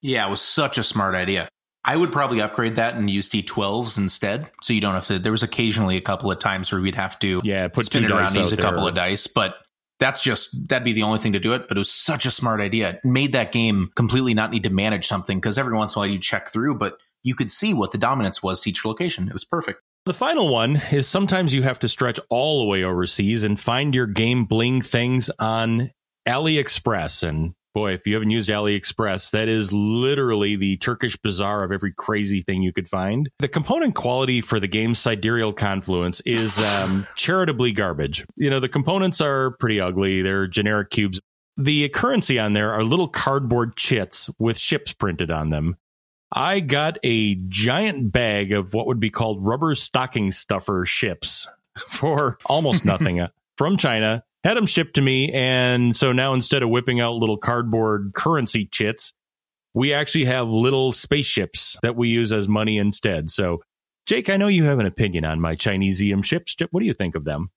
Yeah, 0.00 0.26
it 0.26 0.30
was 0.30 0.40
such 0.40 0.78
a 0.78 0.84
smart 0.84 1.16
idea. 1.16 1.48
I 1.84 1.96
would 1.96 2.12
probably 2.12 2.40
upgrade 2.40 2.76
that 2.76 2.94
and 2.94 3.08
use 3.08 3.28
D12s 3.28 3.98
instead. 3.98 4.50
So 4.62 4.72
you 4.72 4.80
don't 4.80 4.94
have 4.94 5.06
to. 5.06 5.18
There 5.18 5.32
was 5.32 5.42
occasionally 5.42 5.96
a 5.96 6.00
couple 6.00 6.30
of 6.30 6.38
times 6.38 6.70
where 6.70 6.80
we'd 6.80 6.94
have 6.94 7.18
to 7.20 7.40
yeah, 7.42 7.68
put 7.68 7.86
spin 7.86 8.04
it 8.04 8.10
around 8.10 8.28
and 8.28 8.36
use 8.36 8.52
a 8.52 8.56
couple 8.56 8.86
of 8.86 8.94
dice. 8.94 9.26
But 9.26 9.56
that's 9.98 10.22
just 10.22 10.68
that'd 10.68 10.84
be 10.84 10.92
the 10.92 11.02
only 11.02 11.18
thing 11.18 11.32
to 11.32 11.40
do 11.40 11.52
it 11.52 11.68
but 11.68 11.76
it 11.76 11.80
was 11.80 11.92
such 11.92 12.26
a 12.26 12.30
smart 12.30 12.60
idea. 12.60 12.90
It 12.90 13.04
made 13.04 13.32
that 13.32 13.52
game 13.52 13.90
completely 13.94 14.34
not 14.34 14.50
need 14.50 14.62
to 14.64 14.70
manage 14.70 15.06
something 15.06 15.38
because 15.38 15.58
every 15.58 15.76
once 15.76 15.94
in 15.94 15.98
a 15.98 16.00
while 16.02 16.10
you 16.10 16.18
check 16.18 16.48
through 16.48 16.76
but 16.76 16.98
you 17.22 17.34
could 17.34 17.50
see 17.50 17.74
what 17.74 17.92
the 17.92 17.98
dominance 17.98 18.42
was 18.42 18.60
to 18.60 18.70
each 18.70 18.84
location. 18.84 19.28
It 19.28 19.32
was 19.32 19.44
perfect. 19.44 19.82
The 20.06 20.14
final 20.14 20.50
one 20.52 20.80
is 20.90 21.06
sometimes 21.06 21.54
you 21.54 21.62
have 21.62 21.80
to 21.80 21.88
stretch 21.88 22.18
all 22.30 22.60
the 22.60 22.66
way 22.66 22.84
overseas 22.84 23.42
and 23.42 23.60
find 23.60 23.94
your 23.94 24.06
game 24.06 24.44
bling 24.44 24.80
things 24.80 25.30
on 25.38 25.90
AliExpress 26.26 27.26
and 27.28 27.54
boy, 27.78 27.92
if 27.92 28.08
you 28.08 28.14
haven't 28.14 28.30
used 28.30 28.48
AliExpress, 28.48 29.30
that 29.30 29.48
is 29.48 29.72
literally 29.72 30.56
the 30.56 30.76
Turkish 30.78 31.16
bazaar 31.16 31.62
of 31.62 31.70
every 31.70 31.92
crazy 31.92 32.42
thing 32.42 32.60
you 32.60 32.72
could 32.72 32.88
find. 32.88 33.30
The 33.38 33.46
component 33.46 33.94
quality 33.94 34.40
for 34.40 34.58
the 34.58 34.66
game 34.66 34.96
sidereal 34.96 35.52
confluence 35.52 36.20
is 36.26 36.58
um, 36.58 37.06
charitably 37.16 37.70
garbage. 37.70 38.26
You 38.34 38.50
know, 38.50 38.58
the 38.58 38.68
components 38.68 39.20
are 39.20 39.52
pretty 39.60 39.80
ugly. 39.80 40.22
They're 40.22 40.48
generic 40.48 40.90
cubes. 40.90 41.20
The 41.56 41.88
currency 41.90 42.40
on 42.40 42.52
there 42.52 42.72
are 42.72 42.82
little 42.82 43.06
cardboard 43.06 43.76
chits 43.76 44.28
with 44.40 44.58
ships 44.58 44.92
printed 44.92 45.30
on 45.30 45.50
them. 45.50 45.76
I 46.32 46.58
got 46.58 46.98
a 47.04 47.36
giant 47.46 48.10
bag 48.10 48.50
of 48.50 48.74
what 48.74 48.88
would 48.88 48.98
be 48.98 49.10
called 49.10 49.46
rubber 49.46 49.76
stocking 49.76 50.32
stuffer 50.32 50.84
ships 50.84 51.46
for 51.86 52.38
almost 52.44 52.84
nothing 52.84 53.24
from 53.56 53.76
China 53.76 54.24
had 54.44 54.56
them 54.56 54.66
shipped 54.66 54.94
to 54.94 55.02
me. 55.02 55.32
And 55.32 55.96
so 55.96 56.12
now 56.12 56.34
instead 56.34 56.62
of 56.62 56.70
whipping 56.70 57.00
out 57.00 57.14
little 57.14 57.38
cardboard 57.38 58.12
currency 58.14 58.66
chits, 58.66 59.12
we 59.74 59.92
actually 59.92 60.24
have 60.24 60.48
little 60.48 60.92
spaceships 60.92 61.76
that 61.82 61.96
we 61.96 62.08
use 62.08 62.32
as 62.32 62.48
money 62.48 62.78
instead. 62.78 63.30
So, 63.30 63.62
Jake, 64.06 64.30
I 64.30 64.36
know 64.36 64.48
you 64.48 64.64
have 64.64 64.78
an 64.78 64.86
opinion 64.86 65.24
on 65.24 65.40
my 65.40 65.54
Chinesium 65.54 66.24
ships. 66.24 66.56
What 66.70 66.80
do 66.80 66.86
you 66.86 66.94
think 66.94 67.14
of 67.14 67.24
them? 67.24 67.50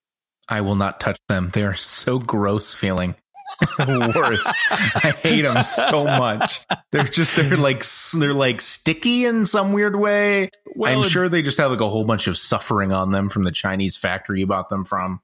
I 0.48 0.60
will 0.60 0.74
not 0.74 1.00
touch 1.00 1.18
them. 1.28 1.50
They 1.52 1.64
are 1.64 1.74
so 1.74 2.18
gross 2.18 2.74
feeling. 2.74 3.14
Worse. 3.78 4.46
I 4.70 5.14
hate 5.22 5.42
them 5.42 5.62
so 5.64 6.04
much. 6.04 6.66
They're 6.90 7.04
just 7.04 7.36
they're 7.36 7.56
like 7.56 7.84
they're 8.14 8.34
like 8.34 8.60
sticky 8.60 9.24
in 9.24 9.46
some 9.46 9.72
weird 9.72 9.96
way. 9.96 10.50
Well, 10.74 11.02
I'm 11.02 11.08
sure 11.08 11.28
they 11.28 11.42
just 11.42 11.58
have 11.58 11.70
like 11.70 11.80
a 11.80 11.88
whole 11.88 12.04
bunch 12.04 12.26
of 12.26 12.38
suffering 12.38 12.92
on 12.92 13.12
them 13.12 13.28
from 13.28 13.44
the 13.44 13.52
Chinese 13.52 13.96
factory 13.96 14.40
you 14.40 14.46
bought 14.46 14.68
them 14.68 14.84
from. 14.84 15.20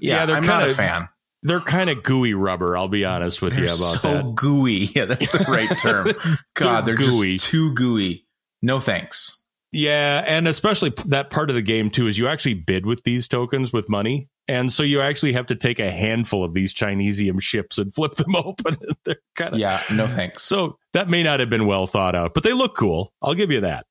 Yeah, 0.00 0.16
yeah 0.20 0.26
they're 0.26 0.36
I'm 0.36 0.44
kind 0.44 0.60
not 0.60 0.68
of, 0.68 0.74
a 0.74 0.76
fan. 0.76 1.08
They're 1.42 1.60
kind 1.60 1.88
of 1.88 2.02
gooey 2.02 2.34
rubber. 2.34 2.76
I'll 2.76 2.88
be 2.88 3.04
honest 3.04 3.40
with 3.40 3.52
they're 3.54 3.60
you 3.66 3.66
about 3.66 4.00
so 4.00 4.12
that. 4.14 4.34
gooey. 4.34 4.90
Yeah, 4.94 5.04
that's 5.04 5.30
the 5.30 5.44
right 5.48 5.70
term. 5.78 6.08
God, 6.54 6.84
they're, 6.86 6.96
they're 6.96 7.06
gooey. 7.08 7.34
just 7.36 7.46
too 7.46 7.72
gooey. 7.74 8.26
No 8.60 8.80
thanks. 8.80 9.34
Yeah, 9.70 10.24
and 10.26 10.48
especially 10.48 10.92
that 11.06 11.30
part 11.30 11.50
of 11.50 11.54
the 11.56 11.62
game 11.62 11.90
too 11.90 12.06
is 12.06 12.16
you 12.18 12.26
actually 12.26 12.54
bid 12.54 12.86
with 12.86 13.02
these 13.04 13.28
tokens 13.28 13.70
with 13.72 13.88
money, 13.88 14.28
And 14.48 14.72
so 14.72 14.82
you 14.82 15.00
actually 15.02 15.34
have 15.34 15.46
to 15.48 15.54
take 15.54 15.78
a 15.78 15.90
handful 15.90 16.42
of 16.42 16.54
these 16.54 16.72
Chinesium 16.74 17.40
ships 17.40 17.76
and 17.78 17.94
flip 17.94 18.14
them 18.16 18.34
open. 18.36 18.76
They're 19.04 19.20
kind 19.36 19.52
of 19.52 19.60
Yeah, 19.60 19.78
no 19.94 20.06
thanks. 20.06 20.42
So 20.42 20.78
that 20.94 21.08
may 21.10 21.22
not 21.22 21.38
have 21.40 21.50
been 21.50 21.66
well 21.66 21.86
thought 21.86 22.14
out, 22.16 22.32
but 22.34 22.42
they 22.44 22.54
look 22.54 22.74
cool. 22.76 23.12
I'll 23.22 23.34
give 23.34 23.52
you 23.52 23.60
that. 23.60 23.84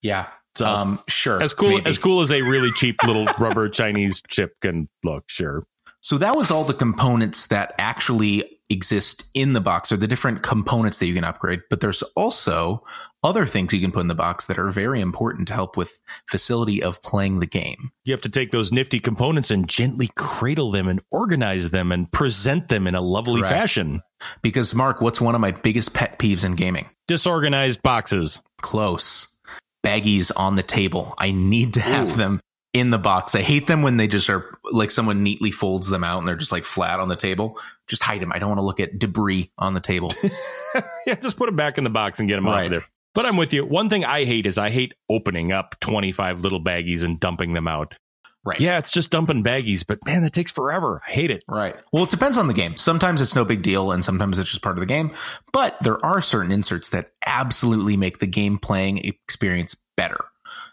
yeah, 0.00 0.28
So 0.56 0.66
um, 0.66 1.00
sure. 1.08 1.42
as 1.42 1.54
cool 1.54 1.70
maybe. 1.70 1.86
as 1.88 1.98
cool 1.98 2.20
as 2.20 2.30
a 2.30 2.42
really 2.42 2.70
cheap 2.72 3.02
little 3.04 3.26
rubber 3.38 3.68
Chinese 3.68 4.22
chip 4.28 4.54
can 4.60 4.88
look, 5.04 5.24
sure. 5.28 5.64
So 6.00 6.18
that 6.18 6.36
was 6.36 6.50
all 6.50 6.64
the 6.64 6.74
components 6.74 7.48
that 7.48 7.74
actually 7.78 8.58
exist 8.70 9.24
in 9.34 9.52
the 9.52 9.60
box, 9.60 9.90
or 9.90 9.96
the 9.96 10.06
different 10.06 10.42
components 10.42 10.98
that 10.98 11.06
you 11.06 11.14
can 11.14 11.24
upgrade. 11.24 11.60
But 11.70 11.80
there's 11.80 12.02
also 12.16 12.84
other 13.22 13.46
things 13.46 13.72
you 13.72 13.80
can 13.80 13.92
put 13.92 14.00
in 14.00 14.08
the 14.08 14.14
box 14.14 14.46
that 14.46 14.58
are 14.58 14.70
very 14.70 15.00
important 15.00 15.48
to 15.48 15.54
help 15.54 15.76
with 15.76 15.98
facility 16.26 16.82
of 16.82 17.02
playing 17.02 17.40
the 17.40 17.46
game. 17.46 17.90
You 18.04 18.12
have 18.12 18.22
to 18.22 18.28
take 18.28 18.52
those 18.52 18.70
nifty 18.70 19.00
components 19.00 19.50
and 19.50 19.68
gently 19.68 20.10
cradle 20.16 20.70
them 20.70 20.86
and 20.88 21.00
organize 21.10 21.70
them 21.70 21.90
and 21.90 22.10
present 22.12 22.68
them 22.68 22.86
in 22.86 22.94
a 22.94 23.00
lovely 23.00 23.40
Correct. 23.40 23.54
fashion. 23.54 24.02
Because 24.42 24.74
Mark, 24.74 25.00
what's 25.00 25.20
one 25.20 25.34
of 25.34 25.40
my 25.40 25.52
biggest 25.52 25.94
pet 25.94 26.18
peeves 26.18 26.44
in 26.44 26.54
gaming? 26.54 26.88
Disorganized 27.06 27.82
boxes. 27.82 28.40
Close. 28.60 29.28
Baggies 29.88 30.30
on 30.36 30.54
the 30.54 30.62
table. 30.62 31.14
I 31.18 31.30
need 31.30 31.74
to 31.74 31.80
have 31.80 32.12
Ooh. 32.12 32.16
them 32.16 32.40
in 32.74 32.90
the 32.90 32.98
box. 32.98 33.34
I 33.34 33.40
hate 33.40 33.66
them 33.66 33.82
when 33.82 33.96
they 33.96 34.06
just 34.06 34.28
are 34.28 34.58
like 34.70 34.90
someone 34.90 35.22
neatly 35.22 35.50
folds 35.50 35.88
them 35.88 36.04
out 36.04 36.18
and 36.18 36.28
they're 36.28 36.36
just 36.36 36.52
like 36.52 36.64
flat 36.64 37.00
on 37.00 37.08
the 37.08 37.16
table. 37.16 37.58
Just 37.86 38.02
hide 38.02 38.20
them. 38.20 38.32
I 38.32 38.38
don't 38.38 38.50
want 38.50 38.60
to 38.60 38.64
look 38.64 38.80
at 38.80 38.98
debris 38.98 39.50
on 39.56 39.72
the 39.72 39.80
table. 39.80 40.12
yeah, 41.06 41.14
just 41.14 41.38
put 41.38 41.46
them 41.46 41.56
back 41.56 41.78
in 41.78 41.84
the 41.84 41.90
box 41.90 42.18
and 42.18 42.28
get 42.28 42.36
them 42.36 42.46
out 42.46 42.64
of 42.64 42.70
there. 42.70 42.84
But 43.14 43.24
I'm 43.24 43.36
with 43.36 43.52
you. 43.54 43.64
One 43.64 43.88
thing 43.88 44.04
I 44.04 44.24
hate 44.24 44.46
is 44.46 44.58
I 44.58 44.70
hate 44.70 44.92
opening 45.08 45.52
up 45.52 45.76
25 45.80 46.40
little 46.40 46.62
baggies 46.62 47.02
and 47.02 47.18
dumping 47.18 47.54
them 47.54 47.66
out. 47.66 47.94
Right. 48.48 48.60
Yeah, 48.60 48.78
it's 48.78 48.90
just 48.90 49.10
dumping 49.10 49.44
baggies, 49.44 49.84
but 49.86 50.04
man, 50.04 50.22
that 50.22 50.32
takes 50.32 50.50
forever. 50.50 51.00
I 51.06 51.10
hate 51.10 51.30
it. 51.30 51.44
Right. 51.48 51.76
Well, 51.92 52.04
it 52.04 52.10
depends 52.10 52.38
on 52.38 52.48
the 52.48 52.54
game. 52.54 52.76
Sometimes 52.76 53.20
it's 53.20 53.36
no 53.36 53.44
big 53.44 53.62
deal 53.62 53.92
and 53.92 54.04
sometimes 54.04 54.38
it's 54.38 54.50
just 54.50 54.62
part 54.62 54.76
of 54.76 54.80
the 54.80 54.86
game. 54.86 55.12
But 55.52 55.76
there 55.82 56.04
are 56.04 56.20
certain 56.20 56.52
inserts 56.52 56.88
that 56.90 57.12
absolutely 57.26 57.96
make 57.96 58.18
the 58.18 58.26
game 58.26 58.58
playing 58.58 58.98
experience 58.98 59.76
better. 59.96 60.18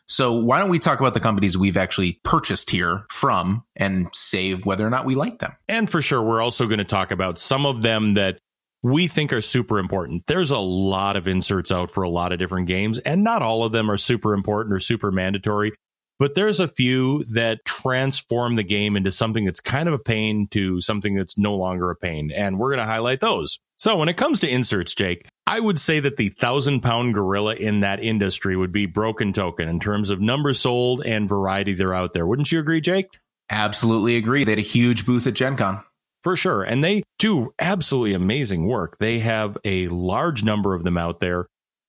So 0.08 0.34
why 0.34 0.60
don't 0.60 0.70
we 0.70 0.80
talk 0.80 1.00
about 1.00 1.16
the 1.16 1.20
companies 1.20 1.58
we've 1.58 1.78
actually 1.78 2.20
purchased 2.24 2.70
here 2.70 3.06
from 3.10 3.64
and 3.76 4.08
say 4.14 4.54
whether 4.54 4.86
or 4.86 4.90
not 4.90 5.06
we 5.06 5.16
like 5.16 5.40
them? 5.40 5.56
And 5.68 5.90
for 5.90 6.02
sure, 6.02 6.22
we're 6.22 6.42
also 6.42 6.68
going 6.68 6.78
to 6.78 6.84
talk 6.84 7.12
about 7.12 7.40
some 7.40 7.66
of 7.66 7.82
them 7.82 8.14
that 8.14 8.38
we 8.84 9.08
think 9.08 9.34
are 9.34 9.42
super 9.42 9.80
important. 9.80 10.24
There's 10.28 10.52
a 10.52 10.60
lot 10.60 11.16
of 11.16 11.28
inserts 11.28 11.72
out 11.72 11.90
for 11.90 12.04
a 12.04 12.10
lot 12.10 12.32
of 12.32 12.38
different 12.38 12.68
games, 12.68 13.00
and 13.00 13.24
not 13.24 13.42
all 13.42 13.64
of 13.64 13.72
them 13.72 13.90
are 13.90 13.98
super 13.98 14.36
important 14.36 14.76
or 14.76 14.80
super 14.80 15.12
mandatory. 15.12 15.72
But 16.18 16.36
there's 16.36 16.60
a 16.60 16.68
few 16.68 17.24
that 17.26 17.66
transform 17.66 18.56
the 18.56 18.64
game 18.64 18.96
into 18.96 19.12
something 19.12 19.46
that's 19.46 19.60
kind 19.60 19.90
of 19.90 19.94
a 19.94 20.00
pain 20.00 20.48
to 20.52 20.80
something 20.80 21.16
that's 21.16 21.38
no 21.38 21.56
longer 21.56 21.90
a 21.90 21.96
pain. 21.96 22.32
And 22.32 22.58
we're 22.58 22.70
going 22.70 22.86
to 22.86 22.92
highlight 22.92 23.20
those. 23.20 23.60
So 23.78 23.98
when 23.98 24.08
it 24.08 24.16
comes 24.16 24.40
to 24.40 24.50
inserts, 24.50 24.96
Jake, 24.96 25.28
I 25.46 25.60
would 25.60 25.80
say 25.80 26.00
that 26.00 26.16
the 26.16 26.30
thousand 26.30 26.82
pound 26.82 27.14
gorilla 27.14 27.56
in 27.56 27.82
that 27.82 28.02
industry 28.02 28.56
would 28.56 28.72
be 28.72 28.86
Broken 28.86 29.34
Token 29.34 29.68
in 29.68 29.82
terms 29.82 30.10
of 30.10 30.22
numbers 30.22 30.62
sold 30.62 31.06
and 31.06 31.28
variety 31.28 31.74
they're 31.74 31.94
out 31.94 32.14
there. 32.14 32.26
Wouldn't 32.26 32.52
you 32.52 32.60
agree, 32.60 32.80
Jake? 32.80 33.20
Absolutely 33.50 34.16
agree. 34.16 34.46
They 34.46 34.54
had 34.54 34.60
a 34.60 34.64
huge 34.64 35.06
booth 35.06 35.28
at 35.28 35.34
Gen 35.34 35.58
Con. 35.58 35.84
For 36.24 36.36
sure. 36.36 36.64
And 36.64 36.84
they 36.84 37.04
do 37.20 37.54
absolutely 37.60 38.14
amazing 38.14 38.66
work. 38.66 38.98
They 38.98 39.20
have 39.20 39.58
a 39.64 39.88
large 39.90 40.44
number 40.44 40.74
of 40.74 40.84
them 40.84 40.98
out 40.98 41.20
there. 41.20 41.46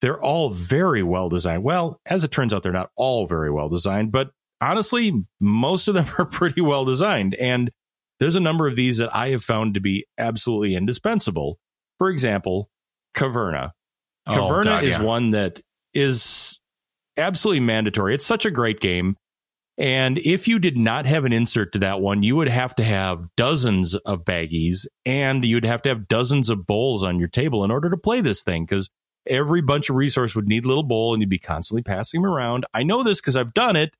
They're 0.07 0.23
all 0.23 0.51
very 0.51 1.03
well 1.03 1.29
designed. 1.29 1.65
Well, 1.65 2.01
as 2.07 2.23
it 2.23 2.31
turns 2.31 2.55
out, 2.55 2.63
they're 2.63 2.71
not 2.71 2.91
all 2.95 3.27
very 3.27 3.51
well 3.51 3.69
designed, 3.69 4.13
but 4.13 4.31
honestly, 4.61 5.13
most 5.41 5.89
of 5.89 5.95
them 5.95 6.07
are 6.19 6.27
pretty 6.27 6.61
well 6.61 6.85
designed. 6.85 7.35
And 7.35 7.73
there's 8.21 8.37
a 8.37 8.41
number 8.41 8.69
of 8.69 8.77
these 8.77 8.99
that 8.99 9.13
I 9.13 9.31
have 9.31 9.43
found 9.43 9.75
to 9.75 9.81
be 9.81 10.07
absolutely 10.17 10.77
indispensable. 10.77 11.59
For 11.99 12.09
example, 12.09 12.71
Caverna. 13.17 13.73
Oh, 14.29 14.33
Caverna 14.33 14.61
Oh, 14.61 14.63
God, 14.63 14.85
is 14.85 14.91
yeah. 14.91 15.03
one 15.03 15.33
that 15.33 15.61
is 15.93 16.61
absolutely 17.17 17.59
mandatory. 17.63 18.15
It's 18.15 18.25
such 18.25 18.47
a 18.47 18.51
great 18.53 18.79
game. 18.79 19.17
And 19.77 20.19
if 20.19 20.47
you 20.47 20.61
did 20.61 20.79
not 20.79 21.07
have 21.07 21.25
an 21.25 21.33
insert 21.33 21.73
to 21.73 21.81
that 21.81 22.01
one, 22.01 22.23
you 22.23 22.37
would 22.37 22.49
have 22.49 22.77
to 22.77 22.85
have 22.85 23.25
dozens 23.37 23.97
of 23.97 24.25
baggies 24.25 24.87
and 25.05 25.45
you'd 25.45 25.67
have 25.67 25.83
to 25.83 25.89
have 25.89 26.07
dozens 26.07 26.49
of 26.49 26.65
bowls 26.65 27.03
on 27.03 27.19
your 27.19 27.27
table 27.27 27.65
in 27.65 27.73
order 27.73 27.91
to 27.91 27.97
play 27.97 28.21
this 28.21 28.45
thing 28.45 28.65
because 28.65 28.89
every 29.29 29.62
bunch 29.62 29.91
of 29.91 29.97
resource 29.97 30.35
would 30.35 30.49
need 30.49 30.64
a 30.64 30.68
little 30.68 30.83
bowl 30.83 31.14
and 31.14 31.22
you'd 31.22 31.29
be 31.29 31.39
constantly 31.39 31.83
passing 31.83 32.22
them 32.22 32.31
around. 32.31 32.66
I 32.74 32.83
know 32.83 33.03
this 33.03 33.20
because 33.20 33.37
I've 33.37 33.55
done 33.55 33.77
it. 33.77 33.95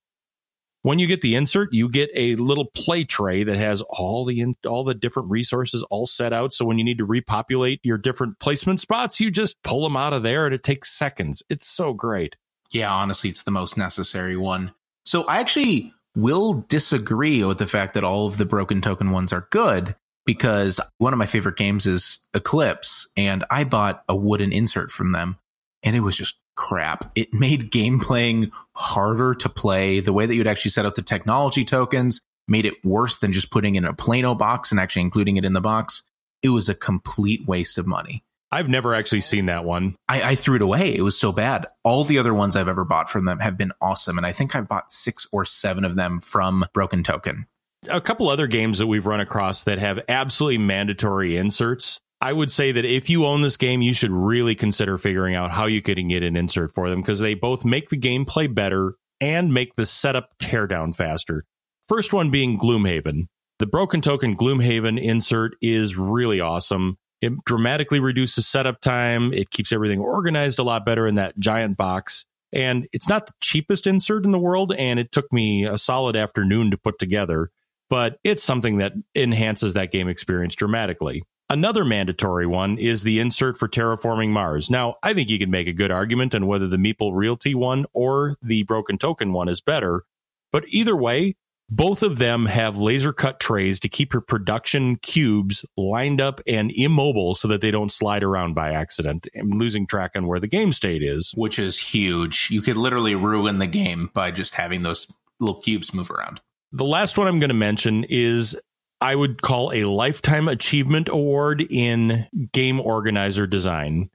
When 0.83 1.01
you 1.01 1.09
get 1.09 1.21
the 1.21 1.35
insert, 1.35 1.73
you 1.73 1.89
get 1.89 2.11
a 2.15 2.37
little 2.37 2.67
play 2.67 3.03
tray 3.03 3.43
that 3.43 3.57
has 3.57 3.83
all 3.83 4.25
the 4.25 4.41
in, 4.41 4.55
all 4.65 4.85
the 4.85 4.95
different 4.95 5.31
resources 5.31 5.83
all 5.91 6.07
set 6.07 6.33
out. 6.33 6.55
So 6.55 6.65
when 6.65 6.79
you 6.79 6.85
need 6.85 6.99
to 6.99 7.05
repopulate 7.05 7.81
your 7.83 7.99
different 7.99 8.39
placement 8.39 8.81
spots, 8.81 9.19
you 9.19 9.33
just 9.33 9.61
pull 9.65 9.83
them 9.83 9.97
out 9.97 10.13
of 10.13 10.23
there 10.23 10.47
and 10.47 10.55
it 10.55 10.63
takes 10.63 10.93
seconds. 10.93 11.43
It's 11.49 11.67
so 11.67 11.93
great. 11.93 12.37
Yeah, 12.71 12.93
honestly, 12.93 13.31
it's 13.31 13.43
the 13.43 13.51
most 13.51 13.77
necessary 13.77 14.37
one. 14.37 14.73
So 15.05 15.25
I 15.25 15.41
actually 15.41 15.93
will 16.15 16.65
disagree 16.69 17.43
with 17.43 17.59
the 17.59 17.67
fact 17.67 17.95
that 17.95 18.05
all 18.05 18.27
of 18.27 18.37
the 18.37 18.47
broken 18.47 18.81
token 18.81 19.11
ones 19.11 19.33
are 19.33 19.49
good 19.51 19.97
because 20.27 20.81
one 20.99 21.13
of 21.13 21.19
my 21.19 21.27
favorite 21.27 21.57
games 21.57 21.87
is 21.87 22.19
Eclipse, 22.35 23.09
and 23.17 23.45
I 23.51 23.65
bought 23.65 24.03
a 24.09 24.17
wooden 24.17 24.53
insert 24.53 24.91
from 24.91 25.13
them, 25.13 25.39
and 25.83 25.97
it 25.97 26.01
was 26.01 26.17
just 26.17 26.39
crap. 26.57 27.11
It 27.15 27.33
made 27.33 27.71
game 27.71 28.01
playing 28.01 28.51
harder 28.73 29.35
to 29.37 29.49
play. 29.49 30.01
The 30.01 30.13
way 30.13 30.27
that 30.27 30.35
you'd 30.35 30.47
actually 30.47 30.73
set 30.73 30.87
up 30.87 30.95
the 30.95 31.03
technology 31.03 31.65
tokens 31.65 32.21
made 32.49 32.65
it 32.67 32.85
worse 32.85 33.19
than 33.19 33.33
just 33.33 33.51
putting 33.51 33.75
in 33.75 33.85
a 33.85 33.95
Plano 33.95 34.35
box 34.35 34.71
and 34.71 34.81
actually 34.81 35.03
including 35.03 35.37
it 35.37 35.45
in 35.45 35.53
the 35.53 35.61
box. 35.61 36.03
It 36.43 36.51
was 36.51 36.69
a 36.69 36.75
complete 36.75 37.47
waste 37.47 37.79
of 37.79 37.87
money. 37.87 38.25
I've 38.53 38.69
never 38.69 38.95
actually 38.95 39.23
seen 39.23 39.47
that 39.47 39.65
one. 39.65 39.97
I, 40.09 40.23
I 40.23 40.35
threw 40.37 40.57
it 40.57 40.63
away. 40.63 40.95
It 40.95 41.03
was 41.03 41.19
so 41.19 41.33
bad. 41.33 41.67
All 41.83 42.05
the 42.05 42.19
other 42.19 42.33
ones 42.33 42.55
I've 42.55 42.69
ever 42.69 42.85
bought 42.85 43.11
from 43.11 43.25
them 43.25 43.41
have 43.41 43.59
been 43.59 43.73
awesome. 43.81 44.17
And 44.17 44.27
I 44.27 44.33
think 44.33 44.55
I've 44.55 44.69
bought 44.69 44.93
six 44.93 45.27
or 45.33 45.45
seven 45.45 45.85
of 45.85 45.97
them 45.97 46.21
from 46.21 46.65
Broken 46.73 47.03
Token. 47.03 47.47
A 47.91 48.01
couple 48.01 48.29
other 48.29 48.47
games 48.47 48.79
that 48.79 48.87
we've 48.87 49.07
run 49.07 49.21
across 49.21 49.65
that 49.65 49.79
have 49.79 50.01
absolutely 50.09 50.59
mandatory 50.59 51.37
inserts. 51.37 52.01
I 52.21 52.33
would 52.33 52.51
say 52.51 52.73
that 52.73 52.85
if 52.85 53.11
you 53.11 53.27
own 53.27 53.43
this 53.43 53.57
game, 53.57 53.83
you 53.83 53.93
should 53.93 54.11
really 54.11 54.55
consider 54.55 54.97
figuring 54.97 55.35
out 55.35 55.51
how 55.51 55.67
you 55.67 55.83
can 55.83 56.09
get 56.09 56.23
an 56.23 56.37
insert 56.37 56.75
for 56.75 56.89
them 56.89 57.01
because 57.01 57.21
they 57.21 57.35
both 57.35 57.65
make 57.65 57.91
the 57.91 57.99
gameplay 57.99 58.53
better 58.53 58.95
and 59.21 59.53
make 59.53 59.75
the 59.75 59.85
setup 59.85 60.31
teardown 60.39 60.95
faster. 60.95 61.45
First 61.89 62.13
one 62.13 62.31
being 62.31 62.59
Gloomhaven. 62.59 63.27
The 63.59 63.67
Broken 63.67 64.01
Token 64.01 64.37
Gloomhaven 64.37 65.01
insert 65.01 65.57
is 65.63 65.97
really 65.97 66.41
awesome. 66.41 66.99
It 67.23 67.33
dramatically 67.47 68.01
reduces 68.01 68.47
setup 68.47 68.81
time. 68.81 69.33
It 69.33 69.51
keeps 69.51 69.73
everything 69.73 70.01
organized 70.01 70.59
a 70.59 70.63
lot 70.63 70.85
better 70.85 71.07
in 71.07 71.15
that 71.15 71.39
giant 71.39 71.77
box. 71.77 72.27
And 72.53 72.87
it's 72.93 73.09
not 73.09 73.27
the 73.27 73.33
cheapest 73.41 73.87
insert 73.87 74.25
in 74.25 74.33
the 74.33 74.39
world. 74.39 74.75
And 74.75 74.99
it 75.01 75.13
took 75.13 75.33
me 75.33 75.65
a 75.65 75.79
solid 75.79 76.17
afternoon 76.17 76.71
to 76.71 76.79
put 76.79 76.99
together, 76.99 77.51
but 77.89 78.19
it's 78.25 78.45
something 78.45 78.79
that 78.79 78.93
enhances 79.15 79.75
that 79.75 79.93
game 79.93 80.09
experience 80.09 80.55
dramatically. 80.55 81.23
Another 81.49 81.85
mandatory 81.85 82.47
one 82.47 82.77
is 82.77 83.05
the 83.05 83.21
insert 83.21 83.57
for 83.57 83.69
terraforming 83.69 84.31
Mars. 84.31 84.69
Now, 84.69 84.97
I 85.03 85.15
think 85.15 85.29
you 85.29 85.39
can 85.39 85.51
make 85.51 85.69
a 85.69 85.73
good 85.73 85.93
argument 85.93 86.35
on 86.35 86.49
whether 86.49 86.67
the 86.67 86.77
Meeple 86.77 87.13
Realty 87.15 87.55
one 87.55 87.87
or 87.93 88.37
the 88.43 88.65
Broken 88.65 88.99
Token 88.99 89.33
one 89.33 89.49
is 89.49 89.61
better. 89.61 90.03
But 90.51 90.65
either 90.69 90.97
way, 90.97 91.37
both 91.69 92.03
of 92.03 92.19
them 92.19 92.47
have 92.47 92.77
laser 92.77 93.13
cut 93.13 93.41
trays 93.41 93.81
to 93.81 93.89
keep 93.89 94.13
your 94.13 94.23
production 94.23 94.97
cubes 94.97 95.65
lined 95.77 96.21
up 96.21 96.41
and 96.47 96.71
immobile 96.73 97.35
so 97.35 97.49
that 97.49 97.61
they 97.61 97.71
don't 97.71 97.93
slide 97.93 98.23
around 98.23 98.55
by 98.55 98.73
accident 98.73 99.29
and 99.35 99.55
losing 99.55 99.87
track 99.87 100.13
on 100.15 100.27
where 100.27 100.41
the 100.41 100.47
game 100.47 100.73
state 100.73 101.03
is. 101.03 101.33
which 101.37 101.59
is 101.59 101.79
huge. 101.79 102.49
You 102.51 102.63
could 102.63 102.77
literally 102.77 103.15
ruin 103.15 103.59
the 103.59 103.67
game 103.67 104.11
by 104.15 104.31
just 104.31 104.55
having 104.55 104.83
those 104.83 105.07
little 105.41 105.61
cubes 105.61 105.93
move 105.93 106.11
around. 106.11 106.41
The 106.77 106.85
last 106.85 107.17
one 107.17 107.27
I'm 107.27 107.39
going 107.39 107.49
to 107.49 107.55
mention 107.55 108.05
is 108.05 108.55
I 109.01 109.15
would 109.15 109.41
call 109.41 109.73
a 109.73 109.85
lifetime 109.85 110.47
achievement 110.47 111.09
award 111.09 111.67
in 111.71 112.27
game 112.53 112.81
organizer 112.81 113.47
design. 113.47 114.11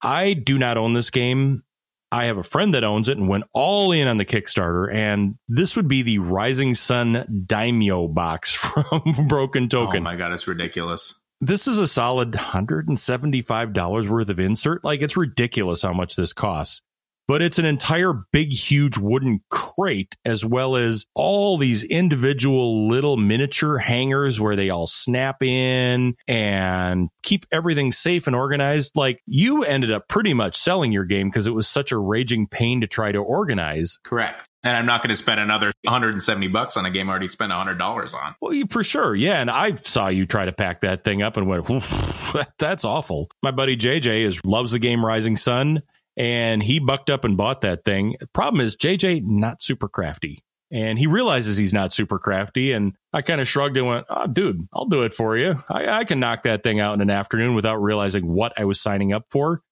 I 0.00 0.34
do 0.34 0.56
not 0.56 0.76
own 0.78 0.94
this 0.94 1.10
game. 1.10 1.64
I 2.12 2.26
have 2.26 2.38
a 2.38 2.44
friend 2.44 2.74
that 2.74 2.84
owns 2.84 3.08
it 3.08 3.18
and 3.18 3.28
went 3.28 3.42
all 3.52 3.90
in 3.90 4.06
on 4.06 4.18
the 4.18 4.24
Kickstarter. 4.24 4.92
And 4.94 5.34
this 5.48 5.74
would 5.74 5.88
be 5.88 6.02
the 6.02 6.20
Rising 6.20 6.76
Sun 6.76 7.44
Daimyo 7.48 8.06
box 8.06 8.52
from 8.54 9.26
Broken 9.26 9.68
Token. 9.68 10.02
Oh 10.02 10.04
my 10.04 10.14
god, 10.14 10.32
it's 10.32 10.46
ridiculous. 10.46 11.16
this 11.40 11.66
is 11.66 11.78
a 11.78 11.88
solid 11.88 12.30
$175 12.30 14.08
worth 14.08 14.28
of 14.28 14.38
insert. 14.38 14.84
Like 14.84 15.02
it's 15.02 15.16
ridiculous 15.16 15.82
how 15.82 15.92
much 15.92 16.14
this 16.14 16.32
costs. 16.32 16.82
But 17.30 17.42
it's 17.42 17.60
an 17.60 17.64
entire 17.64 18.12
big, 18.32 18.50
huge 18.50 18.98
wooden 18.98 19.38
crate, 19.50 20.16
as 20.24 20.44
well 20.44 20.74
as 20.74 21.06
all 21.14 21.56
these 21.56 21.84
individual 21.84 22.88
little 22.88 23.16
miniature 23.16 23.78
hangers 23.78 24.40
where 24.40 24.56
they 24.56 24.68
all 24.68 24.88
snap 24.88 25.40
in 25.40 26.16
and 26.26 27.08
keep 27.22 27.46
everything 27.52 27.92
safe 27.92 28.26
and 28.26 28.34
organized. 28.34 28.96
Like 28.96 29.22
you 29.26 29.62
ended 29.62 29.92
up 29.92 30.08
pretty 30.08 30.34
much 30.34 30.58
selling 30.58 30.90
your 30.90 31.04
game 31.04 31.28
because 31.28 31.46
it 31.46 31.54
was 31.54 31.68
such 31.68 31.92
a 31.92 31.98
raging 31.98 32.48
pain 32.48 32.80
to 32.80 32.88
try 32.88 33.12
to 33.12 33.18
organize. 33.18 34.00
Correct. 34.02 34.48
And 34.62 34.76
I'm 34.76 34.84
not 34.84 35.00
going 35.00 35.10
to 35.10 35.16
spend 35.16 35.40
another 35.40 35.72
170 35.84 36.48
bucks 36.48 36.76
on 36.76 36.84
a 36.84 36.90
game 36.90 37.08
I 37.08 37.12
already 37.12 37.28
spent 37.28 37.50
$100 37.50 37.80
on. 38.14 38.34
Well, 38.40 38.52
you, 38.52 38.66
for 38.68 38.84
sure. 38.84 39.14
Yeah. 39.14 39.40
And 39.40 39.50
I 39.50 39.76
saw 39.76 40.08
you 40.08 40.26
try 40.26 40.44
to 40.44 40.52
pack 40.52 40.82
that 40.82 41.02
thing 41.02 41.22
up 41.22 41.36
and 41.38 41.46
went, 41.46 41.66
that's 42.58 42.84
awful. 42.84 43.30
My 43.42 43.52
buddy 43.52 43.76
JJ 43.76 44.24
is 44.24 44.44
loves 44.44 44.72
the 44.72 44.78
game 44.78 45.04
Rising 45.04 45.38
Sun 45.38 45.82
and 46.20 46.62
he 46.62 46.78
bucked 46.78 47.08
up 47.08 47.24
and 47.24 47.38
bought 47.38 47.62
that 47.62 47.82
thing. 47.82 48.14
Problem 48.34 48.60
is 48.60 48.76
JJ 48.76 49.24
not 49.24 49.62
super 49.62 49.88
crafty 49.88 50.44
and 50.70 50.98
he 50.98 51.06
realizes 51.06 51.56
he's 51.56 51.72
not 51.72 51.94
super 51.94 52.18
crafty. 52.18 52.72
And 52.72 52.92
I 53.10 53.22
kind 53.22 53.40
of 53.40 53.48
shrugged 53.48 53.78
and 53.78 53.86
went, 53.86 54.06
oh, 54.10 54.26
dude, 54.26 54.68
I'll 54.70 54.84
do 54.84 55.02
it 55.02 55.14
for 55.14 55.34
you. 55.34 55.64
I, 55.70 55.88
I 55.88 56.04
can 56.04 56.20
knock 56.20 56.42
that 56.42 56.62
thing 56.62 56.78
out 56.78 56.92
in 56.92 57.00
an 57.00 57.08
afternoon 57.08 57.54
without 57.54 57.76
realizing 57.76 58.30
what 58.30 58.52
I 58.58 58.66
was 58.66 58.78
signing 58.78 59.14
up 59.14 59.24
for. 59.30 59.62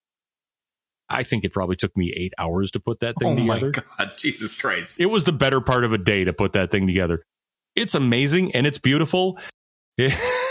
I 1.10 1.22
think 1.22 1.44
it 1.44 1.52
probably 1.52 1.76
took 1.76 1.94
me 1.98 2.14
eight 2.16 2.32
hours 2.38 2.70
to 2.70 2.80
put 2.80 3.00
that 3.00 3.16
thing 3.18 3.28
oh 3.28 3.36
together. 3.36 3.72
my 3.76 4.06
God, 4.06 4.12
Jesus 4.18 4.58
Christ. 4.58 4.98
It 4.98 5.06
was 5.06 5.24
the 5.24 5.32
better 5.32 5.60
part 5.60 5.84
of 5.84 5.92
a 5.92 5.98
day 5.98 6.24
to 6.24 6.32
put 6.32 6.54
that 6.54 6.70
thing 6.70 6.86
together. 6.86 7.22
It's 7.76 7.94
amazing 7.94 8.54
and 8.54 8.66
it's 8.66 8.78
beautiful. 8.78 9.38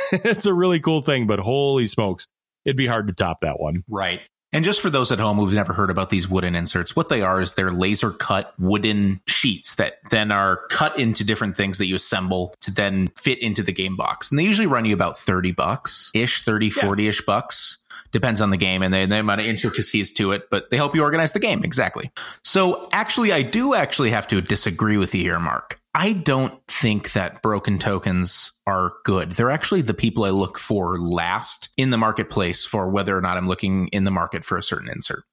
It's 0.09 0.45
a 0.45 0.53
really 0.53 0.79
cool 0.79 1.01
thing, 1.01 1.27
but 1.27 1.37
holy 1.37 1.85
smokes, 1.85 2.27
it'd 2.63 2.77
be 2.77 2.87
hard 2.87 3.07
to 3.07 3.13
top 3.13 3.41
that 3.41 3.59
one. 3.59 3.83
Right. 3.89 4.21
And 4.53 4.63
just 4.63 4.81
for 4.81 4.89
those 4.89 5.11
at 5.11 5.19
home 5.19 5.37
who've 5.37 5.53
never 5.53 5.73
heard 5.73 5.89
about 5.89 6.09
these 6.09 6.29
wooden 6.29 6.55
inserts, 6.55 6.95
what 6.95 7.09
they 7.09 7.21
are 7.21 7.41
is 7.41 7.53
they're 7.53 7.71
laser 7.71 8.11
cut 8.11 8.53
wooden 8.57 9.21
sheets 9.27 9.75
that 9.75 9.99
then 10.09 10.31
are 10.31 10.61
cut 10.69 10.97
into 10.97 11.25
different 11.25 11.57
things 11.57 11.77
that 11.79 11.87
you 11.87 11.95
assemble 11.95 12.55
to 12.61 12.71
then 12.71 13.07
fit 13.15 13.39
into 13.39 13.61
the 13.61 13.73
game 13.73 13.97
box. 13.97 14.31
And 14.31 14.39
they 14.39 14.43
usually 14.43 14.67
run 14.67 14.85
you 14.85 14.93
about 14.93 15.17
30 15.17 15.51
bucks 15.51 16.11
ish, 16.13 16.43
30, 16.43 16.69
40 16.69 17.07
ish 17.07 17.21
bucks 17.25 17.77
depends 18.11 18.41
on 18.41 18.49
the 18.49 18.57
game 18.57 18.81
and 18.81 18.93
the, 18.93 19.05
the 19.05 19.19
amount 19.19 19.41
of 19.41 19.47
intricacies 19.47 20.13
to 20.13 20.31
it, 20.31 20.49
but 20.49 20.69
they 20.69 20.77
help 20.77 20.95
you 20.95 21.03
organize 21.03 21.33
the 21.33 21.39
game. 21.39 21.63
Exactly. 21.63 22.11
So 22.43 22.87
actually, 22.91 23.31
I 23.31 23.41
do 23.41 23.73
actually 23.73 24.11
have 24.11 24.27
to 24.29 24.41
disagree 24.41 24.97
with 24.97 25.13
you 25.13 25.21
here, 25.21 25.39
Mark. 25.39 25.79
I 25.93 26.13
don't 26.13 26.61
think 26.67 27.13
that 27.13 27.41
broken 27.41 27.79
tokens 27.79 28.51
are 28.67 28.91
good. 29.03 29.31
They're 29.31 29.49
actually 29.49 29.81
the 29.81 29.95
people 29.95 30.25
I 30.25 30.29
look 30.29 30.59
for 30.59 30.99
last 30.99 31.69
in 31.75 31.89
the 31.89 31.97
marketplace 31.97 32.65
for 32.65 32.87
whether 32.89 33.17
or 33.17 33.21
not 33.21 33.35
I'm 33.35 33.47
looking 33.47 33.87
in 33.87 34.03
the 34.03 34.11
market 34.11 34.45
for 34.45 34.57
a 34.57 34.63
certain 34.63 34.89
insert. 34.89 35.23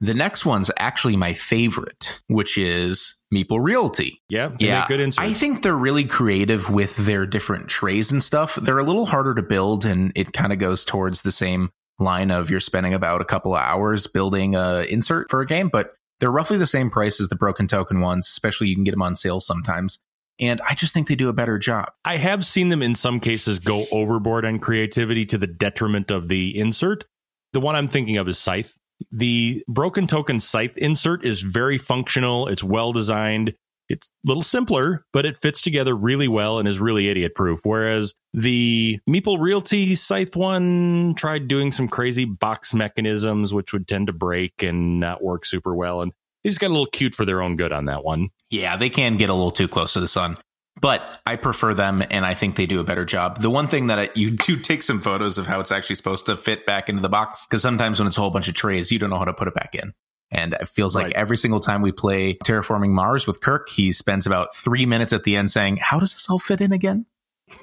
The 0.00 0.14
next 0.14 0.46
one's 0.46 0.70
actually 0.78 1.16
my 1.16 1.34
favorite, 1.34 2.20
which 2.28 2.56
is 2.56 3.16
Meeple 3.34 3.60
Realty. 3.60 4.22
Yeah, 4.28 4.52
yeah. 4.58 4.86
good 4.86 5.00
inserts. 5.00 5.26
I 5.26 5.32
think 5.32 5.62
they're 5.62 5.76
really 5.76 6.04
creative 6.04 6.70
with 6.70 6.96
their 6.96 7.26
different 7.26 7.68
trays 7.68 8.12
and 8.12 8.22
stuff. 8.22 8.54
They're 8.54 8.78
a 8.78 8.84
little 8.84 9.06
harder 9.06 9.34
to 9.34 9.42
build, 9.42 9.84
and 9.84 10.12
it 10.14 10.32
kind 10.32 10.52
of 10.52 10.60
goes 10.60 10.84
towards 10.84 11.22
the 11.22 11.32
same 11.32 11.70
line 11.98 12.30
of 12.30 12.50
you're 12.50 12.60
spending 12.60 12.94
about 12.94 13.20
a 13.20 13.24
couple 13.24 13.54
of 13.54 13.60
hours 13.60 14.06
building 14.06 14.54
a 14.54 14.80
insert 14.88 15.30
for 15.30 15.40
a 15.40 15.46
game, 15.46 15.68
but 15.68 15.92
they're 16.20 16.30
roughly 16.30 16.56
the 16.56 16.66
same 16.66 16.90
price 16.90 17.20
as 17.20 17.28
the 17.28 17.36
broken 17.36 17.66
token 17.66 18.00
ones, 18.00 18.26
especially 18.28 18.68
you 18.68 18.74
can 18.74 18.84
get 18.84 18.92
them 18.92 19.02
on 19.02 19.16
sale 19.16 19.40
sometimes. 19.40 19.98
And 20.40 20.60
I 20.60 20.74
just 20.74 20.94
think 20.94 21.08
they 21.08 21.16
do 21.16 21.28
a 21.28 21.32
better 21.32 21.58
job. 21.58 21.90
I 22.04 22.16
have 22.16 22.46
seen 22.46 22.68
them 22.68 22.82
in 22.82 22.94
some 22.94 23.18
cases 23.18 23.58
go 23.58 23.86
overboard 23.90 24.44
on 24.44 24.60
creativity 24.60 25.26
to 25.26 25.38
the 25.38 25.48
detriment 25.48 26.10
of 26.10 26.28
the 26.28 26.56
insert. 26.56 27.04
The 27.52 27.60
one 27.60 27.74
I'm 27.74 27.88
thinking 27.88 28.16
of 28.18 28.28
is 28.28 28.38
Scythe. 28.38 28.76
The 29.10 29.64
broken 29.68 30.06
token 30.06 30.40
Scythe 30.40 30.76
insert 30.78 31.24
is 31.24 31.40
very 31.40 31.78
functional. 31.78 32.46
It's 32.48 32.62
well 32.62 32.92
designed. 32.92 33.54
It's 33.88 34.08
a 34.08 34.28
little 34.28 34.42
simpler, 34.42 35.04
but 35.12 35.24
it 35.24 35.36
fits 35.36 35.62
together 35.62 35.96
really 35.96 36.28
well 36.28 36.58
and 36.58 36.68
is 36.68 36.78
really 36.78 37.08
idiot 37.08 37.34
proof. 37.34 37.60
Whereas 37.64 38.14
the 38.34 39.00
Meeple 39.08 39.40
Realty 39.40 39.94
Scythe 39.94 40.36
one 40.36 41.14
tried 41.16 41.48
doing 41.48 41.72
some 41.72 41.88
crazy 41.88 42.24
box 42.24 42.74
mechanisms, 42.74 43.54
which 43.54 43.72
would 43.72 43.88
tend 43.88 44.08
to 44.08 44.12
break 44.12 44.62
and 44.62 45.00
not 45.00 45.22
work 45.22 45.46
super 45.46 45.74
well. 45.74 46.02
And 46.02 46.12
these 46.44 46.58
got 46.58 46.68
a 46.68 46.74
little 46.74 46.86
cute 46.86 47.14
for 47.14 47.24
their 47.24 47.42
own 47.42 47.56
good 47.56 47.72
on 47.72 47.86
that 47.86 48.04
one. 48.04 48.28
Yeah, 48.50 48.76
they 48.76 48.90
can 48.90 49.16
get 49.16 49.30
a 49.30 49.34
little 49.34 49.50
too 49.50 49.68
close 49.68 49.94
to 49.94 50.00
the 50.00 50.08
sun. 50.08 50.36
But 50.80 51.02
I 51.26 51.34
prefer 51.34 51.74
them, 51.74 52.04
and 52.08 52.24
I 52.24 52.34
think 52.34 52.54
they 52.54 52.66
do 52.66 52.78
a 52.78 52.84
better 52.84 53.04
job. 53.04 53.40
The 53.40 53.50
one 53.50 53.66
thing 53.66 53.88
that 53.88 53.98
I, 53.98 54.10
you 54.14 54.30
do 54.30 54.56
take 54.56 54.84
some 54.84 55.00
photos 55.00 55.36
of 55.36 55.46
how 55.46 55.58
it's 55.58 55.72
actually 55.72 55.96
supposed 55.96 56.26
to 56.26 56.36
fit 56.36 56.66
back 56.66 56.88
into 56.88 57.02
the 57.02 57.08
box, 57.08 57.46
because 57.46 57.62
sometimes 57.62 57.98
when 57.98 58.06
it's 58.06 58.16
a 58.16 58.20
whole 58.20 58.30
bunch 58.30 58.46
of 58.46 58.54
trays, 58.54 58.92
you 58.92 58.98
don't 59.00 59.10
know 59.10 59.18
how 59.18 59.24
to 59.24 59.32
put 59.32 59.48
it 59.48 59.54
back 59.54 59.74
in. 59.74 59.92
And 60.30 60.52
it 60.54 60.68
feels 60.68 60.94
like 60.94 61.04
right. 61.04 61.14
every 61.14 61.36
single 61.36 61.60
time 61.60 61.80
we 61.80 61.92
play 61.92 62.34
Terraforming 62.44 62.90
Mars 62.90 63.26
with 63.26 63.40
Kirk, 63.40 63.68
he 63.68 63.92
spends 63.92 64.26
about 64.26 64.54
three 64.54 64.84
minutes 64.84 65.12
at 65.12 65.24
the 65.24 65.36
end 65.36 65.50
saying, 65.50 65.78
How 65.80 65.98
does 65.98 66.12
this 66.12 66.28
all 66.28 66.38
fit 66.38 66.60
in 66.60 66.72
again? 66.72 67.06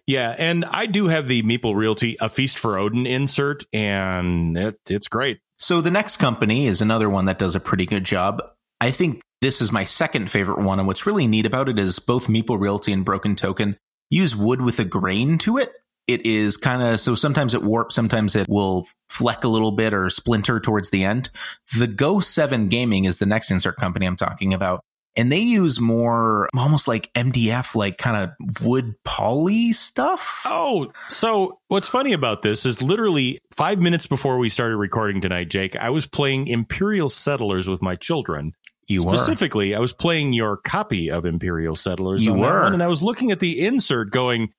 yeah, 0.06 0.36
and 0.38 0.66
I 0.66 0.88
do 0.88 1.08
have 1.08 1.30
the 1.30 1.42
Meeple 1.44 1.76
Realty 1.76 2.18
A 2.20 2.28
Feast 2.28 2.60
for 2.60 2.78
Odin 2.78 3.08
insert, 3.08 3.66
and 3.72 4.58
it, 4.58 4.80
it's 4.88 5.08
great. 5.08 5.40
So 5.58 5.80
the 5.82 5.92
next 5.92 6.18
company 6.18 6.66
is 6.66 6.82
another 6.82 7.10
one 7.10 7.26
that 7.26 7.40
does 7.40 7.56
a 7.56 7.60
pretty 7.62 7.86
good 7.86 8.04
job. 8.04 8.42
I 8.82 8.92
think 8.92 9.22
this 9.42 9.62
is 9.62 9.72
my 9.72 9.86
second 9.86 10.30
favorite 10.30 10.60
one, 10.60 10.80
and 10.80 10.88
what's 10.88 11.06
really 11.06 11.28
neat 11.28 11.46
about 11.46 11.70
it 11.70 11.80
is 11.80 12.00
both 12.00 12.28
Meeple 12.28 12.60
Realty 12.60 12.92
and 12.92 13.06
Broken 13.06 13.36
Token 13.36 13.78
use 14.10 14.36
wood 14.36 14.62
with 14.62 14.80
a 14.80 14.86
grain 14.86 15.38
to 15.40 15.58
it 15.58 15.72
it 16.10 16.26
is 16.26 16.58
kind 16.58 16.82
of 16.82 17.00
so 17.00 17.14
sometimes 17.14 17.54
it 17.54 17.62
warps, 17.62 17.94
sometimes 17.94 18.36
it 18.36 18.50
will 18.50 18.88
fleck 19.10 19.44
a 19.44 19.48
little 19.48 19.72
bit 19.72 19.94
or 19.94 20.10
splinter 20.10 20.60
towards 20.60 20.90
the 20.90 21.04
end. 21.04 21.30
The 21.78 21.86
Go 21.86 22.20
7 22.20 22.68
Gaming 22.68 23.06
is 23.06 23.20
the 23.20 23.28
next 23.28 23.52
insert 23.52 23.76
company 23.78 24.08
I'm 24.08 24.16
talking 24.16 24.52
about. 24.54 24.82
And 25.16 25.32
they 25.32 25.40
use 25.40 25.80
more 25.80 26.50
almost 26.56 26.88
like 26.88 27.12
MDF, 27.14 27.76
like 27.76 27.98
kind 27.98 28.18
of 28.18 28.64
wood 28.64 28.96
poly 29.04 29.74
stuff. 29.74 30.44
Oh, 30.46 30.92
so 31.10 31.60
what's 31.68 31.90
funny 31.90 32.14
about 32.14 32.42
this 32.42 32.66
is 32.66 32.82
literally 32.82 33.38
five 33.54 33.80
minutes 33.80 34.08
before 34.08 34.40
we 34.40 34.50
started 34.50 34.78
recording 34.78 35.22
tonight, 35.22 35.50
Jake, 35.50 35.76
I 35.76 35.90
was 35.92 36.08
playing 36.08 36.48
Imperial 36.48 37.10
Settlers 37.10 37.68
with 37.68 37.82
my 37.82 37.96
children. 37.96 38.54
You 38.88 39.02
Specifically, 39.02 39.72
were. 39.72 39.78
I 39.78 39.80
was 39.80 39.94
playing 39.94 40.34
your 40.34 40.58
copy 40.58 41.12
of 41.12 41.26
Imperial 41.26 41.76
Settlers. 41.76 42.26
You 42.26 42.34
were. 42.34 42.66
and 42.66 42.82
I 42.82 42.88
was 42.88 43.04
looking 43.04 43.30
at 43.30 43.40
the 43.40 43.64
insert 43.64 44.10
going, 44.10 44.50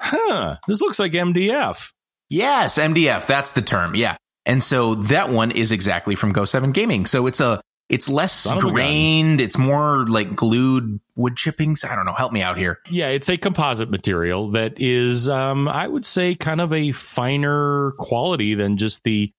huh, 0.00 0.56
this 0.66 0.80
looks 0.80 0.98
like 0.98 1.12
MDF. 1.12 1.92
Yes, 2.28 2.78
MDF. 2.78 3.26
That's 3.26 3.52
the 3.52 3.62
term. 3.62 3.94
Yeah. 3.94 4.16
And 4.44 4.62
so 4.62 4.94
that 4.94 5.30
one 5.30 5.50
is 5.50 5.72
exactly 5.72 6.14
from 6.14 6.32
Go 6.32 6.44
7 6.44 6.72
Gaming. 6.72 7.06
So 7.06 7.26
it's 7.26 7.40
a, 7.40 7.60
it's 7.88 8.08
less 8.08 8.46
grained. 8.60 9.40
It's 9.40 9.58
more 9.58 10.06
like 10.08 10.34
glued 10.34 11.00
wood 11.14 11.36
chippings. 11.36 11.84
I 11.84 11.94
don't 11.94 12.04
know. 12.04 12.14
Help 12.14 12.32
me 12.32 12.42
out 12.42 12.58
here. 12.58 12.80
Yeah, 12.90 13.08
it's 13.08 13.28
a 13.28 13.36
composite 13.36 13.90
material 13.90 14.50
that 14.52 14.80
is, 14.80 15.28
um, 15.28 15.68
I 15.68 15.86
would 15.86 16.04
say, 16.04 16.34
kind 16.34 16.60
of 16.60 16.72
a 16.72 16.92
finer 16.92 17.92
quality 17.98 18.54
than 18.54 18.76
just 18.76 19.04
the 19.04 19.32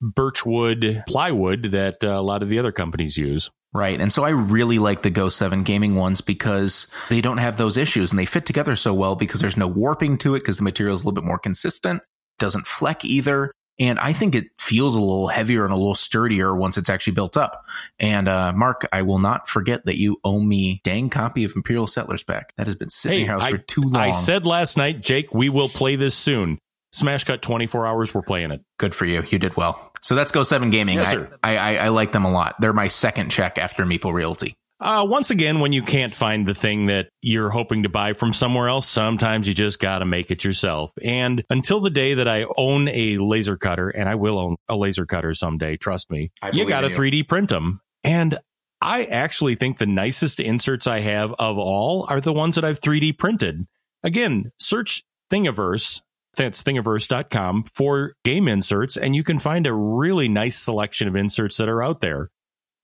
birchwood 0.00 1.02
plywood 1.06 1.70
that 1.72 2.04
uh, 2.04 2.08
a 2.08 2.22
lot 2.22 2.42
of 2.42 2.48
the 2.48 2.58
other 2.58 2.72
companies 2.72 3.16
use. 3.16 3.50
Right. 3.72 4.00
And 4.00 4.12
so 4.12 4.22
I 4.22 4.30
really 4.30 4.78
like 4.78 5.02
the 5.02 5.10
Go 5.10 5.28
7 5.28 5.64
gaming 5.64 5.96
ones 5.96 6.20
because 6.20 6.86
they 7.08 7.20
don't 7.20 7.38
have 7.38 7.56
those 7.56 7.76
issues 7.76 8.12
and 8.12 8.18
they 8.18 8.26
fit 8.26 8.46
together 8.46 8.76
so 8.76 8.94
well 8.94 9.16
because 9.16 9.40
there's 9.40 9.56
no 9.56 9.66
warping 9.66 10.16
to 10.18 10.36
it 10.36 10.40
because 10.40 10.58
the 10.58 10.62
material 10.62 10.94
is 10.94 11.02
a 11.02 11.04
little 11.04 11.20
bit 11.20 11.26
more 11.26 11.40
consistent, 11.40 12.00
doesn't 12.38 12.68
fleck 12.68 13.04
either. 13.04 13.50
And 13.80 13.98
I 13.98 14.12
think 14.12 14.36
it 14.36 14.46
feels 14.60 14.94
a 14.94 15.00
little 15.00 15.26
heavier 15.26 15.64
and 15.64 15.72
a 15.72 15.76
little 15.76 15.96
sturdier 15.96 16.54
once 16.54 16.78
it's 16.78 16.88
actually 16.88 17.14
built 17.14 17.36
up. 17.36 17.64
And 17.98 18.28
uh, 18.28 18.52
Mark, 18.52 18.86
I 18.92 19.02
will 19.02 19.18
not 19.18 19.48
forget 19.48 19.84
that 19.86 19.98
you 19.98 20.18
owe 20.22 20.38
me 20.38 20.80
dang 20.84 21.10
copy 21.10 21.42
of 21.42 21.54
Imperial 21.56 21.88
Settlers 21.88 22.22
back. 22.22 22.52
That 22.56 22.66
has 22.66 22.76
been 22.76 22.90
sitting 22.90 23.18
hey, 23.18 23.22
in 23.22 23.26
your 23.26 23.34
house 23.34 23.48
I, 23.48 23.50
for 23.50 23.58
too 23.58 23.82
long. 23.82 23.96
I 23.96 24.12
said 24.12 24.46
last 24.46 24.76
night, 24.76 25.00
Jake, 25.00 25.34
we 25.34 25.48
will 25.48 25.68
play 25.68 25.96
this 25.96 26.14
soon. 26.14 26.58
Smash 26.94 27.24
Cut 27.24 27.42
24 27.42 27.86
hours, 27.86 28.14
we're 28.14 28.22
playing 28.22 28.52
it. 28.52 28.62
Good 28.78 28.94
for 28.94 29.04
you. 29.04 29.24
You 29.28 29.40
did 29.40 29.56
well. 29.56 29.92
So 30.00 30.14
that's 30.14 30.30
Go 30.30 30.44
Seven 30.44 30.70
Gaming. 30.70 30.96
Yes, 30.96 31.10
sir. 31.10 31.28
I, 31.42 31.56
I, 31.56 31.74
I 31.76 31.88
like 31.88 32.12
them 32.12 32.24
a 32.24 32.30
lot. 32.30 32.54
They're 32.60 32.72
my 32.72 32.88
second 32.88 33.30
check 33.30 33.58
after 33.58 33.84
Meeple 33.84 34.12
Realty. 34.12 34.54
Uh, 34.78 35.04
once 35.08 35.30
again, 35.30 35.60
when 35.60 35.72
you 35.72 35.82
can't 35.82 36.14
find 36.14 36.46
the 36.46 36.54
thing 36.54 36.86
that 36.86 37.08
you're 37.20 37.50
hoping 37.50 37.82
to 37.82 37.88
buy 37.88 38.12
from 38.12 38.32
somewhere 38.32 38.68
else, 38.68 38.86
sometimes 38.86 39.48
you 39.48 39.54
just 39.54 39.80
got 39.80 40.00
to 40.00 40.04
make 40.04 40.30
it 40.30 40.44
yourself. 40.44 40.92
And 41.02 41.42
until 41.50 41.80
the 41.80 41.90
day 41.90 42.14
that 42.14 42.28
I 42.28 42.46
own 42.56 42.88
a 42.88 43.18
laser 43.18 43.56
cutter, 43.56 43.88
and 43.88 44.08
I 44.08 44.14
will 44.14 44.38
own 44.38 44.56
a 44.68 44.76
laser 44.76 45.06
cutter 45.06 45.34
someday, 45.34 45.76
trust 45.76 46.10
me, 46.10 46.30
you 46.52 46.68
got 46.68 46.82
to 46.82 46.90
3D 46.90 47.26
print 47.26 47.48
them. 47.48 47.80
And 48.04 48.38
I 48.80 49.04
actually 49.04 49.54
think 49.54 49.78
the 49.78 49.86
nicest 49.86 50.38
inserts 50.38 50.86
I 50.86 51.00
have 51.00 51.32
of 51.38 51.58
all 51.58 52.06
are 52.08 52.20
the 52.20 52.32
ones 52.32 52.56
that 52.56 52.64
I've 52.64 52.80
3D 52.80 53.18
printed. 53.18 53.66
Again, 54.02 54.52
search 54.60 55.02
Thingiverse 55.32 56.02
that's 56.36 56.62
thingiverse.com 56.62 57.64
for 57.64 58.14
game 58.24 58.48
inserts, 58.48 58.96
and 58.96 59.14
you 59.14 59.24
can 59.24 59.38
find 59.38 59.66
a 59.66 59.74
really 59.74 60.28
nice 60.28 60.58
selection 60.58 61.08
of 61.08 61.16
inserts 61.16 61.56
that 61.56 61.68
are 61.68 61.82
out 61.82 62.00
there. 62.00 62.30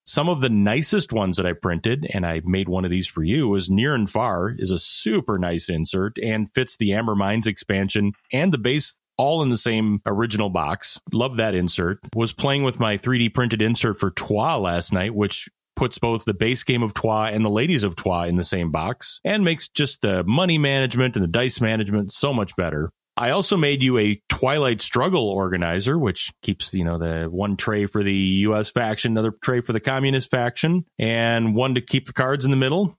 Some 0.04 0.28
of 0.28 0.40
the 0.40 0.48
nicest 0.48 1.12
ones 1.12 1.36
that 1.36 1.46
I 1.46 1.52
printed, 1.52 2.06
and 2.12 2.26
I 2.26 2.40
made 2.44 2.68
one 2.68 2.84
of 2.84 2.90
these 2.90 3.06
for 3.06 3.22
you, 3.22 3.48
was 3.48 3.70
Near 3.70 3.94
and 3.94 4.10
Far 4.10 4.54
is 4.58 4.70
a 4.70 4.78
super 4.78 5.38
nice 5.38 5.68
insert 5.68 6.18
and 6.18 6.52
fits 6.52 6.76
the 6.76 6.92
Amber 6.92 7.14
Mines 7.14 7.46
expansion 7.46 8.12
and 8.32 8.52
the 8.52 8.58
base 8.58 9.00
all 9.16 9.42
in 9.42 9.50
the 9.50 9.56
same 9.56 10.00
original 10.06 10.48
box. 10.48 10.98
Love 11.12 11.36
that 11.36 11.54
insert. 11.54 12.00
Was 12.14 12.32
playing 12.32 12.64
with 12.64 12.80
my 12.80 12.96
3D 12.96 13.34
printed 13.34 13.60
insert 13.60 14.00
for 14.00 14.10
Troyes 14.10 14.60
last 14.60 14.92
night, 14.92 15.14
which 15.14 15.48
puts 15.76 15.98
both 15.98 16.24
the 16.24 16.34
base 16.34 16.62
game 16.62 16.82
of 16.82 16.94
Troyes 16.94 17.34
and 17.34 17.44
the 17.44 17.50
ladies 17.50 17.84
of 17.84 17.96
Troyes 17.96 18.30
in 18.30 18.36
the 18.36 18.44
same 18.44 18.70
box 18.70 19.20
and 19.24 19.44
makes 19.44 19.68
just 19.68 20.00
the 20.00 20.24
money 20.24 20.58
management 20.58 21.16
and 21.16 21.22
the 21.22 21.28
dice 21.28 21.60
management 21.60 22.12
so 22.12 22.32
much 22.32 22.56
better. 22.56 22.90
I 23.20 23.30
also 23.32 23.58
made 23.58 23.82
you 23.82 23.98
a 23.98 24.18
Twilight 24.30 24.80
Struggle 24.80 25.28
organizer, 25.28 25.98
which 25.98 26.32
keeps, 26.40 26.72
you 26.72 26.86
know, 26.86 26.96
the 26.96 27.28
one 27.30 27.58
tray 27.58 27.84
for 27.84 28.02
the 28.02 28.14
US 28.14 28.70
faction, 28.70 29.12
another 29.12 29.34
tray 29.42 29.60
for 29.60 29.74
the 29.74 29.80
communist 29.80 30.30
faction, 30.30 30.86
and 30.98 31.54
one 31.54 31.74
to 31.74 31.82
keep 31.82 32.06
the 32.06 32.14
cards 32.14 32.46
in 32.46 32.50
the 32.50 32.56
middle. 32.56 32.96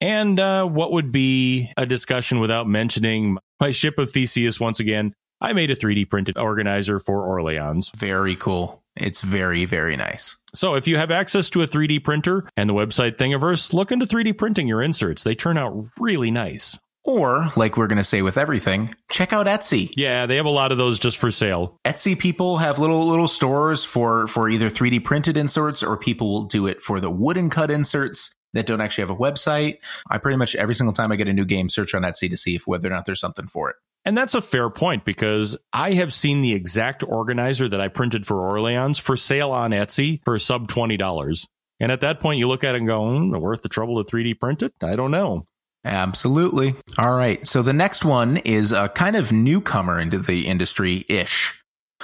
And 0.00 0.40
uh, 0.40 0.64
what 0.64 0.90
would 0.90 1.12
be 1.12 1.70
a 1.76 1.86
discussion 1.86 2.40
without 2.40 2.66
mentioning 2.66 3.38
my 3.60 3.70
ship 3.70 3.98
of 3.98 4.10
Theseus 4.10 4.58
once 4.58 4.80
again? 4.80 5.14
I 5.40 5.52
made 5.52 5.70
a 5.70 5.76
3D 5.76 6.10
printed 6.10 6.36
organizer 6.36 6.98
for 6.98 7.24
Orleans. 7.24 7.92
Very 7.96 8.34
cool. 8.34 8.82
It's 8.96 9.20
very, 9.20 9.64
very 9.64 9.94
nice. 9.94 10.36
So 10.56 10.74
if 10.74 10.88
you 10.88 10.96
have 10.96 11.12
access 11.12 11.50
to 11.50 11.62
a 11.62 11.68
3D 11.68 12.02
printer 12.02 12.48
and 12.56 12.68
the 12.68 12.74
website 12.74 13.16
Thingiverse, 13.16 13.72
look 13.72 13.92
into 13.92 14.06
3D 14.06 14.36
printing 14.36 14.66
your 14.66 14.82
inserts. 14.82 15.22
They 15.22 15.36
turn 15.36 15.56
out 15.56 15.88
really 16.00 16.32
nice. 16.32 16.76
Or, 17.06 17.52
like 17.54 17.76
we're 17.76 17.86
going 17.86 17.98
to 17.98 18.04
say 18.04 18.20
with 18.20 18.36
everything, 18.36 18.92
check 19.08 19.32
out 19.32 19.46
Etsy. 19.46 19.92
Yeah, 19.96 20.26
they 20.26 20.36
have 20.36 20.44
a 20.44 20.50
lot 20.50 20.72
of 20.72 20.78
those 20.78 20.98
just 20.98 21.18
for 21.18 21.30
sale. 21.30 21.78
Etsy 21.86 22.18
people 22.18 22.56
have 22.56 22.80
little 22.80 23.06
little 23.06 23.28
stores 23.28 23.84
for 23.84 24.26
for 24.26 24.48
either 24.48 24.68
3D 24.68 25.04
printed 25.04 25.36
inserts 25.36 25.84
or 25.84 25.96
people 25.96 26.32
will 26.32 26.44
do 26.44 26.66
it 26.66 26.82
for 26.82 26.98
the 26.98 27.10
wooden 27.10 27.48
cut 27.48 27.70
inserts 27.70 28.32
that 28.54 28.66
don't 28.66 28.80
actually 28.80 29.02
have 29.02 29.10
a 29.10 29.16
website. 29.16 29.78
I 30.10 30.18
pretty 30.18 30.36
much 30.36 30.56
every 30.56 30.74
single 30.74 30.92
time 30.92 31.12
I 31.12 31.16
get 31.16 31.28
a 31.28 31.32
new 31.32 31.44
game 31.44 31.68
search 31.68 31.94
on 31.94 32.02
Etsy 32.02 32.28
to 32.28 32.36
see 32.36 32.56
if 32.56 32.66
whether 32.66 32.88
or 32.88 32.90
not 32.90 33.06
there's 33.06 33.20
something 33.20 33.46
for 33.46 33.70
it. 33.70 33.76
And 34.04 34.16
that's 34.16 34.34
a 34.34 34.42
fair 34.42 34.70
point 34.70 35.04
because 35.04 35.56
I 35.72 35.92
have 35.92 36.12
seen 36.12 36.40
the 36.40 36.54
exact 36.54 37.02
organizer 37.02 37.68
that 37.68 37.80
I 37.80 37.88
printed 37.88 38.26
for 38.26 38.40
Orleans 38.40 38.98
for 38.98 39.16
sale 39.16 39.50
on 39.50 39.72
Etsy 39.72 40.20
for 40.24 40.38
sub 40.38 40.68
$20. 40.68 41.46
And 41.80 41.92
at 41.92 42.00
that 42.00 42.20
point, 42.20 42.38
you 42.38 42.48
look 42.48 42.64
at 42.64 42.74
it 42.74 42.78
and 42.78 42.86
go, 42.86 43.00
mm, 43.00 43.38
worth 43.40 43.62
the 43.62 43.68
trouble 43.68 44.02
to 44.02 44.10
3D 44.10 44.38
print 44.38 44.62
it? 44.62 44.72
I 44.82 44.96
don't 44.96 45.10
know. 45.10 45.46
Absolutely. 45.86 46.74
All 46.98 47.14
right. 47.14 47.46
So 47.46 47.62
the 47.62 47.72
next 47.72 48.04
one 48.04 48.38
is 48.38 48.72
a 48.72 48.88
kind 48.88 49.14
of 49.14 49.30
newcomer 49.30 50.00
into 50.00 50.18
the 50.18 50.48
industry 50.48 51.06
ish. 51.08 51.54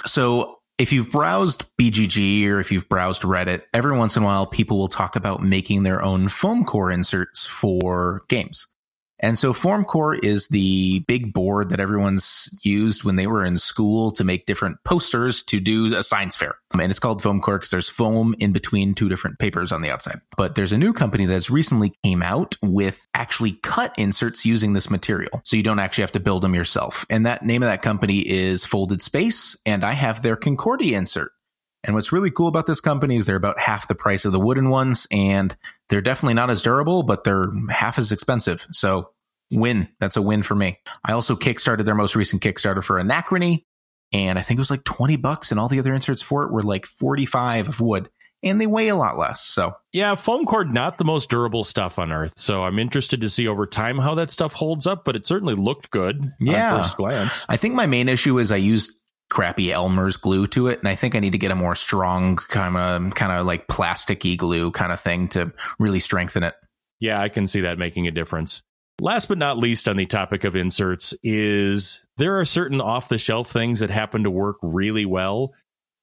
So 0.07 0.61
if 0.79 0.93
you've 0.93 1.11
browsed 1.11 1.65
BGG 1.81 2.47
or 2.47 2.61
if 2.61 2.71
you've 2.71 2.89
browsed 2.89 3.23
Reddit, 3.23 3.63
every 3.75 3.97
once 3.97 4.17
in 4.17 4.23
a 4.23 4.27
while 4.27 4.47
people 4.47 4.79
will 4.79 4.89
talk 4.89 5.17
about 5.17 5.43
making 5.43 5.83
their 5.83 6.01
own 6.01 6.29
foam 6.29 6.65
core 6.65 6.93
inserts 6.93 7.45
for 7.45 8.23
games. 8.29 8.69
And 9.23 9.39
so 9.39 9.53
FoamCore 9.53 10.23
is 10.23 10.49
the 10.49 11.01
big 11.07 11.33
board 11.33 11.71
that 11.71 11.79
everyone's 11.79 12.51
used 12.63 13.05
when 13.05 13.17
they 13.17 13.29
were 13.29 13.45
in 13.45 13.57
school 13.57 14.11
to 14.13 14.25
make 14.25 14.47
different 14.47 14.79
posters 14.85 15.45
to 15.45 15.61
do 15.61 15.95
a 15.97 16.03
science 16.03 16.35
fair. 16.35 16.57
And 16.73 16.91
it's 16.91 16.99
called 16.99 17.23
FoamCore 17.23 17.57
because 17.57 17.71
there's 17.71 17.89
foam 17.89 18.35
in 18.41 18.53
between 18.53 18.95
two 18.95 19.09
different 19.09 19.39
papers 19.39 19.71
on 19.71 19.81
the 19.81 19.91
outside. 19.91 20.21
But 20.37 20.57
there's 20.57 20.73
a 20.73 20.79
new 20.79 20.93
company 20.93 21.27
that's 21.27 21.51
recently 21.51 21.93
came 22.05 22.23
out 22.23 22.57
with 22.63 23.07
actually 23.15 23.53
cut 23.63 23.95
inserts 23.97 24.45
using 24.45 24.73
this 24.73 24.91
material. 24.91 25.41
So 25.45 25.57
you 25.57 25.63
don't 25.63 25.79
actually 25.79 26.03
have 26.03 26.13
to 26.13 26.21
build 26.21 26.43
them 26.43 26.55
yourself. 26.55 27.07
And 27.09 27.25
that 27.27 27.45
name 27.45 27.63
of 27.63 27.69
that 27.69 27.83
company 27.83 28.19
is 28.19 28.65
Folded 28.65 29.03
Space. 29.03 29.57
And 29.65 29.85
I 29.85 29.93
have 29.93 30.23
their 30.23 30.37
Concordia 30.37 30.99
insert. 30.99 31.31
And 31.85 31.95
what's 31.95 32.13
really 32.13 32.31
cool 32.31 32.47
about 32.47 32.67
this 32.67 32.81
company 32.81 33.17
is 33.17 33.27
they're 33.27 33.37
about 33.37 33.59
half 33.59 33.89
the 33.89 33.95
price 33.95 34.25
of 34.25 34.33
the 34.33 34.39
wooden 34.39 34.71
ones, 34.71 35.07
and 35.11 35.57
they're 35.89 36.01
definitely 36.01 36.35
not 36.35 36.49
as 36.49 36.63
durable, 36.63 37.03
but 37.03 37.25
they're 37.25 37.53
half 37.71 37.99
as 37.99 38.13
expensive. 38.13 38.69
So 38.71 39.11
win. 39.53 39.89
That's 40.01 40.17
a 40.17 40.23
win 40.23 40.43
for 40.43 40.55
me. 40.55 40.79
I 41.05 41.13
also 41.13 41.37
kickstarted 41.37 41.85
their 41.85 41.95
most 41.95 42.17
recent 42.17 42.43
Kickstarter 42.43 42.83
for 42.83 43.03
Anachrony, 43.03 43.65
and 44.13 44.39
I 44.39 44.43
think 44.43 44.59
it 44.59 44.61
was 44.61 44.71
like 44.71 44.85
20 44.85 45.17
bucks, 45.17 45.51
and 45.51 45.61
all 45.61 45.69
the 45.69 45.79
other 45.79 45.95
inserts 45.95 46.23
for 46.23 46.45
it 46.45 46.53
were 46.53 46.63
like 46.63 46.87
45 46.87 47.69
of 47.69 47.81
wood. 47.81 48.09
And 48.45 48.61
they 48.61 48.67
weigh 48.67 48.89
a 48.89 48.97
lot 48.97 49.17
less. 49.17 49.41
So 49.41 49.75
yeah, 49.93 50.17
foam 50.17 50.47
core 50.47 50.65
not 50.65 50.99
the 50.99 51.05
most 51.05 51.31
durable 51.31 51.63
stuff 51.63 51.97
on 52.01 52.11
earth. 52.11 52.33
So 52.37 52.65
I'm 52.65 52.81
interested 52.81 53.21
to 53.21 53.29
see 53.29 53.47
over 53.47 53.67
time 53.67 53.99
how 53.99 54.17
that 54.17 54.33
stuff 54.33 54.53
holds 54.53 54.85
up. 54.85 55.05
But 55.05 55.15
it 55.15 55.29
certainly 55.29 55.55
looked 55.55 55.93
good. 55.93 56.33
Yeah, 56.41 56.83
first 56.83 56.97
glance. 56.97 57.47
I 57.49 57.57
think 57.57 57.77
my 57.77 57.87
main 57.87 58.09
issue 58.09 58.41
is 58.41 58.51
I 58.51 58.57
used 58.57 58.99
crappy 59.31 59.71
Elmer's 59.71 60.17
glue 60.17 60.49
to 60.49 60.67
it, 60.67 60.81
and 60.81 60.89
I 60.89 60.97
think 60.97 61.15
I 61.15 61.21
need 61.21 61.33
to 61.33 61.39
get 61.39 61.53
a 61.53 61.55
more 61.55 61.77
strong 61.77 62.35
kind 62.35 62.77
of 62.77 63.15
kind 63.15 63.31
of 63.31 63.47
like 63.47 63.69
plasticky 63.69 64.37
glue 64.37 64.73
kind 64.73 64.91
of 64.91 64.99
thing 64.99 65.29
to 65.29 65.53
really 65.79 66.01
strengthen 66.01 66.43
it. 66.43 66.55
Yeah, 66.99 67.21
I 67.21 67.29
can 67.29 67.47
see 67.47 67.61
that 67.61 67.79
making 67.79 68.09
a 68.09 68.11
difference. 68.11 68.63
Last 69.01 69.27
but 69.27 69.39
not 69.39 69.59
least 69.59 69.89
on 69.89 69.97
the 69.97 70.07
topic 70.07 70.45
of 70.45 70.55
inserts 70.55 71.15
is 71.23 72.03
there 72.19 72.39
are 72.39 72.45
certain 72.45 72.81
off 72.81 73.09
the 73.09 73.19
shelf 73.19 73.51
things 73.51 73.81
that 73.81 73.91
happen 73.91 74.23
to 74.25 74.31
work 74.31 74.57
really 74.63 75.07
well. 75.07 75.53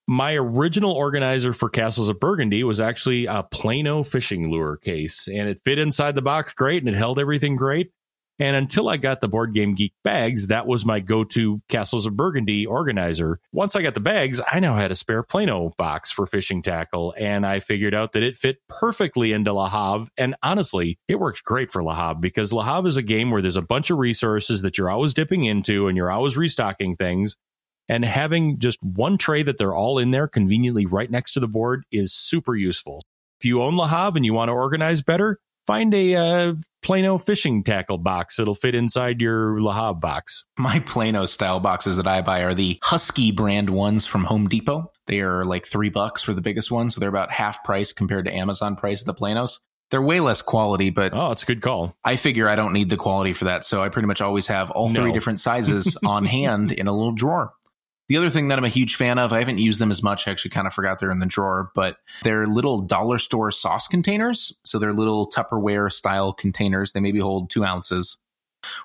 My 0.07 0.33
original 0.33 0.91
organizer 0.91 1.53
for 1.53 1.69
Castles 1.69 2.09
of 2.09 2.19
Burgundy 2.19 2.63
was 2.63 2.79
actually 2.79 3.27
a 3.27 3.43
Plano 3.43 4.03
fishing 4.03 4.49
lure 4.51 4.75
case, 4.75 5.27
and 5.27 5.47
it 5.47 5.61
fit 5.63 5.79
inside 5.79 6.15
the 6.15 6.21
box 6.21 6.53
great 6.53 6.81
and 6.81 6.93
it 6.93 6.97
held 6.97 7.19
everything 7.19 7.55
great. 7.55 7.91
And 8.39 8.55
until 8.55 8.87
I 8.87 8.95
got 8.95 9.19
the 9.19 9.27
Board 9.27 9.53
Game 9.53 9.75
Geek 9.75 9.93
bags, 10.01 10.47
that 10.47 10.65
was 10.65 10.85
my 10.85 11.01
go 11.01 11.25
to 11.25 11.61
Castles 11.67 12.05
of 12.05 12.15
Burgundy 12.15 12.65
organizer. 12.65 13.37
Once 13.51 13.75
I 13.75 13.81
got 13.81 13.95
the 13.95 13.99
bags, 13.99 14.39
I 14.49 14.61
now 14.61 14.75
had 14.75 14.91
a 14.91 14.95
spare 14.95 15.23
Plano 15.23 15.73
box 15.77 16.09
for 16.09 16.25
fishing 16.25 16.61
tackle, 16.61 17.13
and 17.17 17.45
I 17.45 17.59
figured 17.59 17.93
out 17.93 18.13
that 18.13 18.23
it 18.23 18.37
fit 18.37 18.59
perfectly 18.69 19.33
into 19.33 19.51
Le 19.51 19.69
Havre. 19.69 20.09
And 20.17 20.35
honestly, 20.41 20.97
it 21.09 21.19
works 21.19 21.41
great 21.41 21.69
for 21.69 21.83
Le 21.83 21.93
Havre 21.93 22.21
because 22.21 22.53
Le 22.53 22.63
Havre 22.63 22.87
is 22.87 22.95
a 22.95 23.03
game 23.03 23.29
where 23.29 23.41
there's 23.41 23.57
a 23.57 23.61
bunch 23.61 23.89
of 23.89 23.97
resources 23.97 24.61
that 24.61 24.77
you're 24.77 24.89
always 24.89 25.13
dipping 25.13 25.43
into 25.43 25.89
and 25.89 25.97
you're 25.97 26.11
always 26.11 26.37
restocking 26.37 26.95
things. 26.95 27.35
And 27.89 28.05
having 28.05 28.59
just 28.59 28.81
one 28.81 29.17
tray 29.17 29.43
that 29.43 29.57
they're 29.57 29.75
all 29.75 29.97
in 29.97 30.11
there 30.11 30.27
conveniently 30.27 30.85
right 30.85 31.09
next 31.11 31.33
to 31.33 31.39
the 31.41 31.47
board 31.47 31.83
is 31.91 32.13
super 32.13 32.55
useful. 32.55 33.01
If 33.39 33.45
you 33.45 33.61
own 33.63 33.75
Le 33.75 33.87
Havre 33.87 34.17
and 34.17 34.25
you 34.25 34.33
want 34.33 34.49
to 34.49 34.53
organize 34.53 35.01
better, 35.01 35.39
find 35.65 35.93
a 35.93 36.15
uh, 36.15 36.53
Plano 36.81 37.17
fishing 37.17 37.63
tackle 37.63 37.97
box. 37.97 38.39
It'll 38.39 38.55
fit 38.55 38.75
inside 38.75 39.21
your 39.21 39.61
Le 39.61 39.73
Havre 39.73 39.99
box. 39.99 40.45
My 40.57 40.79
Plano 40.79 41.25
style 41.25 41.59
boxes 41.59 41.97
that 41.97 42.07
I 42.07 42.21
buy 42.21 42.41
are 42.41 42.53
the 42.53 42.79
Husky 42.83 43.31
brand 43.31 43.69
ones 43.69 44.05
from 44.05 44.23
Home 44.25 44.47
Depot. 44.47 44.91
They 45.07 45.21
are 45.21 45.43
like 45.45 45.65
three 45.65 45.89
bucks 45.89 46.23
for 46.23 46.33
the 46.33 46.41
biggest 46.41 46.71
one, 46.71 46.89
So 46.89 46.99
they're 46.99 47.09
about 47.09 47.31
half 47.31 47.63
price 47.63 47.91
compared 47.91 48.25
to 48.25 48.33
Amazon 48.33 48.75
price 48.75 49.01
of 49.01 49.07
the 49.07 49.13
Planos. 49.13 49.59
They're 49.91 50.01
way 50.01 50.19
less 50.19 50.41
quality, 50.41 50.91
but 50.91 51.13
oh, 51.15 51.31
it's 51.31 51.43
a 51.43 51.47
good 51.47 51.61
call. 51.61 51.95
I 52.03 52.15
figure 52.15 52.47
I 52.47 52.55
don't 52.55 52.73
need 52.73 52.89
the 52.89 52.97
quality 52.97 53.33
for 53.33 53.45
that. 53.45 53.65
So 53.65 53.81
I 53.81 53.89
pretty 53.89 54.07
much 54.07 54.21
always 54.21 54.47
have 54.47 54.69
all 54.71 54.89
three 54.89 55.11
different 55.11 55.39
sizes 55.39 55.97
on 56.05 56.25
hand 56.25 56.71
in 56.71 56.87
a 56.87 56.93
little 56.93 57.11
drawer. 57.11 57.53
The 58.09 58.17
other 58.17 58.31
thing 58.31 58.47
that 58.47 58.57
I'm 58.57 58.65
a 58.65 58.69
huge 58.69 58.95
fan 58.95 59.19
of, 59.19 59.31
I 59.31 59.39
haven't 59.39 59.59
used 59.59 59.79
them 59.79 59.91
as 59.91 60.01
much. 60.01 60.27
I 60.27 60.31
actually 60.31 60.49
kind 60.49 60.65
of 60.65 60.73
forgot 60.73 60.99
they're 60.99 61.11
in 61.11 61.19
the 61.19 61.27
drawer, 61.27 61.71
but 61.75 61.97
they're 62.23 62.47
little 62.47 62.81
dollar 62.81 63.19
store 63.19 63.51
sauce 63.51 63.87
containers. 63.87 64.51
So 64.65 64.79
they're 64.79 64.93
little 64.93 65.29
Tupperware 65.29 65.91
style 65.91 66.33
containers. 66.33 66.91
They 66.91 67.01
maybe 67.01 67.19
hold 67.19 67.51
two 67.51 67.63
ounces. 67.63 68.17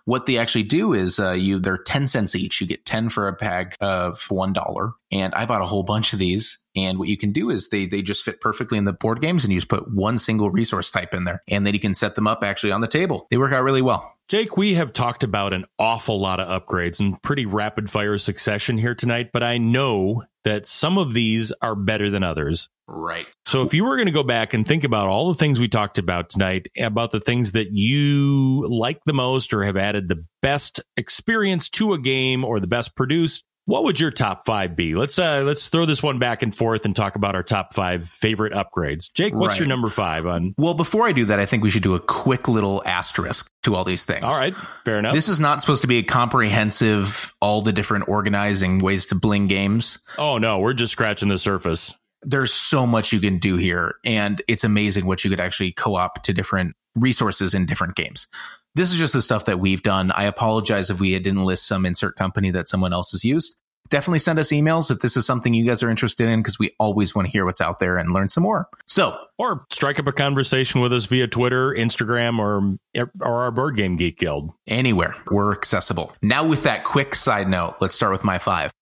What 0.04 0.26
they 0.26 0.36
actually 0.36 0.64
do 0.64 0.92
is 0.92 1.18
uh, 1.18 1.32
you 1.32 1.58
they're 1.58 1.78
10 1.78 2.06
cents 2.06 2.36
each. 2.36 2.60
You 2.60 2.66
get 2.66 2.84
10 2.84 3.08
for 3.08 3.26
a 3.26 3.32
bag 3.32 3.74
of 3.80 4.20
$1. 4.28 4.92
And 5.10 5.34
I 5.34 5.46
bought 5.46 5.62
a 5.62 5.66
whole 5.66 5.82
bunch 5.82 6.12
of 6.12 6.18
these. 6.18 6.58
And 6.76 6.98
what 6.98 7.08
you 7.08 7.16
can 7.16 7.32
do 7.32 7.50
is 7.50 7.70
they 7.70 7.86
they 7.86 8.02
just 8.02 8.24
fit 8.24 8.40
perfectly 8.40 8.78
in 8.78 8.84
the 8.84 8.92
board 8.92 9.20
games 9.20 9.42
and 9.42 9.52
you 9.52 9.58
just 9.58 9.68
put 9.68 9.92
one 9.92 10.18
single 10.18 10.50
resource 10.50 10.90
type 10.90 11.14
in 11.14 11.24
there. 11.24 11.42
And 11.48 11.66
then 11.66 11.72
you 11.74 11.80
can 11.80 11.94
set 11.94 12.14
them 12.14 12.26
up 12.26 12.44
actually 12.44 12.72
on 12.72 12.82
the 12.82 12.88
table. 12.88 13.26
They 13.30 13.38
work 13.38 13.52
out 13.52 13.64
really 13.64 13.82
well. 13.82 14.13
Jake, 14.28 14.56
we 14.56 14.74
have 14.74 14.92
talked 14.92 15.22
about 15.22 15.52
an 15.52 15.66
awful 15.78 16.18
lot 16.18 16.40
of 16.40 16.48
upgrades 16.48 16.98
and 16.98 17.20
pretty 17.22 17.44
rapid 17.44 17.90
fire 17.90 18.16
succession 18.16 18.78
here 18.78 18.94
tonight, 18.94 19.30
but 19.32 19.42
I 19.42 19.58
know 19.58 20.24
that 20.44 20.66
some 20.66 20.96
of 20.96 21.12
these 21.12 21.52
are 21.60 21.74
better 21.74 22.08
than 22.08 22.22
others. 22.22 22.68
Right. 22.86 23.26
So 23.46 23.62
if 23.62 23.74
you 23.74 23.84
were 23.84 23.96
going 23.96 24.06
to 24.06 24.12
go 24.12 24.22
back 24.22 24.54
and 24.54 24.66
think 24.66 24.84
about 24.84 25.08
all 25.08 25.28
the 25.28 25.38
things 25.38 25.60
we 25.60 25.68
talked 25.68 25.98
about 25.98 26.30
tonight, 26.30 26.68
about 26.78 27.12
the 27.12 27.20
things 27.20 27.52
that 27.52 27.68
you 27.72 28.66
like 28.66 29.00
the 29.04 29.14
most 29.14 29.52
or 29.52 29.64
have 29.64 29.76
added 29.76 30.08
the 30.08 30.24
best 30.42 30.80
experience 30.96 31.68
to 31.70 31.92
a 31.92 31.98
game 31.98 32.44
or 32.44 32.60
the 32.60 32.66
best 32.66 32.94
produced, 32.94 33.44
what 33.66 33.84
would 33.84 33.98
your 33.98 34.10
top 34.10 34.44
five 34.44 34.76
be? 34.76 34.94
Let's 34.94 35.18
uh 35.18 35.42
let's 35.44 35.68
throw 35.68 35.86
this 35.86 36.02
one 36.02 36.18
back 36.18 36.42
and 36.42 36.54
forth 36.54 36.84
and 36.84 36.94
talk 36.94 37.16
about 37.16 37.34
our 37.34 37.42
top 37.42 37.74
five 37.74 38.08
favorite 38.08 38.52
upgrades. 38.52 39.12
Jake, 39.12 39.34
what's 39.34 39.52
right. 39.52 39.60
your 39.60 39.68
number 39.68 39.88
five 39.88 40.26
on? 40.26 40.54
Well, 40.58 40.74
before 40.74 41.06
I 41.06 41.12
do 41.12 41.26
that, 41.26 41.40
I 41.40 41.46
think 41.46 41.62
we 41.62 41.70
should 41.70 41.82
do 41.82 41.94
a 41.94 42.00
quick 42.00 42.48
little 42.48 42.82
asterisk 42.84 43.50
to 43.62 43.74
all 43.74 43.84
these 43.84 44.04
things. 44.04 44.24
All 44.24 44.38
right, 44.38 44.54
fair 44.84 44.98
enough. 44.98 45.14
This 45.14 45.28
is 45.28 45.40
not 45.40 45.60
supposed 45.60 45.82
to 45.82 45.88
be 45.88 45.98
a 45.98 46.02
comprehensive, 46.02 47.34
all 47.40 47.62
the 47.62 47.72
different 47.72 48.08
organizing 48.08 48.80
ways 48.80 49.06
to 49.06 49.14
bling 49.14 49.46
games. 49.48 50.00
Oh 50.18 50.38
no, 50.38 50.58
we're 50.58 50.74
just 50.74 50.92
scratching 50.92 51.28
the 51.28 51.38
surface. 51.38 51.94
There's 52.22 52.52
so 52.52 52.86
much 52.86 53.12
you 53.12 53.20
can 53.20 53.38
do 53.38 53.56
here, 53.56 53.96
and 54.04 54.42
it's 54.48 54.64
amazing 54.64 55.06
what 55.06 55.24
you 55.24 55.30
could 55.30 55.40
actually 55.40 55.72
co-op 55.72 56.22
to 56.24 56.32
different 56.32 56.74
resources 56.94 57.54
in 57.54 57.66
different 57.66 57.96
games. 57.96 58.26
This 58.74 58.90
is 58.90 58.98
just 58.98 59.12
the 59.12 59.22
stuff 59.22 59.44
that 59.44 59.60
we've 59.60 59.82
done. 59.82 60.10
I 60.10 60.24
apologize 60.24 60.90
if 60.90 61.00
we 61.00 61.16
didn't 61.18 61.44
list 61.44 61.66
some 61.66 61.86
insert 61.86 62.16
company 62.16 62.50
that 62.50 62.68
someone 62.68 62.92
else 62.92 63.12
has 63.12 63.24
used. 63.24 63.56
Definitely 63.90 64.18
send 64.20 64.38
us 64.38 64.48
emails 64.48 64.90
if 64.90 65.00
this 65.00 65.16
is 65.16 65.26
something 65.26 65.54
you 65.54 65.64
guys 65.64 65.82
are 65.82 65.90
interested 65.90 66.28
in 66.28 66.40
because 66.40 66.58
we 66.58 66.74
always 66.80 67.14
want 67.14 67.26
to 67.26 67.32
hear 67.32 67.44
what's 67.44 67.60
out 67.60 67.78
there 67.78 67.98
and 67.98 68.12
learn 68.12 68.30
some 68.30 68.42
more. 68.42 68.66
So, 68.86 69.16
or 69.38 69.66
strike 69.70 70.00
up 70.00 70.06
a 70.06 70.12
conversation 70.12 70.80
with 70.80 70.92
us 70.92 71.04
via 71.04 71.28
Twitter, 71.28 71.72
Instagram, 71.72 72.38
or 72.38 72.76
or 73.20 73.42
our 73.42 73.50
Board 73.52 73.76
Game 73.76 73.96
Geek 73.96 74.18
Guild. 74.18 74.52
Anywhere 74.66 75.14
we're 75.30 75.52
accessible. 75.52 76.16
Now, 76.22 76.46
with 76.48 76.64
that 76.64 76.84
quick 76.84 77.14
side 77.14 77.48
note, 77.48 77.76
let's 77.80 77.94
start 77.94 78.10
with 78.10 78.24
my 78.24 78.38
five. 78.38 78.72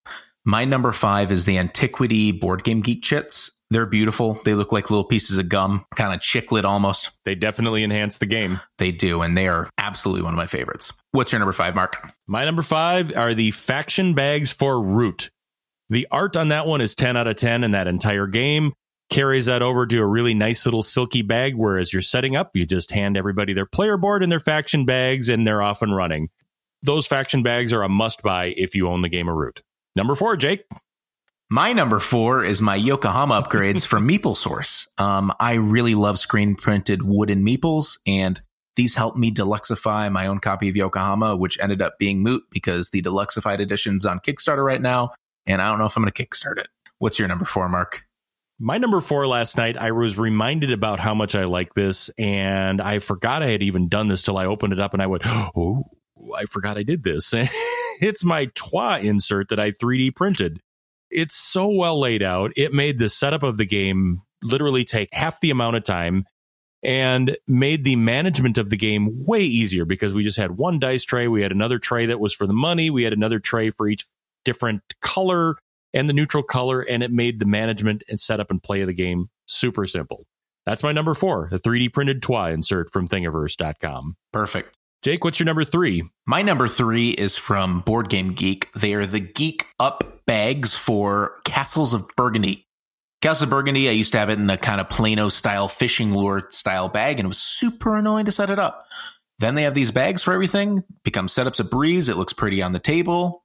My 0.45 0.65
number 0.65 0.91
five 0.91 1.31
is 1.31 1.45
the 1.45 1.57
Antiquity 1.57 2.33
Board 2.33 2.65
Game 2.65 2.81
Geek 2.81 3.01
chits. 3.01 3.51
They're 3.69 3.85
beautiful. 3.85 4.33
They 4.43 4.55
look 4.55 4.73
like 4.73 4.89
little 4.89 5.05
pieces 5.05 5.37
of 5.37 5.47
gum, 5.47 5.85
kind 5.95 6.13
of 6.13 6.19
chiclet 6.19 6.65
almost. 6.65 7.11
They 7.23 7.33
definitely 7.33 7.81
enhance 7.83 8.17
the 8.17 8.25
game. 8.25 8.59
They 8.77 8.91
do, 8.91 9.21
and 9.21 9.37
they 9.37 9.47
are 9.47 9.69
absolutely 9.77 10.23
one 10.23 10.33
of 10.33 10.37
my 10.37 10.45
favorites. 10.47 10.91
What's 11.11 11.31
your 11.31 11.39
number 11.39 11.53
five, 11.53 11.75
Mark? 11.75 12.11
My 12.27 12.43
number 12.43 12.61
five 12.61 13.15
are 13.15 13.33
the 13.33 13.51
faction 13.51 14.15
bags 14.15 14.51
for 14.51 14.83
Root. 14.83 15.31
The 15.89 16.07
art 16.11 16.35
on 16.35 16.49
that 16.49 16.67
one 16.67 16.81
is 16.81 16.93
10 16.93 17.15
out 17.15 17.27
of 17.27 17.37
10 17.37 17.63
in 17.63 17.71
that 17.71 17.87
entire 17.87 18.27
game. 18.27 18.73
Carries 19.09 19.45
that 19.45 19.61
over 19.61 19.87
to 19.87 19.99
a 19.99 20.05
really 20.05 20.33
nice 20.33 20.65
little 20.65 20.83
silky 20.83 21.21
bag 21.21 21.55
where 21.55 21.77
as 21.77 21.93
you're 21.93 22.01
setting 22.01 22.35
up, 22.35 22.51
you 22.53 22.65
just 22.65 22.91
hand 22.91 23.15
everybody 23.15 23.53
their 23.53 23.65
player 23.65 23.95
board 23.95 24.23
and 24.23 24.31
their 24.31 24.41
faction 24.41 24.85
bags 24.85 25.29
and 25.29 25.47
they're 25.47 25.61
off 25.61 25.81
and 25.81 25.95
running. 25.95 26.29
Those 26.81 27.07
faction 27.07 27.43
bags 27.43 27.71
are 27.71 27.83
a 27.83 27.89
must 27.89 28.21
buy 28.21 28.53
if 28.57 28.75
you 28.75 28.89
own 28.89 29.03
the 29.03 29.09
game 29.09 29.29
of 29.29 29.35
Root. 29.35 29.61
Number 29.95 30.15
four, 30.15 30.35
Jake. 30.37 30.65
My 31.49 31.71
number 31.71 31.99
four 31.99 32.43
is 32.43 32.61
my 32.61 32.75
Yokohama 32.75 33.43
upgrades 33.43 33.85
from 33.85 34.07
Meeple 34.09 34.35
Source. 34.35 34.87
Um, 34.97 35.31
I 35.39 35.53
really 35.53 35.93
love 35.93 36.17
screen 36.17 36.55
printed 36.55 37.03
wooden 37.03 37.45
meeples, 37.45 37.99
and 38.07 38.41
these 38.75 38.95
help 38.95 39.15
me 39.15 39.31
deluxify 39.31 40.11
my 40.11 40.25
own 40.25 40.39
copy 40.39 40.67
of 40.67 40.75
Yokohama, 40.75 41.35
which 41.35 41.59
ended 41.59 41.81
up 41.81 41.99
being 41.99 42.23
moot 42.23 42.43
because 42.49 42.89
the 42.89 43.03
deluxified 43.03 43.59
edition's 43.59 44.03
on 44.03 44.19
Kickstarter 44.19 44.65
right 44.65 44.81
now, 44.81 45.11
and 45.45 45.61
I 45.61 45.69
don't 45.69 45.77
know 45.77 45.85
if 45.85 45.95
I'm 45.95 46.03
going 46.03 46.11
to 46.11 46.25
kickstart 46.25 46.57
it. 46.57 46.67
What's 46.97 47.19
your 47.19 47.27
number 47.27 47.45
four, 47.45 47.69
Mark? 47.69 48.03
My 48.59 48.77
number 48.77 49.01
four 49.01 49.27
last 49.27 49.57
night, 49.57 49.77
I 49.77 49.91
was 49.91 50.17
reminded 50.17 50.71
about 50.71 50.99
how 50.99 51.13
much 51.13 51.35
I 51.35 51.43
like 51.43 51.75
this, 51.75 52.09
and 52.17 52.81
I 52.81 52.99
forgot 52.99 53.43
I 53.43 53.47
had 53.47 53.61
even 53.61 53.89
done 53.89 54.07
this 54.07 54.23
till 54.23 54.37
I 54.37 54.45
opened 54.45 54.73
it 54.73 54.79
up 54.79 54.93
and 54.93 55.03
I 55.03 55.07
went, 55.07 55.23
oh, 55.27 55.83
I 56.35 56.45
forgot 56.45 56.77
I 56.77 56.83
did 56.83 57.03
this. 57.03 57.33
it's 58.01 58.23
my 58.23 58.45
Troyes 58.47 59.03
insert 59.03 59.49
that 59.49 59.59
I 59.59 59.71
3D 59.71 60.15
printed 60.15 60.59
it's 61.13 61.35
so 61.35 61.67
well 61.69 61.99
laid 61.99 62.23
out. 62.23 62.51
It 62.55 62.73
made 62.73 62.97
the 62.97 63.09
setup 63.09 63.43
of 63.43 63.57
the 63.57 63.65
game 63.65 64.23
literally 64.41 64.83
take 64.83 65.09
half 65.13 65.39
the 65.39 65.51
amount 65.51 65.77
of 65.77 65.83
time 65.83 66.25
and 66.81 67.37
made 67.47 67.85
the 67.85 67.95
management 67.95 68.57
of 68.57 68.69
the 68.69 68.75
game 68.75 69.23
way 69.25 69.41
easier 69.41 69.85
because 69.85 70.13
we 70.13 70.23
just 70.23 70.37
had 70.37 70.57
one 70.57 70.79
dice 70.79 71.03
tray. 71.03 71.27
We 71.27 71.43
had 71.43 71.53
another 71.53 71.79
tray 71.79 72.07
that 72.07 72.19
was 72.19 72.33
for 72.33 72.45
the 72.45 72.53
money. 72.53 72.89
We 72.89 73.03
had 73.03 73.13
another 73.13 73.39
tray 73.39 73.69
for 73.69 73.87
each 73.87 74.05
different 74.43 74.81
color 75.01 75.55
and 75.93 76.09
the 76.09 76.13
neutral 76.13 76.43
color. 76.43 76.81
And 76.81 77.03
it 77.03 77.11
made 77.11 77.39
the 77.39 77.45
management 77.45 78.03
and 78.09 78.19
setup 78.19 78.51
and 78.51 78.61
play 78.61 78.81
of 78.81 78.87
the 78.87 78.93
game 78.93 79.29
super 79.45 79.87
simple. 79.87 80.25
That's 80.65 80.83
my 80.83 80.91
number 80.91 81.13
four, 81.13 81.47
the 81.51 81.59
3D 81.59 81.93
printed 81.93 82.21
Troyes 82.23 82.53
insert 82.53 82.91
from 82.91 83.07
thingiverse.com. 83.07 84.15
Perfect. 84.31 84.77
Jake, 85.03 85.25
what's 85.25 85.37
your 85.37 85.45
number 85.45 85.65
three? 85.65 86.09
My 86.25 86.43
number 86.43 86.69
three 86.69 87.09
is 87.09 87.35
from 87.35 87.81
Board 87.81 88.07
Game 88.07 88.31
Geek. 88.31 88.71
They 88.71 88.93
are 88.93 89.05
the 89.05 89.19
Geek 89.19 89.65
Up 89.77 90.21
bags 90.25 90.73
for 90.73 91.41
Castles 91.43 91.93
of 91.93 92.07
Burgundy. 92.15 92.69
Castles 93.21 93.41
of 93.41 93.49
Burgundy, 93.49 93.89
I 93.89 93.91
used 93.91 94.13
to 94.13 94.19
have 94.19 94.29
it 94.29 94.39
in 94.39 94.49
a 94.49 94.55
kind 94.55 94.79
of 94.79 94.87
Plano 94.87 95.27
style 95.27 95.67
fishing 95.67 96.13
lure 96.13 96.47
style 96.51 96.87
bag, 96.87 97.19
and 97.19 97.25
it 97.25 97.27
was 97.27 97.37
super 97.37 97.97
annoying 97.97 98.27
to 98.27 98.31
set 98.31 98.49
it 98.49 98.59
up. 98.59 98.85
Then 99.39 99.55
they 99.55 99.63
have 99.63 99.73
these 99.73 99.91
bags 99.91 100.23
for 100.23 100.33
everything, 100.33 100.85
become 101.03 101.27
setups 101.27 101.59
a 101.59 101.65
breeze. 101.65 102.07
It 102.07 102.15
looks 102.15 102.31
pretty 102.31 102.61
on 102.61 102.71
the 102.71 102.79
table. 102.79 103.42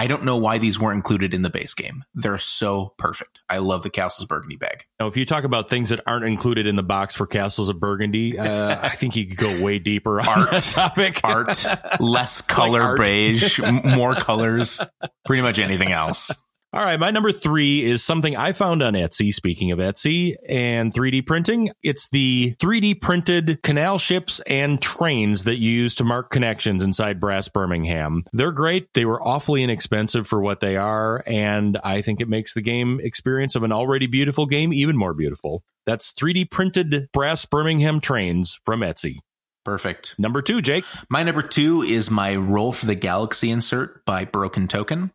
I 0.00 0.06
don't 0.06 0.24
know 0.24 0.38
why 0.38 0.56
these 0.56 0.80
weren't 0.80 0.96
included 0.96 1.34
in 1.34 1.42
the 1.42 1.50
base 1.50 1.74
game. 1.74 2.04
They're 2.14 2.38
so 2.38 2.94
perfect. 2.96 3.40
I 3.50 3.58
love 3.58 3.82
the 3.82 3.90
Castles 3.90 4.24
of 4.24 4.30
Burgundy 4.30 4.56
bag. 4.56 4.86
Now, 4.98 5.08
if 5.08 5.16
you 5.18 5.26
talk 5.26 5.44
about 5.44 5.68
things 5.68 5.90
that 5.90 6.00
aren't 6.06 6.24
included 6.24 6.66
in 6.66 6.74
the 6.74 6.82
box 6.82 7.14
for 7.14 7.26
Castles 7.26 7.68
of 7.68 7.78
Burgundy, 7.78 8.38
uh, 8.38 8.78
I 8.82 8.96
think 8.96 9.14
you 9.14 9.26
could 9.26 9.36
go 9.36 9.60
way 9.62 9.78
deeper 9.78 10.18
on 10.18 10.26
art, 10.26 10.50
that 10.52 10.62
topic. 10.62 11.20
art, 11.22 11.66
less 12.00 12.40
color 12.40 12.80
like 12.80 12.88
art. 12.88 12.98
beige, 12.98 13.60
more 13.60 14.14
colors, 14.14 14.80
pretty 15.26 15.42
much 15.42 15.58
anything 15.58 15.92
else. 15.92 16.30
All 16.72 16.84
right, 16.84 17.00
my 17.00 17.10
number 17.10 17.32
three 17.32 17.82
is 17.82 18.00
something 18.00 18.36
I 18.36 18.52
found 18.52 18.80
on 18.80 18.92
Etsy. 18.92 19.34
Speaking 19.34 19.72
of 19.72 19.80
Etsy 19.80 20.36
and 20.48 20.94
3D 20.94 21.26
printing, 21.26 21.70
it's 21.82 22.08
the 22.10 22.54
3D 22.60 23.00
printed 23.00 23.60
canal 23.64 23.98
ships 23.98 24.38
and 24.46 24.80
trains 24.80 25.42
that 25.44 25.56
you 25.56 25.68
use 25.68 25.96
to 25.96 26.04
mark 26.04 26.30
connections 26.30 26.84
inside 26.84 27.18
Brass 27.18 27.48
Birmingham. 27.48 28.22
They're 28.32 28.52
great. 28.52 28.86
They 28.94 29.04
were 29.04 29.20
awfully 29.20 29.64
inexpensive 29.64 30.28
for 30.28 30.40
what 30.40 30.60
they 30.60 30.76
are, 30.76 31.24
and 31.26 31.76
I 31.82 32.02
think 32.02 32.20
it 32.20 32.28
makes 32.28 32.54
the 32.54 32.62
game 32.62 33.00
experience 33.02 33.56
of 33.56 33.64
an 33.64 33.72
already 33.72 34.06
beautiful 34.06 34.46
game 34.46 34.72
even 34.72 34.96
more 34.96 35.12
beautiful. 35.12 35.64
That's 35.86 36.12
3D 36.12 36.52
printed 36.52 37.08
Brass 37.12 37.46
Birmingham 37.46 38.00
trains 38.00 38.60
from 38.64 38.82
Etsy. 38.82 39.16
Perfect. 39.64 40.16
Number 40.20 40.40
two, 40.40 40.62
Jake. 40.62 40.84
My 41.08 41.24
number 41.24 41.42
two 41.42 41.82
is 41.82 42.12
my 42.12 42.36
Roll 42.36 42.72
for 42.72 42.86
the 42.86 42.94
Galaxy 42.94 43.50
insert 43.50 44.04
by 44.04 44.24
Broken 44.24 44.68
Token. 44.68 45.10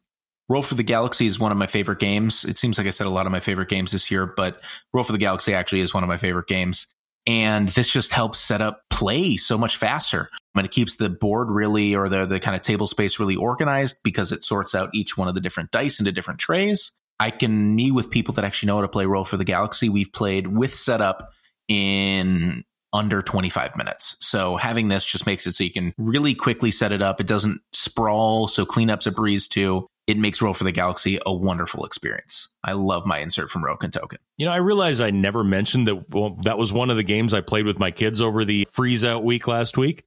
Roll 0.47 0.61
for 0.61 0.75
the 0.75 0.83
Galaxy 0.83 1.25
is 1.25 1.39
one 1.39 1.51
of 1.51 1.57
my 1.57 1.67
favorite 1.67 1.99
games. 1.99 2.45
It 2.45 2.59
seems 2.59 2.77
like 2.77 2.85
I 2.85 2.91
said 2.91 3.07
a 3.07 3.11
lot 3.11 3.25
of 3.25 3.31
my 3.31 3.39
favorite 3.39 3.69
games 3.69 3.91
this 3.91 4.11
year, 4.11 4.25
but 4.25 4.61
Roll 4.93 5.03
for 5.03 5.11
the 5.11 5.17
Galaxy 5.17 5.53
actually 5.53 5.81
is 5.81 5.93
one 5.93 6.03
of 6.03 6.07
my 6.07 6.17
favorite 6.17 6.47
games. 6.47 6.87
And 7.27 7.69
this 7.69 7.91
just 7.91 8.13
helps 8.13 8.39
set 8.39 8.61
up 8.61 8.81
play 8.91 9.37
so 9.37 9.57
much 9.57 9.77
faster. 9.77 10.29
And 10.55 10.63
it 10.63 10.71
keeps 10.71 10.95
the 10.95 11.09
board 11.09 11.49
really, 11.49 11.95
or 11.95 12.07
the, 12.07 12.27
the 12.27 12.39
kind 12.39 12.55
of 12.55 12.61
table 12.61 12.85
space 12.85 13.19
really 13.19 13.35
organized 13.35 13.97
because 14.03 14.31
it 14.31 14.43
sorts 14.43 14.75
out 14.75 14.91
each 14.93 15.17
one 15.17 15.27
of 15.27 15.33
the 15.33 15.41
different 15.41 15.71
dice 15.71 15.99
into 15.99 16.11
different 16.11 16.39
trays. 16.39 16.91
I 17.19 17.31
can, 17.31 17.75
me 17.75 17.89
with 17.91 18.11
people 18.11 18.35
that 18.35 18.45
actually 18.45 18.67
know 18.67 18.75
how 18.75 18.81
to 18.81 18.87
play 18.87 19.07
Roll 19.07 19.25
for 19.25 19.37
the 19.37 19.45
Galaxy, 19.45 19.89
we've 19.89 20.13
played 20.13 20.45
with 20.47 20.75
setup 20.75 21.31
in 21.67 22.63
under 22.93 23.21
25 23.21 23.75
minutes. 23.75 24.15
So 24.19 24.57
having 24.57 24.89
this 24.89 25.03
just 25.03 25.25
makes 25.25 25.47
it 25.47 25.53
so 25.55 25.63
you 25.63 25.71
can 25.71 25.93
really 25.97 26.35
quickly 26.35 26.71
set 26.71 26.91
it 26.91 27.01
up. 27.01 27.19
It 27.19 27.27
doesn't 27.27 27.61
sprawl. 27.73 28.47
So 28.47 28.65
cleanup's 28.65 29.07
a 29.07 29.11
breeze 29.11 29.47
too 29.47 29.87
it 30.07 30.17
makes 30.17 30.41
Roll 30.41 30.53
for 30.53 30.63
the 30.63 30.71
Galaxy 30.71 31.19
a 31.25 31.33
wonderful 31.33 31.85
experience. 31.85 32.49
I 32.63 32.73
love 32.73 33.05
my 33.05 33.19
insert 33.19 33.49
from 33.49 33.61
Broken 33.61 33.91
Token. 33.91 34.19
You 34.37 34.45
know, 34.45 34.51
I 34.51 34.57
realized 34.57 35.01
I 35.01 35.11
never 35.11 35.43
mentioned 35.43 35.87
that 35.87 36.09
well, 36.13 36.37
that 36.43 36.57
was 36.57 36.71
one 36.71 36.89
of 36.89 36.97
the 36.97 37.03
games 37.03 37.33
I 37.33 37.41
played 37.41 37.65
with 37.65 37.79
my 37.79 37.91
kids 37.91 38.21
over 38.21 38.45
the 38.45 38.67
freeze 38.71 39.03
out 39.03 39.23
week 39.23 39.47
last 39.47 39.77
week. 39.77 40.05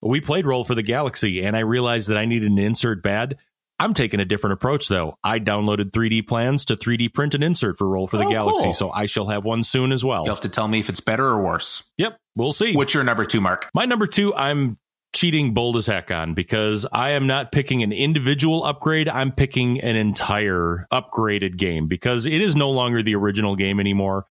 We 0.00 0.20
played 0.20 0.46
Roll 0.46 0.64
for 0.64 0.74
the 0.74 0.82
Galaxy, 0.82 1.42
and 1.42 1.56
I 1.56 1.60
realized 1.60 2.08
that 2.08 2.18
I 2.18 2.26
needed 2.26 2.50
an 2.50 2.58
insert 2.58 3.02
bad. 3.02 3.36
I'm 3.80 3.94
taking 3.94 4.20
a 4.20 4.24
different 4.24 4.54
approach 4.54 4.88
though. 4.88 5.16
I 5.22 5.38
downloaded 5.38 5.92
3D 5.92 6.26
plans 6.26 6.64
to 6.66 6.76
3D 6.76 7.14
print 7.14 7.34
an 7.34 7.42
insert 7.42 7.78
for 7.78 7.88
Roll 7.88 8.06
for 8.06 8.18
the 8.18 8.24
oh, 8.24 8.30
Galaxy, 8.30 8.64
cool. 8.64 8.74
so 8.74 8.90
I 8.90 9.06
shall 9.06 9.28
have 9.28 9.44
one 9.44 9.64
soon 9.64 9.92
as 9.92 10.04
well. 10.04 10.24
You'll 10.24 10.34
have 10.34 10.42
to 10.42 10.48
tell 10.48 10.68
me 10.68 10.80
if 10.80 10.88
it's 10.88 11.00
better 11.00 11.24
or 11.24 11.42
worse. 11.42 11.84
Yep, 11.96 12.18
we'll 12.36 12.52
see. 12.52 12.74
What's 12.74 12.92
your 12.92 13.04
number 13.04 13.24
two, 13.24 13.40
Mark? 13.40 13.70
My 13.74 13.84
number 13.84 14.06
two, 14.06 14.34
I'm 14.34 14.78
cheating 15.12 15.54
bold 15.54 15.76
as 15.76 15.86
heck 15.86 16.10
on 16.10 16.34
because 16.34 16.86
I 16.92 17.10
am 17.10 17.26
not 17.26 17.52
picking 17.52 17.82
an 17.82 17.92
individual 17.92 18.64
upgrade. 18.64 19.08
I'm 19.08 19.32
picking 19.32 19.80
an 19.80 19.96
entire 19.96 20.86
upgraded 20.92 21.56
game 21.56 21.88
because 21.88 22.26
it 22.26 22.40
is 22.40 22.54
no 22.54 22.70
longer 22.70 23.02
the 23.02 23.14
original 23.14 23.56
game 23.56 23.80
anymore. 23.80 24.26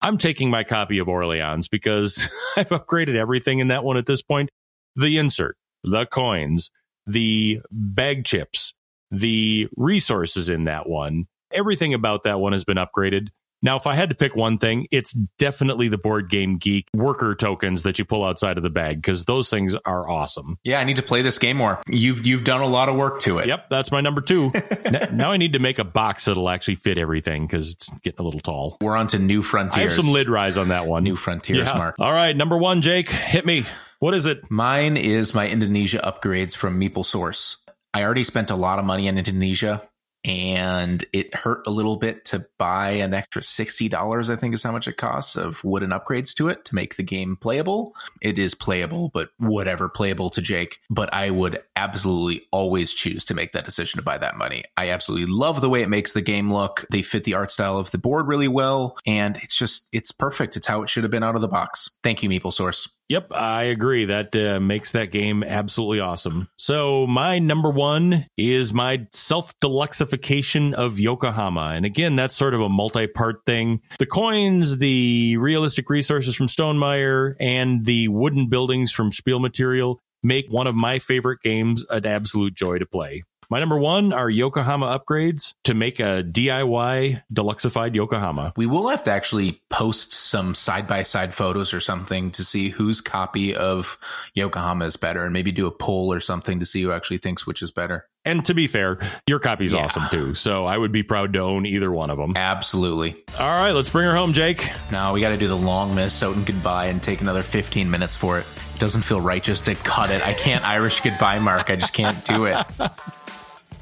I'm 0.00 0.18
taking 0.18 0.50
my 0.50 0.64
copy 0.64 0.98
of 0.98 1.08
Orleans 1.08 1.68
because 1.68 2.28
I've 2.56 2.68
upgraded 2.68 3.16
everything 3.16 3.58
in 3.58 3.68
that 3.68 3.84
one 3.84 3.96
at 3.96 4.06
this 4.06 4.22
point. 4.22 4.50
The 4.96 5.18
insert, 5.18 5.56
the 5.82 6.06
coins, 6.06 6.70
the 7.06 7.60
bag 7.70 8.24
chips, 8.24 8.74
the 9.10 9.68
resources 9.76 10.48
in 10.48 10.64
that 10.64 10.88
one. 10.88 11.26
Everything 11.50 11.94
about 11.94 12.24
that 12.24 12.40
one 12.40 12.52
has 12.52 12.64
been 12.64 12.76
upgraded. 12.76 13.28
Now, 13.62 13.76
if 13.76 13.86
I 13.86 13.94
had 13.94 14.10
to 14.10 14.14
pick 14.14 14.36
one 14.36 14.58
thing, 14.58 14.86
it's 14.90 15.12
definitely 15.38 15.88
the 15.88 15.98
board 15.98 16.30
game 16.30 16.58
geek 16.58 16.88
worker 16.94 17.34
tokens 17.34 17.82
that 17.82 17.98
you 17.98 18.04
pull 18.04 18.24
outside 18.24 18.56
of 18.56 18.62
the 18.62 18.70
bag 18.70 19.02
because 19.02 19.24
those 19.24 19.50
things 19.50 19.74
are 19.84 20.08
awesome. 20.08 20.58
Yeah, 20.62 20.80
I 20.80 20.84
need 20.84 20.96
to 20.96 21.02
play 21.02 21.22
this 21.22 21.38
game 21.38 21.56
more. 21.56 21.80
You've 21.88 22.24
you've 22.26 22.44
done 22.44 22.60
a 22.60 22.66
lot 22.66 22.88
of 22.88 22.96
work 22.96 23.20
to 23.22 23.38
it. 23.38 23.48
Yep, 23.48 23.68
that's 23.70 23.90
my 23.90 24.00
number 24.00 24.20
two. 24.20 24.52
now 25.12 25.32
I 25.32 25.36
need 25.36 25.54
to 25.54 25.58
make 25.58 25.78
a 25.78 25.84
box 25.84 26.26
that'll 26.26 26.48
actually 26.48 26.76
fit 26.76 26.98
everything 26.98 27.46
because 27.46 27.72
it's 27.72 27.88
getting 28.00 28.20
a 28.20 28.22
little 28.22 28.40
tall. 28.40 28.76
We're 28.80 28.96
on 28.96 29.08
to 29.08 29.18
new 29.18 29.42
frontiers. 29.42 29.76
I 29.76 29.80
have 29.84 29.92
some 29.92 30.12
lid 30.12 30.28
rise 30.28 30.56
on 30.56 30.68
that 30.68 30.86
one. 30.86 31.02
New 31.02 31.16
frontiers, 31.16 31.66
yeah. 31.66 31.76
Mark. 31.76 31.96
All 31.98 32.12
right, 32.12 32.36
number 32.36 32.56
one, 32.56 32.82
Jake, 32.82 33.10
hit 33.10 33.44
me. 33.44 33.64
What 33.98 34.14
is 34.14 34.26
it? 34.26 34.48
Mine 34.48 34.96
is 34.96 35.34
my 35.34 35.48
Indonesia 35.48 35.98
upgrades 35.98 36.54
from 36.54 36.78
Meeple 36.78 37.04
Source. 37.04 37.56
I 37.92 38.04
already 38.04 38.22
spent 38.22 38.50
a 38.50 38.56
lot 38.56 38.78
of 38.78 38.84
money 38.84 39.08
in 39.08 39.18
Indonesia 39.18 39.82
and 40.28 41.04
it 41.12 41.34
hurt 41.34 41.66
a 41.66 41.70
little 41.70 41.96
bit 41.96 42.26
to 42.26 42.46
buy 42.58 42.90
an 42.90 43.14
extra 43.14 43.40
$60 43.40 44.30
i 44.30 44.36
think 44.36 44.54
is 44.54 44.62
how 44.62 44.72
much 44.72 44.86
it 44.86 44.96
costs 44.96 45.36
of 45.36 45.62
wooden 45.64 45.90
upgrades 45.90 46.34
to 46.34 46.48
it 46.48 46.64
to 46.66 46.74
make 46.74 46.96
the 46.96 47.02
game 47.02 47.36
playable. 47.36 47.94
It 48.20 48.38
is 48.38 48.54
playable 48.54 49.10
but 49.12 49.30
whatever 49.38 49.88
playable 49.88 50.30
to 50.30 50.42
jake 50.42 50.80
but 50.90 51.12
i 51.14 51.30
would 51.30 51.62
absolutely 51.76 52.46
always 52.52 52.92
choose 52.92 53.24
to 53.26 53.34
make 53.34 53.52
that 53.52 53.64
decision 53.64 53.98
to 53.98 54.04
buy 54.04 54.18
that 54.18 54.36
money. 54.36 54.64
I 54.76 54.90
absolutely 54.90 55.32
love 55.32 55.60
the 55.60 55.70
way 55.70 55.82
it 55.82 55.88
makes 55.88 56.12
the 56.12 56.20
game 56.20 56.52
look. 56.52 56.84
They 56.90 57.02
fit 57.02 57.24
the 57.24 57.34
art 57.34 57.52
style 57.52 57.78
of 57.78 57.90
the 57.90 57.98
board 57.98 58.26
really 58.26 58.48
well 58.48 58.98
and 59.06 59.36
it's 59.38 59.56
just 59.56 59.88
it's 59.92 60.12
perfect. 60.12 60.56
It's 60.56 60.66
how 60.66 60.82
it 60.82 60.88
should 60.88 61.04
have 61.04 61.10
been 61.10 61.22
out 61.22 61.36
of 61.36 61.40
the 61.40 61.48
box. 61.48 61.90
Thank 62.02 62.22
you 62.22 62.28
meeple 62.28 62.52
source 62.52 62.88
Yep, 63.08 63.32
I 63.32 63.64
agree. 63.64 64.04
That 64.04 64.36
uh, 64.36 64.60
makes 64.60 64.92
that 64.92 65.10
game 65.10 65.42
absolutely 65.42 66.00
awesome. 66.00 66.48
So 66.56 67.06
my 67.06 67.38
number 67.38 67.70
one 67.70 68.26
is 68.36 68.74
my 68.74 69.06
self 69.12 69.58
deluxification 69.60 70.74
of 70.74 71.00
Yokohama. 71.00 71.72
And 71.74 71.86
again, 71.86 72.16
that's 72.16 72.36
sort 72.36 72.52
of 72.52 72.60
a 72.60 72.68
multi-part 72.68 73.46
thing. 73.46 73.80
The 73.98 74.06
coins, 74.06 74.76
the 74.76 75.38
realistic 75.38 75.88
resources 75.88 76.34
from 76.34 76.48
Stonemaier, 76.48 77.34
and 77.40 77.86
the 77.86 78.08
wooden 78.08 78.48
buildings 78.48 78.92
from 78.92 79.10
Spiel 79.10 79.38
Material 79.38 79.98
make 80.22 80.50
one 80.50 80.66
of 80.66 80.74
my 80.74 80.98
favorite 80.98 81.40
games 81.42 81.84
an 81.88 82.04
absolute 82.04 82.54
joy 82.54 82.78
to 82.78 82.86
play. 82.86 83.22
My 83.50 83.60
number 83.60 83.78
one 83.78 84.12
are 84.12 84.28
Yokohama 84.28 84.98
upgrades 84.98 85.54
to 85.64 85.72
make 85.72 86.00
a 86.00 86.22
DIY 86.22 87.22
deluxified 87.32 87.94
Yokohama. 87.94 88.52
We 88.58 88.66
will 88.66 88.88
have 88.88 89.04
to 89.04 89.10
actually 89.10 89.62
post 89.70 90.12
some 90.12 90.54
side 90.54 90.86
by 90.86 91.02
side 91.02 91.32
photos 91.32 91.72
or 91.72 91.80
something 91.80 92.30
to 92.32 92.44
see 92.44 92.68
whose 92.68 93.00
copy 93.00 93.54
of 93.54 93.96
Yokohama 94.34 94.84
is 94.84 94.96
better 94.98 95.24
and 95.24 95.32
maybe 95.32 95.50
do 95.50 95.66
a 95.66 95.70
poll 95.70 96.12
or 96.12 96.20
something 96.20 96.60
to 96.60 96.66
see 96.66 96.82
who 96.82 96.92
actually 96.92 97.18
thinks 97.18 97.46
which 97.46 97.62
is 97.62 97.70
better. 97.70 98.06
And 98.22 98.44
to 98.44 98.52
be 98.54 98.66
fair, 98.66 98.98
your 99.26 99.38
copy's 99.38 99.72
Yeah. 99.72 99.86
awesome 99.86 100.08
too. 100.10 100.34
So 100.34 100.66
I 100.66 100.76
would 100.76 100.92
be 100.92 101.02
proud 101.02 101.32
to 101.32 101.38
own 101.38 101.64
either 101.64 101.90
one 101.90 102.10
of 102.10 102.18
them. 102.18 102.36
Absolutely. 102.36 103.16
All 103.38 103.46
right, 103.62 103.72
let's 103.72 103.88
bring 103.88 104.04
her 104.04 104.14
home, 104.14 104.34
Jake. 104.34 104.70
Now 104.92 105.14
we 105.14 105.22
got 105.22 105.30
to 105.30 105.38
do 105.38 105.48
the 105.48 105.56
long 105.56 105.92
Minnesotan 105.96 106.44
goodbye 106.44 106.86
and 106.88 107.02
take 107.02 107.22
another 107.22 107.42
15 107.42 107.90
minutes 107.90 108.14
for 108.14 108.38
it. 108.38 108.46
It 108.74 108.78
doesn't 108.78 109.02
feel 109.02 109.22
right 109.22 109.42
just 109.42 109.64
to 109.64 109.74
cut 109.74 110.10
it. 110.10 110.24
I 110.26 110.34
can't 110.34 110.62
Irish 110.68 111.00
goodbye, 111.00 111.38
Mark. 111.38 111.70
I 111.70 111.76
just 111.76 111.94
can't 111.94 112.22
do 112.26 112.44
it. 112.44 112.58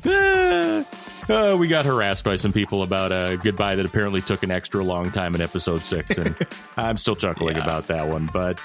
Uh, 0.06 0.84
uh, 1.28 1.56
we 1.58 1.68
got 1.68 1.84
harassed 1.84 2.22
by 2.24 2.36
some 2.36 2.52
people 2.52 2.82
about 2.82 3.10
a 3.12 3.36
goodbye 3.42 3.74
that 3.74 3.84
apparently 3.86 4.20
took 4.20 4.42
an 4.42 4.50
extra 4.50 4.82
long 4.84 5.10
time 5.10 5.34
in 5.34 5.40
episode 5.40 5.80
six, 5.80 6.18
and 6.18 6.36
I'm 6.76 6.96
still 6.96 7.16
chuckling 7.16 7.56
Yeah. 7.56 7.64
about 7.64 7.88
that 7.88 8.06
one. 8.08 8.28
But 8.32 8.60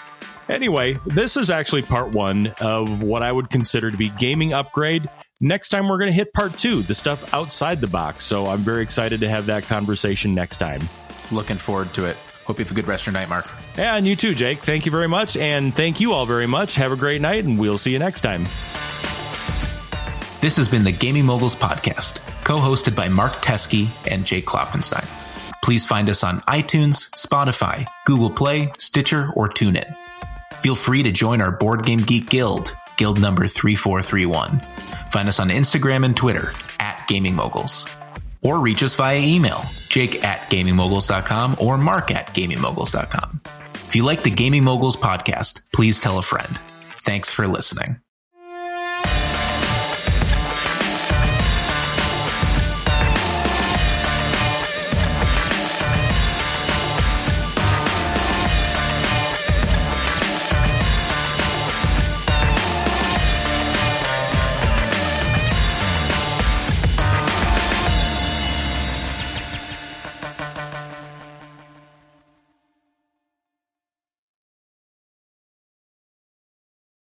anyway, 0.50 0.98
this 1.06 1.38
is 1.38 1.50
actually 1.50 1.82
part 1.82 2.10
one 2.10 2.54
of 2.62 3.02
what 3.04 3.24
I 3.24 3.32
would 3.32 3.50
consider 3.50 3.90
to 3.92 3.98
be 3.98 4.10
gaming 4.10 4.54
upgrade. 4.54 5.10
Next 5.40 5.70
time, 5.70 5.88
we're 5.90 5.98
going 5.98 6.12
to 6.12 6.16
hit 6.16 6.34
part 6.34 6.54
two, 6.54 6.84
the 6.84 6.94
stuff 6.94 7.34
outside 7.34 7.82
the 7.82 7.88
box. 7.88 8.24
So 8.26 8.46
I'm 8.46 8.60
very 8.60 8.84
excited 8.84 9.22
to 9.22 9.30
have 9.30 9.48
that 9.48 9.64
conversation 9.64 10.36
next 10.36 10.58
time. 10.58 10.82
Looking 11.32 11.58
forward 11.58 11.92
to 11.96 12.06
it. 12.06 12.16
Hope 12.46 12.60
you 12.60 12.66
have 12.66 12.72
a 12.72 12.76
good 12.76 12.88
rest 12.88 13.04
of 13.04 13.08
your 13.08 13.14
night, 13.14 13.30
Mark. 13.30 13.48
And 13.78 14.06
you 14.06 14.16
too, 14.16 14.36
Jake. 14.36 14.60
Thank 14.60 14.86
you 14.86 14.92
very 14.92 15.08
much. 15.08 15.38
And 15.38 15.74
thank 15.74 16.00
you 16.00 16.14
all 16.14 16.26
very 16.28 16.48
much. 16.48 16.76
Have 16.76 16.92
a 16.92 16.96
great 16.96 17.22
night, 17.22 17.44
and 17.46 17.58
we'll 17.58 17.78
see 17.80 17.92
you 17.92 18.00
next 18.00 18.22
time. 18.22 18.44
This 20.42 20.58
has 20.58 20.68
been 20.68 20.84
the 20.84 20.92
Gaming 20.92 21.26
Moguls 21.26 21.56
Podcast, 21.56 22.18
co 22.44 22.56
hosted 22.56 22.96
by 22.96 23.08
Mark 23.08 23.34
Teskey 23.34 23.88
and 24.12 24.26
Jake 24.26 24.46
Klopfenstein. 24.48 25.06
Please 25.64 25.86
find 25.86 26.10
us 26.10 26.24
on 26.24 26.42
iTunes, 26.42 27.12
Spotify, 27.12 27.86
Google 28.06 28.32
Play, 28.32 28.74
Stitcher, 28.80 29.30
or 29.36 29.50
TuneIn. 29.50 29.96
Feel 30.62 30.74
free 30.74 31.04
to 31.04 31.12
join 31.12 31.42
our 31.42 31.52
Board 31.52 31.86
Game 31.86 32.00
Geek 32.00 32.28
Guild, 32.28 32.76
guild 32.98 33.22
number 33.22 33.48
3431. 33.48 34.62
Find 35.12 35.30
us 35.30 35.40
on 35.40 35.50
Instagram 35.50 36.04
and 36.06 36.18
Twitter 36.18 36.54
at 36.80 37.06
Gaming 37.08 37.36
Moguls. 37.36 37.86
Or 38.42 38.58
reach 38.58 38.82
us 38.82 38.96
via 38.96 39.20
email, 39.20 39.62
jake 39.90 40.24
at 40.24 40.40
gamingmoguls.com 40.50 41.58
or 41.60 41.78
mark 41.78 42.10
at 42.10 42.34
gamingmoguls.com. 42.34 43.42
If 43.76 43.96
you 43.96 44.04
like 44.04 44.24
the 44.24 44.32
Gaming 44.32 44.64
Moguls 44.64 44.98
podcast, 44.98 45.62
please 45.72 46.00
tell 46.00 46.18
a 46.18 46.24
friend. 46.24 46.60
Thanks 47.04 47.30
for 47.30 47.46
listening. 47.48 48.02